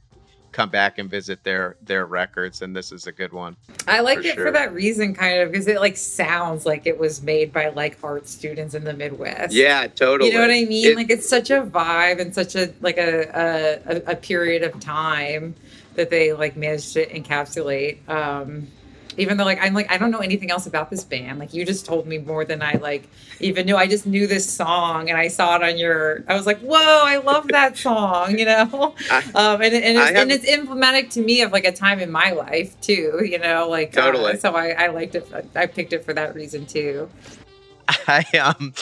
come 0.57 0.69
back 0.71 0.97
and 0.97 1.07
visit 1.07 1.43
their 1.43 1.75
their 1.83 2.07
records. 2.07 2.63
And 2.63 2.75
this 2.75 2.91
is 2.91 3.05
a 3.05 3.11
good 3.11 3.31
one. 3.31 3.55
I 3.87 3.99
like 3.99 4.21
For 4.21 4.25
it 4.27 4.33
sure. 4.33 4.45
for 4.47 4.51
that 4.51 4.73
reason, 4.73 5.13
kind 5.13 5.39
of, 5.39 5.51
because 5.51 5.67
it 5.67 5.79
like 5.79 5.95
sounds 5.95 6.65
like 6.65 6.87
it 6.87 6.97
was 6.97 7.21
made 7.21 7.53
by 7.53 7.69
like 7.69 7.95
art 8.01 8.27
students 8.27 8.73
in 8.73 8.83
the 8.83 8.93
Midwest. 8.93 9.53
Yeah, 9.53 9.85
totally. 9.85 10.31
You 10.31 10.35
know 10.35 10.41
what 10.41 10.49
I 10.49 10.65
mean? 10.65 10.87
It- 10.87 10.95
like 10.95 11.11
it's 11.11 11.29
such 11.29 11.51
a 11.51 11.61
vibe 11.61 12.19
and 12.19 12.33
such 12.33 12.55
a 12.55 12.73
like 12.81 12.97
a 12.97 13.29
a, 13.85 13.97
a, 13.97 14.11
a 14.13 14.15
period 14.15 14.63
of 14.63 14.79
time 14.79 15.53
that 15.93 16.09
they 16.09 16.33
like 16.33 16.57
managed 16.57 16.91
to 16.93 17.05
encapsulate. 17.07 17.97
Um 18.09 18.67
even 19.17 19.37
though 19.37 19.43
like 19.45 19.59
I'm 19.61 19.73
like 19.73 19.91
I 19.91 19.97
don't 19.97 20.11
know 20.11 20.19
anything 20.19 20.51
else 20.51 20.67
about 20.67 20.89
this 20.89 21.03
band. 21.03 21.39
Like 21.39 21.53
you 21.53 21.65
just 21.65 21.85
told 21.85 22.07
me 22.07 22.17
more 22.19 22.45
than 22.45 22.61
I 22.61 22.73
like 22.73 23.09
even 23.39 23.65
knew. 23.65 23.75
I 23.75 23.87
just 23.87 24.05
knew 24.05 24.27
this 24.27 24.49
song 24.49 25.09
and 25.09 25.17
I 25.17 25.27
saw 25.27 25.55
it 25.55 25.63
on 25.63 25.77
your 25.77 26.23
I 26.27 26.35
was 26.35 26.45
like, 26.45 26.59
whoa, 26.59 26.77
I 27.03 27.17
love 27.17 27.47
that 27.49 27.77
song, 27.77 28.37
you 28.37 28.45
know? 28.45 28.95
I- 29.11 29.23
um 29.35 29.61
and, 29.61 29.73
and, 29.73 29.97
it's, 29.97 30.11
and 30.11 30.31
it's 30.31 30.47
emblematic 30.47 31.09
to 31.11 31.21
me 31.21 31.41
of 31.41 31.51
like 31.51 31.65
a 31.65 31.71
time 31.71 31.99
in 31.99 32.11
my 32.11 32.31
life 32.31 32.79
too, 32.81 33.21
you 33.23 33.39
know, 33.39 33.67
like 33.69 33.97
uh, 33.97 34.01
Totally. 34.01 34.37
so 34.37 34.55
I, 34.55 34.69
I 34.69 34.87
liked 34.87 35.15
it 35.15 35.27
I 35.55 35.65
picked 35.65 35.93
it 35.93 36.05
for 36.05 36.13
that 36.13 36.35
reason 36.35 36.65
too. 36.65 37.09
I 38.07 38.23
um 38.37 38.73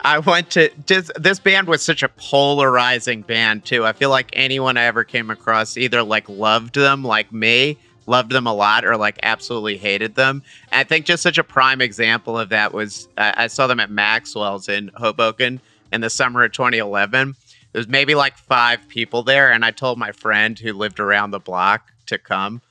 I 0.00 0.20
went 0.20 0.50
to 0.50 0.70
just 0.86 1.10
this 1.20 1.38
band 1.38 1.66
was 1.66 1.82
such 1.82 2.02
a 2.02 2.08
polarizing 2.08 3.22
band 3.22 3.64
too. 3.64 3.84
I 3.84 3.92
feel 3.92 4.10
like 4.10 4.30
anyone 4.32 4.76
I 4.76 4.84
ever 4.84 5.04
came 5.04 5.30
across 5.30 5.76
either 5.76 6.02
like 6.02 6.28
loved 6.28 6.74
them 6.74 7.02
like 7.02 7.32
me, 7.32 7.78
loved 8.08 8.30
them 8.30 8.46
a 8.46 8.54
lot, 8.54 8.84
or 8.84 8.96
like 8.96 9.18
absolutely 9.22 9.76
hated 9.76 10.14
them. 10.14 10.42
And 10.72 10.80
I 10.80 10.84
think 10.84 11.06
just 11.06 11.22
such 11.22 11.38
a 11.38 11.44
prime 11.44 11.80
example 11.80 12.38
of 12.38 12.48
that 12.48 12.72
was 12.72 13.08
uh, 13.16 13.32
I 13.36 13.46
saw 13.46 13.66
them 13.66 13.80
at 13.80 13.90
Maxwell's 13.90 14.68
in 14.68 14.90
Hoboken 14.94 15.60
in 15.92 16.00
the 16.00 16.10
summer 16.10 16.44
of 16.44 16.52
2011. 16.52 17.34
There 17.72 17.80
was 17.80 17.88
maybe 17.88 18.14
like 18.14 18.36
five 18.36 18.88
people 18.88 19.22
there, 19.22 19.52
and 19.52 19.64
I 19.64 19.70
told 19.70 19.98
my 19.98 20.12
friend 20.12 20.58
who 20.58 20.72
lived 20.72 21.00
around 21.00 21.30
the 21.30 21.38
block 21.38 21.92
to 22.06 22.18
come, 22.18 22.62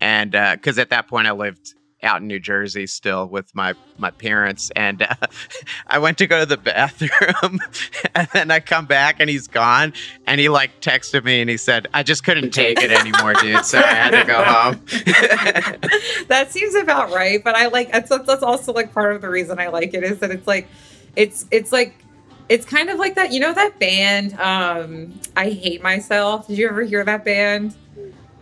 and 0.00 0.32
because 0.32 0.78
at 0.78 0.90
that 0.90 1.08
point 1.08 1.26
I 1.26 1.32
lived 1.32 1.74
out 2.06 2.22
in 2.22 2.26
New 2.26 2.40
Jersey 2.40 2.86
still 2.86 3.26
with 3.26 3.54
my 3.54 3.74
my 3.98 4.10
parents, 4.10 4.70
and 4.74 5.02
uh, 5.02 5.14
I 5.88 5.98
went 5.98 6.16
to 6.18 6.26
go 6.26 6.40
to 6.40 6.46
the 6.46 6.56
bathroom, 6.72 7.60
and 8.14 8.28
then 8.32 8.50
I 8.50 8.60
come 8.60 8.86
back 8.86 9.16
and 9.20 9.28
he's 9.28 9.46
gone, 9.46 9.92
and 10.26 10.40
he 10.40 10.48
like 10.48 10.80
texted 10.80 11.24
me 11.24 11.42
and 11.42 11.50
he 11.50 11.58
said, 11.58 11.88
"I 11.92 12.02
just 12.02 12.24
couldn't 12.24 12.52
take 12.52 12.80
it 12.80 12.90
anymore, 12.90 13.34
dude, 13.34 13.64
so 13.64 13.78
I 13.78 13.82
had 13.82 14.10
to 14.10 14.24
go 14.24 14.42
home." 14.42 14.80
that 16.28 16.48
seems 16.50 16.74
about 16.74 17.10
right 17.10 17.42
but 17.42 17.54
i 17.54 17.66
like 17.68 17.90
that's 17.92 18.08
that's 18.08 18.42
also 18.42 18.72
like 18.72 18.92
part 18.92 19.14
of 19.14 19.20
the 19.20 19.28
reason 19.28 19.58
i 19.58 19.68
like 19.68 19.94
it 19.94 20.02
is 20.02 20.18
that 20.18 20.30
it's 20.30 20.46
like 20.46 20.68
it's 21.16 21.46
it's 21.50 21.72
like 21.72 21.94
it's 22.48 22.64
kind 22.64 22.88
of 22.88 22.98
like 22.98 23.14
that 23.14 23.32
you 23.32 23.40
know 23.40 23.52
that 23.52 23.78
band 23.78 24.38
um 24.40 25.18
i 25.36 25.50
hate 25.50 25.82
myself? 25.82 26.46
Did 26.46 26.58
you 26.58 26.68
ever 26.68 26.82
hear 26.82 27.04
that 27.04 27.24
band 27.24 27.74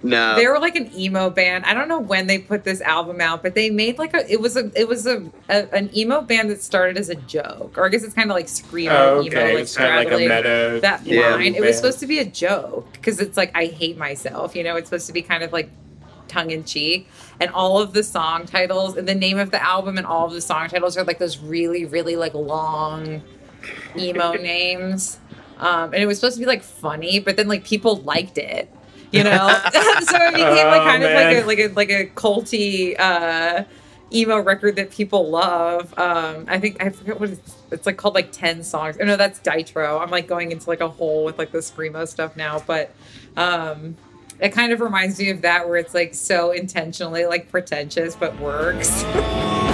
no, 0.05 0.37
they 0.37 0.47
were 0.47 0.59
like 0.59 0.77
an 0.77 0.91
emo 0.97 1.31
band 1.31 1.65
i 1.65 1.73
don't 1.75 1.89
know 1.89 1.99
when 1.99 2.27
they 2.27 2.39
put 2.39 2.63
this 2.63 2.81
album 2.83 3.21
out 3.21 3.43
but 3.43 3.55
they 3.55 3.71
made 3.71 3.99
like 3.99 4.13
a 4.15 4.31
it 4.31 4.41
was 4.41 4.57
a 4.57 4.71
it 4.79 4.87
was 4.87 5.07
a, 5.07 5.25
a 5.49 5.67
an 5.75 5.89
emo 5.97 6.21
band 6.21 6.51
that 6.51 6.63
started 6.63 6.97
as 6.99 7.09
a 7.09 7.15
joke 7.15 7.77
or 7.79 7.87
i 7.87 7.89
guess 7.89 8.03
it's 8.05 8.15
kind 8.15 8.31
of 8.31 8.35
like 8.37 8.47
screamo 8.47 8.91
Oh, 8.91 9.23
emo 9.23 9.45
like 9.45 9.59
It's 9.61 9.77
kind 9.77 9.91
of 9.91 9.97
like 9.97 10.07
a 10.09 10.25
straddling 10.25 10.29
meta. 10.29 10.79
that 10.83 11.07
Yeah. 11.07 11.31
line. 11.37 11.55
It 11.55 11.63
was 11.63 11.77
supposed 11.77 12.01
to 12.01 12.07
be 12.07 12.19
a 12.19 12.25
joke 12.25 12.93
because 12.93 13.19
it's 13.19 13.37
like 13.37 13.51
I 13.57 13.67
hate 13.67 13.97
myself. 13.97 14.55
You 14.55 14.63
know, 14.65 14.77
it's 14.77 14.89
supposed 14.91 15.07
to 15.09 15.13
be 15.13 15.23
kind 15.23 15.43
of 15.43 15.53
like 15.53 15.71
tongue 16.29 16.51
in 16.51 16.65
cheek. 16.65 17.09
And 17.41 17.51
all 17.51 17.81
of 17.81 17.93
the 17.93 18.03
song 18.03 18.47
titles 18.47 18.97
and 18.97 19.09
the 19.09 19.15
name 19.15 19.39
of 19.39 19.51
the 19.51 19.63
album 19.63 19.97
and 19.99 20.07
all 20.07 20.27
of 20.27 20.33
the 20.33 20.41
song 20.41 20.69
titles 20.69 20.97
are 20.97 21.05
like 21.05 21.19
those 21.19 21.39
really, 21.39 21.85
really 21.85 22.17
like 22.17 22.35
long 22.35 23.23
emo 23.97 24.33
names. 24.53 25.19
Um, 25.59 25.93
and 25.95 26.03
it 26.03 26.07
was 26.07 26.19
supposed 26.19 26.37
to 26.37 26.41
be 26.41 26.47
like 26.47 26.63
funny, 26.63 27.21
but 27.21 27.37
then 27.37 27.49
like 27.49 27.65
people 27.65 27.97
liked 27.97 28.39
it. 28.39 28.69
You 29.15 29.23
know, 29.23 29.49
so 29.73 30.17
it 30.17 30.35
became 30.35 30.67
like 30.67 30.83
Oh, 30.83 30.85
kind 30.85 31.05
of 31.05 31.13
like 31.13 31.37
a 31.37 31.45
like 31.45 31.59
a 31.59 31.69
like 31.69 31.91
a 31.91 32.07
culty 32.15 32.99
uh, 32.99 33.65
emo 34.13 34.39
record 34.41 34.75
that 34.77 34.91
people 34.91 35.31
love. 35.31 35.97
Um, 35.97 36.47
I 36.49 36.59
think 36.59 36.83
I 36.83 36.89
forget 36.91 37.21
what 37.21 37.31
it's, 37.31 37.57
it's 37.71 37.87
like 37.87 37.97
called 37.97 38.15
like 38.15 38.33
ten 38.33 38.65
songs. 38.65 38.97
Oh 39.01 39.05
no, 39.05 39.17
that's 39.17 39.39
Ditro. 39.39 40.01
I'm 40.01 40.11
like 40.11 40.27
going 40.27 40.51
into 40.51 40.69
like 40.69 40.81
a 40.81 40.89
hole 40.89 41.25
with 41.25 41.39
like 41.39 41.53
the 41.53 41.59
screamo 41.59 42.09
stuff 42.09 42.37
now, 42.37 42.59
but 42.67 42.93
um, 43.37 43.97
it 44.41 44.49
kind 44.51 44.73
of 44.73 44.81
reminds 44.81 45.19
me 45.21 45.31
of 45.31 45.43
that 45.43 45.69
where 45.69 45.77
it's 45.77 45.95
like 45.95 46.15
so 46.15 46.51
intentionally 46.51 47.27
like 47.27 47.51
pretentious 47.51 48.17
but 48.17 48.37
works. 48.41 49.05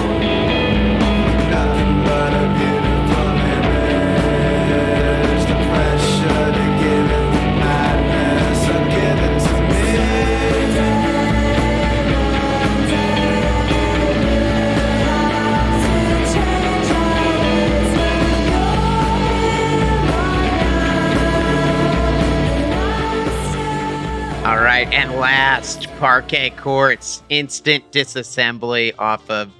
right, 24.85 24.93
and 24.93 25.11
last, 25.19 25.87
Parquet 25.99 26.51
Courts, 26.51 27.23
instant 27.29 27.91
disassembly 27.91 28.93
off 28.97 29.29
of 29.29 29.51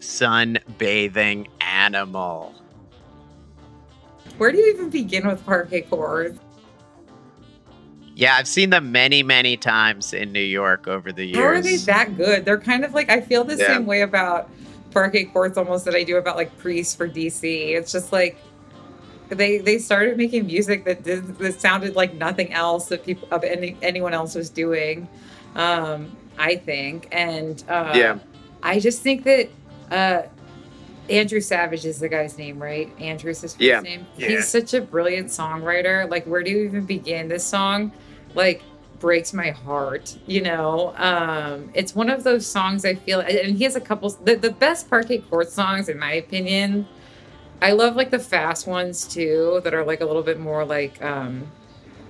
Sunbathing 0.00 1.48
Animal. 1.60 2.54
Where 4.38 4.52
do 4.52 4.58
you 4.58 4.72
even 4.72 4.90
begin 4.90 5.26
with 5.26 5.44
parquet 5.44 5.82
Courts? 5.82 6.38
Yeah, 8.16 8.36
I've 8.36 8.46
seen 8.46 8.70
them 8.70 8.92
many, 8.92 9.24
many 9.24 9.56
times 9.56 10.12
in 10.12 10.32
New 10.32 10.38
York 10.40 10.86
over 10.86 11.10
the 11.10 11.24
years. 11.24 11.36
How 11.36 11.46
are 11.46 11.60
they 11.60 11.76
that 11.78 12.16
good? 12.16 12.44
They're 12.44 12.60
kind 12.60 12.84
of 12.84 12.94
like 12.94 13.10
I 13.10 13.20
feel 13.20 13.42
the 13.42 13.56
Yeah. 13.56 13.66
same 13.66 13.86
way 13.86 14.02
about 14.02 14.48
parquet 14.92 15.24
courts 15.24 15.58
almost 15.58 15.84
that 15.86 15.96
I 15.96 16.04
do 16.04 16.16
about 16.16 16.36
like 16.36 16.56
Priest 16.58 16.96
for 16.96 17.08
DC. 17.08 17.74
It's 17.74 17.90
just 17.90 18.12
like 18.12 18.36
they 19.34 19.58
they 19.58 19.78
started 19.78 20.16
making 20.16 20.46
music 20.46 20.84
that 20.84 21.02
did, 21.02 21.36
that 21.38 21.60
sounded 21.60 21.94
like 21.96 22.14
nothing 22.14 22.52
else 22.52 22.86
that 22.88 23.04
people 23.04 23.28
of 23.30 23.44
any, 23.44 23.76
anyone 23.82 24.14
else 24.14 24.34
was 24.34 24.50
doing. 24.50 25.08
Um, 25.54 26.16
I 26.38 26.56
think, 26.56 27.08
and 27.12 27.62
uh, 27.68 27.92
Yeah. 27.94 28.18
I 28.62 28.80
just 28.80 29.02
think 29.02 29.24
that 29.24 29.48
uh, 29.90 30.22
Andrew 31.08 31.40
Savage 31.40 31.84
is 31.84 32.00
the 32.00 32.08
guy's 32.08 32.36
name, 32.38 32.60
right? 32.60 32.90
Andrew's 32.98 33.40
his 33.42 33.52
first 33.52 33.60
Yeah. 33.60 33.80
name. 33.80 34.06
Yeah. 34.16 34.28
He's 34.28 34.48
such 34.48 34.74
a 34.74 34.80
brilliant 34.80 35.28
songwriter. 35.28 36.10
Like, 36.10 36.24
where 36.26 36.42
do 36.42 36.50
you 36.50 36.64
even 36.64 36.86
begin? 36.86 37.28
This 37.28 37.44
song, 37.44 37.92
like, 38.34 38.62
breaks 38.98 39.32
my 39.34 39.50
heart. 39.50 40.16
You 40.26 40.40
know, 40.42 40.94
um, 40.96 41.70
it's 41.74 41.94
one 41.94 42.08
of 42.08 42.24
those 42.24 42.46
songs 42.46 42.84
I 42.84 42.94
feel, 42.94 43.20
and 43.20 43.56
he 43.56 43.64
has 43.64 43.76
a 43.76 43.80
couple. 43.80 44.08
The, 44.10 44.36
the 44.36 44.50
best 44.50 44.88
Parquet 44.88 45.18
Court 45.18 45.50
songs, 45.50 45.88
in 45.88 45.98
my 45.98 46.14
opinion. 46.14 46.88
I 47.62 47.72
love 47.72 47.96
like 47.96 48.10
the 48.10 48.18
fast 48.18 48.66
ones 48.66 49.06
too, 49.06 49.60
that 49.64 49.72
are 49.74 49.84
like 49.84 50.00
a 50.00 50.04
little 50.04 50.22
bit 50.22 50.38
more 50.38 50.64
like 50.64 51.02
um, 51.02 51.46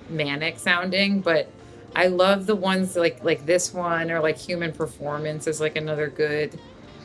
manic 0.09 0.59
sounding, 0.59 1.21
but. 1.21 1.49
I 1.97 2.07
love 2.07 2.45
the 2.45 2.57
ones 2.57 2.97
like 2.97 3.23
like 3.23 3.45
this 3.45 3.73
one 3.73 4.11
or 4.11 4.19
like 4.19 4.37
Human 4.37 4.73
Performance 4.73 5.47
is 5.47 5.61
like 5.61 5.77
another 5.77 6.09
good 6.09 6.59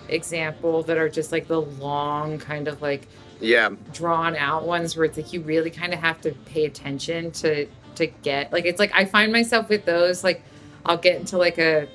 example 0.09 0.83
that 0.83 0.99
are 0.99 1.09
just 1.09 1.31
like 1.31 1.47
the 1.47 1.61
long 1.61 2.39
kind 2.41 2.67
of 2.67 2.83
like 2.83 3.07
Yeah. 3.39 3.71
drawn 3.93 4.35
out 4.35 4.67
ones 4.67 4.97
where 4.97 5.05
it's 5.05 5.17
like 5.17 5.33
you 5.33 5.43
really 5.43 5.71
kind 5.71 5.95
of 5.95 6.01
have 6.01 6.21
to 6.23 6.33
pay 6.33 6.65
attention 6.65 7.31
to 7.31 7.67
to 7.95 8.07
get 8.07 8.53
like 8.53 8.65
it's 8.65 8.81
like 8.81 8.91
I 8.93 9.05
find 9.05 9.31
myself 9.33 9.69
with 9.69 9.85
those 9.85 10.25
like 10.25 10.43
I'll 10.85 10.99
get 10.99 11.21
into 11.21 11.39
like 11.39 11.59
a 11.59 11.87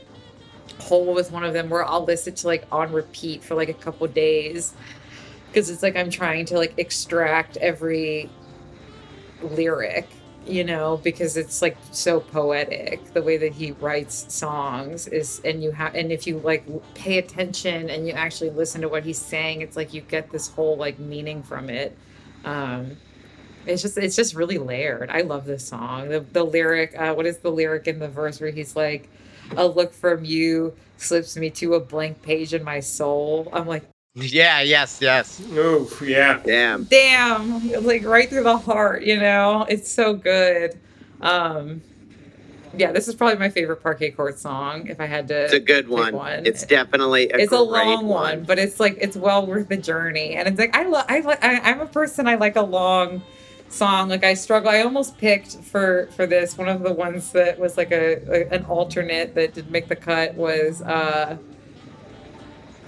hole 0.80 1.14
with 1.14 1.34
one 1.34 1.44
of 1.44 1.52
them 1.52 1.70
where 1.70 1.84
I'll 1.84 2.06
listen 2.06 2.34
to 2.36 2.48
like 2.48 2.66
on 2.72 2.94
repeat 2.94 3.44
for 3.44 3.56
like 3.56 3.68
a 3.68 3.74
couple 3.74 4.08
days 4.08 4.74
because 5.56 5.69
it's 5.69 5.82
like 5.82 5.95
I'm 5.95 6.10
trying 6.10 6.45
to 6.48 6.57
like 6.57 6.73
extract 6.77 7.56
every 7.57 8.30
lyric 9.41 10.10
you 10.48 10.64
know, 10.64 10.98
because 11.03 11.38
it's 11.38 11.64
like 11.64 11.76
so 11.90 12.19
poetic. 12.19 13.03
The 13.14 13.22
way 13.23 13.38
that 13.38 13.53
he 13.53 13.72
writes 13.72 14.32
songs 14.32 15.07
is, 15.07 15.41
and 15.44 15.64
you 15.64 15.72
have, 15.72 15.95
and 15.95 16.11
if 16.11 16.27
you 16.27 16.38
like 16.38 16.64
pay 16.94 17.18
attention 17.18 17.90
and 17.90 18.07
you 18.07 18.14
actually 18.14 18.52
listen 18.52 18.82
to 18.82 18.88
what 18.88 19.03
he's 19.03 19.18
saying, 19.18 19.61
it's 19.61 19.76
like 19.76 19.91
you 19.91 20.02
get 20.02 20.32
this 20.32 20.48
whole 20.49 20.77
like 20.77 20.99
meaning 20.99 21.41
from 21.41 21.72
it. 21.72 21.98
Um, 22.44 22.98
it's 23.65 23.82
just, 23.82 23.98
it's 23.98 24.15
just 24.15 24.36
really 24.36 24.60
layered. 24.60 25.10
I 25.10 25.22
love 25.22 25.45
this 25.45 25.68
song. 25.68 26.10
The 26.10 26.19
the 26.19 26.44
lyric, 26.44 26.95
uh, 26.95 27.15
what 27.15 27.26
is 27.26 27.40
the 27.40 27.52
lyric 27.52 27.88
in 27.88 27.98
the 27.98 28.07
verse 28.07 28.40
where 28.40 28.52
he's 28.52 28.76
like, 28.76 29.10
"A 29.57 29.65
look 29.65 29.94
from 29.94 30.23
you 30.23 30.76
slips 30.98 31.36
me 31.36 31.49
to 31.49 31.73
a 31.73 31.80
blank 31.80 32.22
page 32.22 32.53
in 32.53 32.64
my 32.64 32.82
soul." 32.82 33.49
I'm 33.52 33.65
like, 33.65 33.84
Yeah, 34.16 34.62
yes, 34.62 35.00
yes. 35.02 35.42
Oh, 35.52 35.90
yeah. 36.02 36.40
Damn. 36.46 36.86
damn 36.86 37.84
like 37.84 38.06
right 38.06 38.30
through 38.30 38.44
the 38.44 38.58
heart 38.58 39.04
you 39.04 39.20
know 39.20 39.66
it's 39.68 39.92
so 39.92 40.14
good 40.14 40.80
um 41.20 41.82
yeah 42.78 42.92
this 42.94 43.08
is 43.10 43.16
probably 43.16 43.38
my 43.38 43.50
favorite 43.50 43.82
parquet 43.84 44.12
court 44.12 44.40
song 44.40 44.88
if 44.88 45.00
i 45.02 45.06
had 45.06 45.28
to 45.28 45.44
It's 45.44 45.54
a 45.54 45.60
good 45.60 45.86
pick 45.90 46.14
one. 46.14 46.46
It's 46.46 46.66
definitely 46.66 47.30
a 47.30 47.38
it's 47.38 47.52
a 47.52 47.60
long 47.60 48.08
one, 48.08 48.44
but 48.44 48.58
it's 48.58 48.80
like 48.80 48.98
it's 49.02 49.18
well 49.18 49.46
worth 49.46 49.68
the 49.68 49.78
journey 49.78 50.36
and 50.36 50.48
it's 50.48 50.60
like 50.60 50.76
i 50.76 50.84
love 50.84 51.06
i 51.10 51.20
like 51.20 51.40
i'm 51.44 51.82
a 51.82 51.86
person 51.86 52.28
i 52.28 52.36
like 52.36 52.56
a 52.56 52.62
long 52.62 53.22
song 53.68 54.08
like 54.10 54.24
i 54.24 54.34
struggle 54.34 54.70
i 54.70 54.82
almost 54.82 55.18
picked 55.18 55.58
for 55.58 56.08
for 56.16 56.26
this 56.26 56.58
one 56.58 56.70
of 56.70 56.84
the 56.84 56.94
ones 56.94 57.32
that 57.34 57.60
was 57.60 57.76
like 57.76 57.92
a, 57.92 58.22
a 58.32 58.48
an 58.54 58.64
alternate 58.66 59.36
that 59.36 59.54
did 59.54 59.70
make 59.72 59.88
the 59.90 59.96
cut 59.96 60.34
was 60.36 60.82
uh 60.84 61.36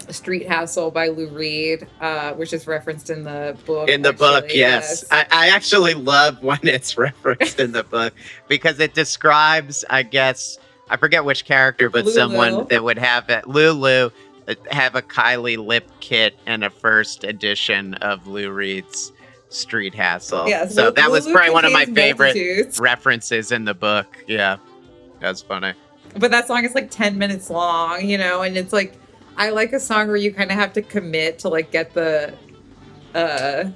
Street 0.09 0.47
Hassle 0.47 0.91
by 0.91 1.07
Lou 1.09 1.27
Reed, 1.29 1.87
uh, 2.01 2.33
which 2.33 2.53
is 2.53 2.65
referenced 2.67 3.09
in 3.09 3.23
the 3.23 3.57
book. 3.65 3.89
in 3.89 4.01
the 4.01 4.13
book 4.13 4.45
actually, 4.45 4.59
yes, 4.59 5.05
I, 5.11 5.25
I 5.31 5.47
actually 5.49 5.93
love 5.93 6.41
when 6.43 6.59
it's 6.63 6.97
referenced 6.97 7.59
in 7.59 7.71
the 7.71 7.83
book 7.83 8.13
because 8.47 8.79
it 8.79 8.93
describes 8.93 9.83
i 9.89 10.03
guess 10.03 10.57
i 10.89 10.95
forget 10.97 11.25
which 11.25 11.43
character 11.45 11.89
but 11.89 12.05
Lulu. 12.05 12.15
someone 12.15 12.67
that 12.69 12.83
would 12.83 12.97
have 12.97 13.29
it 13.29 13.47
lulu 13.47 14.09
uh, 14.47 14.55
have 14.71 14.95
a 14.95 15.01
kylie 15.01 15.57
lip 15.57 15.89
kit 15.99 16.37
and 16.45 16.63
a 16.63 16.69
first 16.69 17.23
edition 17.23 17.93
of 17.95 18.27
lou 18.27 18.49
reed's 18.51 19.11
street 19.49 19.93
hassle 19.95 20.47
Yeah, 20.47 20.67
so 20.67 20.91
that 20.91 21.09
was 21.11 21.25
probably 21.27 21.51
one 21.51 21.65
of 21.65 21.71
my 21.73 21.85
favorite 21.85 22.35
multitudes. 22.35 22.79
references 22.79 23.51
in 23.51 23.65
the 23.65 23.73
book 23.73 24.07
yeah 24.27 24.57
that's 25.19 25.41
funny 25.41 25.73
But 26.17 26.31
that 26.31 26.47
song 26.47 26.63
is 26.65 26.73
like 26.75 26.89
10 26.91 27.17
minutes 27.17 27.49
long, 27.49 28.05
you 28.07 28.17
know, 28.17 28.41
and 28.41 28.55
it's 28.57 28.71
like 28.73 28.97
I 29.37 29.51
like 29.51 29.71
a 29.71 29.79
song 29.79 30.07
where 30.07 30.17
you 30.17 30.33
kind 30.33 30.49
of 30.49 30.57
have 30.57 30.73
to 30.73 30.81
commit 30.81 31.39
to 31.39 31.49
like 31.49 31.71
get 31.71 31.93
the 31.93 32.33
uh 33.13 33.69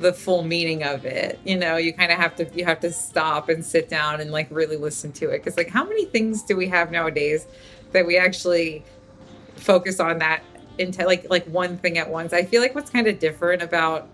the 0.00 0.12
full 0.12 0.42
meaning 0.42 0.82
of 0.82 1.04
it. 1.04 1.38
You 1.44 1.56
know, 1.56 1.76
you 1.76 1.92
kind 1.92 2.10
of 2.10 2.18
have 2.18 2.36
to 2.36 2.48
you 2.54 2.64
have 2.64 2.80
to 2.80 2.92
stop 2.92 3.48
and 3.48 3.64
sit 3.64 3.88
down 3.88 4.20
and 4.20 4.30
like 4.30 4.48
really 4.50 4.76
listen 4.76 5.12
to 5.12 5.30
it 5.30 5.42
cuz 5.42 5.56
like 5.56 5.68
how 5.68 5.84
many 5.84 6.04
things 6.04 6.42
do 6.42 6.56
we 6.56 6.68
have 6.68 6.90
nowadays 6.90 7.46
that 7.92 8.06
we 8.06 8.16
actually 8.16 8.84
focus 9.56 10.00
on 10.00 10.18
that 10.18 10.42
into 10.78 11.04
like 11.04 11.28
like 11.28 11.44
one 11.46 11.76
thing 11.76 11.98
at 11.98 12.08
once. 12.08 12.32
I 12.32 12.44
feel 12.44 12.62
like 12.62 12.74
what's 12.74 12.90
kind 12.90 13.06
of 13.08 13.18
different 13.18 13.62
about 13.62 14.08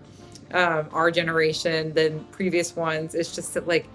um, 0.51 0.89
our 0.91 1.11
generation 1.11 1.93
than 1.93 2.23
previous 2.31 2.75
ones 2.75 3.13
is 3.13 3.33
just 3.35 3.53
that 3.53 3.67
like 3.67 3.87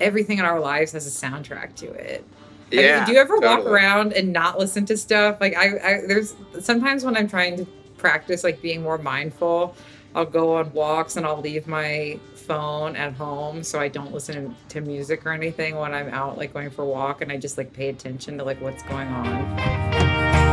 everything 0.00 0.38
in 0.38 0.44
our 0.44 0.60
lives 0.60 0.92
has 0.92 1.06
a 1.06 1.26
soundtrack 1.26 1.74
to 1.76 1.90
it. 1.92 2.24
I 2.72 2.76
mean, 2.98 3.06
do 3.06 3.12
you 3.12 3.18
ever 3.18 3.38
walk 3.38 3.64
around 3.64 4.12
and 4.12 4.32
not 4.32 4.58
listen 4.58 4.84
to 4.86 4.96
stuff? 4.96 5.40
Like 5.40 5.56
I, 5.56 5.76
I 5.78 6.00
there's 6.06 6.34
sometimes 6.60 7.04
when 7.04 7.16
I'm 7.16 7.28
trying 7.28 7.56
to 7.56 7.64
practice 7.96 8.44
like 8.44 8.60
being 8.60 8.82
more 8.82 8.98
mindful, 8.98 9.74
I'll 10.14 10.26
go 10.26 10.56
on 10.56 10.72
walks 10.72 11.16
and 11.16 11.26
I'll 11.26 11.40
leave 11.40 11.66
my 11.66 12.18
phone 12.34 12.96
at 12.96 13.12
home 13.12 13.62
so 13.62 13.78
I 13.78 13.88
don't 13.88 14.12
listen 14.12 14.56
to 14.70 14.80
music 14.80 15.26
or 15.26 15.32
anything 15.32 15.76
when 15.76 15.92
I'm 15.94 16.08
out 16.08 16.38
like 16.38 16.54
going 16.54 16.70
for 16.70 16.82
a 16.82 16.86
walk 16.86 17.20
and 17.20 17.30
I 17.30 17.36
just 17.36 17.58
like 17.58 17.72
pay 17.72 17.88
attention 17.88 18.38
to 18.38 18.44
like 18.44 18.60
what's 18.60 18.82
going 18.84 19.08
on. 19.08 20.48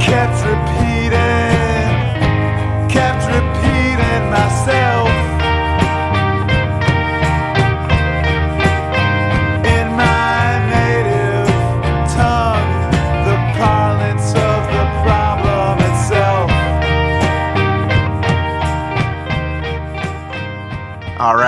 kept 0.00 0.65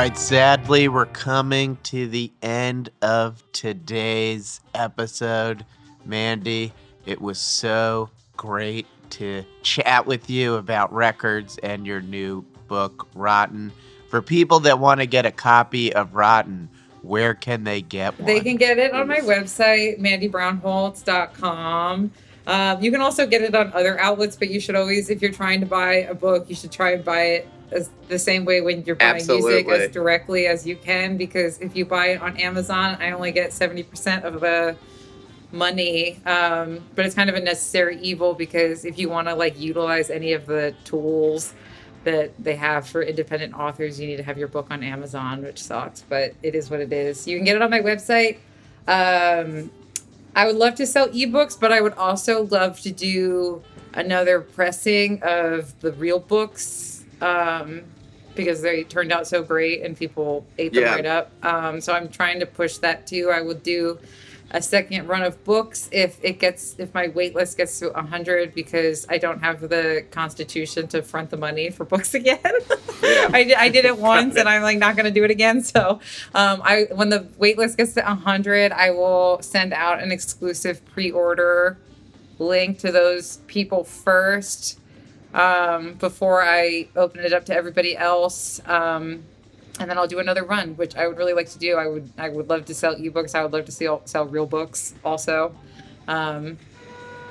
right, 0.08 0.16
sadly, 0.16 0.88
we're 0.88 1.04
coming 1.04 1.76
to 1.82 2.08
the 2.08 2.32
end 2.40 2.88
of 3.02 3.42
today's 3.52 4.62
episode. 4.74 5.66
Mandy, 6.06 6.72
it 7.04 7.20
was 7.20 7.38
so 7.38 8.08
great 8.34 8.86
to 9.10 9.44
chat 9.62 10.06
with 10.06 10.30
you 10.30 10.54
about 10.54 10.90
records 10.94 11.58
and 11.58 11.86
your 11.86 12.00
new 12.00 12.40
book, 12.68 13.06
Rotten. 13.14 13.70
For 14.08 14.22
people 14.22 14.60
that 14.60 14.78
want 14.78 15.00
to 15.00 15.06
get 15.06 15.26
a 15.26 15.30
copy 15.30 15.92
of 15.92 16.14
Rotten, 16.14 16.70
where 17.02 17.34
can 17.34 17.64
they 17.64 17.82
get 17.82 18.18
one? 18.18 18.26
They 18.26 18.40
can 18.40 18.56
get 18.56 18.78
it 18.78 18.94
on 18.94 19.08
my 19.08 19.18
website, 19.18 20.00
mandybrownholtz.com. 20.00 22.12
Um, 22.46 22.82
you 22.82 22.90
can 22.90 23.02
also 23.02 23.26
get 23.26 23.42
it 23.42 23.54
on 23.54 23.70
other 23.74 24.00
outlets, 24.00 24.36
but 24.36 24.48
you 24.48 24.58
should 24.58 24.74
always, 24.74 25.10
if 25.10 25.20
you're 25.20 25.32
trying 25.32 25.60
to 25.60 25.66
buy 25.66 25.96
a 25.96 26.14
book, 26.14 26.48
you 26.48 26.54
should 26.54 26.72
try 26.72 26.92
and 26.92 27.04
buy 27.04 27.24
it 27.24 27.46
as 27.70 27.90
the 28.08 28.18
same 28.18 28.44
way 28.44 28.60
when 28.60 28.84
you're 28.84 28.96
buying 28.96 29.26
music 29.26 29.68
as 29.68 29.90
directly 29.90 30.46
as 30.46 30.66
you 30.66 30.76
can. 30.76 31.16
Because 31.16 31.58
if 31.60 31.76
you 31.76 31.84
buy 31.84 32.08
it 32.08 32.22
on 32.22 32.36
Amazon, 32.38 32.96
I 33.00 33.10
only 33.10 33.32
get 33.32 33.50
70% 33.50 34.24
of 34.24 34.40
the 34.40 34.76
money. 35.52 36.20
Um, 36.26 36.80
but 36.94 37.06
it's 37.06 37.14
kind 37.14 37.30
of 37.30 37.36
a 37.36 37.40
necessary 37.40 37.98
evil 38.00 38.34
because 38.34 38.84
if 38.84 38.98
you 38.98 39.08
want 39.08 39.28
to 39.28 39.34
like 39.34 39.58
utilize 39.58 40.10
any 40.10 40.32
of 40.32 40.46
the 40.46 40.74
tools 40.84 41.54
that 42.04 42.32
they 42.42 42.56
have 42.56 42.86
for 42.86 43.02
independent 43.02 43.54
authors, 43.54 44.00
you 44.00 44.06
need 44.06 44.16
to 44.16 44.22
have 44.22 44.38
your 44.38 44.48
book 44.48 44.68
on 44.70 44.82
Amazon, 44.82 45.42
which 45.42 45.62
sucks, 45.62 46.02
but 46.08 46.34
it 46.42 46.54
is 46.54 46.70
what 46.70 46.80
it 46.80 46.92
is. 46.92 47.26
You 47.26 47.36
can 47.36 47.44
get 47.44 47.56
it 47.56 47.62
on 47.62 47.70
my 47.70 47.80
website. 47.80 48.38
Um, 48.86 49.70
I 50.34 50.46
would 50.46 50.56
love 50.56 50.74
to 50.76 50.86
sell 50.86 51.08
ebooks, 51.08 51.58
but 51.58 51.72
I 51.72 51.80
would 51.80 51.94
also 51.94 52.44
love 52.44 52.80
to 52.80 52.92
do 52.92 53.62
another 53.94 54.40
pressing 54.40 55.20
of 55.22 55.78
the 55.80 55.92
real 55.92 56.20
books 56.20 56.97
um, 57.20 57.82
because 58.34 58.62
they 58.62 58.84
turned 58.84 59.12
out 59.12 59.26
so 59.26 59.42
great 59.42 59.82
and 59.82 59.96
people 59.96 60.46
ate 60.58 60.72
them 60.72 60.84
Yeah. 60.84 60.94
right 60.94 61.06
up. 61.06 61.32
Um, 61.44 61.80
so 61.80 61.92
I'm 61.92 62.08
trying 62.08 62.40
to 62.40 62.46
push 62.46 62.78
that 62.78 63.06
too. 63.06 63.30
I 63.32 63.40
will 63.40 63.54
do 63.54 63.98
a 64.50 64.62
second 64.62 65.06
run 65.08 65.22
of 65.22 65.42
books 65.44 65.90
if 65.92 66.18
it 66.22 66.38
gets 66.38 66.74
if 66.78 66.94
my 66.94 67.08
wait 67.08 67.34
list 67.34 67.58
gets 67.58 67.78
to 67.80 67.90
100 67.90 68.54
because 68.54 69.04
I 69.10 69.18
don't 69.18 69.40
have 69.40 69.60
the 69.60 70.06
constitution 70.10 70.86
to 70.88 71.02
front 71.02 71.28
the 71.28 71.36
money 71.36 71.68
for 71.68 71.84
books 71.94 72.14
again. 72.14 72.38
I, 73.02 73.44
did, 73.44 73.54
I 73.58 73.68
did 73.68 73.84
it 73.84 73.98
once 74.14 74.36
and 74.36 74.48
I'm 74.48 74.62
like 74.62 74.78
not 74.78 74.96
going 74.96 75.04
to 75.04 75.10
do 75.10 75.22
it 75.24 75.30
again. 75.30 75.60
So 75.60 76.00
um, 76.34 76.62
I 76.64 76.86
when 76.94 77.10
the 77.10 77.26
wait 77.36 77.58
list 77.58 77.76
gets 77.76 77.92
to 77.94 78.02
100, 78.02 78.72
I 78.72 78.90
will 78.92 79.42
send 79.42 79.74
out 79.74 80.00
an 80.02 80.10
exclusive 80.12 80.82
pre-order 80.86 81.76
link 82.38 82.78
to 82.78 82.92
those 82.92 83.38
people 83.48 83.84
first 83.84 84.78
um, 85.34 85.94
before 85.94 86.42
I 86.42 86.88
open 86.96 87.20
it 87.24 87.32
up 87.32 87.44
to 87.46 87.54
everybody 87.54 87.96
else. 87.96 88.60
Um, 88.66 89.24
and 89.80 89.88
then 89.88 89.96
I'll 89.96 90.08
do 90.08 90.18
another 90.18 90.44
run, 90.44 90.76
which 90.76 90.96
I 90.96 91.06
would 91.06 91.16
really 91.18 91.34
like 91.34 91.48
to 91.50 91.58
do. 91.58 91.76
I 91.76 91.86
would 91.86 92.10
I 92.18 92.28
would 92.28 92.48
love 92.48 92.64
to 92.66 92.74
sell 92.74 92.96
ebooks. 92.96 93.34
I 93.34 93.42
would 93.42 93.52
love 93.52 93.64
to 93.66 93.72
sell 93.72 94.02
sell 94.06 94.26
real 94.26 94.46
books 94.46 94.94
also. 95.04 95.54
Um, 96.08 96.58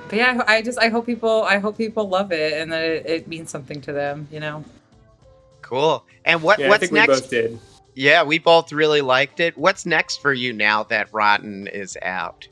but 0.07 0.17
yeah, 0.17 0.41
I 0.47 0.61
just 0.61 0.79
I 0.79 0.87
hope 0.87 1.05
people 1.05 1.43
I 1.43 1.57
hope 1.57 1.77
people 1.77 2.07
love 2.07 2.31
it 2.31 2.53
and 2.53 2.71
that 2.71 2.83
it, 2.83 3.05
it 3.05 3.27
means 3.27 3.49
something 3.49 3.81
to 3.81 3.91
them. 3.91 4.27
You 4.31 4.39
know. 4.39 4.63
Cool. 5.61 6.05
And 6.23 6.41
what 6.41 6.59
Yeah, 6.59 6.67
I 6.67 6.69
what's 6.69 6.79
think 6.81 6.93
we 6.93 6.99
next? 6.99 7.21
both 7.21 7.29
did. 7.29 7.59
Yeah, 7.95 8.23
we 8.23 8.39
both 8.39 8.71
really 8.71 9.01
liked 9.01 9.39
it. 9.41 9.57
What's 9.57 9.85
next 9.85 10.21
for 10.21 10.31
you 10.31 10.53
now 10.53 10.83
that 10.83 11.11
Rotten 11.11 11.67
is 11.67 11.97
out? 12.01 12.47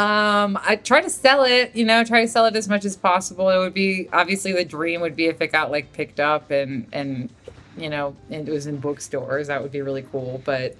Um, 0.00 0.58
I 0.64 0.76
try 0.76 1.02
to 1.02 1.10
sell 1.10 1.44
it, 1.44 1.76
you 1.76 1.84
know, 1.84 2.02
try 2.04 2.22
to 2.22 2.28
sell 2.28 2.46
it 2.46 2.56
as 2.56 2.70
much 2.70 2.86
as 2.86 2.96
possible. 2.96 3.50
It 3.50 3.58
would 3.58 3.74
be 3.74 4.08
obviously 4.14 4.52
the 4.52 4.64
dream 4.64 5.02
would 5.02 5.14
be 5.14 5.26
if 5.26 5.42
it 5.42 5.48
got 5.48 5.70
like 5.70 5.92
picked 5.92 6.18
up 6.18 6.50
and 6.50 6.86
and 6.90 7.28
you 7.76 7.90
know, 7.90 8.16
and 8.30 8.48
it 8.48 8.50
was 8.50 8.66
in 8.66 8.78
bookstores. 8.78 9.48
That 9.48 9.60
would 9.60 9.72
be 9.72 9.82
really 9.82 10.00
cool. 10.00 10.40
But 10.42 10.74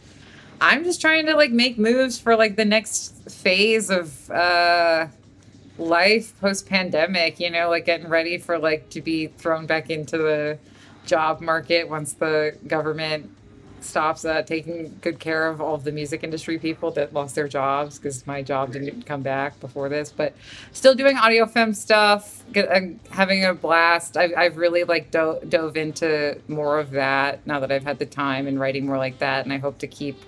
I'm 0.58 0.84
just 0.84 1.02
trying 1.02 1.26
to 1.26 1.34
like 1.34 1.50
make 1.50 1.76
moves 1.76 2.18
for 2.18 2.34
like 2.34 2.56
the 2.56 2.64
next 2.64 3.30
phase 3.30 3.90
of 3.90 4.30
uh 4.30 5.08
life 5.76 6.32
post 6.40 6.66
pandemic, 6.66 7.38
you 7.40 7.50
know, 7.50 7.68
like 7.68 7.84
getting 7.84 8.08
ready 8.08 8.38
for 8.38 8.58
like 8.58 8.88
to 8.90 9.02
be 9.02 9.26
thrown 9.26 9.66
back 9.66 9.90
into 9.90 10.16
the 10.16 10.58
job 11.04 11.42
market 11.42 11.90
once 11.90 12.14
the 12.14 12.56
government 12.66 13.30
stops 13.84 14.24
uh, 14.24 14.42
taking 14.42 14.98
good 15.00 15.18
care 15.18 15.48
of 15.48 15.60
all 15.60 15.74
of 15.74 15.84
the 15.84 15.92
music 15.92 16.22
industry 16.22 16.58
people 16.58 16.90
that 16.92 17.12
lost 17.12 17.34
their 17.34 17.48
jobs 17.48 17.98
because 17.98 18.26
my 18.26 18.42
job 18.42 18.72
didn't 18.72 19.06
come 19.06 19.22
back 19.22 19.58
before 19.60 19.88
this. 19.88 20.10
But 20.10 20.34
still 20.72 20.94
doing 20.94 21.16
Audiofemme 21.16 21.74
stuff, 21.74 22.44
I'm 22.54 23.00
having 23.10 23.44
a 23.44 23.54
blast. 23.54 24.16
I've, 24.16 24.32
I've 24.36 24.56
really 24.56 24.84
like 24.84 25.10
do- 25.10 25.40
dove 25.48 25.76
into 25.76 26.38
more 26.48 26.78
of 26.78 26.90
that 26.92 27.46
now 27.46 27.60
that 27.60 27.72
I've 27.72 27.84
had 27.84 27.98
the 27.98 28.06
time 28.06 28.46
and 28.46 28.58
writing 28.58 28.86
more 28.86 28.98
like 28.98 29.18
that. 29.18 29.44
And 29.44 29.52
I 29.52 29.58
hope 29.58 29.78
to 29.78 29.86
keep 29.86 30.20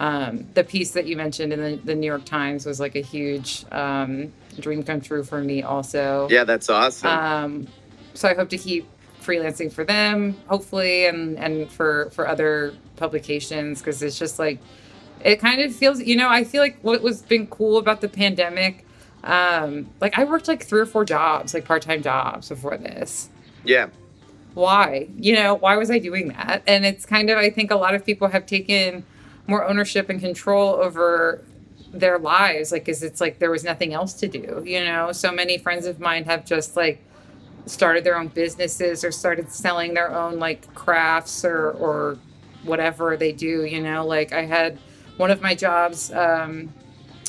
um, 0.00 0.46
the 0.54 0.64
piece 0.64 0.92
that 0.92 1.06
you 1.06 1.16
mentioned 1.16 1.52
in 1.52 1.60
the, 1.60 1.76
the 1.76 1.94
New 1.94 2.06
York 2.06 2.24
Times 2.24 2.64
was 2.64 2.80
like 2.80 2.96
a 2.96 3.02
huge 3.02 3.66
um, 3.70 4.32
dream 4.58 4.82
come 4.82 5.00
true 5.00 5.22
for 5.22 5.42
me 5.42 5.62
also. 5.62 6.26
Yeah, 6.30 6.44
that's 6.44 6.70
awesome. 6.70 7.08
Um, 7.08 7.68
so 8.14 8.28
I 8.28 8.34
hope 8.34 8.48
to 8.48 8.58
keep 8.58 8.88
freelancing 9.20 9.72
for 9.72 9.84
them, 9.84 10.36
hopefully, 10.46 11.06
and 11.06 11.38
and 11.38 11.70
for 11.70 12.10
for 12.10 12.26
other 12.26 12.74
publications 12.96 13.80
because 13.80 14.02
it's 14.02 14.18
just 14.18 14.38
like 14.38 14.58
it 15.22 15.40
kind 15.40 15.60
of 15.60 15.74
feels. 15.74 16.00
You 16.00 16.16
know, 16.16 16.28
I 16.28 16.44
feel 16.44 16.62
like 16.62 16.78
what 16.82 17.02
was 17.02 17.22
been 17.22 17.46
cool 17.46 17.78
about 17.78 18.00
the 18.00 18.08
pandemic. 18.08 18.86
Um, 19.22 19.90
like 20.00 20.18
I 20.18 20.24
worked 20.24 20.48
like 20.48 20.64
three 20.64 20.80
or 20.80 20.86
four 20.86 21.04
jobs, 21.04 21.52
like 21.52 21.66
part 21.66 21.82
time 21.82 22.02
jobs 22.02 22.48
before 22.48 22.78
this 22.78 23.28
yeah. 23.64 23.88
why 24.54 25.08
you 25.16 25.34
know 25.34 25.54
why 25.54 25.76
was 25.76 25.90
i 25.90 25.98
doing 25.98 26.28
that 26.28 26.62
and 26.66 26.84
it's 26.84 27.06
kind 27.06 27.30
of 27.30 27.38
i 27.38 27.50
think 27.50 27.70
a 27.70 27.76
lot 27.76 27.94
of 27.94 28.04
people 28.04 28.28
have 28.28 28.46
taken 28.46 29.04
more 29.46 29.66
ownership 29.68 30.08
and 30.08 30.20
control 30.20 30.74
over 30.74 31.42
their 31.92 32.18
lives 32.18 32.72
like 32.72 32.84
because 32.84 33.02
it's 33.02 33.20
like 33.20 33.38
there 33.38 33.50
was 33.50 33.64
nothing 33.64 33.92
else 33.92 34.14
to 34.14 34.28
do 34.28 34.62
you 34.64 34.82
know 34.82 35.12
so 35.12 35.32
many 35.32 35.58
friends 35.58 35.86
of 35.86 35.98
mine 35.98 36.24
have 36.24 36.44
just 36.44 36.76
like 36.76 37.02
started 37.66 38.04
their 38.04 38.16
own 38.16 38.28
businesses 38.28 39.04
or 39.04 39.12
started 39.12 39.50
selling 39.50 39.94
their 39.94 40.14
own 40.14 40.38
like 40.38 40.72
crafts 40.74 41.44
or 41.44 41.72
or 41.72 42.18
whatever 42.64 43.16
they 43.16 43.32
do 43.32 43.64
you 43.64 43.80
know? 43.80 44.06
Like 44.06 44.32
i 44.32 44.44
had 44.44 44.78
one 45.16 45.30
of 45.30 45.40
my 45.40 45.54
jobs 45.54 46.12
um 46.12 46.72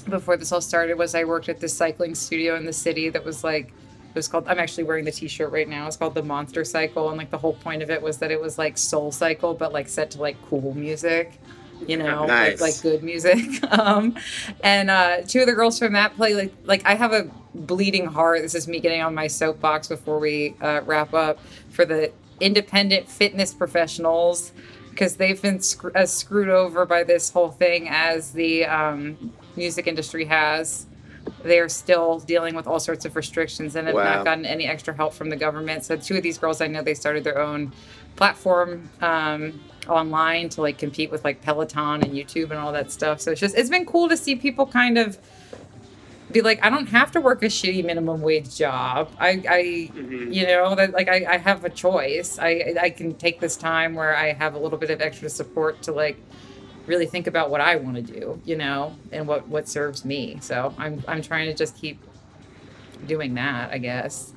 before 0.09 0.35
this 0.37 0.51
all 0.51 0.61
started 0.61 0.97
was 0.97 1.13
i 1.13 1.23
worked 1.23 1.47
at 1.49 1.59
this 1.59 1.75
cycling 1.75 2.15
studio 2.15 2.55
in 2.55 2.65
the 2.65 2.73
city 2.73 3.09
that 3.09 3.23
was 3.23 3.43
like 3.43 3.67
it 3.67 4.15
was 4.15 4.27
called 4.27 4.47
i'm 4.47 4.59
actually 4.59 4.83
wearing 4.83 5.05
the 5.05 5.11
t-shirt 5.11 5.51
right 5.51 5.69
now. 5.69 5.87
It's 5.87 5.95
called 5.97 6.15
the 6.15 6.23
monster 6.23 6.65
cycle 6.65 7.09
and 7.09 7.17
like 7.17 7.29
the 7.29 7.37
whole 7.37 7.53
point 7.53 7.81
of 7.81 7.89
it 7.89 8.01
was 8.01 8.17
that 8.17 8.31
it 8.31 8.41
was 8.41 8.57
like 8.57 8.77
soul 8.77 9.11
cycle 9.11 9.53
but 9.53 9.71
like 9.73 9.87
set 9.87 10.11
to 10.11 10.21
like 10.21 10.37
cool 10.49 10.73
music 10.73 11.39
you 11.87 11.97
know 11.97 12.25
Nice. 12.25 12.61
like, 12.61 12.73
like 12.75 12.81
good 12.81 13.03
music 13.03 13.39
um 13.71 14.15
and 14.63 14.89
uh 14.89 15.21
two 15.27 15.39
of 15.41 15.47
the 15.47 15.53
girls 15.53 15.79
from 15.79 15.93
that 15.93 16.15
play 16.15 16.33
like 16.35 16.53
like 16.65 16.85
i 16.85 16.93
have 16.95 17.11
a 17.13 17.29
bleeding 17.55 18.05
heart 18.05 18.41
this 18.41 18.55
is 18.55 18.67
me 18.67 18.79
getting 18.79 19.01
on 19.01 19.13
my 19.15 19.27
soapbox 19.27 19.87
before 19.87 20.19
we 20.19 20.55
uh, 20.61 20.81
wrap 20.85 21.13
up 21.13 21.39
for 21.69 21.83
the 21.85 22.11
independent 22.39 23.09
fitness 23.09 23.53
professionals 23.53 24.51
because 24.91 25.15
they've 25.17 25.41
been 25.41 25.59
scr- 25.61 25.89
as 25.95 26.13
screwed 26.13 26.49
over 26.49 26.85
by 26.85 27.03
this 27.03 27.29
whole 27.31 27.49
thing 27.49 27.87
as 27.89 28.31
the 28.31 28.65
um, 28.65 29.31
music 29.55 29.87
industry 29.87 30.25
has 30.25 30.85
they're 31.43 31.69
still 31.69 32.19
dealing 32.19 32.55
with 32.55 32.65
all 32.67 32.79
sorts 32.79 33.05
of 33.05 33.15
restrictions 33.15 33.75
and 33.75 33.87
have 33.87 33.95
Wow. 33.95 34.03
not 34.15 34.25
gotten 34.25 34.45
any 34.45 34.65
extra 34.65 34.93
help 34.93 35.13
from 35.13 35.29
the 35.29 35.35
government. 35.35 35.83
So 35.85 35.95
two 35.95 36.17
of 36.17 36.23
these 36.23 36.39
girls, 36.39 36.61
I 36.61 36.67
know 36.67 36.81
they 36.81 36.95
started 36.95 37.23
their 37.23 37.39
own 37.39 37.73
platform 38.15 38.89
um, 39.01 39.59
online 39.91 40.49
to 40.49 40.61
like 40.61 40.77
compete 40.77 41.11
with 41.11 41.23
like 41.23 41.41
Peloton 41.41 42.01
and 42.01 42.13
YouTube 42.13 42.49
and 42.51 42.53
all 42.53 42.71
that 42.71 42.91
stuff. 42.91 43.21
So 43.21 43.31
it's 43.31 43.41
just 43.41 43.55
it's 43.57 43.69
been 43.69 43.85
cool 43.85 44.09
to 44.09 44.17
see 44.17 44.35
people 44.35 44.65
kind 44.65 44.97
of 44.97 45.19
be 46.31 46.41
like, 46.41 46.63
I 46.63 46.69
don't 46.69 46.87
have 46.87 47.11
to 47.11 47.21
work 47.21 47.43
a 47.43 47.47
shitty 47.47 47.85
minimum 47.85 48.21
wage 48.21 48.55
job. 48.55 49.11
I, 49.19 49.29
I 49.29 49.63
mm-hmm. 49.93 50.31
you 50.31 50.45
know, 50.45 50.75
that 50.75 50.93
like 50.93 51.09
I, 51.09 51.25
I 51.33 51.37
have 51.37 51.65
a 51.65 51.69
choice. 51.69 52.39
I 52.39 52.75
I 52.81 52.89
can 52.89 53.15
take 53.15 53.39
this 53.39 53.55
time 53.55 53.93
where 53.95 54.15
I 54.15 54.33
have 54.33 54.55
a 54.55 54.59
little 54.59 54.77
bit 54.77 54.89
of 54.89 55.01
extra 55.01 55.29
support 55.29 55.81
to 55.83 55.91
like 55.91 56.17
really 56.87 57.05
think 57.05 57.27
about 57.27 57.49
what 57.49 57.61
I 57.61 57.75
want 57.75 57.95
to 57.97 58.01
do, 58.01 58.41
you 58.45 58.55
know, 58.55 58.95
and 59.11 59.27
what 59.27 59.47
what 59.47 59.67
serves 59.67 60.05
me. 60.05 60.37
So 60.41 60.73
I'm 60.77 61.03
I'm 61.07 61.21
trying 61.21 61.47
to 61.47 61.53
just 61.53 61.75
keep 61.75 61.99
doing 63.07 63.33
that, 63.35 63.71
I 63.71 63.77
guess. 63.77 64.33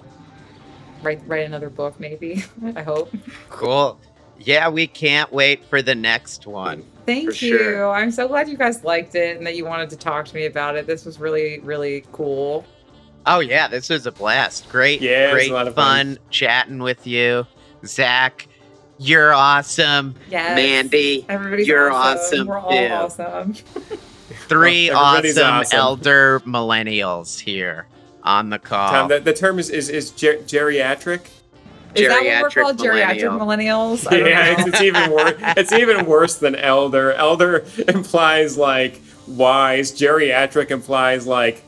Write 1.02 1.22
write 1.26 1.46
another 1.46 1.70
book, 1.70 1.98
maybe. 2.00 2.44
I 2.76 2.82
hope. 2.82 3.14
Cool. 3.50 3.98
Yeah, 4.38 4.68
we 4.68 4.86
can't 4.86 5.32
wait 5.32 5.64
for 5.66 5.80
the 5.82 5.94
next 5.94 6.46
one. 6.46 6.84
Thank 7.06 7.40
you. 7.42 7.58
sure. 7.58 7.90
I'm 7.90 8.10
so 8.10 8.26
glad 8.28 8.48
you 8.48 8.56
guys 8.56 8.82
liked 8.84 9.14
it 9.14 9.36
and 9.36 9.46
that 9.46 9.56
you 9.56 9.64
wanted 9.64 9.90
to 9.90 9.96
talk 9.96 10.24
to 10.26 10.34
me 10.34 10.46
about 10.46 10.76
it. 10.76 10.86
This 10.86 11.04
was 11.04 11.20
really 11.20 11.60
really 11.60 12.04
cool. 12.12 12.64
Oh 13.26 13.40
yeah, 13.40 13.68
this 13.68 13.88
was 13.90 14.06
a 14.06 14.12
blast. 14.12 14.68
Great, 14.70 15.00
Yeah, 15.00 15.30
great 15.32 15.50
a 15.50 15.54
lot 15.54 15.68
of 15.68 15.74
fun, 15.74 16.16
fun. 16.16 16.18
chatting 16.30 16.78
with 16.80 17.06
you, 17.06 17.46
Zach. 17.86 18.48
You're 18.98 19.32
awesome, 19.34 20.14
Yes. 20.30 20.56
Mandy. 20.56 21.26
Everybody's 21.28 21.66
you're 21.66 21.90
awesome. 21.90 22.18
awesome, 22.20 22.46
We're 22.46 22.58
all 22.58 22.70
too. 22.70 23.22
awesome. 23.22 23.54
Three 24.48 24.90
awesome, 24.90 25.42
awesome. 25.46 25.78
elder 25.78 26.40
millennials 26.40 27.38
here 27.40 27.86
on 28.22 28.50
the 28.50 28.58
call. 28.58 28.90
Tom, 28.90 29.08
the, 29.08 29.20
the 29.20 29.32
term 29.32 29.58
is 29.58 29.68
is, 29.70 29.88
is 29.88 30.10
ger- 30.10 30.38
geriatric. 30.38 31.22
Is 31.94 32.08
that 32.08 32.22
what 32.22 32.24
we're 32.24 32.48
Geriatric 32.50 32.62
called? 32.62 32.78
Geriatric 32.78 33.38
millennials? 33.38 34.06
I 34.10 34.10
don't 34.18 34.28
Yeah, 34.28 34.44
know. 34.44 34.56
it's, 34.58 34.66
it's 34.68 34.80
even 34.82 35.10
worse. 35.10 35.34
It's 35.56 35.72
even 35.72 36.06
worse 36.06 36.36
than 36.36 36.54
elder. 36.56 37.12
Elder 37.12 37.64
implies 37.88 38.56
like 38.58 39.00
wise. 39.26 39.92
Geriatric 39.92 40.70
implies 40.70 41.26
like 41.26 41.62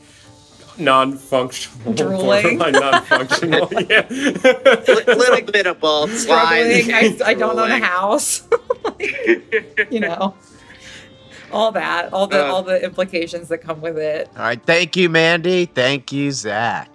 non-functional. 0.77 1.93
Drooling. 1.93 2.57
borderline 2.59 2.71
non-functional. 2.73 3.69
yeah. 3.89 4.05
Li- 4.09 5.03
little 5.07 5.51
bit 5.51 5.65
of 5.65 5.79
both. 5.79 6.15
struggling. 6.17 6.93
I, 6.93 7.17
I 7.25 7.33
don't 7.33 7.57
own 7.57 7.71
a 7.71 7.79
Drooling. 7.79 7.81
house. 7.83 8.47
you 9.89 9.99
know, 10.01 10.35
all 11.51 11.71
that, 11.71 12.11
all 12.13 12.27
the 12.27 12.45
Uh. 12.45 12.51
all 12.51 12.61
the 12.63 12.83
implications 12.83 13.47
that 13.47 13.59
come 13.59 13.81
with 13.81 13.97
it. 13.97 14.29
All 14.35 14.43
right, 14.43 14.61
thank 14.63 14.95
you, 14.95 15.09
Mandy. 15.09 15.65
Thank 15.65 16.11
you, 16.11 16.31
Zach. 16.31 16.89